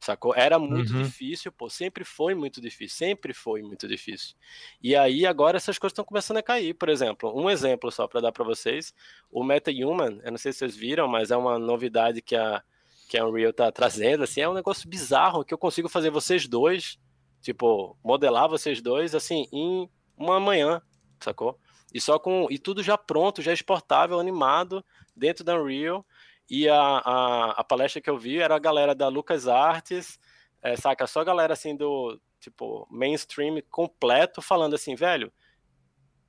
Sacou? 0.00 0.32
Era 0.34 0.58
muito 0.58 0.92
uhum. 0.92 1.02
difícil, 1.02 1.50
pô, 1.50 1.68
sempre 1.68 2.04
foi 2.04 2.34
muito 2.34 2.60
difícil, 2.60 2.96
sempre 2.96 3.34
foi 3.34 3.62
muito 3.62 3.88
difícil. 3.88 4.36
E 4.80 4.94
aí 4.94 5.26
agora 5.26 5.56
essas 5.56 5.76
coisas 5.76 5.92
estão 5.92 6.04
começando 6.04 6.36
a 6.36 6.42
cair, 6.42 6.74
por 6.74 6.88
exemplo, 6.88 7.32
um 7.36 7.50
exemplo 7.50 7.90
só 7.90 8.06
para 8.06 8.20
dar 8.20 8.32
para 8.32 8.44
vocês, 8.44 8.94
o 9.30 9.42
MetaHuman, 9.42 10.20
eu 10.22 10.30
não 10.30 10.38
sei 10.38 10.52
se 10.52 10.60
vocês 10.60 10.76
viram, 10.76 11.08
mas 11.08 11.30
é 11.30 11.36
uma 11.36 11.58
novidade 11.58 12.22
que 12.22 12.36
a 12.36 12.62
que 13.08 13.16
a 13.16 13.26
Unreal 13.26 13.54
tá 13.54 13.72
trazendo, 13.72 14.22
assim, 14.22 14.42
é 14.42 14.48
um 14.48 14.52
negócio 14.52 14.86
bizarro 14.86 15.42
que 15.42 15.54
eu 15.54 15.56
consigo 15.56 15.88
fazer 15.88 16.10
vocês 16.10 16.46
dois, 16.46 16.98
tipo, 17.40 17.96
modelar 18.04 18.48
vocês 18.50 18.82
dois 18.82 19.14
assim 19.14 19.48
em 19.50 19.88
uma 20.16 20.38
manhã, 20.38 20.82
sacou? 21.18 21.58
E 21.92 22.00
só 22.00 22.18
com 22.18 22.46
e 22.50 22.58
tudo 22.58 22.82
já 22.82 22.98
pronto, 22.98 23.40
já 23.40 23.52
exportável, 23.52 24.20
animado 24.20 24.84
dentro 25.16 25.42
da 25.42 25.58
Unreal. 25.60 26.04
E 26.50 26.68
a, 26.68 26.78
a, 26.78 27.50
a 27.52 27.64
palestra 27.64 28.00
que 28.00 28.08
eu 28.08 28.18
vi 28.18 28.38
era 28.38 28.56
a 28.56 28.58
galera 28.58 28.94
da 28.94 29.08
Lucas 29.08 29.46
Arts, 29.46 30.18
é, 30.62 30.76
saca? 30.76 31.06
Só 31.06 31.20
a 31.20 31.24
galera 31.24 31.52
assim 31.52 31.76
do 31.76 32.20
tipo 32.40 32.86
mainstream 32.90 33.60
completo 33.70 34.40
falando 34.40 34.74
assim, 34.74 34.94
velho, 34.94 35.32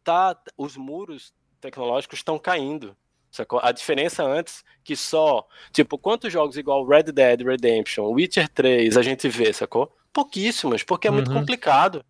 tá 0.04 0.36
os 0.58 0.76
muros 0.76 1.34
tecnológicos 1.62 2.20
estão 2.20 2.38
caindo. 2.38 2.96
Sacou? 3.32 3.60
A 3.62 3.72
diferença 3.72 4.24
antes 4.24 4.64
que 4.84 4.96
só, 4.96 5.48
tipo, 5.72 6.00
quantos 6.00 6.34
jogos 6.34 6.58
igual 6.58 6.86
Red 6.86 7.04
Dead 7.04 7.42
Redemption, 7.42 8.06
Witcher 8.12 8.50
3 8.50 8.98
a 8.98 9.02
gente 9.04 9.30
vê, 9.30 9.54
sacou? 9.54 9.96
Pouquíssimos, 10.12 10.84
porque 10.84 11.08
é 11.08 11.12
muito 11.12 11.30
uhum. 11.30 11.40
complicado. 11.40 12.04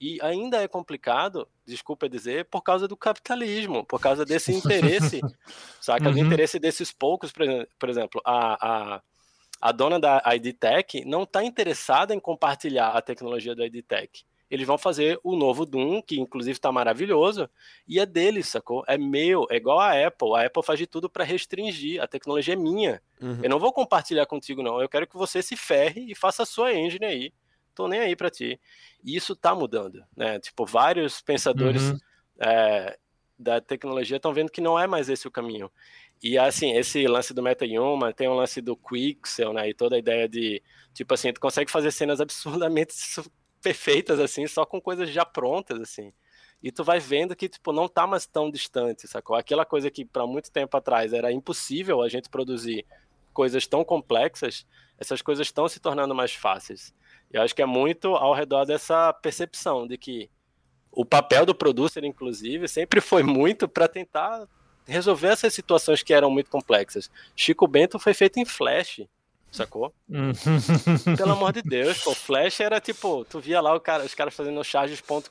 E 0.00 0.18
ainda 0.20 0.62
é 0.62 0.68
complicado, 0.68 1.48
desculpa 1.64 2.08
dizer, 2.08 2.46
por 2.46 2.62
causa 2.62 2.88
do 2.88 2.96
capitalismo, 2.96 3.84
por 3.84 4.00
causa 4.00 4.24
desse 4.24 4.52
interesse, 4.52 5.20
saca? 5.80 6.08
Uhum. 6.08 6.12
Do 6.12 6.18
interesse 6.18 6.58
desses 6.58 6.92
poucos, 6.92 7.32
por 7.78 7.88
exemplo, 7.88 8.20
a, 8.24 8.94
a, 8.94 9.02
a 9.60 9.72
dona 9.72 10.00
da 10.00 10.22
ID 10.34 10.56
Tech 10.58 11.04
não 11.04 11.22
está 11.22 11.44
interessada 11.44 12.14
em 12.14 12.20
compartilhar 12.20 12.88
a 12.88 13.00
tecnologia 13.00 13.54
da 13.54 13.64
ID 13.66 13.84
Tech. 13.86 14.24
Eles 14.50 14.66
vão 14.66 14.76
fazer 14.76 15.18
o 15.24 15.34
novo 15.34 15.64
Doom, 15.64 16.02
que 16.02 16.20
inclusive 16.20 16.52
está 16.52 16.70
maravilhoso, 16.70 17.48
e 17.88 17.98
é 17.98 18.04
deles, 18.04 18.48
sacou? 18.48 18.84
É 18.86 18.98
meu, 18.98 19.46
é 19.50 19.56
igual 19.56 19.80
a 19.80 20.06
Apple. 20.06 20.34
A 20.34 20.46
Apple 20.46 20.62
faz 20.62 20.78
de 20.78 20.86
tudo 20.86 21.08
para 21.08 21.24
restringir, 21.24 22.00
a 22.02 22.06
tecnologia 22.06 22.54
é 22.54 22.56
minha. 22.56 23.02
Uhum. 23.20 23.40
Eu 23.42 23.48
não 23.50 23.58
vou 23.58 23.72
compartilhar 23.72 24.26
contigo, 24.26 24.62
não. 24.62 24.80
Eu 24.80 24.88
quero 24.88 25.06
que 25.06 25.16
você 25.16 25.42
se 25.42 25.56
ferre 25.56 26.04
e 26.08 26.14
faça 26.14 26.42
a 26.42 26.46
sua 26.46 26.74
engine 26.74 27.04
aí 27.04 27.32
tô 27.74 27.88
nem 27.88 28.00
aí 28.00 28.16
para 28.16 28.30
ti. 28.30 28.60
E 29.02 29.16
isso 29.16 29.34
tá 29.34 29.54
mudando, 29.54 30.04
né? 30.16 30.38
Tipo, 30.38 30.64
vários 30.64 31.20
pensadores 31.20 31.82
uhum. 31.82 31.98
é, 32.40 32.98
da 33.38 33.60
tecnologia 33.60 34.16
estão 34.16 34.32
vendo 34.32 34.50
que 34.50 34.60
não 34.60 34.78
é 34.78 34.86
mais 34.86 35.08
esse 35.08 35.26
o 35.26 35.30
caminho. 35.30 35.70
E 36.22 36.38
assim, 36.38 36.72
esse 36.72 37.06
lance 37.06 37.34
do 37.34 37.42
MetaHuman, 37.42 38.12
tem 38.12 38.28
um 38.28 38.34
lance 38.34 38.60
do 38.60 38.76
Quixel, 38.76 39.52
né? 39.52 39.68
E 39.68 39.74
toda 39.74 39.96
a 39.96 39.98
ideia 39.98 40.28
de, 40.28 40.62
tipo 40.94 41.12
assim, 41.12 41.32
tu 41.32 41.40
consegue 41.40 41.70
fazer 41.70 41.90
cenas 41.90 42.20
absurdamente 42.22 42.94
perfeitas, 43.60 44.18
assim, 44.20 44.46
só 44.46 44.64
com 44.64 44.80
coisas 44.80 45.10
já 45.10 45.24
prontas, 45.24 45.80
assim. 45.80 46.12
E 46.62 46.72
tu 46.72 46.82
vai 46.82 46.98
vendo 46.98 47.36
que, 47.36 47.46
tipo, 47.48 47.72
não 47.72 47.86
tá 47.88 48.06
mais 48.06 48.26
tão 48.26 48.50
distante, 48.50 49.06
sacou? 49.06 49.36
Aquela 49.36 49.66
coisa 49.66 49.90
que 49.90 50.04
para 50.04 50.26
muito 50.26 50.50
tempo 50.50 50.74
atrás 50.76 51.12
era 51.12 51.30
impossível 51.30 52.00
a 52.00 52.08
gente 52.08 52.30
produzir 52.30 52.86
coisas 53.34 53.66
tão 53.66 53.84
complexas, 53.84 54.66
essas 54.96 55.20
coisas 55.20 55.46
estão 55.46 55.68
se 55.68 55.80
tornando 55.80 56.14
mais 56.14 56.32
fáceis. 56.32 56.94
Eu 57.34 57.42
acho 57.42 57.52
que 57.52 57.60
é 57.60 57.66
muito 57.66 58.14
ao 58.14 58.32
redor 58.32 58.64
dessa 58.64 59.12
percepção 59.12 59.88
de 59.88 59.98
que 59.98 60.30
o 60.92 61.04
papel 61.04 61.44
do 61.44 61.52
producer, 61.52 62.04
inclusive, 62.04 62.68
sempre 62.68 63.00
foi 63.00 63.24
muito 63.24 63.66
para 63.66 63.88
tentar 63.88 64.46
resolver 64.86 65.28
essas 65.28 65.52
situações 65.52 66.00
que 66.00 66.14
eram 66.14 66.30
muito 66.30 66.48
complexas. 66.48 67.10
Chico 67.34 67.66
Bento 67.66 67.98
foi 67.98 68.14
feito 68.14 68.38
em 68.38 68.44
Flash, 68.44 69.00
sacou? 69.50 69.92
Uhum. 70.08 71.16
Pelo 71.16 71.32
amor 71.32 71.52
de 71.52 71.62
Deus, 71.68 72.04
pô, 72.04 72.14
Flash 72.14 72.60
era 72.60 72.80
tipo, 72.80 73.24
tu 73.24 73.40
via 73.40 73.60
lá 73.60 73.78
cara, 73.80 74.04
os 74.04 74.14
caras 74.14 74.32
fazendo 74.32 74.62
charges.com.br, 74.62 75.28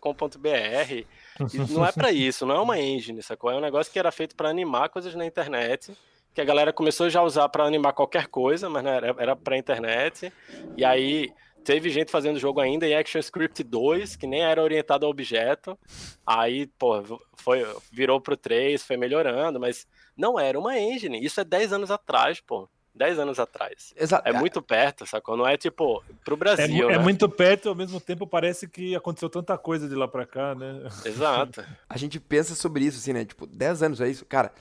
não 1.70 1.86
é 1.86 1.92
para 1.94 2.12
isso, 2.12 2.46
não 2.46 2.56
é 2.56 2.60
uma 2.60 2.78
engine, 2.78 3.24
sacou? 3.24 3.50
É 3.50 3.56
um 3.56 3.62
negócio 3.62 3.94
que 3.94 4.00
era 4.00 4.12
feito 4.12 4.36
para 4.36 4.50
animar 4.50 4.90
coisas 4.90 5.16
na 5.16 5.26
internet, 5.26 5.96
que 6.34 6.42
a 6.42 6.46
galera 6.46 6.74
começou 6.74 7.10
já 7.10 7.22
a 7.22 7.24
usar 7.24 7.48
para 7.48 7.64
animar 7.64 7.94
qualquer 7.94 8.28
coisa, 8.28 8.70
mas 8.70 8.86
era, 8.86 9.16
era 9.18 9.36
para 9.38 9.58
internet. 9.58 10.34
E 10.76 10.84
aí 10.84 11.32
teve 11.64 11.90
gente 11.90 12.12
fazendo 12.12 12.40
jogo 12.40 12.60
ainda 12.60 12.88
em 12.88 12.96
ActionScript 12.96 13.64
2, 13.64 14.16
que 14.16 14.28
nem 14.28 14.44
era 14.44 14.62
orientado 14.62 15.06
a 15.06 15.10
objeto. 15.10 15.78
Aí, 16.26 16.68
pô, 16.78 17.20
foi, 17.36 17.66
virou 17.92 18.20
pro 18.22 18.38
3, 18.38 18.84
foi 18.84 18.98
melhorando, 18.98 19.60
mas 19.60 19.88
não 20.16 20.40
era 20.40 20.60
uma 20.60 20.78
engine. 20.78 21.24
Isso 21.24 21.40
é 21.40 21.44
10 21.44 21.74
anos 21.74 21.92
atrás, 21.92 22.40
pô. 22.40 22.68
10 22.96 23.18
anos 23.18 23.40
atrás. 23.40 23.92
Exato. 23.98 24.28
É 24.30 24.34
muito 24.34 24.62
perto, 24.62 25.06
sacou? 25.08 25.36
Não 25.36 25.48
é 25.48 25.58
tipo 25.58 26.04
pro 26.24 26.38
Brasil. 26.38 26.92
É, 26.92 26.94
é 26.94 26.98
né? 26.98 27.04
muito 27.04 27.28
perto, 27.28 27.70
ao 27.70 27.76
mesmo 27.76 28.00
tempo 28.00 28.28
parece 28.28 28.68
que 28.68 28.96
aconteceu 28.96 29.30
tanta 29.30 29.58
coisa 29.58 29.90
de 29.90 29.96
lá 29.96 30.08
pra 30.08 30.28
cá, 30.28 30.54
né? 30.54 30.88
Exato. 31.04 31.66
A 31.90 31.98
gente 31.98 32.20
pensa 32.20 32.54
sobre 32.54 32.86
isso, 32.86 33.00
assim, 33.00 33.14
né? 33.14 33.26
Tipo, 33.26 33.48
10 33.48 33.82
anos 33.82 34.02
é 34.02 34.10
isso, 34.10 34.26
cara 34.26 34.52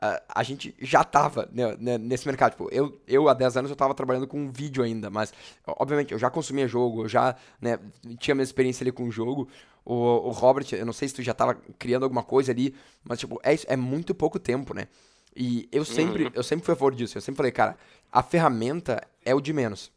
a, 0.00 0.22
a 0.36 0.42
gente 0.42 0.74
já 0.80 1.04
tava 1.04 1.48
né, 1.52 1.76
né, 1.78 1.98
nesse 1.98 2.26
mercado. 2.26 2.52
Tipo, 2.52 2.68
eu, 2.72 2.98
eu, 3.06 3.28
há 3.28 3.34
10 3.34 3.58
anos, 3.58 3.70
eu 3.70 3.76
tava 3.76 3.94
trabalhando 3.94 4.26
com 4.26 4.50
vídeo 4.50 4.82
ainda, 4.82 5.10
mas, 5.10 5.32
obviamente, 5.66 6.12
eu 6.12 6.18
já 6.18 6.30
consumia 6.30 6.66
jogo, 6.66 7.04
eu 7.04 7.08
já 7.08 7.36
né, 7.60 7.78
tinha 8.18 8.34
minha 8.34 8.44
experiência 8.44 8.82
ali 8.82 8.92
com 8.92 9.04
o 9.04 9.10
jogo. 9.10 9.48
O, 9.84 9.94
o 9.94 10.30
Robert, 10.30 10.66
eu 10.72 10.86
não 10.86 10.92
sei 10.92 11.08
se 11.08 11.14
tu 11.14 11.22
já 11.22 11.34
tava 11.34 11.54
criando 11.78 12.04
alguma 12.04 12.22
coisa 12.22 12.52
ali, 12.52 12.74
mas, 13.04 13.18
tipo, 13.18 13.38
é, 13.42 13.54
é 13.66 13.76
muito 13.76 14.14
pouco 14.14 14.38
tempo, 14.38 14.74
né? 14.74 14.88
E 15.36 15.68
eu 15.70 15.84
sempre, 15.84 16.24
uhum. 16.24 16.30
eu 16.34 16.42
sempre 16.42 16.64
fui 16.64 16.72
a 16.72 16.76
favor 16.76 16.94
disso. 16.94 17.16
Eu 17.16 17.22
sempre 17.22 17.36
falei, 17.36 17.52
cara, 17.52 17.76
a 18.10 18.22
ferramenta 18.22 19.06
é 19.24 19.34
o 19.34 19.40
de 19.40 19.52
menos. 19.52 19.92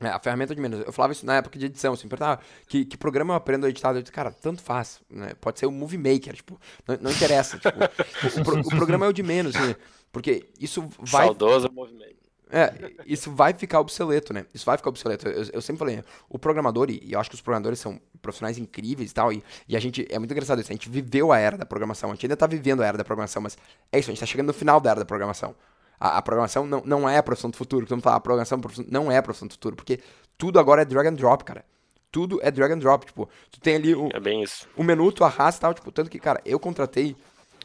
É, 0.00 0.08
a 0.08 0.18
ferramenta 0.18 0.54
de 0.54 0.60
menos. 0.60 0.80
Eu 0.80 0.92
falava 0.92 1.12
isso 1.12 1.26
na 1.26 1.36
época 1.36 1.58
de 1.58 1.66
edição, 1.66 1.92
assim, 1.92 2.08
perguntava 2.08 2.40
que, 2.66 2.86
que 2.86 2.96
programa 2.96 3.34
eu 3.34 3.36
aprendo 3.36 3.66
a 3.66 3.68
editar. 3.68 3.94
Eu 3.94 4.00
disse, 4.00 4.12
cara, 4.12 4.30
tanto 4.30 4.62
faz. 4.62 5.00
Né? 5.10 5.32
Pode 5.38 5.58
ser 5.58 5.66
o 5.66 5.70
Movie 5.70 5.98
Maker, 5.98 6.34
tipo, 6.34 6.58
não, 6.88 6.96
não 7.02 7.10
interessa. 7.10 7.58
tipo, 7.58 7.78
o, 7.78 8.56
o, 8.56 8.60
o, 8.60 8.70
programa 8.70 9.04
é 9.04 9.08
o 9.10 9.12
de 9.12 9.22
menos, 9.22 9.54
assim, 9.54 9.74
porque 10.10 10.48
isso 10.58 10.88
vai. 11.00 11.26
Saudoso 11.26 11.70
Movie 11.70 11.94
Maker. 11.94 12.20
É, 12.52 12.74
isso 13.06 13.30
vai 13.30 13.52
ficar 13.52 13.78
obsoleto, 13.78 14.32
né? 14.32 14.44
Isso 14.52 14.66
vai 14.66 14.76
ficar 14.76 14.88
obsoleto. 14.88 15.28
Eu, 15.28 15.44
eu 15.52 15.62
sempre 15.62 15.78
falei, 15.78 16.02
o 16.28 16.38
programador, 16.38 16.90
e 16.90 17.12
eu 17.12 17.20
acho 17.20 17.30
que 17.30 17.36
os 17.36 17.40
programadores 17.40 17.78
são 17.78 18.00
profissionais 18.20 18.58
incríveis 18.58 19.10
e 19.10 19.14
tal, 19.14 19.32
e, 19.32 19.42
e, 19.68 19.76
a 19.76 19.80
gente, 19.80 20.06
é 20.10 20.18
muito 20.18 20.32
engraçado 20.32 20.60
isso, 20.60 20.70
a 20.70 20.74
gente 20.74 20.88
viveu 20.88 21.30
a 21.30 21.38
era 21.38 21.56
da 21.56 21.64
programação, 21.64 22.10
a 22.10 22.14
gente 22.14 22.26
ainda 22.26 22.36
tá 22.36 22.46
vivendo 22.46 22.82
a 22.82 22.86
era 22.86 22.98
da 22.98 23.04
programação, 23.04 23.40
mas 23.40 23.56
é 23.92 23.98
isso, 24.00 24.10
a 24.10 24.12
gente 24.12 24.20
tá 24.20 24.26
chegando 24.26 24.48
no 24.48 24.52
final 24.52 24.80
da 24.80 24.90
era 24.90 25.00
da 25.00 25.06
programação. 25.06 25.54
A, 26.00 26.16
a, 26.16 26.22
programação 26.22 26.66
não, 26.66 26.82
não 26.84 27.08
é 27.08 27.18
a 27.18 27.22
profissão 27.22 27.50
do 27.50 27.56
futuro. 27.56 27.84
Todo 27.86 27.96
mundo 27.96 28.02
fala, 28.02 28.16
a 28.16 28.20
programação 28.20 28.58
não 28.88 29.12
é 29.12 29.18
a 29.18 29.22
profissão 29.22 29.46
do 29.46 29.52
futuro, 29.52 29.76
porque 29.76 30.00
tudo 30.38 30.58
agora 30.58 30.82
é 30.82 30.84
drag 30.84 31.06
and 31.06 31.14
drop, 31.14 31.44
cara. 31.44 31.64
Tudo 32.10 32.40
é 32.42 32.50
drag 32.50 32.72
and 32.72 32.78
drop, 32.78 33.06
tipo, 33.06 33.28
tu 33.50 33.60
tem 33.60 33.76
ali 33.76 33.94
o, 33.94 34.08
é 34.12 34.18
bem 34.18 34.42
isso. 34.42 34.66
o 34.76 34.82
menu, 34.82 35.12
tu 35.12 35.22
arrasta 35.22 35.60
e 35.60 35.62
tal, 35.62 35.74
tipo, 35.74 35.92
tanto 35.92 36.10
que, 36.10 36.18
cara, 36.18 36.40
eu 36.44 36.58
contratei 36.58 37.14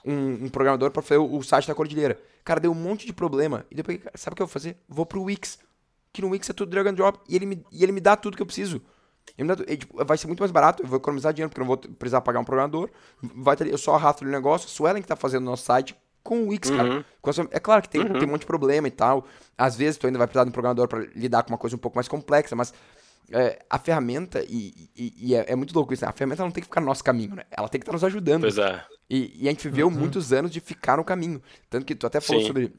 um, 0.05 0.45
um 0.45 0.49
programador 0.49 0.91
para 0.91 1.01
fazer 1.01 1.17
o, 1.17 1.37
o, 1.37 1.43
site 1.43 1.67
da 1.67 1.73
Cordilheira. 1.73 2.19
Cara, 2.43 2.59
deu 2.59 2.71
um 2.71 2.75
monte 2.75 3.07
de 3.07 3.13
problema. 3.13 3.65
E 3.71 3.75
depois, 3.75 3.99
sabe 4.13 4.33
o 4.33 4.35
que 4.35 4.41
eu 4.43 4.45
vou 4.45 4.53
fazer? 4.53 4.77
Vou 4.87 5.05
pro 5.05 5.23
Wix. 5.23 5.57
Que 6.13 6.21
no 6.21 6.29
Wix 6.29 6.49
é 6.49 6.53
tudo 6.53 6.69
drag 6.69 6.87
and 6.87 6.93
drop. 6.93 7.19
E 7.27 7.35
ele 7.35 7.45
me, 7.45 7.65
e 7.71 7.81
ele 7.81 7.91
me 7.91 7.99
dá 7.99 8.15
tudo 8.15 8.37
que 8.37 8.41
eu 8.41 8.45
preciso. 8.45 8.81
Dá, 9.37 9.55
e, 9.67 9.77
tipo, 9.77 10.05
vai 10.05 10.17
ser 10.17 10.27
muito 10.27 10.39
mais 10.39 10.51
barato, 10.51 10.83
eu 10.83 10.87
vou 10.87 10.97
economizar 10.97 11.33
dinheiro, 11.33 11.49
porque 11.49 11.59
eu 11.59 11.65
não 11.65 11.67
vou 11.67 11.77
precisar 11.77 12.21
pagar 12.21 12.39
um 12.39 12.43
programador. 12.43 12.89
Vai 13.21 13.55
ter, 13.55 13.67
eu 13.67 13.77
só 13.77 13.95
arrasto 13.95 14.23
o 14.23 14.27
negócio, 14.27 14.67
o 14.67 14.69
Suelen 14.69 15.01
que 15.01 15.07
tá 15.07 15.15
fazendo 15.15 15.43
o 15.43 15.45
nosso 15.45 15.63
site, 15.63 15.95
com 16.25 16.41
o 16.41 16.47
Wix, 16.47 16.71
uhum. 16.71 16.77
cara. 16.77 17.05
É 17.51 17.59
claro 17.59 17.83
que 17.83 17.89
tem, 17.89 18.01
uhum. 18.01 18.13
tem 18.13 18.27
um 18.27 18.31
monte 18.31 18.41
de 18.41 18.47
problema 18.47 18.87
e 18.87 18.91
tal. 18.91 19.27
Às 19.55 19.75
vezes 19.75 19.95
tu 19.95 20.07
ainda 20.07 20.17
vai 20.17 20.25
precisar 20.25 20.43
de 20.43 20.49
um 20.49 20.51
programador 20.51 20.87
para 20.87 21.05
lidar 21.15 21.43
com 21.43 21.49
uma 21.51 21.57
coisa 21.57 21.75
um 21.75 21.79
pouco 21.79 21.95
mais 21.95 22.07
complexa, 22.07 22.55
mas 22.55 22.73
é, 23.31 23.59
a 23.69 23.77
ferramenta, 23.77 24.43
e, 24.49 24.89
e, 24.97 25.13
e 25.17 25.35
é, 25.35 25.45
é, 25.49 25.55
muito 25.55 25.73
louco 25.73 25.93
isso, 25.93 26.03
né? 26.03 26.09
a 26.09 26.13
ferramenta 26.13 26.43
não 26.43 26.49
tem 26.49 26.63
que 26.63 26.67
ficar 26.67 26.81
no 26.81 26.87
nosso 26.87 27.03
caminho, 27.03 27.35
né? 27.35 27.43
Ela 27.51 27.69
tem 27.69 27.79
que 27.79 27.83
estar 27.83 27.93
nos 27.93 28.03
ajudando. 28.03 28.41
Pois 28.41 28.57
é. 28.57 28.83
E, 29.07 29.43
e 29.43 29.47
a 29.47 29.51
gente 29.51 29.69
viveu 29.69 29.87
uhum. 29.87 29.93
muitos 29.93 30.33
anos 30.33 30.49
de 30.49 30.59
ficar 30.59 30.97
no 30.97 31.03
caminho. 31.03 31.39
Tanto 31.69 31.85
que 31.85 31.93
tu 31.93 32.07
até 32.07 32.19
falou 32.19 32.41
Sim. 32.41 32.47
sobre 32.47 32.73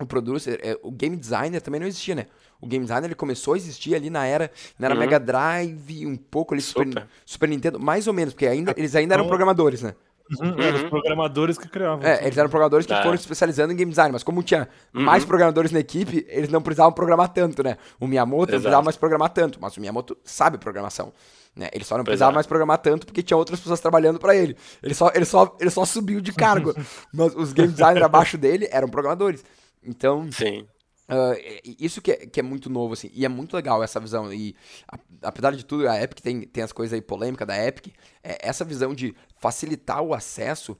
o 0.00 0.06
producer, 0.06 0.58
é, 0.60 0.76
o 0.82 0.90
game 0.90 1.16
designer 1.16 1.60
também 1.60 1.78
não 1.80 1.86
existia, 1.86 2.16
né? 2.16 2.26
O 2.60 2.66
game 2.66 2.84
designer 2.84 3.06
ele 3.06 3.14
começou 3.14 3.54
a 3.54 3.56
existir 3.56 3.94
ali 3.94 4.10
na 4.10 4.26
era, 4.26 4.50
na 4.78 4.86
era 4.86 4.94
uhum. 4.94 5.00
Mega 5.00 5.20
Drive, 5.20 6.06
um 6.06 6.16
pouco 6.16 6.54
ali 6.54 6.62
Super. 6.62 7.06
Super, 7.24 7.48
Nintendo, 7.48 7.78
mais 7.78 8.08
ou 8.08 8.12
menos, 8.12 8.34
porque 8.34 8.46
ainda, 8.46 8.74
eles 8.76 8.96
ainda 8.96 9.14
eram 9.14 9.28
programadores, 9.28 9.82
né? 9.82 9.94
Uhum, 10.38 10.50
uhum. 10.50 10.74
Os 10.74 10.82
programadores 10.84 11.58
que 11.58 11.68
criavam. 11.68 12.06
É, 12.06 12.24
eles 12.24 12.38
eram 12.38 12.48
programadores 12.48 12.86
que 12.86 12.92
é. 12.92 13.02
foram 13.02 13.14
especializando 13.14 13.72
em 13.72 13.76
game 13.76 13.90
design, 13.90 14.12
mas 14.12 14.22
como 14.22 14.42
tinha 14.42 14.68
uhum. 14.94 15.02
mais 15.02 15.24
programadores 15.24 15.72
na 15.72 15.80
equipe, 15.80 16.24
eles 16.28 16.48
não 16.48 16.62
precisavam 16.62 16.92
programar 16.92 17.28
tanto, 17.28 17.62
né? 17.62 17.76
O 17.98 18.06
Miyamoto 18.06 18.42
Exato. 18.42 18.52
não 18.52 18.60
precisava 18.60 18.82
mais 18.82 18.96
programar 18.96 19.30
tanto, 19.30 19.58
mas 19.60 19.76
o 19.76 19.80
Miyamoto 19.80 20.16
sabe 20.24 20.58
programação. 20.58 21.12
Né? 21.54 21.68
Ele 21.72 21.84
só 21.84 21.96
não 21.96 22.04
precisava 22.04 22.32
é. 22.32 22.34
mais 22.34 22.46
programar 22.46 22.78
tanto 22.78 23.06
porque 23.06 23.22
tinha 23.22 23.36
outras 23.36 23.58
pessoas 23.58 23.80
trabalhando 23.80 24.20
para 24.20 24.36
ele. 24.36 24.56
Ele 24.82 24.94
só, 24.94 25.10
ele, 25.12 25.24
só, 25.24 25.56
ele 25.58 25.70
só 25.70 25.84
subiu 25.84 26.20
de 26.20 26.32
cargo. 26.32 26.74
mas 27.12 27.34
os 27.34 27.52
game 27.52 27.72
designers 27.72 28.04
abaixo 28.04 28.38
dele 28.38 28.68
eram 28.70 28.88
programadores. 28.88 29.44
Então. 29.82 30.30
Sim. 30.30 30.66
Uh, 31.10 31.74
isso 31.78 32.00
que 32.00 32.12
é, 32.12 32.16
que 32.26 32.40
é 32.40 32.42
muito 32.42 32.70
novo, 32.70 32.94
assim, 32.94 33.10
e 33.12 33.24
é 33.24 33.28
muito 33.28 33.54
legal 33.54 33.82
essa 33.82 33.98
visão. 33.98 34.32
E 34.32 34.54
a, 34.86 34.98
apesar 35.22 35.54
de 35.54 35.64
tudo, 35.64 35.88
a 35.88 36.00
Epic 36.00 36.20
tem, 36.20 36.42
tem 36.42 36.62
as 36.62 36.72
coisas 36.72 36.94
aí 36.94 37.02
polêmicas 37.02 37.46
da 37.46 37.66
Epic. 37.66 37.92
É, 38.22 38.38
essa 38.48 38.64
visão 38.64 38.94
de 38.94 39.14
facilitar 39.38 40.02
o 40.02 40.14
acesso 40.14 40.76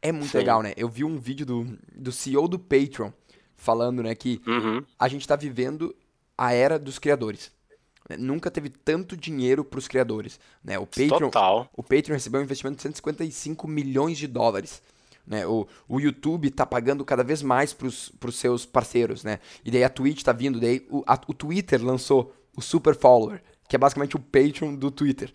é 0.00 0.12
muito 0.12 0.30
Sim. 0.30 0.38
legal, 0.38 0.62
né? 0.62 0.72
Eu 0.76 0.88
vi 0.88 1.04
um 1.04 1.18
vídeo 1.18 1.46
do, 1.46 1.78
do 1.94 2.12
CEO 2.12 2.48
do 2.48 2.58
Patreon 2.58 3.10
falando, 3.56 4.02
né, 4.02 4.14
que 4.14 4.40
uhum. 4.44 4.84
a 4.98 5.06
gente 5.06 5.20
está 5.20 5.36
vivendo 5.36 5.94
a 6.36 6.52
era 6.52 6.78
dos 6.78 6.98
criadores. 6.98 7.52
Né? 8.08 8.16
Nunca 8.16 8.50
teve 8.50 8.68
tanto 8.68 9.16
dinheiro 9.16 9.64
para 9.64 9.78
os 9.78 9.86
criadores. 9.86 10.40
Né? 10.64 10.78
O, 10.78 10.86
Patreon, 10.86 11.30
Total. 11.30 11.70
o 11.72 11.82
Patreon 11.82 12.14
recebeu 12.14 12.40
um 12.40 12.44
investimento 12.44 12.76
de 12.76 12.82
155 12.82 13.68
milhões 13.68 14.18
de 14.18 14.26
dólares. 14.26 14.82
Né? 15.26 15.46
O, 15.46 15.66
o 15.88 16.00
YouTube 16.00 16.48
está 16.48 16.66
pagando 16.66 17.04
cada 17.04 17.22
vez 17.22 17.42
mais 17.42 17.72
para 17.72 17.86
os 17.86 18.12
seus 18.34 18.66
parceiros, 18.66 19.22
né? 19.22 19.38
E 19.64 19.70
daí 19.70 19.84
a 19.84 19.88
Twitch 19.88 20.18
está 20.18 20.32
vindo, 20.32 20.60
daí 20.60 20.86
o, 20.90 21.02
a, 21.06 21.18
o 21.26 21.34
Twitter 21.34 21.82
lançou 21.84 22.34
o 22.56 22.60
Super 22.60 22.94
Follower, 22.94 23.40
que 23.68 23.76
é 23.76 23.78
basicamente 23.78 24.16
o 24.16 24.18
Patreon 24.18 24.74
do 24.74 24.90
Twitter. 24.90 25.32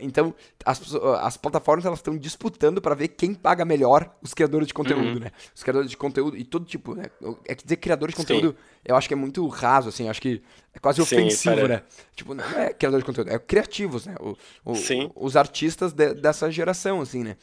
Então, 0.00 0.34
as, 0.66 0.94
as 1.22 1.36
plataformas 1.38 1.86
elas 1.86 2.00
estão 2.00 2.18
disputando 2.18 2.82
para 2.82 2.94
ver 2.94 3.08
quem 3.08 3.32
paga 3.32 3.64
melhor 3.64 4.14
os 4.20 4.34
criadores 4.34 4.68
de 4.68 4.74
conteúdo, 4.74 5.06
uhum. 5.06 5.18
né? 5.20 5.30
Os 5.54 5.62
criadores 5.62 5.88
de 5.90 5.96
conteúdo 5.96 6.36
e 6.36 6.44
todo 6.44 6.66
tipo, 6.66 6.94
né? 6.94 7.04
É 7.46 7.54
que 7.54 7.62
dizer 7.62 7.76
criadores 7.76 8.14
de 8.14 8.20
conteúdo, 8.20 8.50
Sim. 8.50 8.56
eu 8.84 8.94
acho 8.94 9.08
que 9.08 9.14
é 9.14 9.16
muito 9.16 9.46
raso, 9.46 9.88
assim, 9.88 10.08
acho 10.08 10.20
que 10.20 10.42
é 10.74 10.78
quase 10.78 11.02
Sim, 11.02 11.16
ofensivo, 11.16 11.66
né? 11.66 11.82
Tipo, 12.14 12.34
não 12.34 12.44
é 12.44 12.74
criador 12.74 13.00
de 13.00 13.06
conteúdo, 13.06 13.30
é 13.30 13.38
criativos, 13.38 14.04
né? 14.04 14.14
O, 14.20 14.36
o, 14.66 14.74
os 15.16 15.36
artistas 15.36 15.94
de, 15.94 16.12
dessa 16.12 16.50
geração, 16.50 17.00
assim, 17.00 17.24
né? 17.24 17.36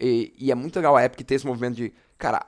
E, 0.00 0.34
e, 0.38 0.50
é 0.50 0.54
muito 0.54 0.76
legal 0.76 0.96
a 0.96 1.04
Epic 1.04 1.26
ter 1.26 1.34
esse 1.34 1.46
movimento 1.46 1.76
de, 1.76 1.92
cara, 2.18 2.44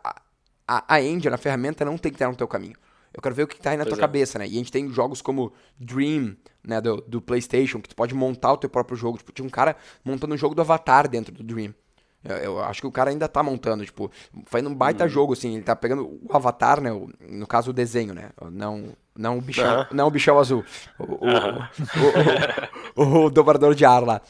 a, 0.66 0.84
a 0.94 1.02
engine, 1.02 1.34
a 1.34 1.38
ferramenta 1.38 1.84
não 1.84 1.96
tem 1.96 2.12
que 2.12 2.16
estar 2.16 2.28
no 2.28 2.36
teu 2.36 2.48
caminho. 2.48 2.76
Eu 3.12 3.22
quero 3.22 3.34
ver 3.34 3.44
o 3.44 3.46
que 3.46 3.56
está 3.56 3.70
aí 3.70 3.76
na 3.76 3.84
pois 3.84 3.94
tua 3.94 4.00
é. 4.00 4.06
cabeça, 4.06 4.38
né? 4.38 4.46
E 4.46 4.52
a 4.52 4.58
gente 4.58 4.70
tem 4.70 4.88
jogos 4.90 5.22
como 5.22 5.52
Dream, 5.78 6.36
né, 6.62 6.80
do, 6.80 7.00
do 7.00 7.22
PlayStation, 7.22 7.80
que 7.80 7.88
tu 7.88 7.96
pode 7.96 8.14
montar 8.14 8.52
o 8.52 8.56
teu 8.58 8.68
próprio 8.68 8.96
jogo. 8.96 9.18
Tipo, 9.18 9.32
tinha 9.32 9.46
um 9.46 9.50
cara 9.50 9.76
montando 10.04 10.34
um 10.34 10.38
jogo 10.38 10.54
do 10.54 10.60
Avatar 10.60 11.08
dentro 11.08 11.32
do 11.32 11.42
Dream. 11.42 11.74
Eu, 12.22 12.36
eu, 12.36 12.60
acho 12.60 12.80
que 12.80 12.86
o 12.86 12.92
cara 12.92 13.10
ainda 13.10 13.28
tá 13.28 13.42
montando, 13.42 13.84
tipo, 13.84 14.10
fazendo 14.44 14.70
um 14.70 14.74
baita 14.74 15.04
hum. 15.04 15.08
jogo, 15.08 15.32
assim, 15.32 15.54
ele 15.54 15.62
tá 15.62 15.74
pegando 15.74 16.04
o 16.04 16.36
Avatar, 16.36 16.80
né, 16.80 16.92
o, 16.92 17.08
no 17.20 17.46
caso 17.46 17.70
o 17.70 17.72
desenho, 17.72 18.12
né, 18.12 18.30
não, 18.50 18.92
não 19.16 19.38
o 19.38 19.40
bichão, 19.40 19.82
uh 19.82 19.84
-huh. 19.84 19.94
não 19.94 20.08
o 20.08 20.10
bichão 20.10 20.36
azul, 20.36 20.64
o, 20.98 21.04
o, 21.04 21.14
uh 21.14 21.18
-huh. 21.20 22.68
o, 22.96 23.02
o, 23.02 23.24
o 23.26 23.30
dobrador 23.30 23.72
de 23.72 23.84
ar 23.84 24.02
lá. 24.02 24.20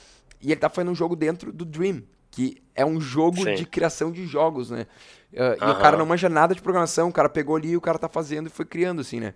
E 0.40 0.52
ele 0.52 0.60
tá 0.60 0.68
fazendo 0.68 0.90
um 0.90 0.94
jogo 0.94 1.16
dentro 1.16 1.50
do 1.50 1.64
Dream, 1.64 2.02
que 2.38 2.62
é 2.72 2.86
um 2.86 3.00
jogo 3.00 3.42
Sim. 3.42 3.56
de 3.56 3.66
criação 3.66 4.12
de 4.12 4.24
jogos, 4.24 4.70
né? 4.70 4.86
Uh, 5.32 5.58
e 5.60 5.70
o 5.72 5.78
cara 5.80 5.96
não 5.96 6.06
manja 6.06 6.28
nada 6.28 6.54
de 6.54 6.62
programação, 6.62 7.08
o 7.08 7.12
cara 7.12 7.28
pegou 7.28 7.56
ali 7.56 7.70
e 7.70 7.76
o 7.76 7.80
cara 7.80 7.98
tá 7.98 8.08
fazendo 8.08 8.46
e 8.46 8.48
foi 8.48 8.64
criando, 8.64 9.00
assim, 9.00 9.18
né? 9.18 9.34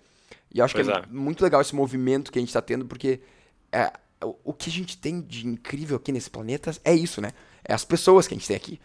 E 0.54 0.60
eu 0.60 0.64
acho 0.64 0.72
pois 0.72 0.86
que 0.86 0.92
é, 0.92 0.98
é, 0.98 1.02
muito 1.10 1.42
legal 1.42 1.60
esse 1.60 1.74
movimento 1.74 2.30
que 2.30 2.38
a 2.38 2.42
gente 2.42 2.52
tá 2.52 2.62
tendo, 2.62 2.86
porque 2.86 3.20
é, 3.72 3.92
o 4.44 4.52
que 4.52 4.70
a 4.70 4.72
gente 4.72 4.96
tem 4.96 5.20
de 5.20 5.48
incrível 5.48 5.96
aqui 5.96 6.12
nesse 6.12 6.30
planeta 6.30 6.70
é 6.84 6.94
isso, 6.94 7.20
né? 7.20 7.32
É 7.64 7.74
as 7.74 7.84
pessoas 7.84 8.28
que 8.28 8.34
a 8.34 8.38
gente 8.38 8.46
tem 8.46 8.56
aqui. 8.56 8.80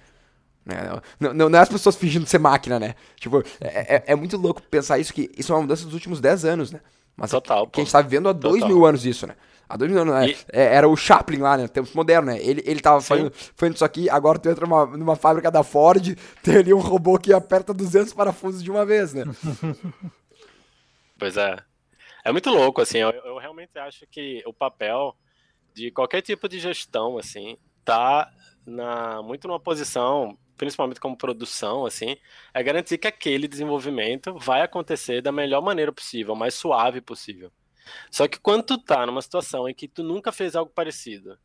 Né? 0.65 0.75
Não, 1.19 1.33
não, 1.35 1.49
não 1.49 1.59
é 1.59 1.61
as 1.61 1.69
pessoas 1.69 1.95
fingindo 1.95 2.25
ser 2.25 2.39
máquina, 2.39 2.79
né? 2.79 2.95
Tipo, 3.17 3.43
é, 3.61 3.97
é, 3.97 4.03
é, 4.07 4.15
muito 4.15 4.35
louco 4.35 4.63
pensar 4.63 4.97
isso, 4.97 5.13
que 5.13 5.29
isso 5.37 5.51
é 5.51 5.55
uma 5.55 5.61
mudança 5.61 5.85
dos 5.85 5.93
últimos 5.93 6.19
10 6.19 6.43
anos, 6.43 6.71
né? 6.71 6.81
Mas 7.15 7.29
Total, 7.29 7.67
que 7.67 7.79
a 7.79 7.83
gente 7.83 7.93
tá 7.93 8.01
vivendo 8.01 8.29
há 8.29 8.33
2 8.33 8.65
mil 8.65 8.83
anos 8.83 9.05
isso, 9.05 9.27
né? 9.27 9.35
Há 9.69 9.75
dois 9.75 9.91
mil 9.91 10.01
anos, 10.01 10.13
né? 10.13 10.29
E... 10.29 10.37
É, 10.51 10.75
era 10.75 10.87
o 10.87 10.95
Chaplin 10.95 11.39
lá, 11.39 11.57
né? 11.57 11.67
Tempos 11.67 11.93
modernos, 11.93 12.33
né? 12.33 12.41
Ele, 12.41 12.63
ele 12.65 12.79
tava 12.79 13.01
fazendo, 13.01 13.31
fazendo 13.31 13.75
isso 13.75 13.85
aqui, 13.85 14.09
agora 14.09 14.39
tu 14.39 14.49
entra 14.49 14.65
numa, 14.65 14.85
numa 14.85 15.15
fábrica 15.15 15.51
da 15.51 15.63
Ford, 15.63 16.17
tem 16.41 16.57
ali 16.57 16.73
um 16.73 16.79
robô 16.79 17.17
que 17.17 17.33
aperta 17.33 17.73
200 17.73 18.13
parafusos 18.13 18.63
de 18.63 18.71
uma 18.71 18.85
vez, 18.85 19.13
né? 19.13 19.23
pois 21.19 21.35
é. 21.35 21.57
É 22.23 22.31
muito 22.31 22.49
louco, 22.49 22.81
assim. 22.81 22.99
Eu, 22.99 23.09
eu 23.09 23.37
realmente 23.37 23.77
acho 23.77 24.05
que 24.07 24.41
o 24.45 24.53
papel 24.53 25.15
de 25.73 25.91
qualquer 25.91 26.21
tipo 26.21 26.47
de 26.49 26.59
gestão, 26.59 27.17
assim, 27.17 27.57
tá 27.85 28.31
na, 28.65 29.21
muito 29.21 29.47
numa 29.47 29.59
posição, 29.59 30.37
principalmente 30.57 30.99
como 30.99 31.17
produção, 31.17 31.85
assim, 31.85 32.17
é 32.53 32.63
garantir 32.63 32.97
que 32.97 33.07
aquele 33.07 33.47
desenvolvimento 33.47 34.33
vai 34.37 34.61
acontecer 34.61 35.21
da 35.21 35.31
melhor 35.31 35.61
maneira 35.61 35.91
possível, 35.91 36.35
mais 36.35 36.53
suave 36.55 36.99
possível. 36.99 37.51
Só 38.11 38.27
que 38.27 38.39
quando 38.39 38.63
tu 38.63 38.77
tá 38.77 39.05
numa 39.05 39.21
situação 39.21 39.67
em 39.67 39.73
que 39.73 39.87
tu 39.87 40.03
nunca 40.03 40.31
fez 40.31 40.55
algo 40.55 40.71
parecido, 40.71 41.37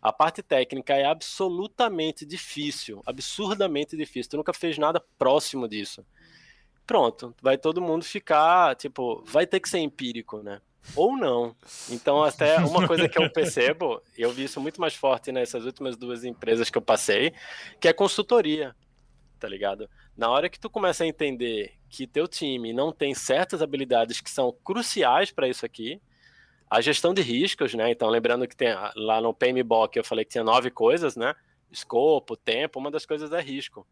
a 0.00 0.12
parte 0.12 0.42
técnica 0.42 0.94
é 0.94 1.04
absolutamente 1.04 2.24
difícil, 2.24 3.02
absurdamente 3.04 3.96
difícil. 3.96 4.30
Tu 4.30 4.36
nunca 4.36 4.52
fez 4.52 4.78
nada 4.78 5.02
próximo 5.18 5.68
disso. 5.68 6.04
Pronto, 6.86 7.34
vai 7.42 7.58
todo 7.58 7.82
mundo 7.82 8.04
ficar, 8.04 8.74
tipo, 8.76 9.22
vai 9.26 9.46
ter 9.46 9.60
que 9.60 9.68
ser 9.68 9.78
empírico, 9.78 10.42
né? 10.42 10.60
Ou 10.96 11.16
não. 11.16 11.54
Então, 11.90 12.22
até 12.22 12.56
uma 12.58 12.86
coisa 12.86 13.08
que 13.08 13.20
eu 13.20 13.28
percebo, 13.32 14.00
eu 14.16 14.30
vi 14.30 14.44
isso 14.44 14.60
muito 14.60 14.80
mais 14.80 14.94
forte 14.94 15.30
nessas 15.30 15.64
últimas 15.64 15.96
duas 15.96 16.24
empresas 16.24 16.70
que 16.70 16.78
eu 16.78 16.82
passei, 16.82 17.34
que 17.80 17.88
é 17.88 17.92
consultoria, 17.92 18.74
tá 19.38 19.48
ligado? 19.48 19.88
Na 20.18 20.28
hora 20.28 20.48
que 20.48 20.58
tu 20.58 20.68
começa 20.68 21.04
a 21.04 21.06
entender 21.06 21.74
que 21.88 22.04
teu 22.04 22.26
time 22.26 22.72
não 22.72 22.90
tem 22.90 23.14
certas 23.14 23.62
habilidades 23.62 24.20
que 24.20 24.28
são 24.28 24.52
cruciais 24.64 25.30
para 25.30 25.46
isso 25.46 25.64
aqui, 25.64 26.02
a 26.68 26.80
gestão 26.80 27.14
de 27.14 27.22
riscos, 27.22 27.72
né? 27.72 27.92
Então, 27.92 28.08
lembrando 28.08 28.48
que 28.48 28.56
tem 28.56 28.74
lá 28.96 29.20
no 29.20 29.32
PMBOK 29.32 29.96
eu 29.96 30.02
falei 30.02 30.24
que 30.24 30.32
tinha 30.32 30.42
nove 30.42 30.72
coisas, 30.72 31.14
né? 31.14 31.36
Escopo, 31.70 32.36
tempo, 32.36 32.80
uma 32.80 32.90
das 32.90 33.06
coisas 33.06 33.32
é 33.32 33.40
risco. 33.40 33.86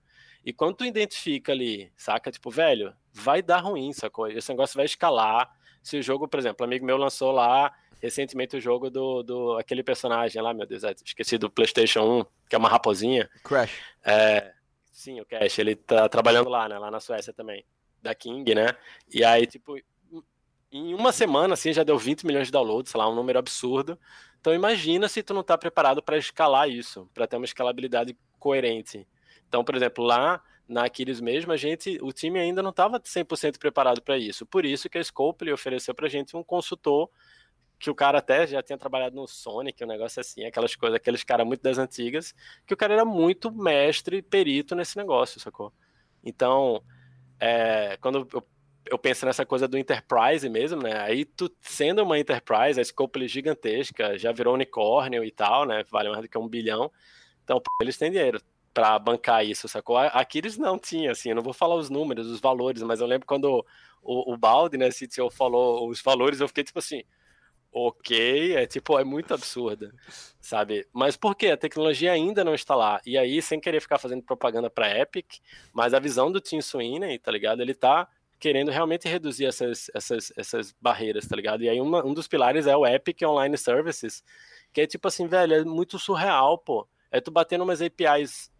E 0.45 0.53
quando 0.53 0.79
tu 0.79 0.85
identifica 0.85 1.53
ali, 1.53 1.93
saca? 1.97 2.33
Tipo, 2.33 2.51
velho, 2.51 2.93
vai 3.13 3.41
dar 3.41 3.61
ruim, 3.61 3.93
sacou? 3.93 4.27
Esse 4.27 4.51
negócio 4.51 4.77
vai 4.77 4.87
escalar. 4.87 5.49
Se 5.81 5.97
o 5.97 6.03
jogo, 6.03 6.27
por 6.27 6.41
exemplo, 6.41 6.65
um 6.65 6.67
amigo 6.67 6.85
meu 6.85 6.97
lançou 6.97 7.31
lá 7.31 7.73
recentemente 8.03 8.57
o 8.57 8.61
jogo 8.61 8.91
do, 8.91 9.23
do 9.23 9.57
aquele 9.57 9.85
personagem 9.85 10.43
lá, 10.43 10.53
meu 10.53 10.67
Deus, 10.67 10.83
é, 10.83 10.93
esqueci 11.05 11.39
do 11.39 11.49
PlayStation 11.49 12.21
1, 12.21 12.25
que 12.49 12.57
é 12.57 12.59
uma 12.59 12.69
raposinha. 12.69 13.31
Crash. 13.45 13.81
É, 14.05 14.53
Sim, 14.97 15.21
o 15.21 15.27
Cash, 15.27 15.59
ele 15.59 15.77
tá 15.77 16.09
trabalhando 16.09 16.49
lá, 16.49 16.67
né? 16.67 16.79
Lá 16.79 16.91
na 16.91 17.01
Suécia 17.01 17.31
também, 17.31 17.63
da 18.01 18.15
King, 18.15 18.55
né? 18.55 18.69
E 19.13 19.23
aí, 19.23 19.47
tipo, 19.47 19.77
em 20.73 20.95
uma 20.95 21.13
semana, 21.13 21.53
assim, 21.53 21.71
já 21.71 21.85
deu 21.85 21.99
20 21.99 22.25
milhões 22.25 22.47
de 22.47 22.53
downloads, 22.53 22.91
sei 22.91 22.99
lá, 22.99 23.07
um 23.07 23.15
número 23.15 23.39
absurdo. 23.39 23.99
Então 24.41 24.55
imagina 24.55 25.07
se 25.07 25.23
tu 25.23 25.35
não 25.35 25.43
tá 25.43 25.59
preparado 25.59 26.03
para 26.03 26.17
escalar 26.17 26.71
isso, 26.71 27.11
para 27.13 27.27
ter 27.27 27.37
uma 27.37 27.45
escalabilidade 27.45 28.17
coerente. 28.39 29.07
Então, 29.47 29.63
por 29.63 29.77
exemplo, 29.77 30.03
lá 30.03 30.43
na 30.67 30.87
Aquiles 30.87 31.21
mesmo, 31.21 31.53
a 31.53 31.59
gente, 31.59 31.99
o 32.01 32.11
time 32.11 32.41
ainda 32.41 32.63
não 32.63 32.71
estava 32.71 32.99
100% 32.99 33.59
preparado 33.59 34.01
para 34.01 34.17
isso. 34.17 34.47
Por 34.47 34.65
isso 34.65 34.89
que 34.89 34.97
a 34.97 35.05
Scope 35.05 35.53
ofereceu 35.53 35.95
para 35.95 36.07
a 36.07 36.11
gente 36.11 36.35
um 36.35 36.43
consultor 36.43 37.11
que 37.79 37.91
o 37.91 37.95
cara 37.95 38.19
até 38.19 38.47
já 38.47 38.63
tinha 38.63 38.79
trabalhado 38.79 39.17
no 39.17 39.27
Sonic, 39.27 39.83
um 39.85 39.87
negócio 39.87 40.21
assim, 40.21 40.45
aquelas 40.45 40.75
coisas, 40.75 40.97
aqueles 40.97 41.23
caras 41.23 41.47
muito 41.47 41.63
das 41.63 41.79
antigas, 41.79 42.35
que 42.67 42.73
o 42.73 42.77
cara 42.77 42.95
era 42.95 43.05
muito 43.05 43.53
mestre, 43.53 44.23
perito 44.23 44.75
nesse 44.75 44.97
negócio, 44.97 45.41
sacou? 45.41 45.73
Então, 46.25 46.83
é, 47.39 47.99
quando 48.01 48.27
eu, 48.33 48.43
eu, 48.91 48.99
penso 48.99 49.27
nessa 49.27 49.45
coisa 49.45 49.69
do 49.69 49.77
Enterprise 49.77 50.49
mesmo, 50.49 50.83
né? 50.83 51.01
Aí 51.01 51.25
tu 51.25 51.51
sendo 51.61 52.03
uma 52.03 52.19
Enterprise, 52.19 52.81
a 52.81 52.85
scope 52.85 53.23
é 53.23 53.29
gigantesca, 53.29 54.19
já 54.19 54.33
virou 54.33 54.55
unicórnio 54.55 55.23
e 55.23 55.31
tal, 55.31 55.67
né? 55.67 55.85
Vale 55.91 56.09
mais 56.09 56.23
do 56.23 56.29
que 56.29 56.39
um 56.39 56.49
bilhão. 56.49 56.91
Então, 57.45 57.61
pô, 57.61 57.71
eles 57.83 57.99
têm 57.99 58.11
dinheiro 58.11 58.41
para 58.73 58.99
bancar 58.99 59.45
isso, 59.45 59.69
sacou? 59.69 59.97
Aqui 59.97 60.39
eles 60.39 60.59
não 60.59 60.79
tinham, 60.79 61.13
assim, 61.13 61.31
eu 61.31 61.37
não 61.37 61.43
vou 61.43 61.55
falar 61.55 61.77
os 61.77 61.89
números, 61.89 62.27
os 62.27 62.41
valores, 62.41 62.83
mas 62.83 63.01
eu 63.01 63.07
lembro 63.07 63.27
quando 63.27 63.65
o, 64.03 64.35
o 64.35 64.37
Balde, 64.37 64.77
né, 64.77 64.91
CTO, 64.91 65.31
falou 65.31 65.89
os 65.89 66.03
valores, 66.03 66.41
eu 66.41 66.49
fiquei 66.49 66.65
tipo 66.65 66.79
assim, 66.79 67.03
ok, 67.73 68.57
é 68.57 68.67
tipo, 68.67 68.99
é 68.99 69.05
muito 69.05 69.35
absurda, 69.35 69.93
sabe? 70.41 70.87
Mas 70.93 71.17
por 71.17 71.35
quê? 71.35 71.49
A 71.49 71.57
tecnologia 71.57 72.13
ainda 72.13 72.43
não 72.43 72.55
está 72.55 72.75
lá. 72.75 73.01
E 73.05 73.19
aí, 73.19 73.43
sem 73.43 73.61
querer 73.61 73.81
ficar 73.81 73.99
fazendo 73.99 74.23
propaganda 74.23 74.71
para 74.71 74.99
Epic, 74.99 75.41
mas 75.73 75.93
a 75.93 75.99
visão 75.99 76.33
do 76.33 76.41
Tim 76.41 76.61
Sweeney, 76.61 77.19
tá 77.19 77.31
ligado? 77.31 77.61
Ele 77.61 77.75
tá 77.75 78.09
querendo 78.39 78.71
realmente 78.71 79.09
reduzir 79.09 79.47
essas, 79.47 79.91
essas, 79.95 80.33
essas 80.37 80.75
barreiras, 80.81 81.27
tá 81.27 81.35
ligado? 81.35 81.63
E 81.63 81.69
aí 81.69 81.81
uma, 81.81 82.05
um 82.05 82.15
dos 82.15 82.29
pilares 82.29 82.67
é 82.67 82.77
o 82.77 82.87
Epic 82.87 83.23
Online 83.23 83.57
Services, 83.57 84.23
que 84.73 84.81
é 84.83 84.87
tipo 84.87 85.09
assim, 85.09 85.27
velho, 85.27 85.55
é 85.55 85.65
muito 85.65 85.99
surreal, 85.99 86.59
pô. 86.59 86.87
É 87.11 87.21
tu 87.21 87.31
batendo 87.31 87.65
umas 87.65 87.81
APIs 87.81 88.51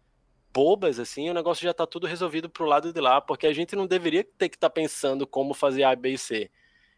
bobas, 0.53 0.99
assim, 0.99 1.29
o 1.29 1.33
negócio 1.33 1.63
já 1.63 1.73
tá 1.73 1.85
tudo 1.85 2.07
resolvido 2.07 2.49
pro 2.49 2.65
lado 2.65 2.91
de 2.91 2.99
lá, 2.99 3.21
porque 3.21 3.45
a 3.45 3.53
gente 3.53 3.75
não 3.75 3.85
deveria 3.85 4.23
ter 4.23 4.49
que 4.49 4.55
estar 4.55 4.69
tá 4.69 4.73
pensando 4.73 5.27
como 5.27 5.53
fazer 5.53 5.83
A, 5.83 5.95
B 5.95 6.13
e 6.13 6.17
C. 6.17 6.49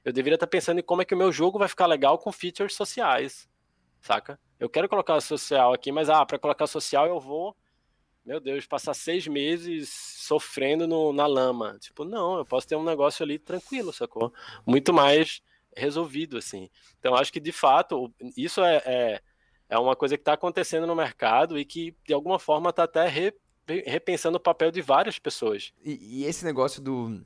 Eu 0.10 0.14
deveria 0.14 0.36
estar 0.36 0.48
tá 0.48 0.50
pensando 0.50 0.80
em 0.80 0.84
como 0.84 1.04
é 1.04 1.06
que 1.06 1.14
o 1.14 1.18
meu 1.18 1.32
jogo 1.32 1.60
vai 1.60 1.68
ficar 1.68 1.86
legal 1.86 2.18
com 2.18 2.32
features 2.32 2.74
sociais, 2.74 3.48
saca? 4.02 4.40
Eu 4.60 4.68
quero 4.68 4.90
colocar 4.90 5.22
social 5.22 5.72
aqui, 5.72 5.92
mas, 5.92 6.10
ah, 6.10 6.26
para 6.26 6.40
colocar 6.40 6.66
social 6.66 7.06
eu 7.06 7.20
vou, 7.20 7.56
meu 8.26 8.40
Deus, 8.40 8.66
passar 8.66 8.96
seis 8.96 9.28
meses 9.28 9.88
sofrendo 9.90 10.88
no, 10.88 11.14
na 11.14 11.28
lama. 11.28 11.78
Tipo, 11.80 12.04
não, 12.06 12.40
eu 12.40 12.46
posso 12.46 12.68
ter 12.68 12.76
um 12.76 12.84
negócio 12.84 13.24
ali 13.24 13.38
tranquilo, 13.38 13.94
sacou? 13.94 14.34
Muito 14.66 14.92
mais 14.92 15.44
resolvido, 15.78 16.40
assim. 16.40 16.72
Então, 16.98 17.14
acho 17.14 17.32
que, 17.32 17.40
de 17.40 17.52
fato, 17.52 18.12
isso 18.36 18.64
é, 18.64 18.82
é, 18.86 19.22
é 19.70 19.78
uma 19.78 19.96
coisa 19.96 20.18
que 20.18 20.22
está 20.22 20.34
acontecendo 20.34 20.88
no 20.88 20.96
mercado 20.96 21.56
e 21.56 21.64
que, 21.64 21.96
de 22.04 22.16
alguma 22.16 22.40
forma, 22.40 22.72
está 22.72 22.86
até 22.86 23.08
re, 23.08 23.32
repensando 23.86 24.38
o 24.38 24.42
papel 24.42 24.72
de 24.72 24.82
várias 24.82 25.20
pessoas. 25.20 25.72
E, 25.86 26.22
e 26.22 26.26
esse 26.26 26.44
negócio 26.44 26.82
do, 26.82 27.24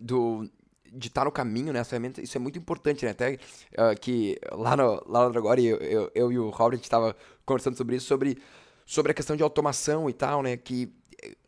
do 0.00 0.50
de 0.92 1.08
estar 1.08 1.22
tá 1.22 1.24
no 1.24 1.32
caminho, 1.32 1.72
né? 1.72 1.82
ferramenta, 1.84 2.20
isso 2.20 2.36
é 2.36 2.40
muito 2.40 2.58
importante, 2.58 3.04
né? 3.04 3.12
Até 3.12 3.34
uh, 3.34 3.98
que 4.00 4.38
lá 4.52 4.76
no, 4.76 5.02
lá 5.06 5.24
no 5.26 5.32
Dragori, 5.32 5.66
eu, 5.66 5.76
eu, 5.78 6.10
eu 6.14 6.32
e 6.32 6.38
o 6.38 6.50
Robert 6.50 6.80
estava 6.80 7.16
conversando 7.44 7.76
sobre 7.76 7.96
isso, 7.96 8.06
sobre, 8.06 8.38
sobre 8.84 9.12
a 9.12 9.14
questão 9.14 9.36
de 9.36 9.42
automação 9.42 10.08
e 10.08 10.12
tal, 10.12 10.42
né? 10.42 10.56
Que 10.56 10.92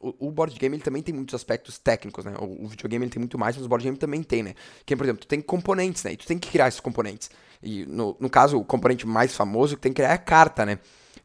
o, 0.00 0.28
o 0.28 0.30
board 0.30 0.58
game 0.58 0.76
ele 0.76 0.82
também 0.82 1.02
tem 1.02 1.14
muitos 1.14 1.34
aspectos 1.34 1.78
técnicos, 1.78 2.24
né? 2.24 2.34
O, 2.38 2.64
o 2.64 2.68
videogame 2.68 3.04
ele 3.04 3.12
tem 3.12 3.20
muito 3.20 3.38
mais, 3.38 3.56
mas 3.56 3.64
o 3.64 3.68
board 3.68 3.84
game 3.84 3.96
também 3.96 4.22
tem, 4.22 4.42
né? 4.42 4.54
Que, 4.84 4.96
por 4.96 5.04
exemplo, 5.04 5.20
tu 5.20 5.26
tem 5.26 5.40
componentes, 5.40 6.04
né? 6.04 6.12
E 6.12 6.16
tu 6.16 6.26
tem 6.26 6.38
que 6.38 6.50
criar 6.50 6.68
esses 6.68 6.80
componentes. 6.80 7.30
E 7.62 7.86
no, 7.86 8.16
no 8.18 8.28
caso, 8.28 8.58
o 8.58 8.64
componente 8.64 9.06
mais 9.06 9.34
famoso 9.34 9.76
que 9.76 9.82
tem 9.82 9.92
que 9.92 9.96
criar 9.96 10.10
é 10.10 10.14
a 10.14 10.18
carta, 10.18 10.66
né? 10.66 10.78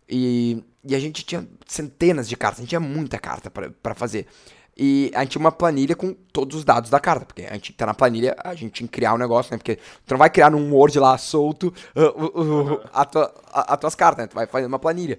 E, 0.10 0.64
e 0.84 0.96
a 0.96 1.00
gente 1.00 1.26
tinha 1.26 1.48
centenas 1.66 2.30
de 2.30 2.38
cartas, 2.38 2.60
a 2.60 2.62
gente 2.62 2.70
tinha 2.70 2.80
muita 2.80 3.20
carta 3.20 3.52
para 3.52 3.96
fazer. 3.96 4.28
E 4.80 5.12
a 5.16 5.22
gente 5.22 5.32
tinha 5.32 5.40
uma 5.40 5.52
planilha 5.52 5.96
com 5.96 6.14
todos 6.14 6.58
os 6.58 6.64
dados 6.64 6.90
da 6.90 7.00
carta, 7.00 7.26
porque 7.26 7.44
a 7.44 7.54
gente 7.54 7.74
tá 7.74 7.88
na 7.88 7.96
planilha, 7.96 8.36
a 8.44 8.54
gente 8.54 8.74
tinha 8.74 8.88
que 8.88 8.94
criar 8.94 9.16
um 9.16 9.18
negócio, 9.18 9.52
né? 9.52 9.58
Porque 9.58 9.78
tu 10.06 10.12
não 10.12 10.18
vai 10.18 10.30
criar 10.30 10.52
num 10.52 10.72
Word 10.72 11.00
lá 11.00 11.18
solto 11.18 11.74
uh, 11.96 12.02
uh, 12.02 12.74
uh, 12.74 12.90
a 12.94 13.04
tua, 13.04 13.34
as 13.52 13.78
tuas 13.80 13.96
cartas, 13.96 14.24
né? 14.24 14.28
Tu 14.28 14.36
vai 14.36 14.46
fazer 14.46 14.68
uma 14.68 14.78
planilha. 14.78 15.18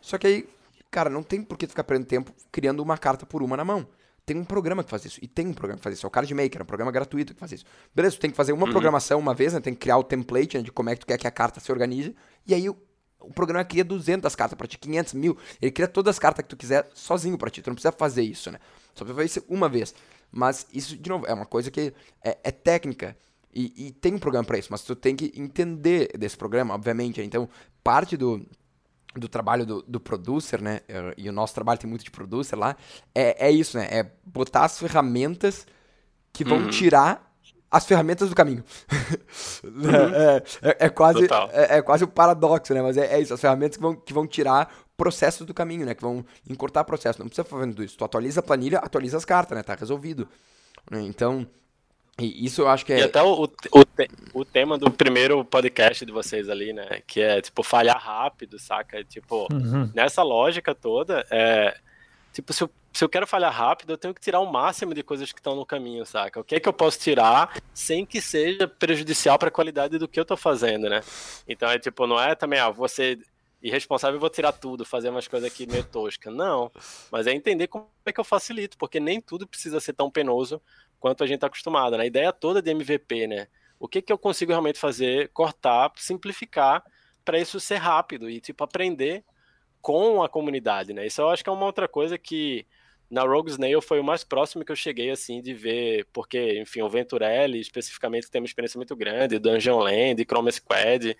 Só 0.00 0.18
que 0.18 0.26
aí, 0.26 0.48
cara, 0.90 1.08
não 1.08 1.22
tem 1.22 1.42
por 1.42 1.56
que 1.56 1.66
tu 1.66 1.70
ficar 1.70 1.84
perdendo 1.84 2.08
tempo 2.08 2.32
criando 2.50 2.80
uma 2.80 2.98
carta 2.98 3.24
por 3.24 3.40
uma 3.40 3.56
na 3.56 3.64
mão. 3.64 3.86
Tem 4.26 4.36
um 4.36 4.44
programa 4.44 4.82
que 4.82 4.90
faz 4.90 5.04
isso. 5.04 5.20
E 5.22 5.28
tem 5.28 5.46
um 5.46 5.54
programa 5.54 5.78
que 5.78 5.84
faz 5.84 5.96
isso. 5.96 6.04
É 6.04 6.08
o 6.08 6.10
Card 6.10 6.34
Maker, 6.34 6.60
é 6.60 6.62
um 6.62 6.66
programa 6.66 6.90
gratuito 6.90 7.32
que 7.32 7.40
faz 7.40 7.52
isso. 7.52 7.64
Beleza, 7.94 8.16
tu 8.16 8.20
tem 8.20 8.30
que 8.30 8.36
fazer 8.36 8.52
uma 8.52 8.66
uhum. 8.66 8.72
programação 8.72 9.18
uma 9.18 9.32
vez, 9.32 9.52
né? 9.52 9.60
Tem 9.60 9.72
que 9.72 9.80
criar 9.80 9.96
o 9.96 10.02
template 10.02 10.58
né, 10.58 10.62
de 10.62 10.72
como 10.72 10.90
é 10.90 10.94
que 10.94 11.00
tu 11.00 11.06
quer 11.06 11.16
que 11.16 11.26
a 11.26 11.30
carta 11.30 11.60
se 11.60 11.70
organize. 11.70 12.14
E 12.46 12.52
aí 12.52 12.68
o, 12.68 12.76
o 13.20 13.32
programa 13.32 13.64
cria 13.64 13.84
200 13.84 14.34
cartas 14.34 14.58
pra 14.58 14.66
ti, 14.66 14.76
500 14.76 15.14
mil. 15.14 15.38
Ele 15.62 15.70
cria 15.70 15.88
todas 15.88 16.16
as 16.16 16.18
cartas 16.18 16.42
que 16.42 16.48
tu 16.48 16.56
quiser 16.56 16.90
sozinho 16.94 17.38
pra 17.38 17.48
ti. 17.48 17.62
Tu 17.62 17.70
não 17.70 17.74
precisa 17.74 17.92
fazer 17.92 18.22
isso, 18.22 18.50
né? 18.50 18.58
Só 18.98 19.04
vai 19.04 19.14
fazer 19.14 19.26
isso 19.26 19.44
uma 19.48 19.68
vez. 19.68 19.94
Mas 20.30 20.66
isso, 20.72 20.96
de 20.96 21.08
novo, 21.08 21.26
é 21.26 21.32
uma 21.32 21.46
coisa 21.46 21.70
que 21.70 21.92
é, 22.22 22.38
é 22.42 22.50
técnica. 22.50 23.16
E, 23.54 23.88
e, 23.88 23.92
tem 23.92 24.14
um 24.14 24.18
programa 24.18 24.44
para 24.44 24.58
isso, 24.58 24.68
mas 24.70 24.82
tu 24.82 24.94
tem 24.94 25.16
que 25.16 25.32
entender 25.34 26.16
desse 26.18 26.36
programa, 26.36 26.74
obviamente. 26.74 27.20
Então, 27.22 27.48
parte 27.82 28.16
do, 28.16 28.46
do 29.14 29.28
trabalho 29.28 29.64
do, 29.64 29.82
do 29.82 29.98
producer, 29.98 30.60
né? 30.60 30.80
E 31.16 31.28
o 31.28 31.32
nosso 31.32 31.54
trabalho 31.54 31.78
tem 31.78 31.88
muito 31.88 32.04
de 32.04 32.10
producer 32.10 32.56
lá. 32.56 32.76
É, 33.14 33.48
é 33.48 33.50
isso, 33.50 33.78
né? 33.78 33.88
É 33.90 34.12
botar 34.24 34.64
as 34.64 34.78
ferramentas 34.78 35.66
que 36.32 36.44
vão 36.44 36.58
uhum. 36.58 36.70
tirar 36.70 37.28
as 37.70 37.84
ferramentas 37.86 38.28
do 38.28 38.34
caminho. 38.34 38.64
Uhum. 39.64 40.14
é, 40.14 40.42
é, 40.62 40.86
é, 40.86 40.88
quase, 40.88 41.24
é, 41.52 41.78
é, 41.78 41.82
quase 41.82 42.04
o 42.04 42.06
um 42.06 42.10
paradoxo, 42.10 42.72
né? 42.72 42.80
Mas 42.80 42.96
é, 42.96 43.14
é, 43.14 43.20
isso, 43.20 43.34
as 43.34 43.40
ferramentas 43.40 43.76
que 43.76 43.82
vão, 43.82 43.94
que 43.94 44.12
vão 44.12 44.26
tirar 44.26 44.72
processos 44.98 45.46
do 45.46 45.54
caminho, 45.54 45.86
né? 45.86 45.94
Que 45.94 46.02
vão 46.02 46.26
encurtar 46.50 46.84
processo. 46.84 47.20
Não 47.20 47.28
precisa 47.28 47.44
ficar 47.44 47.56
fazendo 47.56 47.82
isso. 47.82 47.96
Tu 47.96 48.04
atualiza 48.04 48.40
a 48.40 48.42
planilha, 48.42 48.78
atualiza 48.78 49.16
as 49.16 49.24
cartas, 49.24 49.56
né? 49.56 49.62
Tá 49.62 49.76
resolvido. 49.76 50.28
Então, 50.92 51.46
isso 52.18 52.62
eu 52.62 52.68
acho 52.68 52.84
que 52.84 52.92
é. 52.92 52.98
E 52.98 53.02
até 53.04 53.22
o, 53.22 53.44
o, 53.44 53.50
o 54.34 54.44
tema 54.44 54.76
do 54.76 54.90
primeiro 54.90 55.44
podcast 55.44 56.04
de 56.04 56.10
vocês 56.10 56.48
ali, 56.48 56.72
né? 56.72 57.00
Que 57.06 57.20
é, 57.20 57.40
tipo, 57.40 57.62
falhar 57.62 57.98
rápido, 57.98 58.58
saca? 58.58 59.04
Tipo, 59.04 59.46
uhum. 59.52 59.88
nessa 59.94 60.22
lógica 60.22 60.74
toda, 60.74 61.24
é. 61.30 61.78
Tipo, 62.32 62.52
se 62.52 62.64
eu 62.64 62.70
se 62.90 63.04
eu 63.04 63.08
quero 63.08 63.28
falhar 63.28 63.52
rápido, 63.52 63.92
eu 63.92 63.98
tenho 63.98 64.12
que 64.12 64.20
tirar 64.20 64.40
o 64.40 64.50
máximo 64.50 64.92
de 64.92 65.04
coisas 65.04 65.30
que 65.32 65.38
estão 65.38 65.54
no 65.54 65.64
caminho, 65.64 66.04
saca? 66.04 66.40
O 66.40 66.44
que 66.44 66.56
é 66.56 66.60
que 66.60 66.68
eu 66.68 66.72
posso 66.72 66.98
tirar 66.98 67.56
sem 67.72 68.04
que 68.04 68.20
seja 68.20 68.66
prejudicial 68.66 69.38
para 69.38 69.48
a 69.48 69.52
qualidade 69.52 69.98
do 69.98 70.08
que 70.08 70.18
eu 70.18 70.24
tô 70.24 70.36
fazendo, 70.36 70.88
né? 70.88 71.00
Então 71.46 71.70
é 71.70 71.78
tipo, 71.78 72.08
não 72.08 72.20
é 72.20 72.34
também, 72.34 72.58
ah, 72.58 72.70
você 72.70 73.16
irresponsável 73.62 74.18
e 74.18 74.20
vou 74.20 74.30
tirar 74.30 74.52
tudo, 74.52 74.84
fazer 74.84 75.10
umas 75.10 75.26
coisas 75.26 75.50
aqui 75.50 75.66
meio 75.66 75.84
tosca. 75.84 76.30
Não, 76.30 76.70
mas 77.10 77.26
é 77.26 77.32
entender 77.32 77.66
como 77.66 77.88
é 78.06 78.12
que 78.12 78.20
eu 78.20 78.24
facilito, 78.24 78.76
porque 78.78 79.00
nem 79.00 79.20
tudo 79.20 79.46
precisa 79.46 79.80
ser 79.80 79.92
tão 79.92 80.10
penoso 80.10 80.60
quanto 81.00 81.24
a 81.24 81.26
gente 81.26 81.40
tá 81.40 81.46
acostumado, 81.46 81.96
né? 81.96 82.04
A 82.04 82.06
ideia 82.06 82.32
toda 82.32 82.62
de 82.62 82.70
MVP, 82.70 83.26
né? 83.26 83.48
O 83.78 83.88
que 83.88 84.02
que 84.02 84.12
eu 84.12 84.18
consigo 84.18 84.52
realmente 84.52 84.78
fazer, 84.78 85.28
cortar, 85.28 85.92
simplificar 85.96 86.84
para 87.24 87.38
isso 87.38 87.60
ser 87.60 87.76
rápido 87.76 88.28
e 88.28 88.40
tipo 88.40 88.64
aprender 88.64 89.24
com 89.80 90.22
a 90.22 90.28
comunidade, 90.28 90.92
né? 90.92 91.06
Isso 91.06 91.20
eu 91.20 91.28
acho 91.28 91.42
que 91.42 91.50
é 91.50 91.52
uma 91.52 91.66
outra 91.66 91.86
coisa 91.86 92.18
que 92.18 92.66
na 93.10 93.22
Rogue 93.22 93.50
Snail 93.50 93.80
foi 93.80 94.00
o 94.00 94.04
mais 94.04 94.22
próximo 94.22 94.64
que 94.64 94.70
eu 94.70 94.76
cheguei, 94.76 95.10
assim, 95.10 95.40
de 95.40 95.54
ver, 95.54 96.06
porque, 96.12 96.60
enfim, 96.60 96.82
o 96.82 96.90
Venturelli, 96.90 97.58
especificamente, 97.58 98.30
tem 98.30 98.40
uma 98.40 98.46
experiência 98.46 98.76
muito 98.76 98.94
grande, 98.94 99.38
Dungeon 99.38 99.78
Land, 99.78 100.24
Chrome 100.24 100.52
Squad, 100.52 101.16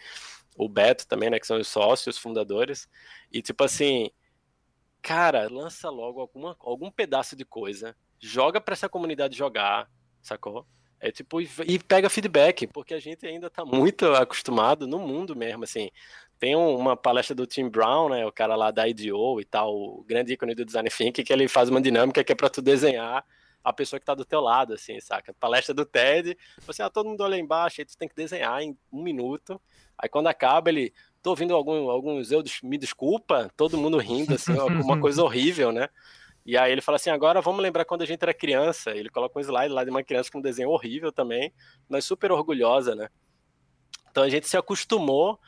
o 0.59 0.69
Beto 0.69 1.07
também, 1.07 1.31
né, 1.31 1.39
que 1.39 1.47
são 1.47 1.59
os 1.59 1.69
sócios, 1.69 2.19
fundadores, 2.19 2.89
e, 3.33 3.41
tipo 3.41 3.63
assim, 3.63 4.11
cara, 5.01 5.49
lança 5.49 5.89
logo 5.89 6.21
alguma, 6.21 6.57
algum 6.59 6.91
pedaço 6.91 7.37
de 7.37 7.45
coisa, 7.45 7.97
joga 8.19 8.61
para 8.61 8.73
essa 8.75 8.89
comunidade 8.89 9.37
jogar, 9.37 9.89
sacou? 10.21 10.67
É 11.01 11.13
tipo, 11.13 11.41
e 11.41 11.79
pega 11.79 12.11
feedback, 12.11 12.67
porque 12.67 12.93
a 12.93 12.99
gente 12.99 13.25
ainda 13.25 13.49
tá 13.49 13.65
muito 13.65 14.05
acostumado 14.15 14.85
no 14.85 14.99
mundo 14.99 15.37
mesmo, 15.37 15.63
assim. 15.63 15.91
Tem 16.41 16.57
uma 16.57 16.97
palestra 16.97 17.37
do 17.37 17.47
Tim 17.47 17.69
Brown, 17.69 18.09
né, 18.09 18.27
o 18.27 18.33
cara 18.33 18.57
lá 18.57 18.73
da 18.73 18.89
IDO 18.89 19.41
e 19.41 19.45
tal, 19.45 19.73
o 19.77 20.03
grande 20.03 20.33
ícone 20.33 20.57
do 20.57 20.65
design 20.65 20.91
thinking, 20.91 21.23
que 21.23 21.33
ele 21.33 21.47
faz 21.47 21.69
uma 21.69 21.81
dinâmica 21.81 22.25
que 22.25 22.33
é 22.33 22.35
para 22.35 22.51
tu 22.51 22.61
desenhar 22.61 23.25
a 23.69 23.73
pessoa 23.73 24.01
que 24.01 24.07
tá 24.07 24.15
do 24.15 24.25
teu 24.25 24.41
lado, 24.41 24.75
assim, 24.75 25.01
saca? 25.01 25.35
Palestra 25.35 25.75
do 25.75 25.85
TED, 25.85 26.37
você, 26.67 26.83
ah, 26.83 26.91
todo 26.91 27.09
mundo 27.09 27.23
olha 27.23 27.37
embaixo, 27.37 27.81
aí 27.81 27.85
tu 27.85 27.97
tem 27.97 28.09
que 28.09 28.15
desenhar 28.15 28.61
em 28.63 28.77
um 28.93 29.03
minuto. 29.03 29.61
Aí 29.97 30.09
quando 30.09 30.29
acaba, 30.29 30.71
ele, 30.71 30.93
tô 31.23 31.31
ouvindo 31.31 31.55
algum, 31.55 31.91
alguns 31.91 32.31
eu 32.31 32.43
me 32.63 32.79
desculpa, 32.79 33.51
todo 33.57 33.79
mundo 33.79 33.99
rindo, 33.99 34.35
assim, 34.35 34.53
uma 34.53 34.99
coisa 35.01 35.23
horrível, 35.23 35.73
né? 35.73 35.89
E 36.47 36.57
aí 36.57 36.73
ele 36.73 36.81
fala 36.81 36.97
assim, 36.97 37.11
agora 37.11 37.43
vamos 37.43 37.63
lembrar 37.63 37.85
quando 37.85 38.03
a 38.03 38.07
gente 38.07 38.23
era 38.23 38.33
criança. 38.33 38.93
Ele 38.93 39.11
coloca 39.11 39.39
um 39.39 39.43
slide 39.43 39.73
lá 39.73 39.85
de 39.85 39.91
uma 39.91 40.03
criança 40.03 40.31
com 40.31 40.39
um 40.39 40.43
desenho 40.43 40.71
horrível 40.71 41.13
também, 41.13 41.53
mas 41.89 42.07
super 42.07 42.33
orgulhosa, 42.33 42.95
né? 42.95 43.09
Então 44.11 44.23
a 44.23 44.31
gente 44.31 44.49
se 44.49 44.57
acostumou 44.57 45.39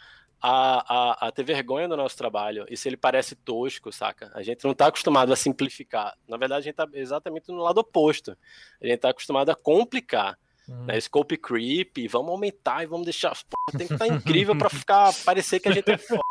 a, 0.41 1.27
a, 1.27 1.29
a, 1.29 1.33
ter 1.33 1.45
vergonha 1.45 1.87
do 1.87 1.97
nosso 1.97 2.17
trabalho. 2.17 2.65
E 2.69 2.77
se 2.77 2.89
ele 2.89 2.97
parece 2.97 3.35
tosco, 3.35 3.93
saca? 3.93 4.31
A 4.35 4.43
gente 4.43 4.65
não 4.65 4.73
está 4.73 4.87
acostumado 4.87 5.33
a 5.33 5.37
simplificar. 5.37 6.17
Na 6.27 6.37
verdade, 6.37 6.61
a 6.61 6.65
gente 6.65 6.81
está 6.81 6.89
exatamente 6.95 7.49
no 7.49 7.59
lado 7.59 7.79
oposto. 7.79 8.37
A 8.81 8.87
gente 8.87 8.97
está 8.97 9.11
acostumado 9.11 9.51
a 9.51 9.55
complicar. 9.55 10.39
Hum. 10.69 10.87
Né? 10.87 10.99
Scope 11.01 11.37
creep, 11.37 12.09
vamos 12.09 12.31
aumentar 12.31 12.83
e 12.83 12.87
vamos 12.87 13.05
deixar. 13.05 13.37
Pô, 13.49 13.77
tem 13.77 13.87
que 13.87 13.93
estar 13.93 14.07
tá 14.07 14.15
incrível 14.15 14.57
para 14.57 14.71
ficar 14.71 15.13
parecer 15.25 15.61
que 15.61 15.69
a 15.69 15.73
gente 15.73 15.91
é 15.91 15.99
foda. 15.99 16.23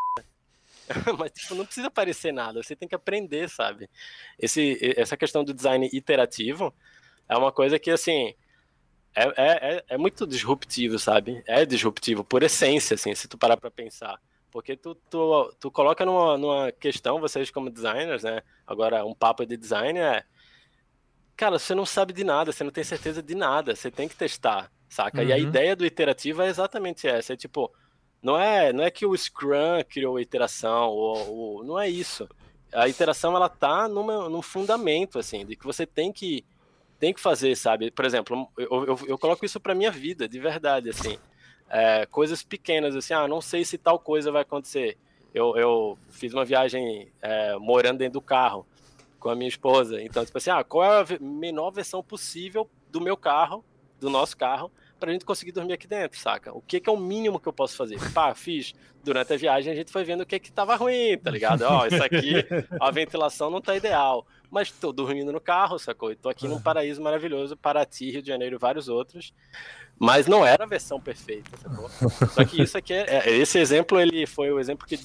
Mas 1.20 1.32
tipo, 1.32 1.54
não 1.54 1.66
precisa 1.66 1.92
parecer 1.92 2.32
nada, 2.32 2.64
você 2.64 2.76
tem 2.76 2.90
que 2.90 2.96
aprender, 2.96 3.48
sabe? 3.48 3.88
Esse, 4.40 4.80
essa 4.98 5.16
questão 5.16 5.44
do 5.44 5.54
design 5.54 5.88
iterativo 5.94 6.74
é 7.28 7.38
uma 7.38 7.52
coisa 7.52 7.78
que, 7.78 7.92
assim, 7.92 8.34
é, 9.16 9.24
é, 9.24 9.76
é, 9.76 9.84
é, 9.90 9.98
muito 9.98 10.26
disruptivo, 10.26 11.00
sabe? 11.00 11.44
É 11.48 11.66
disruptivo 11.66 12.24
por 12.24 12.44
essência, 12.44 12.96
assim, 12.96 13.14
se 13.16 13.28
tu 13.28 13.38
parar 13.38 13.58
pra 13.58 13.72
pensar. 13.72 14.20
Porque 14.52 14.76
tu, 14.76 14.96
tu, 15.10 15.54
tu 15.60 15.72
coloca 15.72 16.06
numa, 16.06 16.38
numa 16.38 16.72
questão, 16.72 17.20
vocês 17.20 17.52
como 17.52 17.70
designers, 17.70 18.24
né? 18.24 18.42
Agora, 18.66 19.06
um 19.06 19.14
papo 19.14 19.46
de 19.46 19.58
design 19.58 20.00
é. 20.00 20.24
Cara, 21.36 21.58
você 21.58 21.74
não 21.74 21.86
sabe 21.86 22.14
de 22.14 22.24
nada, 22.24 22.52
você 22.52 22.64
não 22.64 22.72
tem 22.72 22.84
certeza 22.84 23.22
de 23.22 23.36
nada, 23.36 23.76
você 23.76 23.90
tem 23.90 24.08
que 24.08 24.16
testar, 24.16 24.72
saca? 24.90 25.22
Uhum. 25.22 25.28
E 25.28 25.34
a 25.34 25.36
uhum. 25.36 25.44
ideia 25.44 25.76
do 25.76 25.86
iterativo 25.86 26.42
é 26.42 26.48
exatamente 26.48 27.08
essa: 27.08 27.34
é 27.34 27.38
tipo, 27.38 27.72
não 28.22 28.40
é, 28.40 28.74
não 28.74 28.84
é 28.84 28.92
que 28.92 29.06
o 29.06 29.16
Scrum 29.16 29.84
criou 29.88 30.18
a 30.18 30.22
iteração, 30.22 30.90
ou, 30.90 31.30
ou 31.30 31.64
não 31.64 31.80
é 31.80 31.88
isso. 31.88 32.28
A 32.74 32.88
iteração, 32.88 33.36
ela 33.36 33.50
tá 33.50 33.88
numa, 33.88 34.30
num 34.30 34.42
fundamento, 34.42 35.18
assim, 35.18 35.46
de 35.46 35.56
que 35.56 35.66
você 35.66 35.86
tem 35.86 36.12
que 36.12 36.46
tem 37.00 37.14
que 37.14 37.20
fazer, 37.20 37.56
sabe? 37.56 37.90
Por 37.90 38.06
exemplo, 38.06 38.48
eu, 38.58 38.86
eu, 38.86 39.00
eu 39.08 39.18
coloco 39.18 39.46
isso 39.46 39.60
para 39.60 39.74
minha 39.74 39.90
vida, 39.90 40.28
de 40.28 40.40
verdade, 40.40 40.90
assim. 40.90 41.18
É, 41.70 42.06
coisas 42.08 42.44
pequenas, 42.44 42.96
assim, 42.96 43.14
ah, 43.14 43.28
não 43.28 43.42
sei 43.42 43.64
se 43.64 43.78
tal 43.78 43.98
coisa 43.98 44.32
vai 44.32 44.42
acontecer. 44.42 44.98
Eu, 45.34 45.56
eu 45.56 45.98
fiz 46.10 46.34
uma 46.34 46.44
viagem 46.44 47.12
é, 47.22 47.56
morando 47.58 48.00
dentro 48.00 48.14
do 48.14 48.22
carro 48.22 48.66
com 49.20 49.30
a 49.30 49.36
minha 49.36 49.48
esposa. 49.48 50.02
Então, 50.02 50.26
tipo 50.26 50.38
assim, 50.38 50.50
ah, 50.50 50.64
qual 50.64 50.84
é 50.84 51.02
a 51.02 51.20
menor 51.20 51.72
versão 51.72 52.04
possível 52.04 52.70
do 52.92 53.00
meu 53.00 53.16
carro, 53.16 53.64
do 54.00 54.10
nosso 54.10 54.36
carro, 54.36 54.72
pra 55.00 55.12
gente 55.12 55.24
conseguir 55.24 55.52
dormir 55.52 55.74
aqui 55.74 55.88
dentro, 55.88 56.20
saca? 56.20 56.52
O 56.54 56.62
que, 56.62 56.80
que 56.80 56.90
é 56.90 56.94
o 56.94 56.98
mínimo 56.98 57.40
que 57.40 57.48
eu 57.48 57.54
posso 57.54 57.78
fazer? 57.78 57.98
Pá, 58.14 58.34
fiz. 58.36 58.74
Durante 59.02 59.32
a 59.32 59.38
viagem 59.38 59.72
a 59.72 59.76
gente 59.76 59.92
foi 59.92 60.04
vendo 60.04 60.22
o 60.22 60.26
que 60.26 60.40
que 60.40 60.52
tava 60.52 60.76
ruim, 60.76 61.18
tá 61.18 61.32
ligado? 61.32 61.62
Ó, 61.62 61.86
isso 61.88 62.04
aqui, 62.04 62.34
a 62.82 62.92
ventilação 62.92 63.50
não 63.50 63.62
tá 63.62 63.76
ideal. 63.76 64.28
Mas 64.52 64.72
tô 64.72 64.92
dormindo 64.92 65.32
no 65.32 65.40
carro, 65.40 65.78
sacou? 65.78 66.12
E 66.12 66.16
tô 66.16 66.30
aqui 66.30 66.48
num 66.48 66.62
paraíso 66.62 67.02
maravilhoso, 67.02 67.56
Paraty, 67.56 68.12
Rio 68.12 68.22
de 68.22 68.28
Janeiro 68.28 68.56
e 68.56 68.60
vários 68.60 68.90
outros. 68.90 69.34
Mas 69.98 70.28
não 70.28 70.46
era 70.46 70.64
a 70.64 70.68
versão 70.68 71.00
perfeita, 71.00 71.56
sacou? 71.58 71.90
Só 72.34 72.46
que 72.46 72.62
isso 72.62 72.78
aqui, 72.78 72.94
é, 72.94 73.30
é, 73.30 73.32
esse 73.38 73.60
exemplo, 73.60 74.00
ele 74.00 74.26
foi 74.26 74.52
o 74.52 74.60
exemplo 74.60 74.88
que 74.88 74.98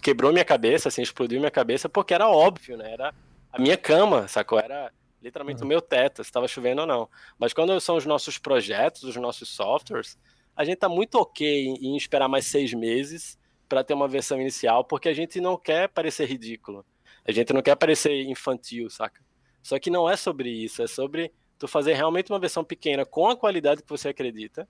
quebrou 0.00 0.32
minha 0.32 0.44
cabeça, 0.44 0.88
assim, 0.88 1.02
explodiu 1.02 1.38
minha 1.38 1.50
cabeça, 1.50 1.88
porque 1.88 2.14
era 2.14 2.28
óbvio, 2.28 2.76
né? 2.76 2.92
Era 2.92 3.14
a 3.52 3.60
minha 3.60 3.76
cama, 3.76 4.28
sacou? 4.28 4.58
Era 4.58 4.90
literalmente 5.22 5.60
uhum. 5.60 5.66
o 5.66 5.68
meu 5.68 5.82
teto, 5.82 6.22
se 6.22 6.28
estava 6.30 6.48
chovendo 6.48 6.82
ou 6.82 6.86
não. 6.86 7.08
Mas 7.38 7.52
quando 7.52 7.78
são 7.80 7.96
os 7.96 8.06
nossos 8.06 8.38
projetos, 8.38 9.02
os 9.02 9.16
nossos 9.16 9.48
softwares, 9.48 10.16
a 10.56 10.64
gente 10.64 10.74
está 10.74 10.88
muito 10.88 11.16
ok 11.16 11.66
em, 11.66 11.88
em, 11.88 11.96
esperar 11.96 12.28
mais 12.28 12.46
seis 12.46 12.72
meses 12.72 13.38
para 13.68 13.84
ter 13.84 13.94
uma 13.94 14.08
versão 14.08 14.40
inicial, 14.40 14.84
porque 14.84 15.08
a 15.08 15.14
gente 15.14 15.40
não 15.40 15.56
quer 15.56 15.88
parecer 15.88 16.26
ridículo. 16.26 16.84
A 17.28 17.32
gente 17.32 17.52
não 17.52 17.60
quer 17.60 17.76
parecer 17.76 18.22
infantil, 18.22 18.88
saca? 18.88 19.22
Só 19.62 19.78
que 19.78 19.90
não 19.90 20.08
é 20.08 20.16
sobre 20.16 20.48
isso, 20.48 20.82
é 20.82 20.86
sobre 20.86 21.30
tu 21.58 21.68
fazer 21.68 21.92
realmente 21.92 22.32
uma 22.32 22.38
versão 22.38 22.64
pequena 22.64 23.04
com 23.04 23.28
a 23.28 23.36
qualidade 23.36 23.82
que 23.82 23.88
você 23.88 24.08
acredita, 24.08 24.66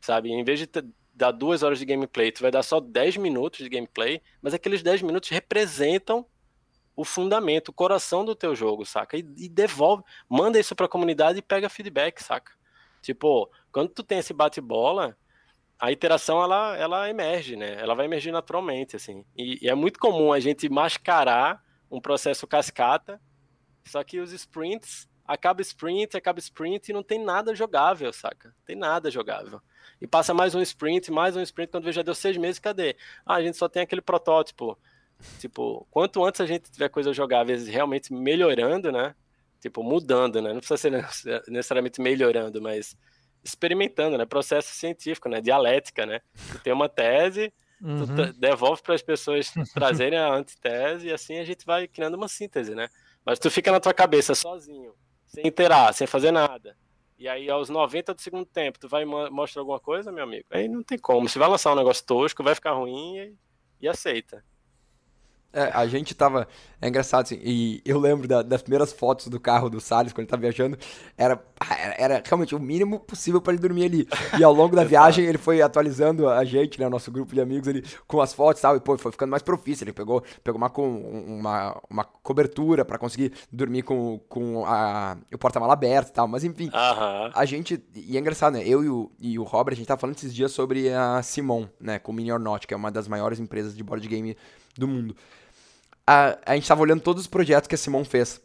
sabe? 0.00 0.30
Em 0.30 0.42
vez 0.42 0.60
de 0.60 0.68
dar 1.12 1.32
duas 1.32 1.62
horas 1.62 1.78
de 1.78 1.84
gameplay, 1.84 2.32
tu 2.32 2.40
vai 2.40 2.50
dar 2.50 2.62
só 2.62 2.80
10 2.80 3.18
minutos 3.18 3.58
de 3.58 3.68
gameplay, 3.68 4.22
mas 4.40 4.54
aqueles 4.54 4.82
10 4.82 5.02
minutos 5.02 5.28
representam 5.28 6.24
o 6.96 7.04
fundamento, 7.04 7.68
o 7.68 7.72
coração 7.74 8.24
do 8.24 8.34
teu 8.34 8.54
jogo, 8.54 8.86
saca? 8.86 9.16
E, 9.18 9.26
e 9.36 9.48
devolve, 9.48 10.02
manda 10.28 10.58
isso 10.58 10.74
pra 10.74 10.88
comunidade 10.88 11.40
e 11.40 11.42
pega 11.42 11.68
feedback, 11.68 12.22
saca? 12.22 12.52
Tipo, 13.02 13.50
quando 13.70 13.90
tu 13.90 14.02
tem 14.02 14.18
esse 14.18 14.32
bate-bola, 14.32 15.16
a 15.78 15.90
interação 15.90 16.42
ela, 16.42 16.76
ela 16.76 17.10
emerge, 17.10 17.56
né? 17.56 17.74
Ela 17.80 17.94
vai 17.94 18.06
emergir 18.06 18.30
naturalmente, 18.30 18.94
assim. 18.94 19.24
E, 19.36 19.66
e, 19.66 19.68
é 19.68 19.74
muito 19.74 19.98
comum 19.98 20.32
a 20.32 20.38
gente 20.38 20.68
mascarar 20.68 21.62
um 21.92 22.00
processo 22.00 22.46
cascata, 22.46 23.20
só 23.84 24.02
que 24.02 24.18
os 24.18 24.32
sprints, 24.32 25.08
acaba 25.26 25.60
sprint, 25.60 26.16
acaba 26.16 26.38
sprint 26.38 26.88
e 26.88 26.94
não 26.94 27.02
tem 27.02 27.22
nada 27.22 27.54
jogável, 27.54 28.12
saca? 28.12 28.54
Tem 28.64 28.74
nada 28.74 29.10
jogável. 29.10 29.60
E 30.00 30.06
passa 30.06 30.32
mais 30.32 30.54
um 30.54 30.62
sprint, 30.62 31.12
mais 31.12 31.36
um 31.36 31.42
sprint, 31.42 31.70
quando 31.70 31.84
vê 31.84 31.92
já 31.92 32.02
deu 32.02 32.14
seis 32.14 32.36
meses, 32.36 32.58
cadê? 32.58 32.96
Ah, 33.26 33.34
a 33.34 33.42
gente 33.42 33.56
só 33.56 33.68
tem 33.68 33.82
aquele 33.82 34.00
protótipo. 34.00 34.78
Tipo, 35.38 35.86
quanto 35.90 36.24
antes 36.24 36.40
a 36.40 36.46
gente 36.46 36.70
tiver 36.70 36.88
coisa 36.88 37.12
jogáveis 37.12 37.68
realmente 37.68 38.12
melhorando, 38.12 38.90
né? 38.90 39.14
Tipo, 39.60 39.82
mudando, 39.84 40.40
né? 40.40 40.52
Não 40.52 40.60
precisa 40.60 40.76
ser 40.76 40.90
necessariamente 41.48 42.00
melhorando, 42.00 42.60
mas 42.60 42.96
experimentando, 43.44 44.16
né? 44.16 44.24
Processo 44.24 44.74
científico, 44.74 45.28
né? 45.28 45.40
Dialética, 45.40 46.06
né? 46.06 46.20
Tem 46.64 46.72
uma 46.72 46.88
tese, 46.88 47.52
uhum. 47.82 48.06
tu 48.06 48.32
devolve 48.34 48.82
para 48.82 48.94
as 48.94 49.02
pessoas 49.02 49.52
trazerem 49.74 50.18
a 50.18 50.32
antitese 50.32 51.08
e 51.08 51.12
assim 51.12 51.38
a 51.38 51.44
gente 51.44 51.66
vai 51.66 51.88
criando 51.88 52.14
uma 52.14 52.28
síntese, 52.28 52.74
né? 52.74 52.88
Mas 53.24 53.38
tu 53.38 53.50
fica 53.50 53.72
na 53.72 53.80
tua 53.80 53.92
cabeça 53.92 54.34
sozinho, 54.34 54.94
sem 55.26 55.46
interar, 55.46 55.92
sem 55.94 56.06
fazer 56.06 56.30
nada. 56.30 56.76
E 57.18 57.28
aí, 57.28 57.48
aos 57.48 57.68
90 57.68 58.14
do 58.14 58.20
segundo 58.20 58.44
tempo, 58.44 58.80
tu 58.80 58.88
vai 58.88 59.04
mostrar 59.04 59.62
alguma 59.62 59.78
coisa, 59.78 60.10
meu 60.10 60.24
amigo? 60.24 60.44
Aí 60.50 60.66
não 60.66 60.82
tem 60.82 60.98
como. 60.98 61.28
Se 61.28 61.38
vai 61.38 61.48
lançar 61.48 61.72
um 61.72 61.76
negócio 61.76 62.04
tosco, 62.04 62.42
vai 62.42 62.52
ficar 62.52 62.72
ruim 62.72 63.16
e, 63.16 63.34
e 63.82 63.88
aceita. 63.88 64.44
É, 65.52 65.70
a 65.74 65.86
gente 65.86 66.14
tava. 66.14 66.48
É 66.80 66.88
engraçado, 66.88 67.22
assim, 67.22 67.38
e 67.44 67.80
eu 67.84 68.00
lembro 68.00 68.26
da, 68.26 68.42
das 68.42 68.60
primeiras 68.62 68.92
fotos 68.92 69.28
do 69.28 69.38
carro 69.38 69.70
do 69.70 69.80
Salles 69.80 70.12
quando 70.12 70.20
ele 70.20 70.30
tava 70.30 70.40
viajando. 70.40 70.76
Era, 71.16 71.40
era 71.96 72.22
realmente 72.26 72.56
o 72.56 72.58
mínimo 72.58 72.98
possível 72.98 73.40
para 73.40 73.52
ele 73.52 73.62
dormir 73.62 73.84
ali. 73.84 74.08
E 74.36 74.42
ao 74.42 74.52
longo 74.52 74.74
da 74.74 74.82
viagem 74.84 75.24
ele 75.24 75.38
foi 75.38 75.62
atualizando 75.62 76.28
a 76.28 76.44
gente, 76.44 76.80
né, 76.80 76.86
o 76.86 76.90
nosso 76.90 77.12
grupo 77.12 77.34
de 77.34 77.40
amigos 77.40 77.68
ali, 77.68 77.84
com 78.08 78.20
as 78.20 78.32
fotos 78.32 78.60
e 78.60 78.62
tal. 78.62 78.76
E 78.76 78.80
pô, 78.80 78.98
foi 78.98 79.12
ficando 79.12 79.30
mais 79.30 79.42
profício. 79.42 79.84
Ele 79.84 79.92
pegou, 79.92 80.24
pegou 80.42 80.58
uma, 80.58 80.72
uma, 80.76 81.82
uma 81.88 82.04
cobertura 82.04 82.84
para 82.84 82.98
conseguir 82.98 83.32
dormir 83.52 83.82
com, 83.82 84.18
com 84.28 84.64
a, 84.66 85.16
o 85.32 85.38
porta-mala 85.38 85.74
aberto 85.74 86.08
e 86.08 86.12
tal. 86.12 86.26
Mas 86.26 86.42
enfim, 86.42 86.68
uh 86.68 86.72
-huh. 86.72 87.30
a 87.32 87.44
gente. 87.44 87.80
E 87.94 88.16
é 88.16 88.20
engraçado, 88.20 88.54
né? 88.54 88.62
Eu 88.66 88.82
e 88.82 88.88
o, 88.88 89.12
e 89.20 89.38
o 89.38 89.44
Robert, 89.44 89.74
a 89.74 89.76
gente 89.76 89.86
tava 89.86 90.00
falando 90.00 90.16
esses 90.16 90.34
dias 90.34 90.50
sobre 90.50 90.92
a 90.92 91.22
Simon, 91.22 91.68
né, 91.78 91.98
com 91.98 92.10
o 92.10 92.14
Mini 92.14 92.32
or 92.32 92.40
Not, 92.40 92.66
que 92.66 92.74
é 92.74 92.76
uma 92.76 92.90
das 92.90 93.06
maiores 93.06 93.38
empresas 93.38 93.76
de 93.76 93.84
board 93.84 94.06
game 94.08 94.36
do 94.76 94.88
mundo 94.88 95.14
a, 96.06 96.38
a 96.44 96.54
gente 96.54 96.64
estava 96.64 96.82
olhando 96.82 97.00
todos 97.00 97.22
os 97.22 97.28
projetos 97.28 97.68
que 97.68 97.74
a 97.74 97.78
Simon 97.78 98.04
fez. 98.04 98.40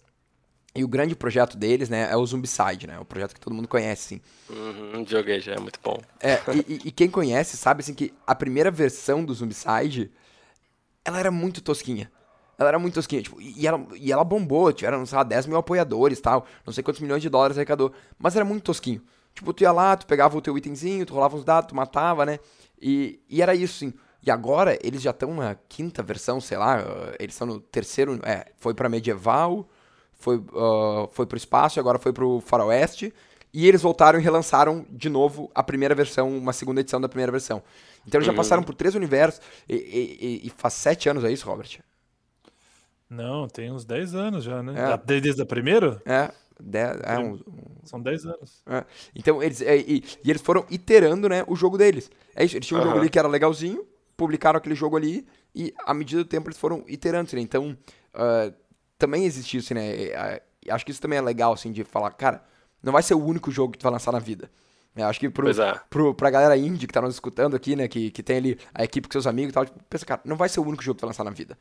E 0.75 0.83
o 0.83 0.87
grande 0.87 1.15
projeto 1.15 1.57
deles, 1.57 1.89
né, 1.89 2.07
é 2.11 2.15
o 2.15 2.23
Zombicide, 2.23 2.85
né? 2.85 2.99
O 2.99 3.05
projeto 3.05 3.33
que 3.33 3.39
todo 3.39 3.53
mundo 3.53 3.67
conhece, 3.67 4.03
sim. 4.03 4.21
Uhum, 4.47 5.03
joguei 5.07 5.39
já, 5.39 5.53
é 5.53 5.59
muito 5.59 5.79
bom. 5.83 5.97
É, 6.19 6.39
e, 6.67 6.81
e, 6.85 6.91
quem 6.91 7.09
conhece 7.09 7.57
sabe, 7.57 7.81
assim, 7.81 7.95
que 7.95 8.13
a 8.27 8.35
primeira 8.35 8.69
versão 8.69 9.25
do 9.25 9.33
Zombicide, 9.33 10.11
ela 11.03 11.19
era 11.19 11.31
muito 11.31 11.61
tosquinha. 11.61 12.11
Ela 12.59 12.69
era 12.69 12.79
muito 12.79 12.93
tosquinha, 12.93 13.23
tipo, 13.23 13.41
e 13.41 13.65
ela, 13.65 13.87
e 13.95 14.11
ela 14.11 14.23
bombou, 14.23 14.71
tiveram, 14.71 15.03
sei 15.05 15.17
lá, 15.17 15.23
10 15.23 15.47
mil 15.47 15.57
apoiadores 15.57 16.19
tal, 16.19 16.45
não 16.65 16.73
sei 16.73 16.83
quantos 16.83 17.01
milhões 17.01 17.21
de 17.21 17.29
dólares 17.29 17.57
arrecadou, 17.57 17.91
mas 18.17 18.35
era 18.35 18.45
muito 18.45 18.63
tosquinho. 18.63 19.01
Tipo, 19.33 19.53
tu 19.53 19.61
ia 19.61 19.71
lá, 19.71 19.95
tu 19.95 20.05
pegava 20.07 20.37
o 20.37 20.41
teu 20.41 20.57
itemzinho, 20.57 21.05
tu 21.05 21.13
rolava 21.13 21.37
uns 21.37 21.43
dados, 21.43 21.69
tu 21.69 21.75
matava, 21.75 22.25
né? 22.25 22.39
E, 22.79 23.19
e 23.29 23.41
era 23.41 23.55
isso, 23.55 23.79
sim. 23.79 23.93
E 24.25 24.31
agora 24.31 24.77
eles 24.81 25.01
já 25.01 25.11
estão 25.11 25.33
na 25.35 25.55
quinta 25.55 26.03
versão, 26.03 26.41
sei 26.41 26.57
lá, 26.57 26.79
eles 27.19 27.35
estão 27.35 27.47
no 27.47 27.59
terceiro, 27.59 28.19
é, 28.23 28.51
foi 28.57 28.73
para 28.73 28.89
medieval, 28.89 29.67
foi, 30.13 30.37
uh, 30.37 31.07
foi 31.11 31.25
pro 31.25 31.37
espaço, 31.37 31.79
agora 31.79 31.99
foi 31.99 32.11
pro 32.11 32.41
faroeste, 32.41 33.13
e 33.53 33.67
eles 33.67 33.81
voltaram 33.81 34.19
e 34.19 34.21
relançaram 34.21 34.85
de 34.89 35.09
novo 35.09 35.49
a 35.55 35.63
primeira 35.63 35.95
versão, 35.95 36.35
uma 36.35 36.51
segunda 36.51 36.81
edição 36.81 36.99
da 36.99 37.07
primeira 37.07 37.31
versão. 37.31 37.63
Então 38.05 38.19
eles 38.19 38.25
já 38.25 38.31
uhum. 38.31 38.37
passaram 38.37 38.63
por 38.63 38.75
três 38.75 38.95
universos, 38.95 39.41
e, 39.69 39.75
e, 39.75 40.47
e, 40.47 40.49
faz 40.49 40.73
sete 40.73 41.09
anos, 41.09 41.23
é 41.23 41.31
isso, 41.31 41.47
Robert? 41.47 41.79
Não, 43.09 43.47
tem 43.47 43.71
uns 43.71 43.85
dez 43.85 44.13
anos 44.13 44.43
já, 44.43 44.61
né? 44.61 44.73
É. 44.93 44.97
Desde 44.97 45.41
a 45.41 45.45
primeira? 45.45 46.01
É, 46.05 46.31
Dez, 46.59 46.99
é 47.03 47.19
um, 47.19 47.39
São 47.83 48.01
10 48.01 48.25
anos. 48.25 48.63
É. 48.65 48.83
Então, 49.15 49.41
eles, 49.43 49.61
é, 49.61 49.77
e, 49.77 50.03
e, 50.23 50.29
eles 50.29 50.41
foram 50.41 50.65
iterando 50.69 51.29
né, 51.29 51.43
o 51.47 51.55
jogo 51.55 51.77
deles. 51.77 52.09
É 52.35 52.43
isso, 52.43 52.57
eles 52.57 52.67
tinham 52.67 52.81
um 52.81 52.83
jogo 52.83 52.97
ali 52.97 53.09
que 53.09 53.19
era 53.19 53.27
legalzinho, 53.27 53.85
publicaram 54.17 54.57
aquele 54.57 54.75
jogo 54.75 54.97
ali 54.97 55.25
e, 55.55 55.73
à 55.85 55.93
medida 55.93 56.23
do 56.23 56.27
tempo, 56.27 56.49
eles 56.49 56.57
foram 56.57 56.83
iterando, 56.87 57.29
né? 57.33 57.41
Então, 57.41 57.77
uh, 58.15 58.53
também 58.97 59.23
existe 59.23 59.57
isso, 59.57 59.73
né? 59.73 59.91
Uh, 59.91 60.73
acho 60.73 60.83
que 60.83 60.91
isso 60.91 61.01
também 61.01 61.19
é 61.19 61.21
legal, 61.21 61.53
assim, 61.53 61.71
de 61.71 61.83
falar, 61.83 62.11
cara, 62.11 62.43
não 62.81 62.91
vai 62.91 63.03
ser 63.03 63.13
o 63.13 63.23
único 63.23 63.51
jogo 63.51 63.71
que 63.71 63.77
tu 63.77 63.83
vai 63.83 63.91
lançar 63.91 64.11
na 64.11 64.19
vida. 64.19 64.49
É, 64.95 65.03
acho 65.03 65.19
que 65.19 65.29
pro, 65.29 65.49
é. 65.49 65.79
pro, 65.91 66.15
pra 66.15 66.31
galera 66.31 66.57
indie 66.57 66.87
que 66.87 66.93
tá 66.93 67.01
nos 67.01 67.13
escutando 67.13 67.55
aqui, 67.55 67.75
né, 67.75 67.87
que, 67.87 68.09
que 68.09 68.23
tem 68.23 68.37
ali 68.37 68.59
a 68.73 68.83
equipe 68.83 69.07
com 69.07 69.11
seus 69.11 69.27
amigos 69.27 69.51
e 69.51 69.53
tal, 69.53 69.63
tipo, 69.63 69.79
pensa, 69.87 70.03
cara, 70.03 70.21
não 70.25 70.35
vai 70.35 70.49
ser 70.49 70.59
o 70.59 70.65
único 70.65 70.83
jogo 70.83 70.95
que 70.95 71.01
tu 71.01 71.03
vai 71.03 71.09
lançar 71.09 71.23
na 71.23 71.29
vida. 71.29 71.57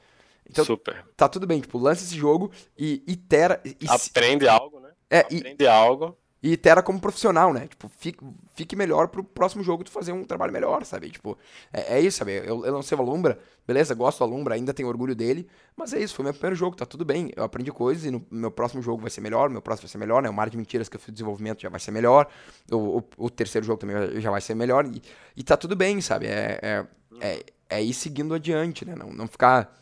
Então, 0.49 0.65
Super. 0.65 1.05
tá 1.15 1.29
tudo 1.29 1.47
bem, 1.47 1.61
tipo, 1.61 1.77
lança 1.77 2.03
esse 2.03 2.17
jogo 2.17 2.51
e 2.79 3.03
itera... 3.07 3.61
E, 3.63 3.77
Aprende 3.87 4.49
algo, 4.49 4.81
né? 4.81 4.91
É, 5.11 5.21
Aprende 5.21 5.65
e, 5.65 5.67
algo 5.67 6.17
e 6.47 6.53
itera 6.53 6.81
como 6.81 7.01
profissional, 7.01 7.53
né? 7.53 7.67
Tipo, 7.67 7.91
fique, 7.99 8.25
fique 8.55 8.77
melhor 8.77 9.09
pro 9.09 9.25
próximo 9.25 9.65
jogo 9.65 9.83
tu 9.83 9.91
fazer 9.91 10.13
um 10.13 10.23
trabalho 10.23 10.53
melhor, 10.53 10.85
sabe? 10.85 11.11
Tipo, 11.11 11.37
é, 11.73 11.97
é 11.97 12.01
isso, 12.01 12.19
sabe? 12.19 12.37
Eu, 12.37 12.65
eu 12.65 12.73
lancei 12.73 12.97
o 12.97 13.01
Alumbra, 13.01 13.37
beleza, 13.67 13.97
gosto 13.97 14.19
do 14.19 14.25
Alumbra, 14.33 14.55
ainda 14.55 14.73
tenho 14.73 14.89
orgulho 14.89 15.13
dele, 15.13 15.49
mas 15.77 15.93
é 15.93 15.99
isso, 15.99 16.15
foi 16.15 16.23
meu 16.25 16.33
primeiro 16.33 16.55
jogo, 16.55 16.77
tá 16.77 16.87
tudo 16.87 17.05
bem. 17.05 17.33
Eu 17.35 17.43
aprendi 17.43 17.73
coisas 17.73 18.05
e 18.05 18.13
no 18.13 18.25
meu 18.31 18.53
próximo 18.53 18.81
jogo 18.81 19.03
vai 19.03 19.11
ser 19.11 19.23
melhor, 19.23 19.51
meu 19.51 19.61
próximo 19.61 19.89
vai 19.89 19.91
ser 19.91 19.99
melhor, 19.99 20.23
né? 20.23 20.31
O 20.31 20.33
Mar 20.33 20.49
de 20.49 20.57
Mentiras 20.57 20.89
que 20.89 20.95
eu 20.95 21.01
fiz 21.01 21.13
desenvolvimento 21.13 21.61
já 21.61 21.69
vai 21.69 21.81
ser 21.81 21.91
melhor, 21.91 22.29
o, 22.71 22.99
o, 22.99 23.05
o 23.19 23.29
terceiro 23.29 23.67
jogo 23.67 23.81
também 23.81 24.21
já 24.21 24.31
vai 24.31 24.41
ser 24.41 24.55
melhor 24.55 24.87
e, 24.87 25.03
e 25.37 25.43
tá 25.43 25.57
tudo 25.57 25.75
bem, 25.75 26.01
sabe? 26.01 26.27
É, 26.29 26.61
é, 26.63 26.87
é, 27.21 27.45
é 27.69 27.83
ir 27.83 27.93
seguindo 27.93 28.33
adiante, 28.33 28.85
né? 28.85 28.95
Não, 28.95 29.13
não 29.13 29.27
ficar... 29.27 29.75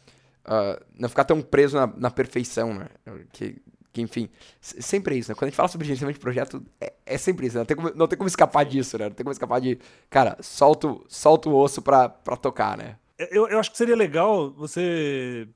Uh, 0.46 0.78
não 0.98 1.08
ficar 1.08 1.24
tão 1.24 1.40
preso 1.40 1.74
na, 1.74 1.86
na 1.86 2.10
perfeição, 2.10 2.74
né? 2.74 2.88
Que, 3.32 3.62
que, 3.94 4.02
enfim, 4.02 4.28
sempre 4.60 5.14
é 5.14 5.18
isso, 5.18 5.30
né? 5.30 5.36
Quando 5.36 5.44
a 5.44 5.46
gente 5.50 5.56
fala 5.56 5.68
sobre 5.68 5.86
gerenciamento 5.86 6.18
de 6.18 6.20
projeto, 6.20 6.60
é, 6.80 6.92
é 7.06 7.16
sempre 7.16 7.46
isso, 7.46 7.54
né? 7.54 7.60
Não 7.60 7.66
tem, 7.66 7.76
como, 7.76 7.92
não 7.94 8.08
tem 8.08 8.18
como 8.18 8.28
escapar 8.28 8.64
disso, 8.64 8.98
né? 8.98 9.04
Não 9.04 9.14
tem 9.14 9.22
como 9.22 9.32
escapar 9.32 9.60
de, 9.60 9.78
cara, 10.10 10.36
solta, 10.40 10.92
solta 11.08 11.48
o 11.48 11.56
osso 11.56 11.80
pra 11.80 12.08
tocar, 12.08 12.76
né? 12.76 12.96
Eu, 13.16 13.46
eu 13.46 13.60
acho 13.60 13.70
que 13.70 13.78
seria 13.78 13.94
legal 13.94 14.50
você 14.50 15.48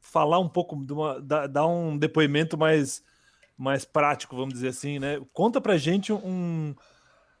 falar 0.00 0.40
um 0.40 0.48
pouco, 0.48 0.84
de 0.84 0.92
uma, 0.92 1.20
dar, 1.20 1.46
dar 1.46 1.66
um 1.66 1.96
depoimento 1.96 2.58
mais, 2.58 3.04
mais 3.56 3.84
prático, 3.84 4.34
vamos 4.34 4.54
dizer 4.54 4.68
assim, 4.68 4.98
né? 4.98 5.20
Conta 5.32 5.60
pra 5.60 5.76
gente 5.76 6.12
um, 6.12 6.74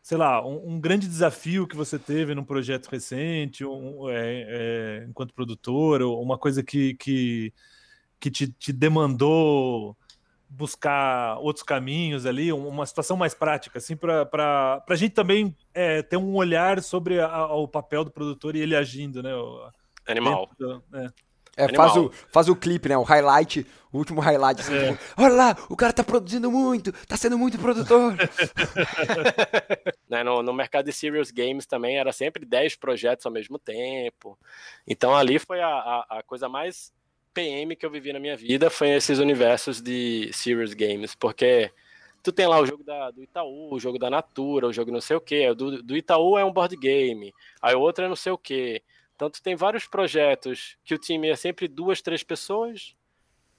sei 0.00 0.16
lá, 0.16 0.46
um, 0.46 0.74
um 0.74 0.80
grande 0.80 1.08
desafio 1.08 1.66
que 1.66 1.76
você 1.76 1.98
teve 1.98 2.36
num 2.36 2.44
projeto 2.44 2.86
recente, 2.86 3.64
um, 3.64 4.08
é, 4.08 5.02
é, 5.02 5.06
enquanto 5.08 5.34
produtor, 5.34 6.02
ou 6.02 6.22
uma 6.22 6.38
coisa 6.38 6.62
que, 6.62 6.94
que, 6.94 7.52
que 8.20 8.30
te, 8.30 8.46
te 8.46 8.72
demandou 8.72 9.96
buscar 10.56 11.36
outros 11.38 11.64
caminhos 11.64 12.26
ali, 12.26 12.52
uma 12.52 12.86
situação 12.86 13.16
mais 13.16 13.34
prática, 13.34 13.78
assim, 13.78 13.96
para 13.96 14.82
a 14.88 14.94
gente 14.94 15.12
também 15.12 15.56
é, 15.72 16.02
ter 16.02 16.16
um 16.16 16.34
olhar 16.34 16.82
sobre 16.82 17.20
a, 17.20 17.46
o 17.46 17.66
papel 17.66 18.04
do 18.04 18.10
produtor 18.10 18.54
e 18.54 18.60
ele 18.60 18.76
agindo, 18.76 19.22
né? 19.22 19.30
Animal. 20.06 20.50
é. 20.94 21.08
É, 21.56 21.68
faz 21.72 21.96
o, 21.96 22.10
faz 22.32 22.48
o 22.48 22.56
clipe, 22.56 22.88
né? 22.88 22.96
O 22.96 23.02
highlight, 23.02 23.64
o 23.92 23.98
último 23.98 24.20
highlight. 24.20 24.60
Assim, 24.60 24.74
é. 24.74 24.92
tipo, 24.92 25.04
Olha 25.16 25.34
lá, 25.34 25.56
o 25.68 25.76
cara 25.76 25.92
tá 25.92 26.02
produzindo 26.02 26.50
muito, 26.50 26.92
tá 27.06 27.16
sendo 27.16 27.38
muito 27.38 27.58
produtor. 27.58 28.16
né, 30.10 30.24
no, 30.24 30.42
no 30.42 30.52
mercado 30.52 30.86
de 30.86 30.92
serious 30.92 31.30
games 31.30 31.64
também 31.64 31.96
era 31.96 32.12
sempre 32.12 32.44
10 32.44 32.74
projetos 32.76 33.24
ao 33.24 33.30
mesmo 33.30 33.56
tempo. 33.56 34.36
Então 34.84 35.14
ali 35.14 35.38
foi 35.38 35.60
a, 35.60 35.68
a, 35.68 36.06
a 36.18 36.22
coisa 36.24 36.48
mais 36.48 36.92
PM 37.34 37.76
que 37.76 37.84
eu 37.84 37.90
vivi 37.90 38.12
na 38.12 38.20
minha 38.20 38.36
vida, 38.36 38.70
foi 38.70 38.90
esses 38.90 39.18
universos 39.18 39.82
de 39.82 40.30
serious 40.32 40.72
games, 40.72 41.14
porque 41.14 41.70
tu 42.22 42.32
tem 42.32 42.46
lá 42.46 42.58
o 42.60 42.66
jogo 42.66 42.82
da, 42.82 43.10
do 43.10 43.22
Itaú, 43.22 43.74
o 43.74 43.80
jogo 43.80 43.98
da 43.98 44.08
Natura, 44.08 44.68
o 44.68 44.72
jogo 44.72 44.90
não 44.90 45.00
sei 45.00 45.16
o 45.16 45.20
que. 45.20 45.52
Do, 45.54 45.82
do 45.82 45.96
Itaú 45.96 46.38
é 46.38 46.44
um 46.44 46.52
board 46.52 46.76
game, 46.76 47.34
aí 47.60 47.74
o 47.74 47.80
outro 47.80 48.04
é 48.04 48.08
não 48.08 48.16
sei 48.16 48.32
o 48.32 48.38
que. 48.38 48.82
Então 49.14 49.28
tu 49.28 49.42
tem 49.42 49.54
vários 49.54 49.86
projetos 49.86 50.76
que 50.84 50.94
o 50.94 50.98
time 50.98 51.28
é 51.28 51.36
sempre 51.36 51.68
duas, 51.68 52.00
três 52.00 52.22
pessoas, 52.22 52.96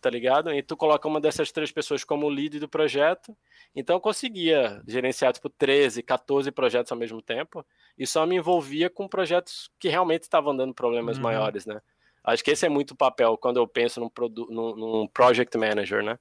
tá 0.02 0.10
ligado? 0.10 0.54
E 0.54 0.62
tu 0.62 0.76
coloca 0.76 1.08
uma 1.08 1.22
dessas 1.22 1.52
três 1.52 1.72
pessoas 1.72 2.04
como 2.04 2.30
lead 2.30 2.60
do 2.60 2.68
projeto. 2.68 3.36
Então 3.76 3.96
eu 3.96 4.00
conseguia 4.00 4.82
gerenciar 4.88 5.34
tipo 5.34 5.50
13, 5.50 6.02
14 6.02 6.52
projetos 6.52 6.92
ao 6.92 6.98
mesmo 6.98 7.22
tempo 7.22 7.66
e 7.98 8.06
só 8.08 8.26
me 8.26 8.36
envolvia 8.36 8.90
com 8.90 9.08
projetos 9.08 9.70
que 9.80 9.90
realmente 9.90 10.24
estavam 10.24 10.56
dando 10.56 10.74
problemas 10.74 11.18
uhum. 11.18 11.24
maiores, 11.24 11.66
né? 11.66 11.82
Acho 12.26 12.44
que 12.44 12.52
esse 12.52 12.66
é 12.66 12.70
muito 12.70 12.92
o 12.92 12.96
papel 12.96 13.38
quando 13.38 13.58
eu 13.58 13.68
penso 13.68 14.00
num, 14.00 14.12
num, 14.50 14.76
num 14.76 15.08
project 15.08 15.56
manager, 15.58 16.04
né? 16.04 16.18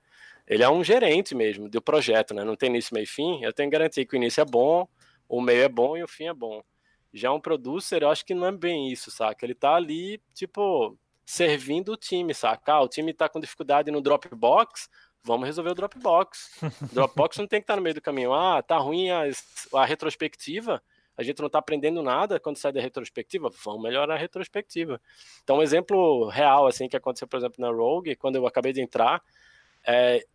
Ele 0.46 0.62
é 0.62 0.68
um 0.68 0.84
gerente 0.84 1.34
mesmo 1.34 1.68
do 1.68 1.80
projeto, 1.80 2.34
né? 2.34 2.44
Não 2.44 2.54
tem 2.54 2.68
início, 2.68 2.92
meio 2.92 3.04
e 3.04 3.06
fim. 3.06 3.42
Eu 3.42 3.52
tenho 3.52 3.70
que 3.70 3.72
garantir 3.76 4.04
que 4.04 4.14
o 4.14 4.18
início 4.18 4.42
é 4.42 4.44
bom, 4.44 4.86
o 5.26 5.40
meio 5.40 5.62
é 5.62 5.68
bom 5.68 5.96
e 5.96 6.02
o 6.02 6.08
fim 6.08 6.26
é 6.26 6.34
bom. 6.34 6.62
Já 7.12 7.32
um 7.32 7.40
producer, 7.40 8.02
eu 8.02 8.10
acho 8.10 8.24
que 8.24 8.34
não 8.34 8.46
é 8.46 8.52
bem 8.52 8.90
isso, 8.90 9.10
saca? 9.10 9.46
Ele 9.46 9.54
tá 9.54 9.74
ali, 9.74 10.20
tipo, 10.34 10.98
servindo 11.24 11.92
o 11.92 11.96
time, 11.96 12.34
saca? 12.34 12.74
Ah, 12.74 12.82
o 12.82 12.88
time 12.88 13.14
tá 13.14 13.28
com 13.28 13.40
dificuldade 13.40 13.90
no 13.90 14.02
Dropbox, 14.02 14.90
vamos 15.22 15.46
resolver 15.46 15.70
o 15.70 15.74
Dropbox. 15.74 16.60
Dropbox 16.92 17.38
não 17.38 17.46
tem 17.46 17.60
que 17.60 17.64
estar 17.64 17.74
tá 17.74 17.76
no 17.76 17.82
meio 17.82 17.94
do 17.94 18.02
caminho. 18.02 18.34
Ah, 18.34 18.62
tá 18.62 18.76
ruim 18.76 19.10
a, 19.10 19.22
a 19.74 19.84
retrospectiva, 19.86 20.82
a 21.16 21.22
gente 21.22 21.40
não 21.40 21.48
tá 21.48 21.58
aprendendo 21.58 22.02
nada 22.02 22.40
quando 22.40 22.56
sai 22.56 22.72
da 22.72 22.80
retrospectiva, 22.80 23.50
vamos 23.64 23.82
melhorar 23.82 24.14
a 24.14 24.18
retrospectiva. 24.18 25.00
Então, 25.42 25.58
um 25.58 25.62
exemplo 25.62 26.28
real, 26.28 26.66
assim, 26.66 26.88
que 26.88 26.96
aconteceu, 26.96 27.28
por 27.28 27.36
exemplo, 27.36 27.56
na 27.58 27.70
Rogue, 27.70 28.16
quando 28.16 28.36
eu 28.36 28.46
acabei 28.46 28.72
de 28.72 28.80
entrar, 28.80 29.22
é, 29.86 30.26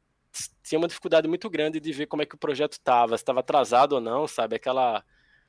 tinha 0.64 0.80
uma 0.80 0.88
dificuldade 0.88 1.28
muito 1.28 1.50
grande 1.50 1.80
de 1.80 1.92
ver 1.92 2.06
como 2.06 2.22
é 2.22 2.26
que 2.26 2.36
o 2.36 2.38
projeto 2.38 2.74
estava, 2.74 3.18
se 3.18 3.22
estava 3.22 3.40
atrasado 3.40 3.94
ou 3.94 4.02
não, 4.02 4.28
sabe? 4.28 4.56
Aquela 4.56 5.04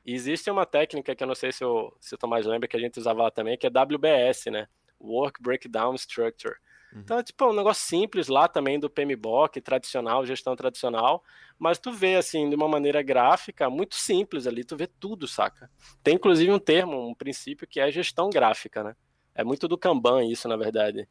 existe 0.05 0.51
uma 0.51 0.67
técnica 0.67 1.15
que 1.15 1.23
eu 1.23 1.27
não 1.27 1.35
sei 1.35 1.53
se, 1.53 1.63
eu, 1.63 1.95
se 2.01 2.15
o 2.15 2.19
Tomás 2.19 2.47
lembra, 2.47 2.67
que 2.67 2.77
a 2.77 2.81
gente 2.81 2.99
usava 2.99 3.23
lá 3.23 3.31
também, 3.31 3.57
que 3.57 3.67
é 3.67 3.71
WBS, 3.71 4.51
né? 4.51 4.67
Work 5.01 5.43
Breakdown 5.43 5.95
Structure. 5.95 6.57
Uhum. 6.93 7.01
Então 7.01 7.19
é 7.19 7.23
tipo 7.23 7.45
um 7.47 7.53
negócio 7.53 7.87
simples 7.87 8.29
lá 8.29 8.49
também 8.49 8.79
do 8.79 8.91
PMBOK, 8.91 9.61
tradicional, 9.61 10.27
gestão 10.27 10.57
tradicional, 10.57 11.23
mas 11.59 11.79
tu 11.79 11.93
vê 11.93 12.17
assim, 12.17 12.49
de 12.49 12.57
uma 12.57 12.69
maneira 12.69 13.03
gráfica, 13.03 13.71
muito 13.71 13.95
simples 13.95 14.47
ali, 14.47 14.65
tu 14.65 14.77
vê 14.77 14.87
tudo, 14.87 15.29
saca? 15.29 15.71
Tem 16.03 16.15
inclusive 16.15 16.51
um 16.51 16.59
termo, 16.59 17.09
um 17.09 17.15
princípio 17.15 17.67
que 17.67 17.81
é 17.81 17.91
gestão 17.91 18.31
gráfica, 18.31 18.83
né? 18.83 18.97
É 19.35 19.45
muito 19.45 19.69
do 19.69 19.79
Kanban 19.79 20.25
isso, 20.25 20.49
na 20.49 20.57
verdade. 20.57 21.09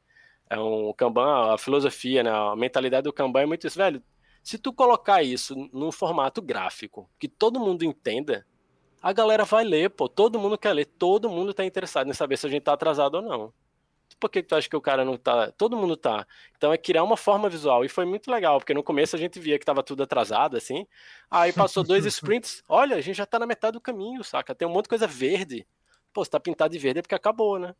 É 0.50 0.60
um 0.60 0.94
Kanban, 0.94 1.54
a 1.54 1.58
filosofia, 1.58 2.24
né? 2.24 2.32
A 2.32 2.56
mentalidade 2.56 3.04
do 3.04 3.14
Kanban 3.14 3.42
é 3.42 3.46
muito 3.46 3.66
isso, 3.68 3.78
velho. 3.78 4.04
Se 4.44 4.58
tu 4.58 4.74
colocar 4.74 5.22
isso 5.22 5.56
num 5.72 5.92
formato 5.92 6.42
gráfico 6.42 7.10
que 7.20 7.28
todo 7.28 7.60
mundo 7.60 7.84
entenda, 7.84 8.46
a 9.02 9.14
galera 9.14 9.46
vai 9.46 9.64
ler, 9.64 9.90
pô. 9.90 10.10
Todo 10.10 10.40
mundo 10.40 10.58
quer 10.58 10.74
ler, 10.74 10.86
todo 10.86 11.30
mundo 11.30 11.54
tá 11.54 11.64
interessado 11.64 12.10
em 12.10 12.14
saber 12.14 12.38
se 12.38 12.48
a 12.48 12.50
gente 12.50 12.64
tá 12.64 12.74
atrasado 12.74 13.16
ou 13.16 13.22
não. 13.22 13.54
Por 14.18 14.30
que, 14.30 14.42
tu 14.42 14.56
acha 14.56 14.70
que 14.70 14.76
o 14.76 14.82
cara 14.82 15.04
não 15.04 15.18
tá? 15.18 15.52
Todo 15.52 15.76
mundo 15.76 15.98
tá. 15.98 16.26
Então 16.58 16.72
é 16.72 16.78
criar 16.78 17.04
uma 17.04 17.18
forma 17.18 17.50
visual. 17.50 17.84
E 17.84 17.90
foi 17.90 18.06
muito 18.06 18.32
legal, 18.32 18.60
porque 18.60 18.74
no 18.74 18.84
começo 18.84 19.16
a 19.16 19.20
gente 19.20 19.40
via 19.40 19.60
que 19.60 19.66
tava 19.66 19.84
tudo 19.84 20.04
atrasado, 20.04 20.58
assim. 20.58 20.86
Aí 21.30 21.54
passou 21.54 21.84
dois 21.84 22.06
sprints. 22.08 22.64
Olha, 22.68 22.96
a 22.96 23.02
gente 23.02 23.18
já 23.18 23.26
tá 23.26 23.40
na 23.40 23.46
metade 23.46 23.74
do 23.74 23.82
caminho, 23.82 24.24
saca? 24.24 24.56
Tem 24.56 24.68
um 24.68 24.72
monte 24.72 24.86
de 24.86 24.90
coisa 24.90 25.08
verde. 25.08 25.66
Pô, 26.14 26.24
se 26.24 26.32
tá 26.32 26.40
pintado 26.40 26.72
de 26.72 26.80
verde 26.80 27.00
é 27.00 27.02
porque 27.02 27.16
acabou, 27.16 27.60
né? 27.60 27.76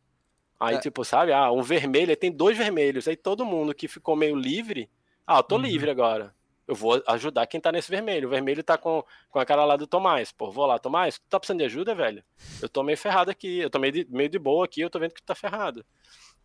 Aí, 0.58 0.76
é. 0.76 0.78
tipo, 0.78 1.04
sabe? 1.04 1.32
Ah, 1.32 1.50
um 1.50 1.62
vermelho, 1.62 2.10
aí 2.10 2.16
tem 2.16 2.30
dois 2.30 2.56
vermelhos. 2.56 3.08
Aí 3.08 3.16
todo 3.16 3.44
mundo 3.44 3.74
que 3.74 3.88
ficou 3.88 4.14
meio 4.14 4.36
livre. 4.36 4.90
Ah, 5.26 5.38
eu 5.38 5.42
tô 5.42 5.56
uhum. 5.56 5.62
livre 5.62 5.90
agora 5.90 6.34
eu 6.70 6.74
vou 6.76 7.02
ajudar 7.08 7.48
quem 7.48 7.60
tá 7.60 7.72
nesse 7.72 7.90
vermelho. 7.90 8.28
O 8.28 8.30
vermelho 8.30 8.62
tá 8.62 8.78
com, 8.78 9.04
com 9.28 9.40
a 9.40 9.44
cara 9.44 9.64
lá 9.64 9.76
do 9.76 9.88
Tomás. 9.88 10.30
Pô, 10.30 10.52
vou 10.52 10.66
lá, 10.66 10.78
Tomás, 10.78 11.18
tu 11.18 11.24
tá 11.28 11.40
precisando 11.40 11.58
de 11.58 11.64
ajuda, 11.64 11.96
velho? 11.96 12.22
Eu 12.62 12.68
tô 12.68 12.84
meio 12.84 12.96
ferrado 12.96 13.28
aqui, 13.28 13.58
eu 13.58 13.68
tô 13.68 13.80
meio 13.80 13.92
de, 13.92 14.06
meio 14.08 14.28
de 14.28 14.38
boa 14.38 14.64
aqui, 14.64 14.80
eu 14.80 14.88
tô 14.88 15.00
vendo 15.00 15.12
que 15.12 15.20
tu 15.20 15.26
tá 15.26 15.34
ferrado. 15.34 15.84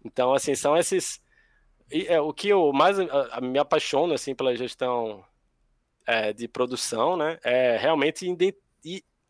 Então, 0.05 0.33
assim, 0.33 0.53
são 0.53 0.77
esses. 0.77 1.19
E, 1.91 2.05
é, 2.07 2.21
o 2.21 2.31
que 2.31 2.47
eu 2.47 2.71
mais 2.71 2.99
a, 2.99 3.37
a, 3.37 3.41
me 3.41 3.57
apaixono, 3.57 4.13
assim, 4.13 4.35
pela 4.35 4.55
gestão 4.55 5.25
é, 6.07 6.31
de 6.31 6.47
produção, 6.47 7.17
né? 7.17 7.39
É 7.43 7.75
realmente 7.75 8.25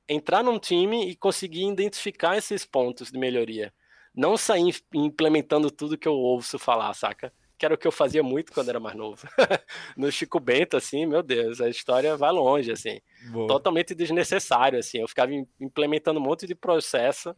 entrar 0.08 0.44
num 0.44 0.60
time 0.60 1.10
e 1.10 1.16
conseguir 1.16 1.66
identificar 1.66 2.38
esses 2.38 2.66
pontos 2.66 3.10
de 3.12 3.18
melhoria. 3.18 3.74
Não 4.14 4.38
sair 4.38 4.76
implementando 4.94 5.72
tudo 5.72 5.98
que 5.98 6.08
eu 6.08 6.14
ouço 6.14 6.60
falar, 6.60 6.94
saca? 6.94 7.34
que 7.58 7.66
era 7.66 7.74
o 7.74 7.78
que 7.78 7.88
eu 7.88 7.92
fazia 7.92 8.22
muito 8.22 8.52
quando 8.52 8.70
era 8.70 8.80
mais 8.80 8.96
novo. 8.96 9.26
no 9.96 10.12
Chico 10.12 10.40
Bento, 10.40 10.76
assim, 10.76 11.06
meu 11.06 11.24
Deus, 11.24 11.62
a 11.62 11.70
história 11.70 12.18
vai 12.18 12.32
longe, 12.32 12.72
assim. 12.72 13.00
Boa. 13.32 13.48
Totalmente 13.48 13.96
desnecessário, 13.96 14.80
assim. 14.80 15.00
Eu 15.00 15.08
ficava 15.08 15.32
implementando 15.60 16.20
um 16.20 16.24
monte 16.24 16.46
de 16.46 16.54
processo 16.54 17.36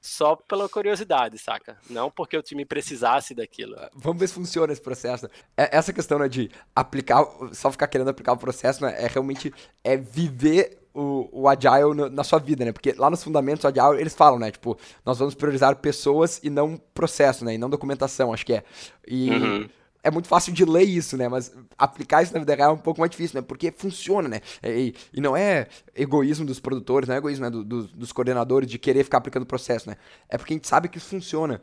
só 0.00 0.34
pela 0.34 0.68
curiosidade, 0.68 1.36
saca? 1.38 1.76
Não 1.88 2.10
porque 2.10 2.36
o 2.36 2.42
time 2.42 2.64
precisasse 2.64 3.34
daquilo. 3.34 3.76
Ah, 3.78 3.90
vamos 3.94 4.18
ver 4.18 4.28
se 4.28 4.34
funciona 4.34 4.72
esse 4.72 4.80
processo. 4.80 5.28
É, 5.56 5.76
essa 5.76 5.92
questão 5.92 6.18
né, 6.18 6.28
de 6.28 6.50
aplicar, 6.74 7.24
só 7.52 7.70
ficar 7.70 7.86
querendo 7.86 8.08
aplicar 8.08 8.32
o 8.32 8.38
processo, 8.38 8.82
né, 8.82 8.94
é 8.98 9.06
realmente 9.06 9.52
é 9.84 9.96
viver 9.96 10.78
o, 10.94 11.28
o 11.42 11.48
Agile 11.48 11.94
no, 11.94 12.08
na 12.08 12.24
sua 12.24 12.38
vida, 12.38 12.64
né? 12.64 12.72
Porque 12.72 12.92
lá 12.92 13.10
nos 13.10 13.22
fundamentos 13.22 13.62
do 13.62 13.68
Agile 13.68 14.00
eles 14.00 14.14
falam, 14.14 14.38
né? 14.38 14.50
Tipo, 14.50 14.76
nós 15.04 15.18
vamos 15.18 15.34
priorizar 15.34 15.76
pessoas 15.76 16.40
e 16.42 16.50
não 16.50 16.76
processo, 16.94 17.44
né? 17.44 17.54
E 17.54 17.58
não 17.58 17.70
documentação, 17.70 18.32
acho 18.32 18.44
que 18.44 18.54
é. 18.54 18.64
E 19.06 19.30
uhum. 19.30 19.68
É 20.02 20.10
muito 20.10 20.28
fácil 20.28 20.52
de 20.52 20.64
ler 20.64 20.84
isso, 20.84 21.16
né? 21.16 21.28
Mas 21.28 21.52
aplicar 21.76 22.22
isso 22.22 22.32
na 22.32 22.40
vida 22.40 22.54
real 22.54 22.70
é 22.70 22.74
um 22.74 22.78
pouco 22.78 23.00
mais 23.00 23.10
difícil, 23.10 23.40
né? 23.40 23.46
Porque 23.46 23.70
funciona, 23.70 24.28
né? 24.28 24.40
E, 24.62 24.94
e 25.12 25.20
não 25.20 25.36
é 25.36 25.66
egoísmo 25.94 26.46
dos 26.46 26.58
produtores, 26.60 27.08
não 27.08 27.14
é 27.14 27.18
egoísmo 27.18 27.44
né? 27.44 27.50
Do, 27.50 27.64
do, 27.64 27.86
dos 27.88 28.12
coordenadores 28.12 28.68
de 28.68 28.78
querer 28.78 29.04
ficar 29.04 29.18
aplicando 29.18 29.42
o 29.42 29.46
processo, 29.46 29.88
né? 29.88 29.96
É 30.28 30.38
porque 30.38 30.54
a 30.54 30.56
gente 30.56 30.68
sabe 30.68 30.88
que 30.88 30.98
isso 30.98 31.08
funciona. 31.08 31.60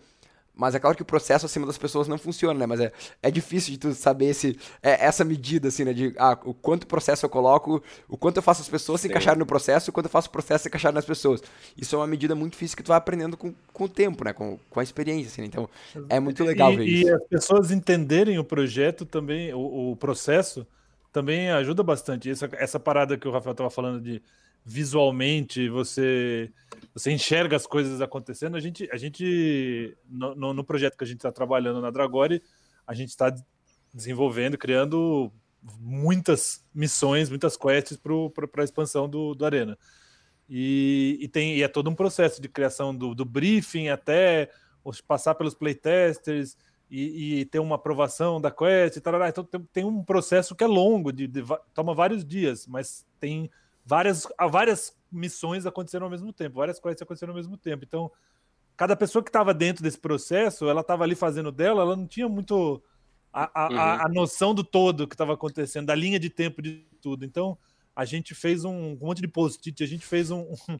Mas 0.57 0.73
é 0.73 0.79
claro 0.79 0.95
que 0.95 1.03
o 1.03 1.05
processo 1.05 1.45
acima 1.45 1.67
das 1.67 1.77
pessoas 1.77 2.07
não 2.07 2.17
funciona, 2.17 2.59
né? 2.59 2.65
Mas 2.65 2.79
é, 2.79 2.91
é 3.21 3.29
difícil 3.29 3.71
de 3.71 3.77
tu 3.77 3.93
saber 3.93 4.33
se 4.33 4.57
é 4.81 5.05
essa 5.05 5.23
medida, 5.23 5.67
assim, 5.67 5.83
né? 5.83 5.93
De 5.93 6.13
ah, 6.17 6.37
o 6.43 6.53
quanto 6.53 6.87
processo 6.87 7.25
eu 7.25 7.29
coloco, 7.29 7.81
o 8.09 8.17
quanto 8.17 8.37
eu 8.37 8.41
faço 8.41 8.61
as 8.61 8.67
pessoas 8.67 9.01
se 9.01 9.07
encaixarem 9.07 9.37
no 9.37 9.45
processo, 9.45 9.91
o 9.91 9.93
quanto 9.93 10.07
eu 10.07 10.11
faço 10.11 10.27
o 10.27 10.31
processo 10.31 10.63
se 10.63 10.69
encaixar 10.69 10.91
nas 10.91 11.05
pessoas. 11.05 11.43
Isso 11.77 11.95
é 11.95 11.99
uma 11.99 12.07
medida 12.07 12.33
muito 12.33 12.53
difícil 12.53 12.75
que 12.75 12.83
tu 12.83 12.87
vai 12.87 12.97
aprendendo 12.97 13.37
com, 13.37 13.53
com 13.71 13.83
o 13.83 13.89
tempo, 13.89 14.23
né? 14.23 14.33
Com, 14.33 14.57
com 14.69 14.79
a 14.79 14.83
experiência, 14.83 15.27
assim. 15.27 15.41
Né? 15.41 15.47
Então, 15.47 15.69
é 16.09 16.19
muito 16.19 16.43
legal 16.43 16.73
e, 16.73 16.77
ver 16.77 16.85
isso. 16.85 17.07
E 17.07 17.13
as 17.13 17.23
pessoas 17.23 17.69
entenderem 17.69 18.39
o 18.39 18.43
projeto 18.43 19.05
também, 19.05 19.53
o, 19.53 19.91
o 19.91 19.95
processo, 19.95 20.65
também 21.13 21.51
ajuda 21.51 21.83
bastante. 21.83 22.29
Essa, 22.29 22.49
essa 22.53 22.79
parada 22.79 23.17
que 23.17 23.27
o 23.27 23.31
Rafael 23.31 23.51
estava 23.51 23.69
falando 23.69 24.01
de 24.01 24.21
visualmente 24.67 25.69
você 25.69 26.51
você 26.93 27.11
enxerga 27.11 27.55
as 27.55 27.65
coisas 27.65 28.01
acontecendo. 28.01 28.57
A 28.57 28.59
gente, 28.59 28.89
a 28.91 28.97
gente 28.97 29.95
no, 30.09 30.53
no, 30.53 30.63
projeto 30.63 30.97
que 30.97 31.03
a 31.03 31.07
gente 31.07 31.17
está 31.17 31.31
trabalhando 31.31 31.79
na 31.79 31.89
Dragore, 31.89 32.43
a 32.85 32.93
gente 32.93 33.09
está 33.09 33.33
desenvolvendo, 33.93 34.57
criando 34.57 35.31
muitas 35.79 36.65
missões, 36.73 37.29
muitas 37.29 37.55
quests 37.55 37.97
para 37.97 38.61
a 38.61 38.63
expansão 38.63 39.07
do, 39.07 39.33
do 39.33 39.45
Arena. 39.45 39.77
E, 40.49 41.17
e, 41.21 41.27
tem, 41.27 41.55
e 41.55 41.63
é 41.63 41.67
todo 41.67 41.89
um 41.89 41.95
processo 41.95 42.41
de 42.41 42.49
criação 42.49 42.95
do, 42.95 43.13
do 43.13 43.23
briefing 43.23 43.89
até 43.89 44.49
passar 45.07 45.35
pelos 45.35 45.53
playtesters 45.53 46.57
e, 46.89 47.41
e, 47.41 47.45
ter 47.45 47.59
uma 47.59 47.75
aprovação 47.75 48.41
da 48.41 48.49
quest 48.49 48.97
e 48.97 49.01
tal. 49.01 49.13
Então 49.27 49.43
tem, 49.43 49.61
tem, 49.71 49.85
um 49.85 50.03
processo 50.03 50.55
que 50.55 50.63
é 50.63 50.67
longo, 50.67 51.11
de, 51.11 51.27
de, 51.27 51.43
toma 51.73 51.93
vários 51.93 52.25
dias, 52.25 52.65
mas 52.65 53.05
tem 53.19 53.49
várias, 53.87 54.27
várias 54.51 54.93
missões 55.09 55.65
aconteceram 55.65 56.05
ao 56.05 56.11
mesmo 56.11 56.33
tempo, 56.33 56.57
várias 56.57 56.77
coisas 56.77 57.01
aconteceram 57.01 57.31
ao 57.31 57.37
mesmo 57.37 57.55
tempo. 57.55 57.85
Então, 57.85 58.11
cada 58.75 58.95
pessoa 58.95 59.23
que 59.23 59.29
estava 59.29 59.53
dentro 59.53 59.81
desse 59.81 59.97
processo, 59.97 60.67
ela 60.67 60.81
estava 60.81 61.05
ali 61.05 61.15
fazendo 61.15 61.51
dela, 61.51 61.81
ela 61.81 61.95
não 61.95 62.05
tinha 62.05 62.27
muito 62.27 62.83
a, 63.31 63.63
a, 63.63 63.69
uhum. 63.69 63.79
a, 63.79 64.05
a 64.05 64.09
noção 64.09 64.53
do 64.53 64.63
todo 64.63 65.07
que 65.07 65.15
estava 65.15 65.33
acontecendo, 65.33 65.85
da 65.85 65.95
linha 65.95 66.19
de 66.19 66.29
tempo 66.29 66.61
de 66.61 66.85
tudo. 67.01 67.23
Então, 67.23 67.57
a 67.95 68.03
gente 68.03 68.35
fez 68.35 68.65
um, 68.65 68.91
um 68.91 68.97
monte 68.99 69.21
de 69.21 69.27
post-it, 69.27 69.81
a 69.81 69.87
gente 69.87 70.05
fez 70.05 70.31
um, 70.31 70.41
um, 70.41 70.79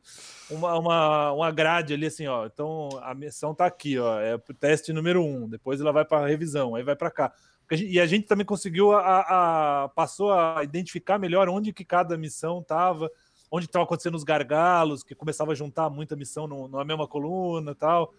uma, 0.52 0.78
uma, 0.78 1.32
uma 1.32 1.52
grade 1.52 1.94
ali 1.94 2.08
assim, 2.08 2.28
ó. 2.28 2.46
Então 2.46 2.90
a 3.02 3.16
missão 3.16 3.56
tá 3.56 3.66
aqui, 3.66 3.98
ó. 3.98 4.20
É 4.20 4.36
o 4.36 4.40
teste 4.40 4.92
número 4.92 5.24
um, 5.24 5.48
depois 5.48 5.80
ela 5.80 5.94
vai 5.94 6.04
para 6.04 6.28
revisão, 6.28 6.76
aí 6.76 6.84
vai 6.84 6.96
para 6.96 7.10
cá. 7.10 7.34
E 7.72 8.00
a 8.00 8.06
gente 8.06 8.28
também 8.28 8.46
conseguiu 8.46 8.94
a, 8.94 9.84
a, 9.84 9.90
passou 9.90 10.32
a 10.32 10.64
identificar 10.64 11.20
melhor 11.20 11.50
onde 11.50 11.74
que 11.74 11.84
cada 11.84 12.18
missão 12.18 12.60
estava, 12.60 13.12
onde 13.52 13.66
estava 13.66 13.84
acontecendo 13.84 14.16
os 14.16 14.24
gargalos, 14.24 15.04
que 15.04 15.14
começava 15.14 15.52
a 15.52 15.56
juntar 15.56 15.90
muita 15.90 16.16
missão 16.16 16.48
no, 16.48 16.68
na 16.68 16.86
mesma 16.86 17.08
coluna 17.08 17.76
tal. 17.76 18.14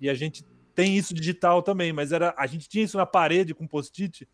E 0.00 0.08
a 0.08 0.14
gente 0.14 0.44
tem 0.74 0.96
isso 0.96 1.12
digital 1.12 1.62
também, 1.62 1.92
mas 1.92 2.12
era 2.12 2.34
a 2.36 2.46
gente 2.46 2.68
tinha 2.68 2.84
isso 2.84 2.96
na 2.96 3.06
parede 3.06 3.54
com 3.54 3.66
post-it 3.66 4.28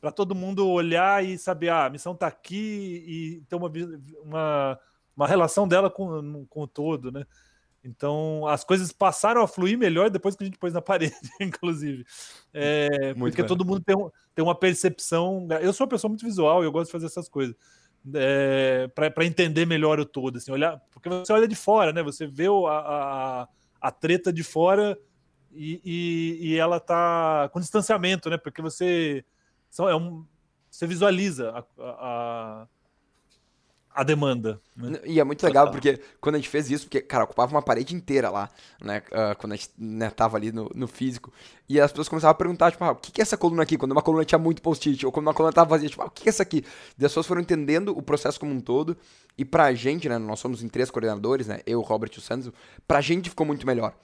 para 0.00 0.10
todo 0.10 0.34
mundo 0.34 0.68
olhar 0.68 1.24
e 1.24 1.38
saber, 1.38 1.70
ah, 1.70 1.86
a 1.86 1.90
missão 1.90 2.12
está 2.12 2.26
aqui 2.26 3.04
e 3.06 3.42
ter 3.48 3.56
uma, 3.56 3.72
uma, 4.22 4.78
uma 5.16 5.26
relação 5.26 5.66
dela 5.66 5.88
com, 5.88 6.44
com 6.46 6.62
o 6.62 6.66
todo, 6.66 7.10
né? 7.10 7.24
Então, 7.84 8.46
as 8.46 8.64
coisas 8.64 8.90
passaram 8.90 9.42
a 9.42 9.46
fluir 9.46 9.76
melhor 9.76 10.08
depois 10.08 10.34
que 10.34 10.42
a 10.42 10.46
gente 10.46 10.58
pôs 10.58 10.72
na 10.72 10.80
parede, 10.82 11.14
inclusive. 11.40 12.04
É, 12.52 13.12
porque 13.14 13.42
bem. 13.42 13.46
todo 13.46 13.64
mundo 13.64 13.82
tem, 13.84 13.94
um, 13.94 14.10
tem 14.34 14.42
uma 14.42 14.54
percepção. 14.54 15.46
Eu 15.60 15.72
sou 15.72 15.84
uma 15.84 15.90
pessoa 15.90 16.08
muito 16.08 16.24
visual 16.24 16.62
e 16.62 16.66
eu 16.66 16.72
gosto 16.72 16.86
de 16.86 16.92
fazer 16.92 17.06
essas 17.06 17.28
coisas. 17.28 17.54
É, 18.14 18.88
para 18.88 19.24
entender 19.24 19.66
melhor 19.66 19.98
o 19.98 20.04
todo, 20.04 20.36
assim, 20.36 20.52
olhar, 20.52 20.78
porque 20.90 21.08
você 21.08 21.32
olha 21.32 21.48
de 21.48 21.54
fora, 21.54 21.90
né? 21.90 22.02
Você 22.02 22.26
vê 22.26 22.46
a, 22.46 22.50
a, 22.50 23.48
a 23.80 23.90
treta 23.90 24.30
de 24.30 24.42
fora 24.42 24.98
e, 25.50 25.80
e, 25.82 26.48
e, 26.48 26.58
ela 26.58 26.78
tá 26.78 27.48
com 27.50 27.60
distanciamento, 27.60 28.28
né? 28.28 28.36
Porque 28.36 28.60
você 28.60 29.24
é 29.78 29.94
um, 29.94 30.26
você 30.70 30.86
visualiza 30.86 31.50
a, 31.50 31.64
a, 31.78 32.68
a 33.94 34.02
demanda. 34.02 34.60
Né? 34.76 34.98
E 35.04 35.20
é 35.20 35.24
muito 35.24 35.44
legal 35.46 35.70
porque 35.70 36.00
quando 36.20 36.34
a 36.34 36.38
gente 36.38 36.48
fez 36.48 36.68
isso, 36.68 36.86
porque, 36.86 37.00
cara, 37.00 37.22
ocupava 37.22 37.52
uma 37.52 37.62
parede 37.62 37.94
inteira 37.94 38.28
lá, 38.28 38.50
né? 38.82 39.02
Uh, 39.06 39.38
quando 39.38 39.52
a 39.52 39.56
gente 39.56 39.70
né, 39.78 40.10
tava 40.10 40.36
ali 40.36 40.50
no, 40.50 40.68
no, 40.74 40.88
físico. 40.88 41.32
E 41.68 41.80
as 41.80 41.92
pessoas 41.92 42.08
começavam 42.08 42.32
a 42.32 42.34
perguntar, 42.34 42.72
tipo, 42.72 42.82
ah, 42.82 42.90
o 42.90 42.96
que 42.96 43.20
é 43.20 43.22
essa 43.22 43.36
coluna 43.36 43.62
aqui? 43.62 43.78
Quando 43.78 43.92
uma 43.92 44.02
coluna 44.02 44.24
tinha 44.24 44.38
muito 44.38 44.60
post-it, 44.60 45.06
ou 45.06 45.12
quando 45.12 45.28
uma 45.28 45.32
coluna 45.32 45.52
tava 45.52 45.70
vazia, 45.70 45.88
tipo, 45.88 46.02
ah, 46.02 46.06
o 46.06 46.10
que 46.10 46.28
é 46.28 46.30
essa 46.30 46.42
aqui? 46.42 46.64
E 46.98 47.04
as 47.04 47.12
pessoas 47.12 47.26
foram 47.26 47.40
entendendo 47.40 47.96
o 47.96 48.02
processo 48.02 48.40
como 48.40 48.52
um 48.52 48.60
todo. 48.60 48.96
E 49.38 49.44
pra 49.44 49.72
gente, 49.74 50.08
né? 50.08 50.18
Nós 50.18 50.40
somos 50.40 50.62
em 50.62 50.68
três 50.68 50.90
coordenadores, 50.90 51.46
né? 51.46 51.60
Eu, 51.64 51.78
o 51.78 51.82
Robert 51.82 52.10
e 52.14 52.18
o 52.18 52.20
Santos. 52.20 52.50
Pra 52.88 53.00
gente 53.00 53.30
ficou 53.30 53.46
muito 53.46 53.64
melhor. 53.64 53.94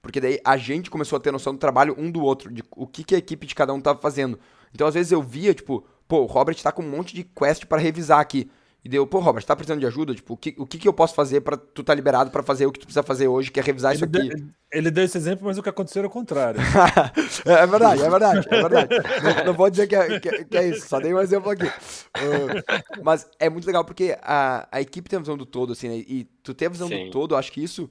Porque 0.00 0.20
daí 0.20 0.40
a 0.44 0.56
gente 0.56 0.88
começou 0.90 1.16
a 1.16 1.20
ter 1.20 1.32
noção 1.32 1.52
do 1.52 1.58
trabalho 1.58 1.94
um 1.98 2.10
do 2.10 2.22
outro, 2.22 2.52
de 2.52 2.62
o 2.70 2.86
que, 2.86 3.02
que 3.02 3.14
a 3.16 3.18
equipe 3.18 3.46
de 3.46 3.54
cada 3.54 3.74
um 3.74 3.80
tava 3.80 4.00
fazendo. 4.00 4.38
Então, 4.72 4.86
às 4.86 4.94
vezes 4.94 5.10
eu 5.10 5.20
via, 5.20 5.52
tipo, 5.52 5.84
pô, 6.06 6.20
o 6.20 6.26
Robert 6.26 6.56
tá 6.62 6.70
com 6.70 6.82
um 6.82 6.88
monte 6.88 7.14
de 7.14 7.24
quest 7.24 7.66
para 7.66 7.80
revisar 7.80 8.20
aqui. 8.20 8.48
E 8.84 8.88
deu, 8.88 9.06
pô, 9.06 9.18
Robert, 9.18 9.44
tá 9.44 9.54
precisando 9.54 9.80
de 9.80 9.86
ajuda? 9.86 10.14
Tipo, 10.14 10.34
o 10.34 10.36
que, 10.36 10.54
o 10.56 10.66
que, 10.66 10.78
que 10.78 10.88
eu 10.88 10.92
posso 10.92 11.14
fazer 11.14 11.42
para 11.42 11.56
tu 11.56 11.82
tá 11.82 11.94
liberado 11.94 12.30
para 12.30 12.42
fazer 12.42 12.66
o 12.66 12.72
que 12.72 12.78
tu 12.78 12.86
precisa 12.86 13.02
fazer 13.02 13.28
hoje, 13.28 13.50
que 13.50 13.60
é 13.60 13.62
revisar 13.62 13.92
ele 13.92 13.96
isso 13.96 14.04
aqui? 14.04 14.28
Deu, 14.28 14.48
ele 14.72 14.90
deu 14.90 15.04
esse 15.04 15.18
exemplo, 15.18 15.46
mas 15.46 15.58
o 15.58 15.62
que 15.62 15.68
aconteceu 15.68 16.00
era 16.00 16.08
o 16.08 16.10
contrário. 16.10 16.60
é, 17.44 17.66
verdade, 17.66 18.02
é 18.02 18.08
verdade, 18.08 18.48
é 18.50 18.62
verdade. 18.62 18.88
não, 19.22 19.44
não 19.46 19.54
vou 19.54 19.68
dizer 19.68 19.86
que 19.86 19.94
é, 19.94 20.18
que, 20.18 20.44
que 20.44 20.56
é, 20.56 20.68
isso, 20.68 20.88
só 20.88 20.98
dei 20.98 21.12
um 21.12 21.20
exemplo 21.20 21.50
aqui. 21.50 21.66
Uh, 21.66 23.02
mas 23.04 23.28
é 23.38 23.50
muito 23.50 23.66
legal 23.66 23.84
porque 23.84 24.16
a, 24.22 24.66
a 24.72 24.80
equipe 24.80 25.10
tem 25.10 25.18
a 25.18 25.20
visão 25.20 25.36
do 25.36 25.44
todo, 25.44 25.74
assim, 25.74 25.88
né? 25.88 25.96
E 25.96 26.24
tu 26.42 26.54
ter 26.54 26.66
a 26.66 26.70
visão 26.70 26.88
Sim. 26.88 27.04
do 27.04 27.10
todo, 27.10 27.34
eu 27.34 27.38
acho 27.38 27.52
que 27.52 27.62
isso 27.62 27.90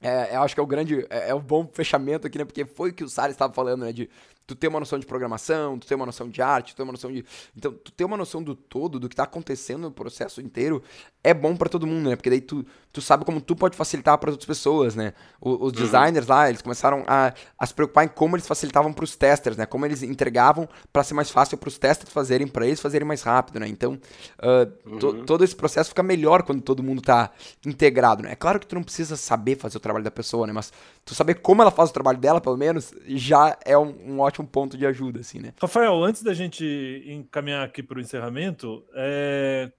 é, 0.00 0.36
eu 0.36 0.42
acho 0.42 0.54
que 0.54 0.60
é 0.60 0.62
o 0.62 0.66
grande, 0.66 1.06
é, 1.08 1.30
é 1.30 1.34
o 1.34 1.40
bom 1.40 1.68
fechamento 1.72 2.26
aqui, 2.26 2.38
né? 2.38 2.44
Porque 2.44 2.64
foi 2.64 2.90
o 2.90 2.92
que 2.92 3.04
o 3.04 3.08
Salles 3.08 3.34
estava 3.34 3.52
falando, 3.52 3.84
né? 3.84 3.92
De 3.92 4.08
tu 4.46 4.54
ter 4.54 4.68
uma 4.68 4.78
noção 4.78 4.98
de 4.98 5.06
programação, 5.06 5.78
tu 5.78 5.86
ter 5.86 5.94
uma 5.94 6.06
noção 6.06 6.28
de 6.28 6.40
arte, 6.40 6.72
tu 6.72 6.76
ter 6.76 6.82
uma 6.82 6.92
noção 6.92 7.12
de. 7.12 7.24
Então, 7.56 7.72
tu 7.72 7.90
ter 7.90 8.04
uma 8.04 8.16
noção 8.16 8.42
do 8.42 8.54
todo, 8.54 9.00
do 9.00 9.08
que 9.08 9.14
está 9.14 9.24
acontecendo 9.24 9.82
no 9.82 9.90
processo 9.90 10.40
inteiro, 10.40 10.82
é 11.24 11.34
bom 11.34 11.56
para 11.56 11.68
todo 11.68 11.86
mundo, 11.86 12.08
né? 12.08 12.14
Porque 12.16 12.30
daí 12.30 12.40
tu, 12.40 12.64
tu 12.92 13.00
sabe 13.00 13.24
como 13.24 13.40
tu 13.40 13.56
pode 13.56 13.76
facilitar 13.76 14.16
para 14.18 14.30
outras 14.30 14.46
pessoas, 14.46 14.94
né? 14.94 15.12
O, 15.40 15.50
os 15.50 15.58
uhum. 15.58 15.70
designers 15.70 16.26
lá, 16.28 16.48
eles 16.48 16.62
começaram 16.62 17.04
a, 17.08 17.34
a 17.58 17.66
se 17.66 17.74
preocupar 17.74 18.04
em 18.04 18.08
como 18.08 18.36
eles 18.36 18.46
facilitavam 18.46 18.92
para 18.92 19.04
os 19.04 19.16
testers, 19.16 19.56
né? 19.56 19.66
Como 19.66 19.84
eles 19.84 20.04
entregavam 20.04 20.68
para 20.92 21.02
ser 21.02 21.14
mais 21.14 21.28
fácil 21.28 21.58
para 21.58 21.68
os 21.68 21.78
testers 21.78 22.12
fazerem, 22.12 22.46
para 22.46 22.64
eles 22.64 22.80
fazerem 22.80 23.06
mais 23.06 23.22
rápido, 23.22 23.58
né? 23.58 23.66
Então, 23.66 23.94
uh, 23.94 24.88
uhum. 24.88 24.98
to, 24.98 25.24
todo 25.24 25.42
esse 25.42 25.56
processo 25.56 25.88
fica 25.88 26.02
melhor 26.02 26.44
quando 26.44 26.62
todo 26.62 26.82
mundo 26.82 27.02
tá 27.02 27.32
integrado, 27.64 28.22
né? 28.22 28.32
É 28.32 28.36
claro 28.36 28.60
que 28.60 28.66
tu 28.66 28.76
não 28.76 28.84
precisa 28.84 29.16
saber 29.16 29.56
fazer 29.56 29.78
o 29.78 29.80
trabalho 29.80 30.04
da 30.04 30.10
pessoa, 30.12 30.46
né? 30.46 30.52
Mas 30.52 30.72
tu 31.04 31.14
saber 31.14 31.34
como 31.36 31.62
ela 31.62 31.72
faz 31.72 31.90
o 31.90 31.92
trabalho 31.92 32.18
dela, 32.18 32.40
pelo 32.40 32.56
menos, 32.56 32.94
já 33.08 33.56
é 33.64 33.76
um, 33.76 33.94
um 34.06 34.20
ótimo 34.20 34.35
ótimo 34.36 34.46
ponto 34.46 34.76
de 34.76 34.86
ajuda, 34.86 35.20
assim, 35.20 35.38
né? 35.38 35.52
Rafael, 35.60 36.02
antes 36.04 36.22
da 36.22 36.34
gente 36.34 37.02
encaminhar 37.06 37.64
aqui 37.64 37.82
para 37.82 37.98
o 37.98 38.00
encerramento, 38.00 38.84
é... 38.94 39.72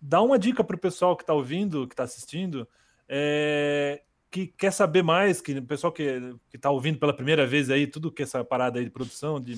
dá 0.00 0.22
uma 0.22 0.38
dica 0.38 0.62
para 0.62 0.76
o 0.76 0.78
pessoal 0.78 1.16
que 1.16 1.22
está 1.22 1.34
ouvindo, 1.34 1.86
que 1.86 1.94
está 1.94 2.04
assistindo, 2.04 2.66
é... 3.08 4.02
que 4.30 4.46
quer 4.46 4.72
saber 4.72 5.02
mais, 5.02 5.40
que 5.40 5.52
o 5.52 5.62
pessoal 5.62 5.92
que 5.92 6.36
está 6.54 6.70
ouvindo 6.70 6.98
pela 6.98 7.12
primeira 7.12 7.46
vez 7.46 7.70
aí, 7.70 7.86
tudo 7.86 8.12
que 8.12 8.22
essa 8.22 8.44
parada 8.44 8.78
aí 8.78 8.84
de 8.84 8.90
produção, 8.90 9.40
de, 9.40 9.56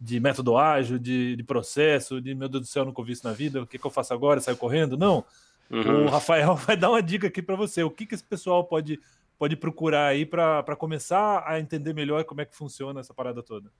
de 0.00 0.20
método 0.20 0.56
ágil, 0.56 0.98
de, 0.98 1.36
de 1.36 1.42
processo, 1.44 2.20
de 2.20 2.34
meu 2.34 2.48
Deus 2.48 2.62
do 2.64 2.68
céu, 2.68 2.84
nunca 2.84 3.00
ouvi 3.00 3.12
isso 3.12 3.26
na 3.26 3.32
vida, 3.32 3.62
o 3.62 3.66
que, 3.66 3.78
que 3.78 3.86
eu 3.86 3.90
faço 3.90 4.12
agora? 4.12 4.40
Saio 4.40 4.56
correndo? 4.56 4.96
Não. 4.96 5.24
Uhum. 5.70 6.06
O 6.06 6.08
Rafael 6.08 6.54
vai 6.66 6.76
dar 6.76 6.90
uma 6.90 7.02
dica 7.02 7.26
aqui 7.26 7.42
para 7.42 7.56
você. 7.56 7.82
O 7.82 7.90
que, 7.90 8.06
que 8.06 8.14
esse 8.14 8.24
pessoal 8.24 8.64
pode 8.64 8.98
pode 9.38 9.56
procurar 9.56 10.08
aí 10.08 10.26
para 10.26 10.76
começar 10.76 11.44
a 11.46 11.60
entender 11.60 11.94
melhor 11.94 12.24
como 12.24 12.40
é 12.40 12.44
que 12.44 12.56
funciona 12.56 13.00
essa 13.00 13.14
parada 13.14 13.42
toda? 13.42 13.70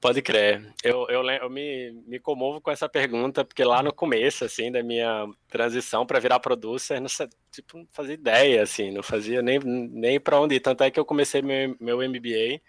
Pode 0.00 0.22
crer. 0.22 0.74
Eu, 0.84 1.06
eu, 1.08 1.22
eu 1.24 1.50
me, 1.50 1.92
me 2.06 2.18
comovo 2.18 2.60
com 2.60 2.70
essa 2.70 2.88
pergunta, 2.88 3.44
porque 3.44 3.64
lá 3.64 3.82
no 3.82 3.92
começo, 3.92 4.44
assim, 4.44 4.70
da 4.70 4.82
minha 4.82 5.26
transição 5.48 6.06
para 6.06 6.20
virar 6.20 6.38
producer, 6.38 7.00
não, 7.00 7.08
tipo, 7.50 7.78
não 7.78 7.86
fazia 7.90 8.14
ideia, 8.14 8.62
assim, 8.62 8.90
não 8.90 9.02
fazia 9.02 9.42
nem, 9.42 9.58
nem 9.58 10.20
para 10.20 10.40
onde 10.40 10.54
ir. 10.54 10.60
Tanto 10.60 10.84
é 10.84 10.90
que 10.90 11.00
eu 11.00 11.04
comecei 11.04 11.42
meu, 11.42 11.76
meu 11.80 11.98
MBA 11.98 12.60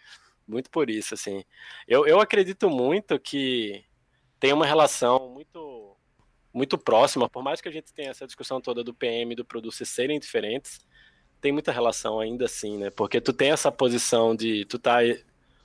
muito 0.48 0.70
por 0.72 0.90
isso, 0.90 1.14
assim. 1.14 1.44
Eu, 1.88 2.08
eu 2.08 2.22
acredito 2.22 2.70
muito 2.70 3.20
que 3.20 3.84
tem 4.40 4.54
uma 4.54 4.66
relação 4.66 5.30
muito 5.30 5.84
muito 6.54 6.76
próxima, 6.76 7.30
por 7.30 7.44
mais 7.44 7.62
que 7.62 7.70
a 7.70 7.72
gente 7.72 7.94
tenha 7.94 8.10
essa 8.10 8.26
discussão 8.26 8.60
toda 8.60 8.84
do 8.84 8.92
PM 8.92 9.32
e 9.32 9.36
do 9.36 9.46
producer 9.46 9.86
serem 9.86 10.20
diferentes, 10.20 10.80
tem 11.42 11.52
muita 11.52 11.72
relação 11.72 12.20
ainda 12.20 12.46
assim, 12.46 12.78
né? 12.78 12.90
Porque 12.90 13.22
tu 13.22 13.34
tem 13.34 13.52
essa 13.52 13.72
posição 13.72 14.36
de 14.36 14.66
tu 14.66 14.80
tá 14.80 15.00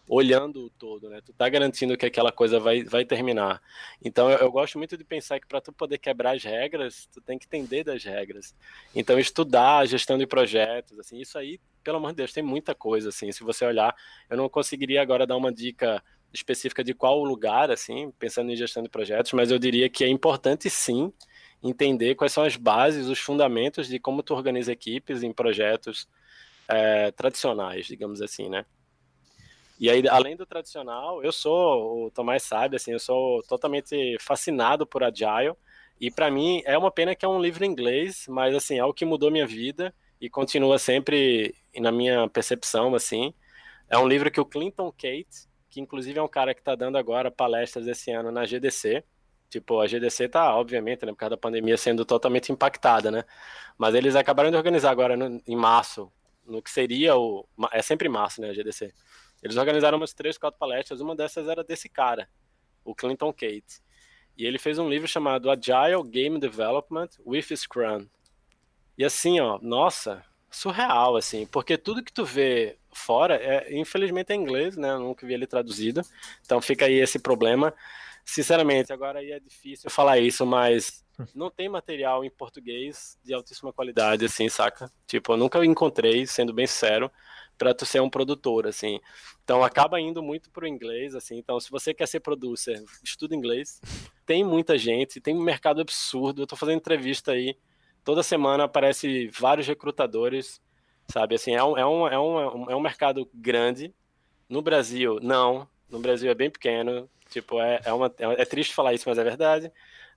olhando 0.08 0.66
o 0.66 0.70
todo, 0.70 1.08
né? 1.08 1.20
Tu 1.24 1.32
tá 1.32 1.48
garantindo 1.48 1.96
que 1.96 2.04
aquela 2.04 2.30
coisa 2.30 2.60
vai, 2.60 2.82
vai 2.84 3.04
terminar. 3.04 3.62
Então 4.04 4.30
eu, 4.30 4.38
eu 4.38 4.52
gosto 4.52 4.76
muito 4.76 4.96
de 4.96 5.04
pensar 5.04 5.40
que 5.40 5.46
para 5.46 5.60
tu 5.60 5.72
poder 5.72 5.98
quebrar 5.98 6.36
as 6.36 6.44
regras, 6.44 7.08
tu 7.12 7.20
tem 7.20 7.38
que 7.38 7.46
entender 7.46 7.84
das 7.84 8.04
regras. 8.04 8.54
Então 8.94 9.18
estudar 9.18 9.78
a 9.78 9.86
gestão 9.86 10.18
de 10.18 10.26
projetos, 10.26 10.98
assim, 10.98 11.18
isso 11.18 11.38
aí, 11.38 11.58
pelo 11.82 11.96
amor 11.96 12.10
de 12.10 12.16
Deus, 12.16 12.32
tem 12.32 12.42
muita 12.42 12.74
coisa 12.74 13.08
assim. 13.08 13.32
Se 13.32 13.42
você 13.42 13.64
olhar, 13.64 13.94
eu 14.28 14.36
não 14.36 14.48
conseguiria 14.48 15.00
agora 15.00 15.26
dar 15.26 15.36
uma 15.36 15.52
dica 15.52 16.02
específica 16.32 16.82
de 16.82 16.94
qual 16.94 17.22
lugar, 17.22 17.70
assim, 17.70 18.10
pensando 18.18 18.50
em 18.50 18.56
gestão 18.56 18.82
de 18.82 18.88
projetos, 18.88 19.32
mas 19.32 19.50
eu 19.50 19.58
diria 19.58 19.88
que 19.88 20.02
é 20.02 20.08
importante 20.08 20.68
sim 20.70 21.12
entender 21.62 22.14
quais 22.14 22.32
são 22.32 22.44
as 22.44 22.56
bases, 22.56 23.06
os 23.06 23.18
fundamentos 23.18 23.86
de 23.86 23.98
como 23.98 24.22
tu 24.22 24.34
organiza 24.34 24.72
equipes 24.72 25.22
em 25.22 25.32
projetos 25.32 26.08
é, 26.68 27.10
tradicionais, 27.12 27.86
digamos 27.86 28.20
assim, 28.20 28.48
né? 28.48 28.64
E 29.78 29.90
aí, 29.90 30.06
além 30.08 30.36
do 30.36 30.46
tradicional, 30.46 31.22
eu 31.24 31.32
sou, 31.32 32.06
o 32.06 32.10
Tomás 32.10 32.42
sabe, 32.42 32.76
assim, 32.76 32.92
eu 32.92 33.00
sou 33.00 33.42
totalmente 33.42 34.16
fascinado 34.20 34.86
por 34.86 35.02
Agile, 35.02 35.56
e 36.00 36.10
para 36.10 36.30
mim 36.30 36.62
é 36.64 36.76
uma 36.76 36.90
pena 36.90 37.14
que 37.14 37.24
é 37.24 37.28
um 37.28 37.40
livro 37.40 37.64
em 37.64 37.70
inglês, 37.70 38.26
mas 38.28 38.54
assim, 38.54 38.78
é 38.78 38.84
o 38.84 38.92
que 38.92 39.04
mudou 39.04 39.30
minha 39.30 39.46
vida 39.46 39.94
e 40.20 40.28
continua 40.30 40.78
sempre 40.78 41.54
na 41.76 41.90
minha 41.90 42.28
percepção, 42.28 42.94
assim. 42.94 43.34
É 43.88 43.98
um 43.98 44.06
livro 44.06 44.30
que 44.30 44.40
o 44.40 44.44
Clinton 44.44 44.90
Kate, 44.92 45.48
que 45.68 45.80
inclusive 45.80 46.18
é 46.18 46.22
um 46.22 46.28
cara 46.28 46.54
que 46.54 46.60
está 46.60 46.74
dando 46.74 46.96
agora 46.96 47.30
palestras 47.30 47.86
esse 47.86 48.10
ano 48.10 48.30
na 48.30 48.44
GDC, 48.44 49.04
Tipo, 49.52 49.80
a 49.80 49.86
GDC 49.86 50.30
tá, 50.30 50.56
obviamente, 50.56 51.04
né, 51.04 51.12
por 51.12 51.18
causa 51.18 51.32
da 51.32 51.36
pandemia, 51.36 51.76
sendo 51.76 52.06
totalmente 52.06 52.50
impactada, 52.50 53.10
né? 53.10 53.22
Mas 53.76 53.94
eles 53.94 54.16
acabaram 54.16 54.50
de 54.50 54.56
organizar 54.56 54.90
agora 54.90 55.14
no, 55.14 55.42
em 55.46 55.54
março, 55.54 56.10
no 56.46 56.62
que 56.62 56.70
seria 56.70 57.14
o. 57.18 57.46
É 57.70 57.82
sempre 57.82 58.08
março, 58.08 58.40
né, 58.40 58.48
a 58.48 58.54
GDC. 58.54 58.94
Eles 59.42 59.58
organizaram 59.58 59.98
umas 59.98 60.14
três, 60.14 60.38
quatro 60.38 60.58
palestras, 60.58 61.02
uma 61.02 61.14
dessas 61.14 61.48
era 61.48 61.62
desse 61.62 61.86
cara, 61.86 62.30
o 62.82 62.94
Clinton 62.94 63.30
Kate. 63.30 63.82
E 64.38 64.46
ele 64.46 64.58
fez 64.58 64.78
um 64.78 64.88
livro 64.88 65.06
chamado 65.06 65.50
Agile 65.50 66.02
Game 66.08 66.40
Development 66.40 67.10
with 67.26 67.54
Scrum. 67.54 68.08
E 68.96 69.04
assim, 69.04 69.38
ó, 69.38 69.58
nossa, 69.60 70.24
surreal, 70.50 71.14
assim, 71.16 71.44
porque 71.44 71.76
tudo 71.76 72.02
que 72.02 72.12
tu 72.12 72.24
vê 72.24 72.78
fora, 72.90 73.36
é, 73.36 73.78
infelizmente 73.78 74.32
é 74.32 74.34
inglês, 74.34 74.78
né? 74.78 74.92
Eu 74.92 75.00
nunca 75.00 75.26
vi 75.26 75.34
ele 75.34 75.46
traduzido. 75.46 76.00
Então 76.42 76.58
fica 76.62 76.86
aí 76.86 76.94
esse 76.94 77.18
problema 77.18 77.74
sinceramente, 78.24 78.92
agora 78.92 79.18
aí 79.18 79.32
é 79.32 79.40
difícil 79.40 79.90
falar 79.90 80.18
isso, 80.18 80.44
mas 80.46 81.04
não 81.34 81.50
tem 81.50 81.68
material 81.68 82.24
em 82.24 82.30
português 82.30 83.18
de 83.24 83.34
altíssima 83.34 83.72
qualidade, 83.72 84.24
assim, 84.24 84.48
saca? 84.48 84.90
Tipo, 85.06 85.32
eu 85.32 85.36
nunca 85.36 85.64
encontrei, 85.64 86.26
sendo 86.26 86.52
bem 86.52 86.66
sério, 86.66 87.10
para 87.58 87.74
tu 87.74 87.86
ser 87.86 88.00
um 88.00 88.10
produtor, 88.10 88.66
assim. 88.66 88.98
Então 89.44 89.62
acaba 89.62 90.00
indo 90.00 90.22
muito 90.22 90.50
pro 90.50 90.66
inglês, 90.66 91.14
assim. 91.14 91.38
Então, 91.38 91.60
se 91.60 91.70
você 91.70 91.94
quer 91.94 92.06
ser 92.06 92.20
producer, 92.20 92.82
estuda 93.04 93.34
inglês. 93.34 93.80
Tem 94.26 94.42
muita 94.44 94.76
gente, 94.78 95.20
tem 95.20 95.36
um 95.36 95.42
mercado 95.42 95.80
absurdo. 95.80 96.42
Eu 96.42 96.46
tô 96.46 96.56
fazendo 96.56 96.78
entrevista 96.78 97.32
aí. 97.32 97.56
Toda 98.04 98.22
semana 98.22 98.64
aparece 98.64 99.28
vários 99.28 99.66
recrutadores, 99.66 100.60
sabe? 101.08 101.36
Assim, 101.36 101.54
é 101.54 101.62
um, 101.62 101.78
é 101.78 101.86
um, 101.86 102.08
é 102.08 102.18
um, 102.18 102.70
é 102.70 102.76
um 102.76 102.80
mercado 102.80 103.28
grande. 103.32 103.94
No 104.48 104.60
Brasil, 104.60 105.18
não. 105.22 105.68
No 105.88 106.00
Brasil 106.00 106.30
é 106.30 106.34
bem 106.34 106.50
pequeno. 106.50 107.08
Tipo, 107.32 107.60
é, 107.60 107.80
é, 107.84 107.92
uma, 107.92 108.12
é, 108.18 108.42
é 108.42 108.44
triste 108.44 108.74
falar 108.74 108.92
isso, 108.92 109.08
mas 109.08 109.16
é 109.16 109.24
verdade. 109.24 109.72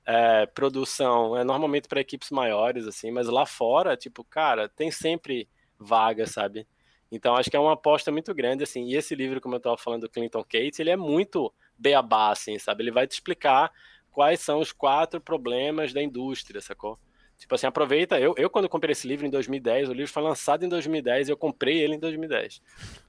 É, 0.05 0.45
produção 0.47 1.35
é 1.37 1.43
normalmente 1.43 1.87
para 1.87 2.01
equipes 2.01 2.29
maiores, 2.29 2.85
assim, 2.85 3.09
mas 3.09 3.27
lá 3.27 3.45
fora, 3.45 3.95
tipo, 3.95 4.23
cara, 4.23 4.67
tem 4.67 4.91
sempre 4.91 5.47
vaga, 5.79 6.27
sabe? 6.27 6.67
Então 7.09 7.35
acho 7.35 7.49
que 7.49 7.55
é 7.55 7.59
uma 7.59 7.73
aposta 7.73 8.11
muito 8.11 8.33
grande, 8.33 8.63
assim. 8.63 8.85
E 8.89 8.95
esse 8.95 9.15
livro, 9.15 9.39
como 9.39 9.55
eu 9.55 9.59
estava 9.59 9.77
falando 9.77 10.01
do 10.01 10.09
Clinton 10.09 10.43
Kate, 10.43 10.81
ele 10.81 10.89
é 10.89 10.97
muito 10.97 11.53
beabá, 11.77 12.31
assim, 12.31 12.59
sabe? 12.59 12.83
Ele 12.83 12.91
vai 12.91 13.07
te 13.07 13.13
explicar 13.13 13.71
quais 14.11 14.41
são 14.41 14.59
os 14.59 14.73
quatro 14.73 15.21
problemas 15.21 15.93
da 15.93 16.03
indústria, 16.03 16.59
sacou? 16.59 16.99
Tipo 17.37 17.55
assim, 17.55 17.67
aproveita. 17.67 18.19
Eu, 18.19 18.35
eu 18.37 18.49
quando 18.49 18.67
comprei 18.67 18.91
esse 18.91 19.07
livro 19.07 19.25
em 19.25 19.29
2010, 19.29 19.89
o 19.89 19.93
livro 19.93 20.11
foi 20.11 20.23
lançado 20.23 20.65
em 20.65 20.69
2010 20.69 21.29
e 21.29 21.31
eu 21.31 21.37
comprei 21.37 21.79
ele 21.79 21.95
em 21.95 21.99
2010. 21.99 22.61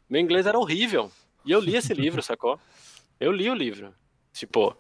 Meu 0.09 0.21
inglês 0.21 0.47
era 0.47 0.59
horrível. 0.59 1.11
E 1.45 1.53
eu 1.53 1.61
li 1.61 1.77
esse 1.77 1.93
livro, 1.93 2.23
sacou? 2.23 2.59
Eu 3.19 3.33
li 3.33 3.51
o 3.51 3.55
livro. 3.55 3.95
Tipo, 4.33 4.77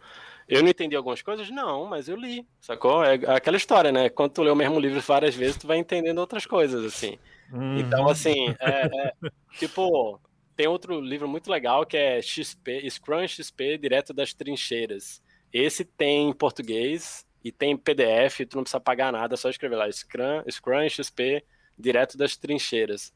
eu 0.48 0.62
não 0.62 0.68
entendi 0.68 0.94
algumas 0.94 1.22
coisas? 1.22 1.50
Não, 1.50 1.86
mas 1.86 2.08
eu 2.08 2.16
li, 2.16 2.46
sacou? 2.60 3.02
É 3.02 3.14
aquela 3.34 3.56
história, 3.56 3.90
né? 3.90 4.08
Quando 4.08 4.32
tu 4.32 4.42
lê 4.42 4.50
o 4.50 4.56
mesmo 4.56 4.78
livro 4.78 5.00
várias 5.00 5.34
vezes, 5.34 5.56
tu 5.56 5.66
vai 5.66 5.78
entendendo 5.78 6.18
outras 6.18 6.46
coisas, 6.46 6.84
assim. 6.84 7.18
Uhum. 7.52 7.78
Então, 7.78 8.08
assim, 8.08 8.54
é, 8.60 8.86
é, 8.86 9.12
tipo, 9.58 10.20
tem 10.54 10.66
outro 10.66 11.00
livro 11.00 11.28
muito 11.28 11.50
legal 11.50 11.84
que 11.84 11.96
é 11.96 12.22
XP, 12.22 12.88
Scrum 12.90 13.26
XP, 13.26 13.78
direto 13.78 14.14
das 14.14 14.32
trincheiras. 14.32 15.22
Esse 15.52 15.84
tem 15.84 16.28
em 16.28 16.32
português 16.32 17.26
e 17.42 17.50
tem 17.50 17.76
PDF, 17.76 18.40
tu 18.48 18.56
não 18.56 18.62
precisa 18.62 18.80
pagar 18.80 19.12
nada, 19.12 19.34
é 19.34 19.36
só 19.36 19.50
escrever 19.50 19.76
lá 19.76 19.90
Scrum, 19.90 20.42
Scrum 20.50 20.88
XP, 20.88 21.44
direto 21.78 22.16
das 22.16 22.36
trincheiras. 22.36 23.12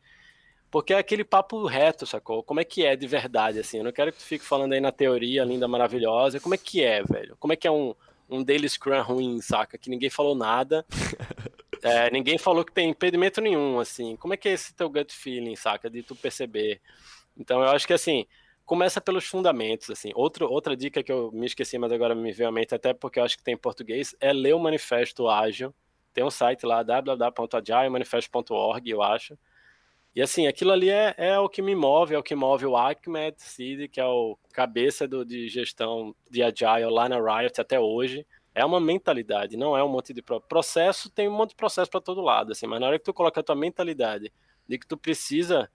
Porque 0.71 0.95
é 0.95 0.99
aquele 0.99 1.25
papo 1.25 1.67
reto, 1.67 2.07
sacou? 2.07 2.45
Como 2.45 2.61
é 2.61 2.65
que 2.65 2.87
é 2.87 2.95
de 2.95 3.07
verdade, 3.07 3.59
assim? 3.59 3.79
Eu 3.79 3.85
não 3.85 3.93
quero 3.93 4.13
que 4.13 4.19
tu 4.19 4.25
fique 4.25 4.45
falando 4.45 4.73
aí 4.73 4.81
na 4.81 4.93
teoria 4.93 5.45
linda, 5.45 5.67
maravilhosa. 5.67 6.39
Como 6.39 6.55
é 6.55 6.59
que 6.59 6.83
é, 6.83 7.03
velho? 7.03 7.37
Como 7.41 7.53
é 7.53 7.57
que 7.57 7.67
é 7.67 7.71
um, 7.71 7.95
um 8.29 8.43
daily 8.43 8.69
scrum 8.69 9.03
ruim, 9.03 9.41
saca? 9.41 9.77
Que 9.77 9.91
ninguém 9.91 10.11
falou 10.11 10.35
nada. 10.35 10.87
É, 11.83 12.11
ninguém 12.11 12.37
falou 12.37 12.63
que 12.63 12.75
tem 12.75 12.91
impedimento 12.91 13.41
nenhum, 13.41 13.81
assim. 13.81 14.15
Como 14.17 14.35
é 14.35 14.37
que 14.37 14.51
é 14.51 14.53
esse 14.53 14.75
teu 14.75 14.91
gut 14.91 15.15
feeling, 15.15 15.57
saca? 15.57 15.89
De 15.89 16.03
tu 16.03 16.15
perceber. 16.15 16.79
Então, 17.35 17.63
eu 17.63 17.71
acho 17.71 17.87
que, 17.87 17.95
assim, 17.95 18.27
começa 18.67 19.01
pelos 19.01 19.25
fundamentos, 19.25 19.89
assim. 19.89 20.13
Outro, 20.15 20.47
outra 20.47 20.77
dica 20.77 21.03
que 21.03 21.11
eu 21.11 21.33
me 21.33 21.47
esqueci, 21.47 21.79
mas 21.79 21.91
agora 21.91 22.15
me 22.15 22.33
veio 22.33 22.51
à 22.51 22.53
mente, 22.53 22.75
até 22.75 22.93
porque 22.93 23.19
eu 23.19 23.25
acho 23.25 23.39
que 23.39 23.43
tem 23.43 23.55
em 23.55 23.57
português, 23.57 24.15
é 24.21 24.31
ler 24.31 24.55
o 24.55 24.59
Manifesto 24.59 25.27
Ágil. 25.27 25.75
Tem 26.13 26.23
um 26.23 26.31
site 26.31 26.67
lá, 26.67 26.83
www.agilemanifesto.org, 26.83 28.91
eu 28.91 29.03
acho 29.03 29.39
e 30.15 30.21
assim, 30.21 30.47
aquilo 30.47 30.73
ali 30.73 30.91
é, 30.91 31.15
é 31.17 31.39
o 31.39 31.49
que 31.49 31.63
me 31.63 31.75
move, 31.75 32.15
é 32.15 32.19
o 32.19 32.23
que 32.23 32.35
move 32.35 32.67
o 32.67 32.77
Ahmed 32.77 33.37
Sid, 33.39 33.89
que 33.89 34.01
é 34.01 34.07
o 34.07 34.37
cabeça 34.53 35.07
do, 35.07 35.25
de 35.25 35.49
gestão 35.49 36.15
de 36.29 36.43
Agile 36.43 36.91
lá 36.91 37.09
na 37.09 37.17
Riot 37.17 37.61
até 37.61 37.79
hoje. 37.79 38.27
É 38.53 38.65
uma 38.65 38.81
mentalidade, 38.81 39.57
não 39.57 39.77
é 39.77 39.85
um 39.85 39.89
monte 39.89 40.13
de 40.13 40.23
processo, 40.49 41.09
tem 41.09 41.29
um 41.29 41.33
monte 41.33 41.51
de 41.51 41.57
processo 41.57 41.89
para 41.89 42.01
todo 42.01 42.21
lado, 42.21 42.51
assim, 42.51 42.67
mas 42.67 42.81
na 42.81 42.89
hora 42.89 42.99
que 42.99 43.05
tu 43.05 43.15
coloca 43.15 43.39
a 43.39 43.43
tua 43.45 43.55
mentalidade 43.55 44.33
de 44.69 44.79
que 44.79 44.87
tu 44.87 44.97
precisa 44.97 45.71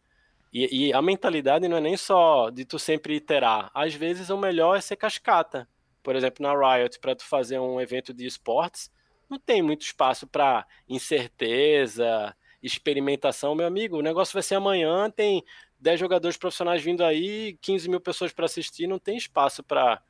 e, 0.51 0.88
e, 0.88 0.93
a 0.93 1.01
mentalidade 1.01 1.67
não 1.67 1.75
é 1.75 1.81
nem 1.81 1.97
só 1.97 2.49
de 2.49 2.63
tu 2.63 2.79
sempre 2.79 3.15
iterar. 3.15 3.69
Às 3.73 3.93
vezes 3.93 4.29
o 4.29 4.38
melhor 4.38 4.77
é 4.77 4.79
ser 4.79 4.95
cascata. 4.95 5.67
Por 6.01 6.15
exemplo, 6.15 6.41
na 6.41 6.53
Riot, 6.53 6.97
para 6.99 7.13
tu 7.13 7.25
fazer 7.25 7.59
um 7.59 7.81
evento 7.81 8.13
de 8.13 8.25
esportes, 8.25 8.89
não 9.29 9.38
tem 9.38 9.61
muito 9.61 9.81
espaço 9.81 10.25
para 10.25 10.65
incerteza, 10.88 12.33
experimentação, 12.66 13.53
meu 13.53 13.68
amigo, 13.68 13.97
o 13.97 14.01
negócio 14.01 14.34
vai 14.34 14.41
ser 14.41 14.55
amanhã, 14.55 15.09
tem 15.09 15.43
10 15.80 15.99
jogadores 15.99 16.38
profissionais 16.38 16.82
vindo 16.82 17.03
aí, 17.03 17.57
15 17.61 17.89
mil 17.89 18.01
pessoas 18.01 18.34
para 18.34 18.45
assistir, 18.45 18.88
não 18.88 18.97
tem 18.97 19.18
espaço 19.18 19.63
para 19.63 20.01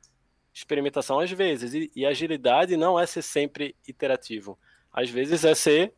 experimentação 0.52 1.20
às 1.20 1.30
vezes. 1.30 1.74
E, 1.74 1.90
e, 1.94 2.06
agilidade 2.06 2.76
não 2.76 2.98
é 2.98 3.04
ser 3.06 3.22
sempre 3.22 3.76
iterativo. 3.86 4.58
Às 4.92 5.10
vezes 5.10 5.44
é 5.44 5.54
ser 5.54 5.92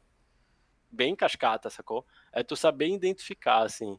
bem 0.91 1.15
cascata, 1.15 1.71
sacou? 1.71 2.05
É 2.33 2.43
tu 2.43 2.57
saber 2.57 2.89
identificar, 2.89 3.63
assim. 3.63 3.99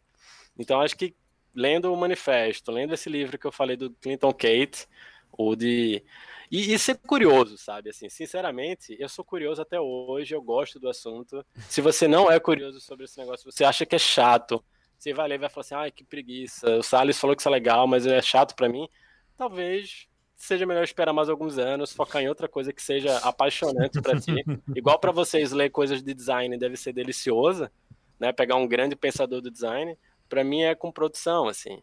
Então 0.58 0.82
acho 0.82 0.98
que 0.98 1.16
lendo 1.56 1.94
o 1.94 1.98
manifesto, 1.98 2.72
lendo 2.72 2.94
esse 2.94 3.10
livro 3.10 3.38
que 3.38 3.48
eu 3.48 3.52
falei 3.52 3.78
do 3.78 3.92
Clinton 3.92 4.34
Kate, 4.34 4.86
ou 5.32 5.56
de 5.56 6.04
e, 6.52 6.74
e 6.74 6.80
ser 6.80 6.98
curioso, 6.98 7.58
sabe? 7.58 7.90
Assim, 7.90 8.10
sinceramente, 8.10 8.96
eu 9.00 9.08
sou 9.08 9.24
curioso 9.24 9.62
até 9.62 9.80
hoje, 9.80 10.34
eu 10.34 10.42
gosto 10.42 10.80
do 10.80 10.90
assunto. 10.90 11.46
Se 11.68 11.82
você 11.82 12.08
não 12.08 12.32
é 12.32 12.40
curioso 12.40 12.80
sobre 12.82 13.06
esse 13.06 13.18
negócio, 13.18 13.52
você 13.52 13.64
acha 13.64 13.86
que 13.86 13.96
é 13.96 14.00
chato, 14.00 14.64
você 14.98 15.14
vai 15.14 15.28
ler 15.28 15.36
e 15.36 15.38
vai 15.38 15.50
falar 15.50 15.62
assim, 15.62 15.76
ai, 15.76 15.92
que 15.92 16.04
preguiça, 16.04 16.78
o 16.78 16.84
Salles 16.84 17.20
falou 17.20 17.36
que 17.36 17.42
isso 17.42 17.50
é 17.50 17.52
legal, 17.52 17.88
mas 17.88 18.06
é 18.06 18.22
chato 18.22 18.56
para 18.56 18.68
mim. 18.68 18.90
Talvez 19.38 20.08
seja 20.36 20.66
melhor 20.66 20.84
esperar 20.84 21.14
mais 21.14 21.30
alguns 21.30 21.58
anos, 21.58 21.94
focar 21.94 22.22
em 22.22 22.30
outra 22.30 22.48
coisa 22.48 22.74
que 22.74 22.82
seja 22.82 23.18
apaixonante 23.20 24.02
para 24.02 24.20
ti. 24.20 24.34
Igual 24.76 24.98
para 24.98 25.12
vocês 25.12 25.52
ler 25.52 25.70
coisas 25.70 26.02
de 26.02 26.14
design 26.14 26.58
deve 26.58 26.78
ser 26.78 26.94
deliciosa, 26.94 27.72
né? 28.20 28.32
Pegar 28.32 28.56
um 28.56 28.68
grande 28.68 28.96
pensador 28.96 29.42
do 29.42 29.52
design, 29.52 29.98
para 30.28 30.44
mim 30.44 30.64
é 30.64 30.74
com 30.74 30.92
produção, 30.92 31.48
assim. 31.48 31.82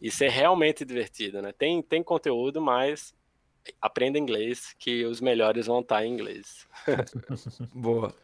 E 0.00 0.10
ser 0.10 0.28
realmente 0.28 0.84
divertido, 0.84 1.42
né? 1.42 1.52
Tem, 1.52 1.82
tem 1.82 2.02
conteúdo, 2.02 2.60
mas 2.60 3.14
aprenda 3.80 4.18
inglês, 4.18 4.74
que 4.78 5.04
os 5.04 5.20
melhores 5.20 5.66
vão 5.66 5.80
estar 5.80 6.04
em 6.04 6.12
inglês. 6.12 6.66
boa. 7.74 8.14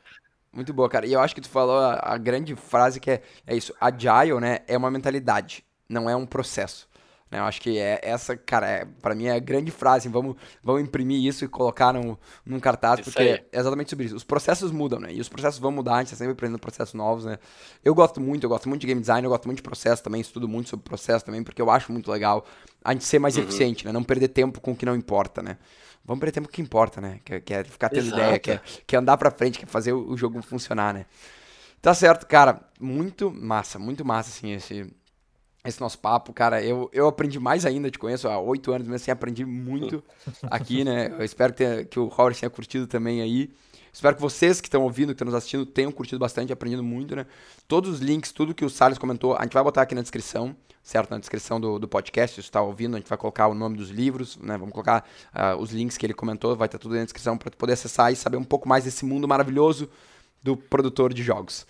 Muito 0.52 0.72
boa, 0.72 0.88
cara. 0.88 1.06
E 1.06 1.12
eu 1.12 1.20
acho 1.20 1.34
que 1.34 1.40
tu 1.40 1.48
falou 1.48 1.78
a, 1.78 2.14
a, 2.14 2.18
grande 2.18 2.56
frase 2.56 2.98
que 2.98 3.10
é, 3.10 3.22
é 3.46 3.56
isso. 3.56 3.72
Agile, 3.80 4.40
né, 4.40 4.58
é 4.66 4.76
uma 4.76 4.90
mentalidade, 4.90 5.64
não 5.88 6.10
é 6.10 6.16
um 6.16 6.26
processo. 6.26 6.88
Né? 7.30 7.38
Eu 7.38 7.44
acho 7.44 7.60
que 7.60 7.78
é 7.78 8.00
essa, 8.02 8.36
cara, 8.36 8.68
é, 8.68 8.84
para 8.84 9.14
mim 9.14 9.26
é 9.26 9.32
a 9.32 9.38
grande 9.38 9.70
frase. 9.70 10.08
Vamos, 10.08 10.36
vamos 10.62 10.82
imprimir 10.82 11.24
isso 11.24 11.44
e 11.44 11.48
colocar 11.48 11.92
num, 11.92 12.16
num 12.44 12.58
cartaz, 12.58 13.00
isso 13.00 13.10
porque 13.10 13.22
aí. 13.22 13.44
é 13.52 13.58
exatamente 13.58 13.90
sobre 13.90 14.06
isso. 14.06 14.16
Os 14.16 14.24
processos 14.24 14.72
mudam, 14.72 14.98
né? 14.98 15.12
E 15.12 15.20
os 15.20 15.28
processos 15.28 15.60
vão 15.60 15.70
mudar, 15.70 15.96
a 15.96 15.98
gente 16.00 16.10
tá 16.10 16.16
sempre 16.16 16.32
aprendendo 16.32 16.58
processos 16.58 16.94
novos, 16.94 17.24
né? 17.24 17.38
Eu 17.84 17.94
gosto 17.94 18.20
muito, 18.20 18.44
eu 18.44 18.50
gosto 18.50 18.68
muito 18.68 18.80
de 18.80 18.86
game 18.86 19.00
design, 19.00 19.24
eu 19.24 19.30
gosto 19.30 19.46
muito 19.46 19.58
de 19.58 19.62
processo 19.62 20.02
também, 20.02 20.20
estudo 20.20 20.48
muito 20.48 20.70
sobre 20.70 20.84
processo 20.84 21.24
também, 21.24 21.42
porque 21.42 21.62
eu 21.62 21.70
acho 21.70 21.92
muito 21.92 22.10
legal 22.10 22.44
a 22.84 22.92
gente 22.92 23.04
ser 23.04 23.18
mais 23.18 23.36
uhum. 23.36 23.44
eficiente, 23.44 23.86
né? 23.86 23.92
Não 23.92 24.02
perder 24.02 24.28
tempo 24.28 24.60
com 24.60 24.72
o 24.72 24.76
que 24.76 24.84
não 24.84 24.96
importa, 24.96 25.42
né? 25.42 25.56
Vamos 26.04 26.20
perder 26.20 26.32
tempo 26.32 26.48
com 26.48 26.52
o 26.52 26.54
que 26.54 26.62
importa, 26.62 27.00
né? 27.00 27.20
Que, 27.24 27.40
que 27.40 27.54
é 27.54 27.62
ficar 27.62 27.88
tendo 27.88 28.06
Exato. 28.06 28.20
ideia, 28.20 28.38
que 28.38 28.50
é, 28.50 28.60
que 28.86 28.96
é 28.96 28.98
andar 28.98 29.16
pra 29.16 29.30
frente, 29.30 29.58
que 29.58 29.64
é 29.64 29.68
fazer 29.68 29.92
o, 29.92 30.10
o 30.10 30.16
jogo 30.16 30.42
funcionar, 30.42 30.92
né? 30.92 31.06
Tá 31.80 31.94
certo, 31.94 32.26
cara. 32.26 32.60
Muito 32.78 33.30
massa, 33.30 33.78
muito 33.78 34.04
massa, 34.04 34.30
assim, 34.30 34.52
esse, 34.52 34.92
esse 35.64 35.80
nosso 35.80 35.98
papo, 35.98 36.32
cara. 36.32 36.62
Eu, 36.62 36.88
eu 36.92 37.06
aprendi 37.06 37.38
mais 37.38 37.66
ainda, 37.66 37.90
te 37.90 37.98
conheço 37.98 38.28
há 38.28 38.38
oito 38.38 38.72
anos, 38.72 38.88
mas 38.88 39.02
assim, 39.02 39.10
aprendi 39.10 39.44
muito 39.44 40.02
aqui, 40.50 40.84
né? 40.84 41.14
Eu 41.18 41.24
espero 41.24 41.52
que, 41.52 41.58
tenha, 41.58 41.84
que 41.84 41.98
o 41.98 42.06
Robert 42.06 42.38
tenha 42.38 42.50
curtido 42.50 42.86
também 42.86 43.20
aí. 43.20 43.50
Espero 43.92 44.14
que 44.14 44.22
vocês 44.22 44.60
que 44.60 44.68
estão 44.68 44.82
ouvindo, 44.82 45.08
que 45.08 45.14
estão 45.14 45.26
nos 45.26 45.34
assistindo, 45.34 45.66
tenham 45.66 45.90
curtido 45.90 46.18
bastante, 46.18 46.52
aprendido 46.52 46.82
muito, 46.82 47.16
né? 47.16 47.26
Todos 47.66 47.90
os 47.90 48.00
links, 48.00 48.30
tudo 48.30 48.54
que 48.54 48.64
o 48.64 48.70
Salles 48.70 48.98
comentou, 48.98 49.36
a 49.36 49.42
gente 49.42 49.52
vai 49.52 49.62
botar 49.62 49.82
aqui 49.82 49.94
na 49.94 50.00
descrição, 50.00 50.54
certo? 50.82 51.10
Na 51.10 51.18
descrição 51.18 51.60
do, 51.60 51.78
do 51.78 51.88
podcast, 51.88 52.36
se 52.36 52.42
você 52.42 52.48
está 52.48 52.62
ouvindo, 52.62 52.94
a 52.94 52.98
gente 53.00 53.08
vai 53.08 53.18
colocar 53.18 53.48
o 53.48 53.54
nome 53.54 53.76
dos 53.76 53.90
livros, 53.90 54.38
né? 54.38 54.56
Vamos 54.56 54.72
colocar 54.72 55.04
uh, 55.34 55.60
os 55.60 55.72
links 55.72 55.98
que 55.98 56.06
ele 56.06 56.14
comentou, 56.14 56.54
vai 56.54 56.66
estar 56.66 56.78
tudo 56.78 56.94
na 56.94 57.02
descrição 57.02 57.36
para 57.36 57.50
poder 57.50 57.72
acessar 57.72 58.12
e 58.12 58.16
saber 58.16 58.36
um 58.36 58.44
pouco 58.44 58.68
mais 58.68 58.84
desse 58.84 59.04
mundo 59.04 59.26
maravilhoso 59.26 59.90
do 60.42 60.56
produtor 60.56 61.12
de 61.12 61.22
jogos. 61.22 61.66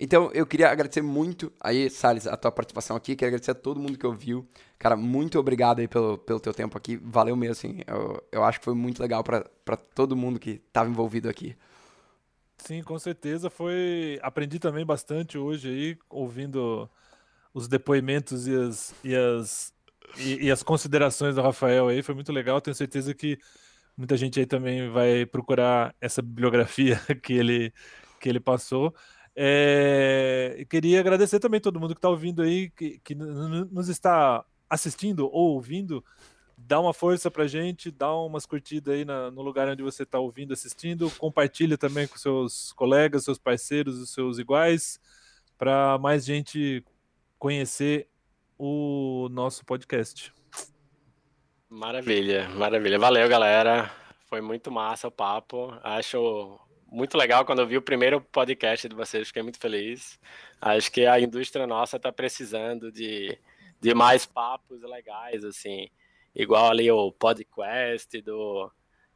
Então, 0.00 0.30
eu 0.32 0.46
queria 0.46 0.70
agradecer 0.70 1.02
muito 1.02 1.52
aí, 1.60 1.90
Salles, 1.90 2.26
a 2.26 2.36
tua 2.36 2.52
participação 2.52 2.96
aqui. 2.96 3.16
Queria 3.16 3.28
agradecer 3.30 3.50
a 3.50 3.54
todo 3.54 3.80
mundo 3.80 3.98
que 3.98 4.06
ouviu. 4.06 4.48
Cara, 4.78 4.96
muito 4.96 5.38
obrigado 5.38 5.80
aí 5.80 5.88
pelo, 5.88 6.16
pelo 6.18 6.38
teu 6.38 6.54
tempo 6.54 6.78
aqui. 6.78 6.96
Valeu 6.96 7.34
mesmo, 7.34 7.52
assim. 7.52 7.80
Eu, 7.86 8.22
eu 8.30 8.44
acho 8.44 8.60
que 8.60 8.64
foi 8.64 8.74
muito 8.74 9.02
legal 9.02 9.24
para 9.24 9.76
todo 9.94 10.16
mundo 10.16 10.38
que 10.38 10.62
estava 10.68 10.88
envolvido 10.88 11.28
aqui. 11.28 11.56
Sim, 12.58 12.82
com 12.82 12.98
certeza. 12.98 13.50
Foi. 13.50 14.18
Aprendi 14.22 14.58
também 14.60 14.86
bastante 14.86 15.36
hoje 15.36 15.68
aí, 15.68 15.98
ouvindo 16.08 16.88
os 17.52 17.66
depoimentos 17.66 18.46
e 18.46 18.54
as, 18.54 18.94
e 19.02 19.16
as, 19.16 19.74
e, 20.16 20.46
e 20.46 20.50
as 20.50 20.62
considerações 20.62 21.34
do 21.34 21.42
Rafael 21.42 21.88
aí. 21.88 22.02
Foi 22.02 22.14
muito 22.14 22.32
legal. 22.32 22.60
Tenho 22.60 22.74
certeza 22.74 23.12
que 23.14 23.38
muita 23.96 24.16
gente 24.16 24.38
aí 24.38 24.46
também 24.46 24.90
vai 24.90 25.26
procurar 25.26 25.94
essa 26.00 26.22
bibliografia 26.22 27.00
que 27.22 27.32
ele, 27.32 27.72
que 28.20 28.28
ele 28.28 28.40
passou. 28.40 28.94
É, 29.40 30.66
queria 30.68 30.98
agradecer 30.98 31.38
também 31.38 31.60
todo 31.60 31.78
mundo 31.78 31.94
que 31.94 31.98
está 31.98 32.08
ouvindo 32.08 32.42
aí, 32.42 32.70
que, 32.70 32.98
que 32.98 33.14
nos 33.14 33.88
está 33.88 34.44
assistindo 34.68 35.30
ou 35.32 35.54
ouvindo. 35.54 36.04
Dá 36.56 36.80
uma 36.80 36.92
força 36.92 37.30
pra 37.30 37.46
gente, 37.46 37.88
dá 37.88 38.12
umas 38.12 38.44
curtidas 38.44 38.92
aí 38.92 39.04
na, 39.04 39.30
no 39.30 39.40
lugar 39.40 39.68
onde 39.68 39.80
você 39.80 40.02
está 40.02 40.18
ouvindo, 40.18 40.52
assistindo. 40.52 41.08
Compartilha 41.18 41.78
também 41.78 42.08
com 42.08 42.18
seus 42.18 42.72
colegas, 42.72 43.22
seus 43.22 43.38
parceiros, 43.38 44.00
os 44.00 44.10
seus 44.10 44.40
iguais, 44.40 44.98
para 45.56 45.96
mais 45.98 46.24
gente 46.24 46.84
conhecer 47.38 48.08
o 48.58 49.28
nosso 49.30 49.64
podcast. 49.64 50.32
Maravilha, 51.68 52.48
maravilha. 52.48 52.98
Valeu, 52.98 53.28
galera. 53.28 53.88
Foi 54.26 54.40
muito 54.40 54.68
massa 54.68 55.06
o 55.06 55.12
papo. 55.12 55.72
Acho 55.84 56.58
muito 56.90 57.18
legal 57.18 57.44
quando 57.44 57.60
eu 57.60 57.66
vi 57.66 57.76
o 57.76 57.82
primeiro 57.82 58.20
podcast 58.20 58.88
de 58.88 58.94
vocês, 58.94 59.28
fiquei 59.28 59.42
muito 59.42 59.58
feliz. 59.58 60.18
Acho 60.60 60.90
que 60.90 61.06
a 61.06 61.20
indústria 61.20 61.66
nossa 61.66 61.96
está 61.98 62.10
precisando 62.10 62.90
de, 62.90 63.38
de 63.80 63.94
mais 63.94 64.24
papos 64.24 64.80
legais, 64.82 65.44
assim, 65.44 65.88
igual 66.34 66.70
ali 66.70 66.90
o 66.90 67.12
podcast 67.12 68.20
do, 68.22 68.70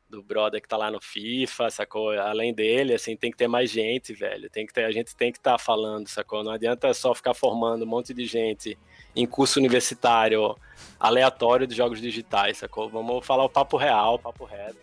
do 0.09 0.23
brother 0.23 0.61
que 0.61 0.69
tá 0.69 0.77
lá 0.77 0.91
no 0.91 1.01
FIFA, 1.01 1.71
sacou? 1.71 2.11
Além 2.11 2.53
dele, 2.53 2.93
assim, 2.93 3.17
tem 3.17 3.31
que 3.31 3.39
ter 3.39 3.49
mais 3.49 3.71
gente, 3.71 4.13
velho. 4.13 4.51
Tem 4.51 4.67
que 4.67 4.73
ter, 4.73 4.85
a 4.85 4.93
gente 4.93 5.17
tem 5.17 5.33
que 5.33 5.39
estar 5.39 5.53
tá 5.53 5.59
falando, 5.59 6.09
sacou? 6.09 6.45
Não 6.45 6.53
adianta 6.53 6.93
só 6.93 7.15
ficar 7.15 7.33
formando 7.33 7.85
um 7.85 7.89
monte 7.89 8.13
de 8.13 8.27
gente 8.27 8.79
em 9.17 9.27
curso 9.27 9.59
universitário 9.59 10.55
aleatório 11.01 11.67
de 11.67 11.75
jogos 11.75 12.01
digitais, 12.01 12.59
sacou? 12.59 12.91
Vamos 12.91 13.25
falar 13.25 13.45
o 13.45 13.51
papo 13.51 13.79
real, 13.79 14.17
o 14.17 14.19
papo 14.19 14.45
reto, 14.45 14.79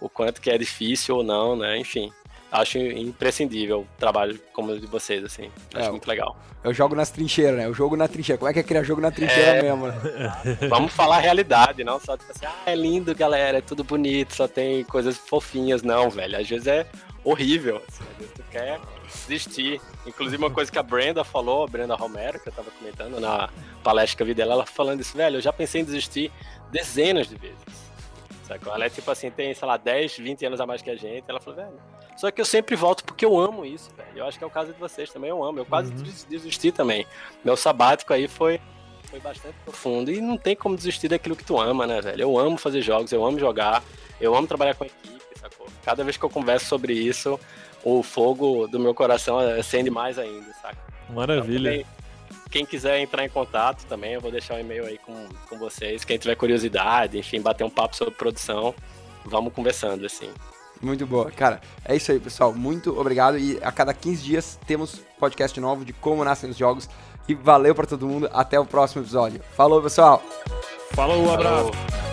o 0.00 0.08
quanto 0.08 0.40
que 0.40 0.50
é 0.50 0.56
difícil 0.56 1.16
ou 1.16 1.24
não, 1.24 1.56
né? 1.56 1.76
Enfim 1.76 2.12
acho 2.50 2.78
imprescindível 2.78 3.80
o 3.80 3.86
trabalho 3.98 4.38
como 4.52 4.78
de 4.78 4.86
vocês, 4.86 5.24
assim. 5.24 5.50
Acho 5.74 5.88
é, 5.88 5.90
muito 5.90 6.06
legal. 6.06 6.36
Eu 6.62 6.74
jogo 6.74 6.94
nas 6.94 7.10
trincheiras, 7.10 7.56
né? 7.56 7.66
Eu 7.66 7.74
jogo 7.74 7.96
na 7.96 8.08
trincheira. 8.08 8.38
Como 8.38 8.50
é 8.50 8.52
que 8.52 8.58
é 8.58 8.62
criar 8.62 8.82
jogo 8.82 9.00
na 9.00 9.10
trincheira 9.10 9.56
é... 9.56 9.62
mesmo, 9.62 9.86
né? 9.86 9.96
Vamos 10.68 10.92
falar 10.92 11.16
a 11.16 11.20
realidade, 11.20 11.84
não 11.84 11.98
só 11.98 12.16
tipo 12.16 12.30
assim, 12.32 12.46
ah, 12.46 12.70
é 12.70 12.74
lindo, 12.74 13.14
galera, 13.14 13.58
é 13.58 13.62
tudo 13.62 13.84
bonito, 13.84 14.34
só 14.34 14.46
tem 14.46 14.84
coisas 14.84 15.16
fofinhas. 15.16 15.82
Não, 15.82 16.10
velho. 16.10 16.38
Às 16.38 16.48
vezes 16.48 16.66
é 16.66 16.86
horrível. 17.24 17.82
Assim, 17.88 18.04
às 18.10 18.18
vezes 18.18 18.34
tu 18.34 18.42
quer 18.50 18.80
desistir. 19.06 19.80
Inclusive, 20.06 20.42
uma 20.42 20.50
coisa 20.50 20.70
que 20.70 20.78
a 20.78 20.82
Brenda 20.82 21.24
falou, 21.24 21.64
a 21.64 21.66
Brenda 21.66 21.94
Romero, 21.94 22.40
que 22.40 22.48
eu 22.48 22.52
tava 22.52 22.70
comentando 22.70 23.20
na 23.20 23.48
palestra 23.82 24.16
que 24.16 24.22
eu 24.22 24.26
vi 24.26 24.34
dela, 24.34 24.54
ela 24.54 24.66
falando 24.66 25.00
isso, 25.00 25.16
velho, 25.16 25.36
eu 25.36 25.40
já 25.40 25.52
pensei 25.52 25.80
em 25.80 25.84
desistir 25.84 26.32
dezenas 26.70 27.28
de 27.28 27.36
vezes. 27.36 27.90
Sacou? 28.44 28.74
Ela 28.74 28.86
é 28.86 28.90
tipo 28.90 29.10
assim, 29.10 29.30
tem, 29.30 29.54
sei 29.54 29.68
lá, 29.68 29.76
10, 29.76 30.18
20 30.18 30.46
anos 30.46 30.60
a 30.60 30.66
mais 30.66 30.82
que 30.82 30.90
a 30.90 30.96
gente. 30.96 31.24
Ela 31.28 31.40
falou, 31.40 31.56
velho. 31.56 31.78
Só 32.20 32.30
que 32.30 32.38
eu 32.38 32.44
sempre 32.44 32.76
volto 32.76 33.02
porque 33.02 33.24
eu 33.24 33.40
amo 33.40 33.64
isso, 33.64 33.90
velho. 33.96 34.10
Eu 34.14 34.26
acho 34.26 34.36
que 34.36 34.44
é 34.44 34.46
o 34.46 34.50
caso 34.50 34.74
de 34.74 34.78
vocês 34.78 35.10
também, 35.10 35.30
eu 35.30 35.42
amo. 35.42 35.58
Eu 35.58 35.64
quase 35.64 35.90
uhum. 35.90 36.02
desisti 36.28 36.70
também. 36.70 37.06
Meu 37.42 37.56
sabático 37.56 38.12
aí 38.12 38.28
foi, 38.28 38.60
foi 39.04 39.18
bastante 39.20 39.54
profundo. 39.64 40.10
E 40.10 40.20
não 40.20 40.36
tem 40.36 40.54
como 40.54 40.76
desistir 40.76 41.08
daquilo 41.08 41.34
que 41.34 41.42
tu 41.42 41.58
ama, 41.58 41.86
né, 41.86 42.02
velho? 42.02 42.20
Eu 42.20 42.38
amo 42.38 42.58
fazer 42.58 42.82
jogos, 42.82 43.10
eu 43.10 43.24
amo 43.24 43.38
jogar, 43.38 43.82
eu 44.20 44.34
amo 44.34 44.46
trabalhar 44.46 44.74
com 44.74 44.84
equipe, 44.84 45.18
sacou? 45.40 45.66
Cada 45.82 46.04
vez 46.04 46.18
que 46.18 46.22
eu 46.22 46.28
converso 46.28 46.66
sobre 46.66 46.92
isso, 46.92 47.40
o 47.82 48.02
fogo 48.02 48.66
do 48.66 48.78
meu 48.78 48.94
coração 48.94 49.38
acende 49.38 49.88
mais 49.88 50.18
ainda, 50.18 50.52
saca? 50.60 50.76
Maravilha. 51.08 51.76
Então, 51.76 51.90
quem 52.50 52.66
quiser 52.66 53.00
entrar 53.00 53.24
em 53.24 53.30
contato 53.30 53.86
também, 53.86 54.12
eu 54.12 54.20
vou 54.20 54.30
deixar 54.30 54.54
o 54.54 54.56
um 54.58 54.60
e-mail 54.60 54.84
aí 54.84 54.98
com, 54.98 55.26
com 55.48 55.58
vocês. 55.58 56.04
Quem 56.04 56.18
tiver 56.18 56.34
curiosidade, 56.34 57.16
enfim, 57.16 57.40
bater 57.40 57.64
um 57.64 57.70
papo 57.70 57.96
sobre 57.96 58.12
produção, 58.12 58.74
vamos 59.24 59.54
conversando, 59.54 60.04
assim. 60.04 60.30
Muito 60.80 61.06
boa. 61.06 61.30
Cara, 61.30 61.60
é 61.84 61.94
isso 61.94 62.10
aí, 62.10 62.18
pessoal. 62.18 62.52
Muito 62.54 62.98
obrigado. 62.98 63.38
E 63.38 63.58
a 63.62 63.70
cada 63.70 63.92
15 63.92 64.22
dias 64.22 64.58
temos 64.66 65.02
podcast 65.18 65.58
novo 65.60 65.84
de 65.84 65.92
como 65.92 66.24
nascem 66.24 66.50
os 66.50 66.56
jogos. 66.56 66.88
E 67.28 67.34
valeu 67.34 67.74
para 67.74 67.86
todo 67.86 68.06
mundo. 68.06 68.28
Até 68.32 68.58
o 68.58 68.64
próximo 68.64 69.02
episódio. 69.02 69.40
Falou, 69.56 69.82
pessoal. 69.82 70.22
Falou, 70.94 71.22
um 71.22 71.32
abraço. 71.32 71.70
Falou. 71.72 72.09